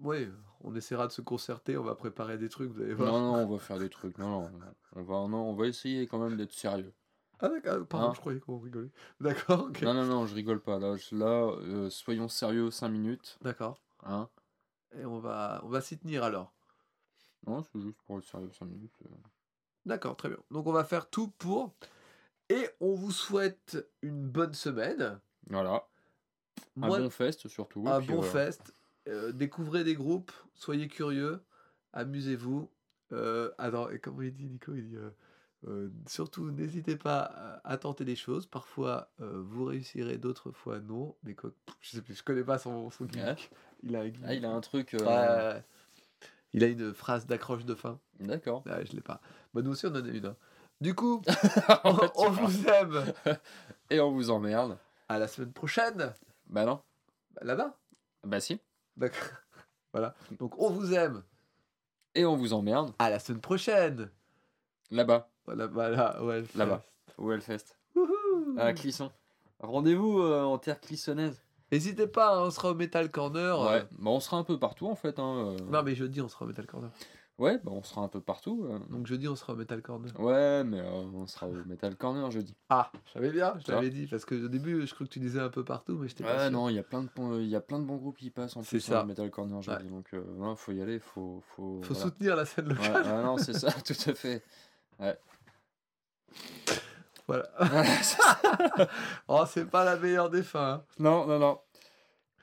Ouais, 0.02 0.28
on 0.60 0.74
essaiera 0.74 1.06
de 1.06 1.12
se 1.12 1.20
concerter, 1.20 1.76
on 1.76 1.84
va 1.84 1.94
préparer 1.94 2.38
des 2.38 2.48
trucs, 2.48 2.70
vous 2.70 2.80
allez 2.82 2.94
voir. 2.94 3.12
Non, 3.12 3.20
non, 3.20 3.34
on 3.44 3.46
va 3.48 3.58
faire 3.62 3.78
des 3.78 3.88
trucs. 3.90 4.18
Non, 4.18 4.42
non, 4.42 4.50
on 4.96 5.02
va, 5.02 5.14
non, 5.28 5.50
on 5.50 5.54
va 5.54 5.66
essayer 5.66 6.06
quand 6.06 6.18
même 6.18 6.36
d'être 6.36 6.52
sérieux. 6.52 6.92
Ah 7.40 7.48
d'accord, 7.48 7.86
pardon, 7.86 8.08
Hein 8.08 8.12
je 8.14 8.20
croyais 8.20 8.40
qu'on 8.40 8.58
rigolait. 8.58 8.90
D'accord. 9.20 9.70
Non, 9.82 9.94
non, 9.94 10.04
non, 10.04 10.26
je 10.26 10.34
rigole 10.34 10.60
pas. 10.60 10.78
Là, 10.80 10.96
je- 10.96 11.14
là 11.14 11.26
euh, 11.60 11.88
soyons 11.88 12.28
sérieux 12.28 12.70
5 12.72 12.88
minutes. 12.88 13.38
D'accord. 13.42 13.80
Hein 14.04 14.28
Et 14.98 15.04
on 15.04 15.20
va, 15.20 15.60
on 15.62 15.68
va 15.68 15.80
s'y 15.80 15.96
tenir 15.98 16.24
alors. 16.24 16.52
non, 17.46 17.62
c'est 17.62 17.80
juste 17.80 17.98
pour 18.06 18.18
être 18.18 18.24
sérieux 18.24 18.50
5 18.50 18.64
minutes. 18.66 18.96
euh. 19.06 19.14
D'accord, 19.86 20.16
très 20.16 20.28
bien. 20.30 20.38
Donc 20.50 20.66
on 20.66 20.72
va 20.72 20.82
faire 20.84 21.08
tout 21.08 21.28
pour. 21.38 21.74
Et 22.48 22.68
on 22.80 22.94
vous 22.94 23.12
souhaite 23.12 23.78
une 24.02 24.26
bonne 24.26 24.54
semaine. 24.54 25.20
Voilà. 25.46 25.86
Moi, 26.74 26.96
un 26.96 27.00
bon 27.02 27.10
fest 27.10 27.46
surtout. 27.46 27.84
un 27.86 28.00
bon 28.00 28.20
fest. 28.22 28.72
Euh, 29.08 29.32
découvrez 29.32 29.84
des 29.84 29.94
groupes, 29.94 30.32
soyez 30.54 30.88
curieux, 30.88 31.40
amusez-vous. 31.92 32.70
Euh, 33.12 33.50
alors, 33.58 33.90
et 33.92 33.98
comment 33.98 34.22
il 34.22 34.34
dit, 34.34 34.46
Nico 34.46 34.74
Il 34.74 34.88
dit 34.90 34.96
euh, 34.96 35.10
euh, 35.66 35.88
surtout, 36.06 36.50
n'hésitez 36.50 36.96
pas 36.96 37.20
à, 37.20 37.72
à 37.72 37.76
tenter 37.78 38.04
des 38.04 38.16
choses. 38.16 38.46
Parfois, 38.46 39.10
vous 39.18 39.64
réussirez, 39.64 40.18
d'autres 40.18 40.52
fois, 40.52 40.78
non. 40.80 41.16
Mais 41.24 41.34
quoi, 41.34 41.50
je 41.80 41.90
sais 41.90 42.02
plus, 42.02 42.14
je 42.14 42.22
connais 42.22 42.44
pas 42.44 42.58
son, 42.58 42.90
son 42.90 43.06
gimmick. 43.06 43.50
Il 43.82 43.96
a 43.96 44.00
un 44.00 44.08
gimmick. 44.08 44.24
Ah, 44.26 44.34
il 44.34 44.44
a 44.44 44.50
un 44.50 44.60
truc. 44.60 44.94
Il 46.54 46.64
a 46.64 46.66
une 46.66 46.94
phrase 46.94 47.26
d'accroche 47.26 47.64
de 47.64 47.74
fin. 47.74 47.98
D'accord. 48.20 48.62
Ah, 48.68 48.82
je 48.84 48.92
l'ai 48.92 49.00
pas. 49.02 49.20
Bah, 49.52 49.62
nous 49.62 49.72
aussi, 49.72 49.86
on 49.86 49.90
en 49.90 49.94
a 50.04 50.08
une. 50.08 50.26
hein. 50.26 50.36
Du 50.80 50.94
coup, 50.94 51.22
on, 51.84 52.32
fait, 52.32 52.42
vous 52.42 52.66
aime. 52.68 53.04
Et 53.90 54.00
on 54.00 54.12
vous 54.12 54.30
emmerde. 54.30 54.78
À 55.08 55.18
la 55.18 55.26
semaine 55.28 55.52
prochaine. 55.52 56.12
Bah 56.46 56.64
non. 56.64 56.80
Bah, 57.34 57.40
Là-bas. 57.44 57.76
Bah 58.24 58.40
si. 58.40 58.60
D'accord. 58.98 59.18
Voilà. 59.94 60.14
Donc, 60.38 60.58
on 60.60 60.68
vous 60.70 60.92
aime. 60.92 61.22
Et 62.14 62.26
on 62.26 62.36
vous 62.36 62.52
emmerde. 62.52 62.92
À 62.98 63.08
la 63.08 63.18
semaine 63.18 63.40
prochaine. 63.40 64.10
Là-bas. 64.90 65.30
Ouais. 65.46 65.56
le 65.56 66.46
Là-bas. 66.54 66.82
Au 67.16 67.32
Hellfest. 67.32 67.74
Wouhou. 67.96 68.56
À 68.58 68.74
Clisson. 68.74 69.10
Rendez-vous 69.60 70.20
euh, 70.20 70.42
en 70.42 70.58
terre 70.58 70.78
clissonnaise. 70.78 71.42
N'hésitez 71.72 72.06
pas, 72.06 72.36
hein, 72.36 72.42
on 72.46 72.50
sera 72.50 72.70
au 72.70 72.74
Metal 72.74 73.10
Corner. 73.10 73.60
euh, 73.62 73.70
Ouais. 73.78 73.84
Bah 73.92 74.10
on 74.10 74.20
sera 74.20 74.36
un 74.36 74.44
peu 74.44 74.58
partout 74.58 74.86
en 74.88 74.94
fait. 74.94 75.18
Hein. 75.18 75.56
euh. 75.58 75.64
Non, 75.70 75.82
mais 75.82 75.94
jeudi, 75.94 76.20
on 76.20 76.28
sera 76.28 76.44
au 76.44 76.48
Metal 76.48 76.66
Corner. 76.66 76.90
Ouais, 77.38 77.58
bah 77.62 77.70
on 77.72 77.82
sera 77.84 78.00
un 78.00 78.08
peu 78.08 78.20
partout. 78.20 78.66
euh. 78.68 78.78
Donc, 78.90 79.06
jeudi, 79.06 79.28
on 79.28 79.36
sera 79.36 79.52
au 79.52 79.56
Metal 79.56 79.80
Corner. 79.80 80.10
Ouais, 80.18 80.64
mais 80.64 80.80
euh, 80.80 80.90
on 81.14 81.26
sera 81.28 81.46
au 81.46 81.52
Metal 81.66 81.94
Corner 81.96 82.28
jeudi. 82.32 82.56
Ah, 82.68 82.90
je 83.06 83.12
savais 83.12 83.30
bien, 83.30 83.54
je 83.60 83.64
t'avais 83.64 83.90
dit. 83.90 84.06
Parce 84.08 84.24
que 84.24 84.44
au 84.46 84.48
début, 84.48 84.84
je 84.86 84.92
crois 84.92 85.06
que 85.06 85.12
tu 85.12 85.20
disais 85.20 85.38
un 85.40 85.48
peu 85.48 85.62
partout, 85.64 85.96
mais 85.98 86.08
je 86.08 86.16
t'ai 86.16 86.24
pas 86.24 86.34
Ouais, 86.36 86.42
sûr. 86.42 86.50
non, 86.50 86.68
il 86.68 86.74
y 86.74 86.78
a 86.80 86.82
plein 86.82 87.02
de 87.02 87.08
bons- 87.14 87.38
il 87.38 87.46
y 87.48 87.54
a 87.54 87.60
plein 87.60 87.78
de 87.78 87.84
bons 87.84 87.96
groupes 87.96 88.18
qui 88.18 88.30
passent 88.30 88.56
en 88.56 88.62
C'est 88.62 88.70
plus 88.78 88.80
ça. 88.80 89.02
au 89.04 89.06
Metal 89.06 89.30
Corner 89.30 89.62
jeudi. 89.62 89.86
Donc 89.88 90.12
euh, 90.14 90.24
non, 90.36 90.56
faut 90.56 90.72
y 90.72 90.82
aller, 90.82 90.98
faut 90.98 91.42
faut. 91.54 91.80
Faut 91.82 91.94
voilà. 91.94 92.00
soutenir 92.10 92.34
la 92.36 92.44
scène 92.44 92.68
Ouais, 92.68 92.74
locale. 92.74 93.02
ouais, 93.06 93.22
non, 93.22 93.36
c'est 93.38 93.52
ça, 93.52 93.70
tout 93.86 94.10
à 94.10 94.14
fait. 94.14 94.42
Voilà. 94.98 95.16
Voilà, 97.26 97.84
c'est 98.02 98.02
ça. 98.22 98.40
Oh, 99.28 99.44
c'est 99.46 99.66
pas 99.70 99.84
la 99.84 99.96
meilleure 99.96 100.30
des 100.30 100.42
fins. 100.42 100.72
hein. 100.72 100.84
non, 100.98 101.26
non, 101.26 101.38
non. 101.38 101.60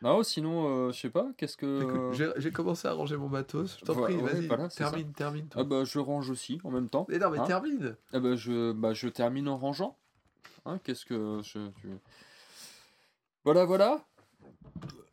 Non, 0.01 0.21
sinon, 0.23 0.67
euh, 0.87 0.91
je 0.91 0.99
sais 0.99 1.09
pas, 1.09 1.27
qu'est-ce 1.37 1.57
que. 1.57 2.11
J'ai- 2.37 2.51
commencé 2.51 2.87
à 2.87 2.93
ranger 2.93 3.17
mon 3.17 3.29
matos. 3.29 3.77
Je 3.79 3.85
t'en 3.85 3.95
prie, 3.95 4.15
ouais, 4.17 4.33
vas-y, 4.33 4.47
voilà, 4.47 4.69
c'est 4.69 4.83
ça. 4.83 4.89
termine, 4.91 5.11
termine. 5.13 5.47
toi. 5.47 5.61
Ah 5.61 5.63
bah 5.63 5.83
je 5.83 5.99
range 5.99 6.29
aussi 6.29 6.59
en 6.63 6.69
même 6.71 6.89
temps. 6.89 7.05
Mais 7.09 7.17
non, 7.17 7.29
mais 7.31 7.39
Hein 7.39 7.45
termine. 7.47 7.95
Ah 8.13 8.19
bah 8.19 8.35
je, 8.35 8.71
bah 8.73 8.93
je 8.93 9.07
termine 9.07 9.47
en 9.47 9.57
rangeant. 9.57 9.97
Hein, 10.65 10.79
Qu'est-ce 10.83 11.05
que 11.05 11.39
je, 11.43 11.69
tu- 11.81 11.87
Voilà, 13.45 13.65
voilà. 13.65 14.03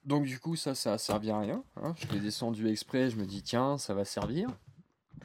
Donc 0.05 0.25
du 0.25 0.41
coup 0.41 0.57
ça, 0.57 0.75
ça 0.75 0.95
a 0.95 0.99
servi 0.99 1.31
à 1.31 1.39
rien. 1.39 1.63
hein. 1.77 1.95
Je 1.97 2.09
l'ai 2.13 2.21
descendu 2.21 2.69
exprès, 2.69 3.09
je 3.09 3.17
me 3.17 3.25
dis 3.25 3.43
tiens, 3.43 3.79
ça 3.79 3.95
va 3.95 4.05
servir. 4.05 4.49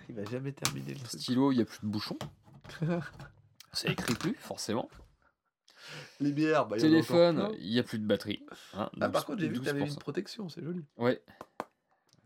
Il 0.07 0.15
va 0.15 0.23
jamais 0.25 0.51
terminer 0.51 0.93
le. 0.93 0.99
Stylo, 1.05 1.51
il 1.51 1.55
n'y 1.55 1.61
a 1.61 1.65
plus 1.65 1.79
de 1.81 1.87
bouchon. 1.87 2.17
Ça 3.73 3.89
écrit 3.89 4.15
plus, 4.15 4.33
forcément. 4.39 4.89
Les 6.19 6.31
bières, 6.31 6.65
bah, 6.67 6.77
il 6.77 6.79
y 6.79 6.81
Téléphone, 6.83 7.49
il 7.59 7.69
n'y 7.71 7.79
a 7.79 7.83
plus 7.83 7.99
de 7.99 8.05
batterie. 8.05 8.43
hein. 8.73 8.89
Ah, 8.99 9.09
par 9.09 9.21
12 9.21 9.23
contre, 9.25 9.39
j'ai 9.41 9.47
vu 9.49 9.59
que 9.59 9.65
t'avais 9.65 9.81
12%. 9.83 9.87
une 9.93 9.95
protection, 9.97 10.49
c'est 10.49 10.63
joli. 10.63 10.83
Ouais, 10.97 11.21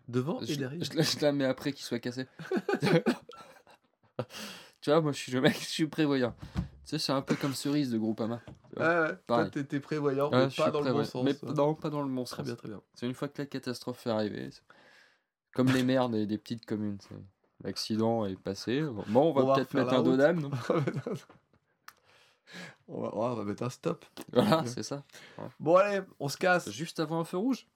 Devant 0.07 0.39
je, 0.41 0.53
et 0.53 0.55
derrière. 0.57 0.83
je 0.83 1.01
je 1.01 1.19
la 1.21 1.31
mets 1.31 1.45
après 1.45 1.71
qu'il 1.73 1.83
soit 1.85 1.99
cassé. 1.99 2.25
Tu 4.81 4.89
vois, 4.89 4.99
moi, 5.01 5.11
je 5.11 5.17
suis 5.17 5.31
le 5.31 5.41
mec, 5.41 5.53
je 5.59 5.65
suis 5.67 5.87
prévoyant. 5.87 6.33
Tu 6.55 6.61
sais, 6.85 6.97
c'est 6.97 7.11
un 7.11 7.21
peu 7.21 7.35
comme 7.35 7.53
cerise 7.53 7.91
de 7.91 7.99
Groupama. 7.99 8.41
Ouais, 8.75 8.83
ouais, 8.83 9.15
toi, 9.27 9.47
t'étais 9.49 9.79
prévoyant, 9.79 10.31
mais 10.31 10.47
pas 10.57 10.71
dans 10.71 10.81
le 10.81 10.91
bon 10.91 11.03
sens. 11.05 11.23
Mais 11.23 11.35
non, 11.53 11.75
pas 11.75 11.89
dans 11.91 12.01
le 12.01 12.09
bon 12.09 12.23
Très 12.23 12.37
sens. 12.37 12.45
bien, 12.45 12.55
très 12.55 12.67
bien. 12.67 12.81
C'est 12.95 13.05
une 13.05 13.13
fois 13.13 13.27
que 13.27 13.39
la 13.41 13.45
catastrophe 13.45 14.07
est 14.07 14.09
arrivée. 14.09 14.49
Comme 15.53 15.67
les 15.67 15.83
maires 15.83 16.09
des, 16.09 16.25
des 16.25 16.37
petites 16.39 16.65
communes. 16.65 16.97
L'accident 17.63 18.25
est 18.25 18.35
passé. 18.39 18.81
Bon, 19.07 19.31
on 19.31 19.33
va 19.33 19.53
peut-être 19.53 19.73
mettre 19.75 19.93
un 19.93 19.97
route. 19.97 20.05
dodane. 20.05 20.49
on, 22.87 23.01
va, 23.01 23.07
ouais, 23.15 23.25
on 23.25 23.35
va 23.35 23.43
mettre 23.43 23.63
un 23.63 23.69
stop. 23.69 24.05
Voilà, 24.33 24.65
c'est 24.65 24.83
ça. 24.83 25.03
Bon, 25.59 25.75
allez, 25.77 26.01
on 26.19 26.27
se 26.29 26.37
casse. 26.37 26.69
Juste 26.71 26.99
avant 26.99 27.19
un 27.19 27.23
feu 27.23 27.37
rouge, 27.37 27.67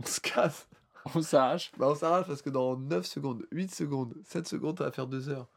On 0.00 0.06
se 0.06 0.20
casse. 0.20 0.68
on 1.14 1.22
s'arrache. 1.22 1.72
Bah, 1.76 1.88
on 1.90 1.94
s'arrache 1.94 2.26
parce 2.26 2.42
que 2.42 2.50
dans 2.50 2.76
9 2.76 3.06
secondes, 3.06 3.46
8 3.50 3.74
secondes, 3.74 4.14
7 4.24 4.46
secondes, 4.48 4.78
ça 4.78 4.84
va 4.84 4.92
faire 4.92 5.06
2 5.06 5.28
heures. 5.28 5.48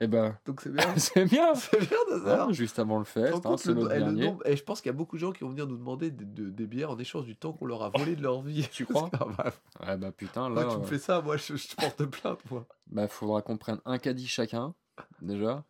Et 0.00 0.06
ben, 0.06 0.38
Donc 0.46 0.60
c'est 0.60 0.70
bien. 0.70 0.94
c'est 0.96 1.24
bien. 1.24 1.54
c'est 1.56 1.80
bien 1.80 1.98
2 2.08 2.22
Ouais, 2.22 2.28
heures. 2.30 2.52
juste 2.52 2.78
avant 2.78 2.98
le 2.98 3.04
fest, 3.04 3.34
hein, 3.34 3.40
compte 3.40 3.64
le- 3.64 3.74
notre 3.74 3.90
eh, 3.92 3.98
le 3.98 4.04
dernier. 4.04 4.26
nombre- 4.26 4.46
Et 4.46 4.56
je 4.56 4.62
pense 4.62 4.80
qu'il 4.80 4.88
y 4.90 4.94
a 4.94 4.96
beaucoup 4.96 5.16
de 5.16 5.20
gens 5.20 5.32
qui 5.32 5.40
vont 5.42 5.50
venir 5.50 5.66
nous 5.66 5.76
demander 5.76 6.10
des, 6.12 6.24
de- 6.24 6.50
des 6.50 6.66
bières 6.68 6.90
en 6.92 6.98
échange 6.98 7.24
du 7.24 7.34
temps 7.36 7.52
qu'on 7.52 7.66
leur 7.66 7.82
a 7.82 7.90
volé 7.90 8.14
de 8.14 8.22
leur 8.22 8.40
vie. 8.42 8.66
Tu 8.72 8.86
crois? 8.86 9.10
Ah 9.12 9.24
bah, 9.36 9.52
Ouais, 9.84 9.96
bah 9.96 10.12
putain, 10.12 10.48
moi, 10.48 10.64
là, 10.64 10.70
tu 10.70 10.78
me 10.78 10.82
euh, 10.84 10.86
fais 10.86 10.98
ça, 10.98 11.20
moi 11.20 11.36
je, 11.36 11.56
je 11.56 11.68
te 11.68 11.74
porte 11.76 12.04
plainte, 12.06 12.48
moi. 12.50 12.66
bah, 12.86 13.08
faudra 13.08 13.42
qu'on 13.42 13.56
prenne 13.58 13.80
un 13.84 13.98
caddie 13.98 14.28
chacun, 14.28 14.72
déjà, 15.20 15.64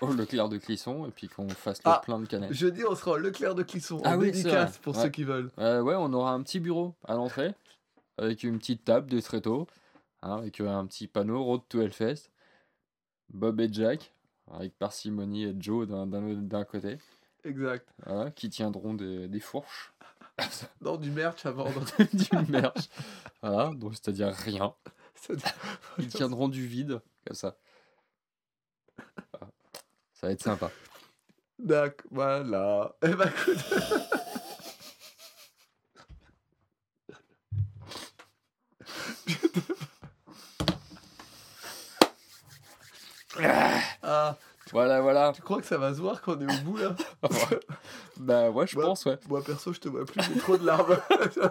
au 0.00 0.12
Leclerc 0.12 0.48
de 0.48 0.58
Clisson, 0.58 1.06
et 1.06 1.10
puis 1.10 1.28
qu'on 1.28 1.48
fasse 1.48 1.78
le 1.78 1.90
Ah, 1.90 2.00
plein 2.04 2.18
de 2.18 2.26
canettes. 2.26 2.52
Jeudi, 2.52 2.82
on 2.84 2.94
sera 2.94 3.12
au 3.12 3.16
Leclerc 3.16 3.54
de 3.54 3.62
Clisson, 3.62 4.00
Ah 4.04 4.16
en 4.16 4.20
oui, 4.20 4.26
c'est 4.28 4.42
dédicace 4.42 4.70
vrai. 4.72 4.80
pour 4.82 4.96
Ouais. 4.96 5.02
ceux 5.02 5.08
qui 5.10 5.24
veulent. 5.24 5.50
Euh, 5.58 5.80
ouais, 5.80 5.94
on 5.96 6.12
aura 6.12 6.32
un 6.32 6.42
petit 6.42 6.60
bureau 6.60 6.94
à 7.04 7.14
l'entrée, 7.14 7.54
avec 8.18 8.42
une 8.42 8.58
petite 8.58 8.84
table, 8.84 9.08
des 9.10 9.22
tréteaux, 9.22 9.66
hein, 10.22 10.36
avec 10.38 10.60
euh, 10.60 10.68
un 10.68 10.86
petit 10.86 11.06
panneau 11.08 11.42
Road 11.44 11.62
to 11.68 11.80
Hellfest, 11.80 12.30
Bob 13.30 13.60
et 13.60 13.72
Jack, 13.72 14.12
avec 14.52 14.76
Parcimonie 14.78 15.44
et 15.44 15.54
Joe 15.58 15.88
d'un- 15.88 16.06
d'un 16.06 16.22
d'un 16.34 16.64
côté, 16.64 16.98
Exact. 17.44 17.88
voilà, 18.04 18.30
qui 18.30 18.48
tiendront 18.50 18.94
des, 18.94 19.28
des 19.28 19.40
fourches, 19.40 19.92
Non, 20.82 20.96
du 20.96 21.10
merch 21.10 21.44
à 21.46 21.50
vendre. 21.50 21.84
du 22.12 22.52
merch, 22.52 22.88
voilà, 23.42 23.70
donc 23.74 23.94
c'est-à-dire 23.94 24.28
rien. 24.32 24.74
Ils 25.98 26.08
tiendront 26.08 26.48
du 26.48 26.66
vide, 26.66 27.00
comme 27.26 27.34
ça. 27.34 27.56
Voilà. 29.32 29.52
Ça 30.26 30.30
va 30.30 30.32
être 30.32 30.42
sympa. 30.42 30.70
D'accord, 31.60 32.06
voilà. 32.10 32.96
Eh 33.00 33.14
ben 33.14 33.28
écoute. 33.28 33.64
ah, 44.02 44.36
Voilà, 44.72 45.00
voilà. 45.00 45.32
tu 45.34 45.42
crois 45.42 45.60
que 45.60 45.66
ça 45.66 45.78
va 45.78 45.94
se 45.94 46.00
voir 46.00 46.20
quand 46.22 46.36
on 46.36 46.48
est 46.48 46.52
au 46.60 46.62
bout 46.64 46.76
là? 46.78 46.94
Bah 48.18 48.50
ouais, 48.50 48.66
je 48.66 48.76
pense, 48.76 49.04
ouais. 49.04 49.18
Moi 49.28 49.42
perso, 49.44 49.72
je 49.72 49.80
te 49.80 49.88
vois 49.88 50.04
plus, 50.06 50.22
j'ai 50.22 50.38
trop 50.40 50.56
de 50.56 50.64
larmes. 50.66 50.96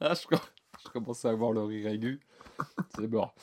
Ah, 0.00 0.12
je, 0.14 0.26
com- 0.26 0.38
je 0.84 0.88
commence 0.90 1.24
à 1.24 1.30
avoir 1.30 1.52
le 1.52 1.62
rire 1.62 1.86
aigu. 1.86 2.20
C'est 2.94 3.06
mort. 3.08 3.34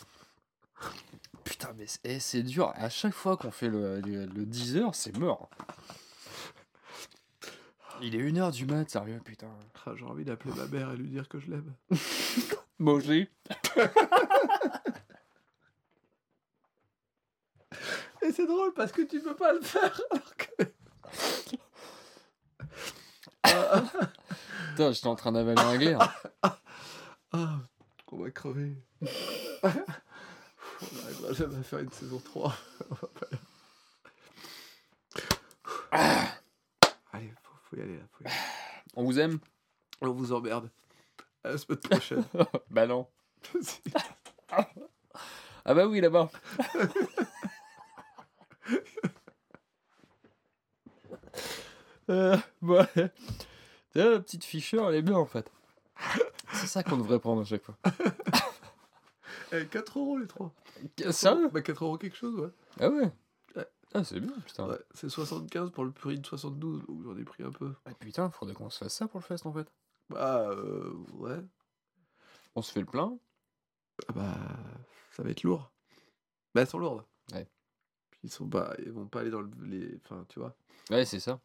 Putain, 1.50 1.74
mais 1.78 1.88
c'est 1.88 2.00
eh, 2.04 2.20
c'est 2.20 2.44
dur. 2.44 2.72
À 2.76 2.90
chaque 2.90 3.14
fois 3.16 3.36
qu'on 3.36 3.50
fait 3.50 3.70
le, 3.70 4.02
le, 4.02 4.28
le 4.28 4.46
10 4.46 4.78
heures, 4.78 4.94
c'est 4.94 5.18
mort. 5.18 5.50
Il 8.04 8.14
est 8.16 8.20
1h 8.20 8.52
du 8.52 8.68
mat, 8.68 8.88
sérieux, 8.88 9.20
putain. 9.26 9.50
Ah, 9.86 9.94
j'ai 9.98 10.06
envie 10.06 10.24
d'appeler 10.24 10.54
ma 10.56 10.68
mère 10.68 10.92
et 10.92 10.98
lui 10.98 11.10
dire 11.10 11.28
que 11.28 11.40
je 11.40 11.50
l'aime. 11.50 11.74
Manger. 12.80 13.32
Et 18.22 18.32
c'est 18.32 18.46
drôle 18.46 18.74
parce 18.76 18.92
que 18.92 19.02
tu 19.02 19.20
peux 19.20 19.36
pas 19.36 19.54
le 19.54 19.62
faire 19.62 20.00
alors 20.12 20.36
que. 20.36 20.66
Putain, 24.72 24.92
j'étais 24.92 25.08
en 25.08 25.16
train 25.16 25.32
d'avaler 25.32 25.62
un 25.62 25.78
glaire. 25.78 26.14
ah, 27.32 27.60
on 28.12 28.18
va 28.18 28.30
crever. 28.30 28.76
On 30.81 30.95
n'arrivera 31.01 31.34
jamais 31.34 31.57
à 31.57 31.64
faire 31.64 31.80
une 31.80 31.91
saison 31.91 32.19
3. 32.19 32.56
On 32.89 32.95
va 32.95 33.07
pas 33.07 33.27
y- 33.31 33.39
Allez, 37.11 37.34
faut, 37.41 37.53
faut 37.69 37.76
y 37.77 37.81
aller 37.81 37.97
là. 37.97 38.03
Faut 38.11 38.23
y 38.23 38.27
aller. 38.27 38.35
On 38.95 39.03
vous 39.03 39.19
aime 39.19 39.39
On 40.01 40.11
vous 40.11 40.31
emmerde. 40.34 40.69
À 41.43 41.49
la 41.51 41.57
semaine 41.57 41.80
prochaine. 41.80 42.23
Bah 42.69 42.85
non. 42.88 43.07
Ah 45.65 45.73
bah 45.76 45.85
oui, 45.85 46.01
là-bas. 46.01 46.31
euh, 52.10 52.38
vois, 52.61 52.88
la 53.95 54.19
petite 54.19 54.43
Fischer, 54.43 54.81
elle 54.88 54.95
est 54.95 55.01
bien 55.01 55.15
en 55.18 55.26
fait. 55.26 55.49
C'est 56.53 56.68
ça 56.68 56.84
qu'on 56.84 56.97
devrait 56.97 57.19
prendre 57.19 57.41
à 57.41 57.45
chaque 57.45 57.64
fois. 57.64 57.76
Eh, 59.52 59.66
4 59.68 60.00
euros 60.00 60.18
les 60.18 60.28
3. 60.28 60.54
Sérieux 61.12 61.50
Bah 61.50 61.62
4 61.62 61.84
euros 61.84 61.98
quelque 61.98 62.16
chose, 62.18 62.36
ouais. 62.40 62.50
Ah 62.80 62.90
ouais 62.90 63.12
Ouais. 63.56 63.68
Ah, 63.94 64.04
c'est 64.04 64.20
bien, 64.20 64.32
putain. 64.46 64.68
ouais. 64.68 64.78
C'est 64.94 65.10
75 65.10 65.72
pour 65.72 65.84
le 65.86 65.92
prix 65.92 66.20
de 66.20 66.26
72, 66.26 66.86
donc 66.86 67.04
j'en 67.04 67.18
ai 67.18 67.24
pris 67.24 67.44
un 67.44 67.52
peu. 67.52 67.74
Ah, 67.86 67.92
putain, 68.00 68.30
faudrait 68.30 68.54
qu'on 68.54 68.70
se 68.70 68.78
fasse 68.80 68.94
ça 68.94 69.08
pour 69.08 69.20
le 69.20 69.26
fest 69.26 69.46
en 69.46 69.54
fait. 69.54 69.68
Bah, 70.10 70.50
euh, 70.50 70.94
ouais. 71.14 71.40
On 72.56 72.62
se 72.62 72.72
fait 72.72 72.80
le 72.82 72.86
plein. 72.86 73.18
Ah 74.08 74.14
bah, 74.14 74.36
ça 75.12 75.24
va 75.24 75.30
être 75.32 75.44
lourd. 75.44 75.72
Bah, 76.54 76.62
elles 76.62 76.68
sont 76.68 76.80
lourdes. 76.80 77.04
Ouais. 77.34 77.48
Puis 78.12 78.20
ils 78.24 78.32
sont 78.32 78.48
pas, 78.48 78.74
ils 78.80 78.92
vont 78.92 79.08
pas 79.08 79.22
aller 79.22 79.30
dans 79.32 79.42
le, 79.42 79.50
les, 79.64 80.00
enfin, 80.04 80.26
tu 80.30 80.40
vois. 80.40 80.56
Ouais, 80.90 81.06
c'est 81.06 81.20
ça. 81.20 81.40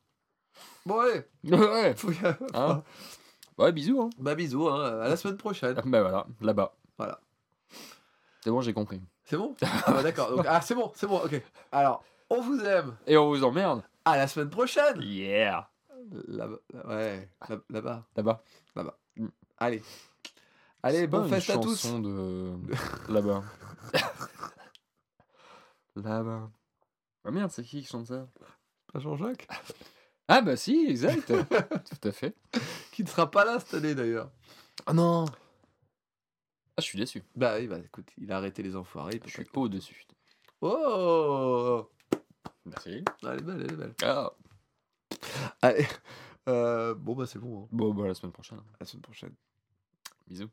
Bon 0.86 1.00
allez, 1.00 1.24
ouais. 1.44 1.94
faut 1.96 2.08
aller. 2.10 2.36
Hein 2.54 2.82
Ouais, 3.58 3.70
bisous. 3.72 4.00
Hein. 4.02 4.10
Bah 4.18 4.34
bisous, 4.34 4.68
hein, 4.68 5.00
à 5.00 5.08
la 5.08 5.16
semaine 5.16 5.36
prochaine. 5.36 5.74
Bah 5.86 6.00
voilà, 6.02 6.26
là-bas. 6.40 6.76
Voilà. 6.98 7.20
C'est 8.44 8.50
bon, 8.50 8.60
j'ai 8.60 8.74
compris. 8.74 9.00
C'est 9.24 9.38
bon 9.38 9.56
Ah 9.62 9.92
bah, 9.92 10.02
d'accord. 10.02 10.36
Donc, 10.36 10.44
ah 10.46 10.60
c'est 10.60 10.74
bon, 10.74 10.92
c'est 10.94 11.06
bon. 11.06 11.16
Ok. 11.24 11.40
Alors, 11.72 12.04
on 12.28 12.42
vous 12.42 12.60
aime. 12.62 12.94
Et 13.06 13.16
on 13.16 13.28
vous 13.30 13.42
emmerde. 13.42 13.82
À 14.04 14.18
la 14.18 14.28
semaine 14.28 14.50
prochaine. 14.50 15.00
Yeah. 15.00 15.70
Là-bas, 16.28 16.58
ouais, 16.86 17.30
là- 17.48 17.56
là-bas. 17.70 18.04
Là-bas. 18.76 18.98
Allez. 19.56 19.82
Allez, 20.82 20.98
C'est 20.98 21.06
bon 21.06 21.20
pas 21.20 21.24
une 21.28 21.34
fest 21.40 21.48
à 21.50 21.54
tous. 21.58 21.80
chanson 21.80 21.98
de 22.00 22.52
là-bas. 23.08 23.42
là-bas. 25.96 26.50
Ah 27.24 27.30
merde, 27.30 27.50
c'est 27.50 27.62
qui 27.62 27.80
qui 27.80 27.86
chante 27.88 28.06
ça? 28.08 28.26
Pas 28.92 28.98
Jean-Jacques? 28.98 29.48
Ah 30.28 30.42
bah 30.42 30.56
si, 30.56 30.86
exact. 30.88 31.26
Tout 32.02 32.08
à 32.08 32.12
fait. 32.12 32.34
Qui 32.92 33.02
ne 33.04 33.08
sera 33.08 33.30
pas 33.30 33.46
là 33.46 33.58
cette 33.60 33.74
année 33.74 33.94
d'ailleurs. 33.94 34.30
Ah 34.86 34.92
non. 34.92 35.24
Ah, 36.76 36.80
je 36.80 36.84
suis 36.86 36.98
déçu. 36.98 37.22
Bah 37.36 37.56
oui, 37.58 37.66
bah 37.68 37.78
écoute, 37.78 38.10
il 38.18 38.30
a 38.32 38.36
arrêté 38.38 38.62
les 38.62 38.74
enfoirés. 38.76 39.12
il 39.14 39.20
peut 39.20 39.28
Je 39.28 39.34
suis 39.34 39.44
pas- 39.44 39.60
au-dessus. 39.60 40.04
Oh 40.60 41.88
Merci. 42.66 43.04
Elle 43.22 43.38
est 43.38 43.42
belle, 43.42 43.60
elle 43.62 43.72
est 43.72 43.76
belle. 43.76 43.94
Ah. 44.02 44.32
Allez. 45.62 45.86
Euh, 46.48 46.94
bon 46.94 47.14
bah 47.14 47.26
c'est 47.26 47.38
bon. 47.38 47.64
hein. 47.64 47.68
Bon, 47.72 47.94
bah, 47.94 48.04
à 48.04 48.08
la 48.08 48.14
semaine 48.14 48.32
prochaine. 48.32 48.58
À 48.58 48.76
la 48.80 48.86
semaine 48.86 49.02
prochaine. 49.02 49.34
Bisous. 50.26 50.48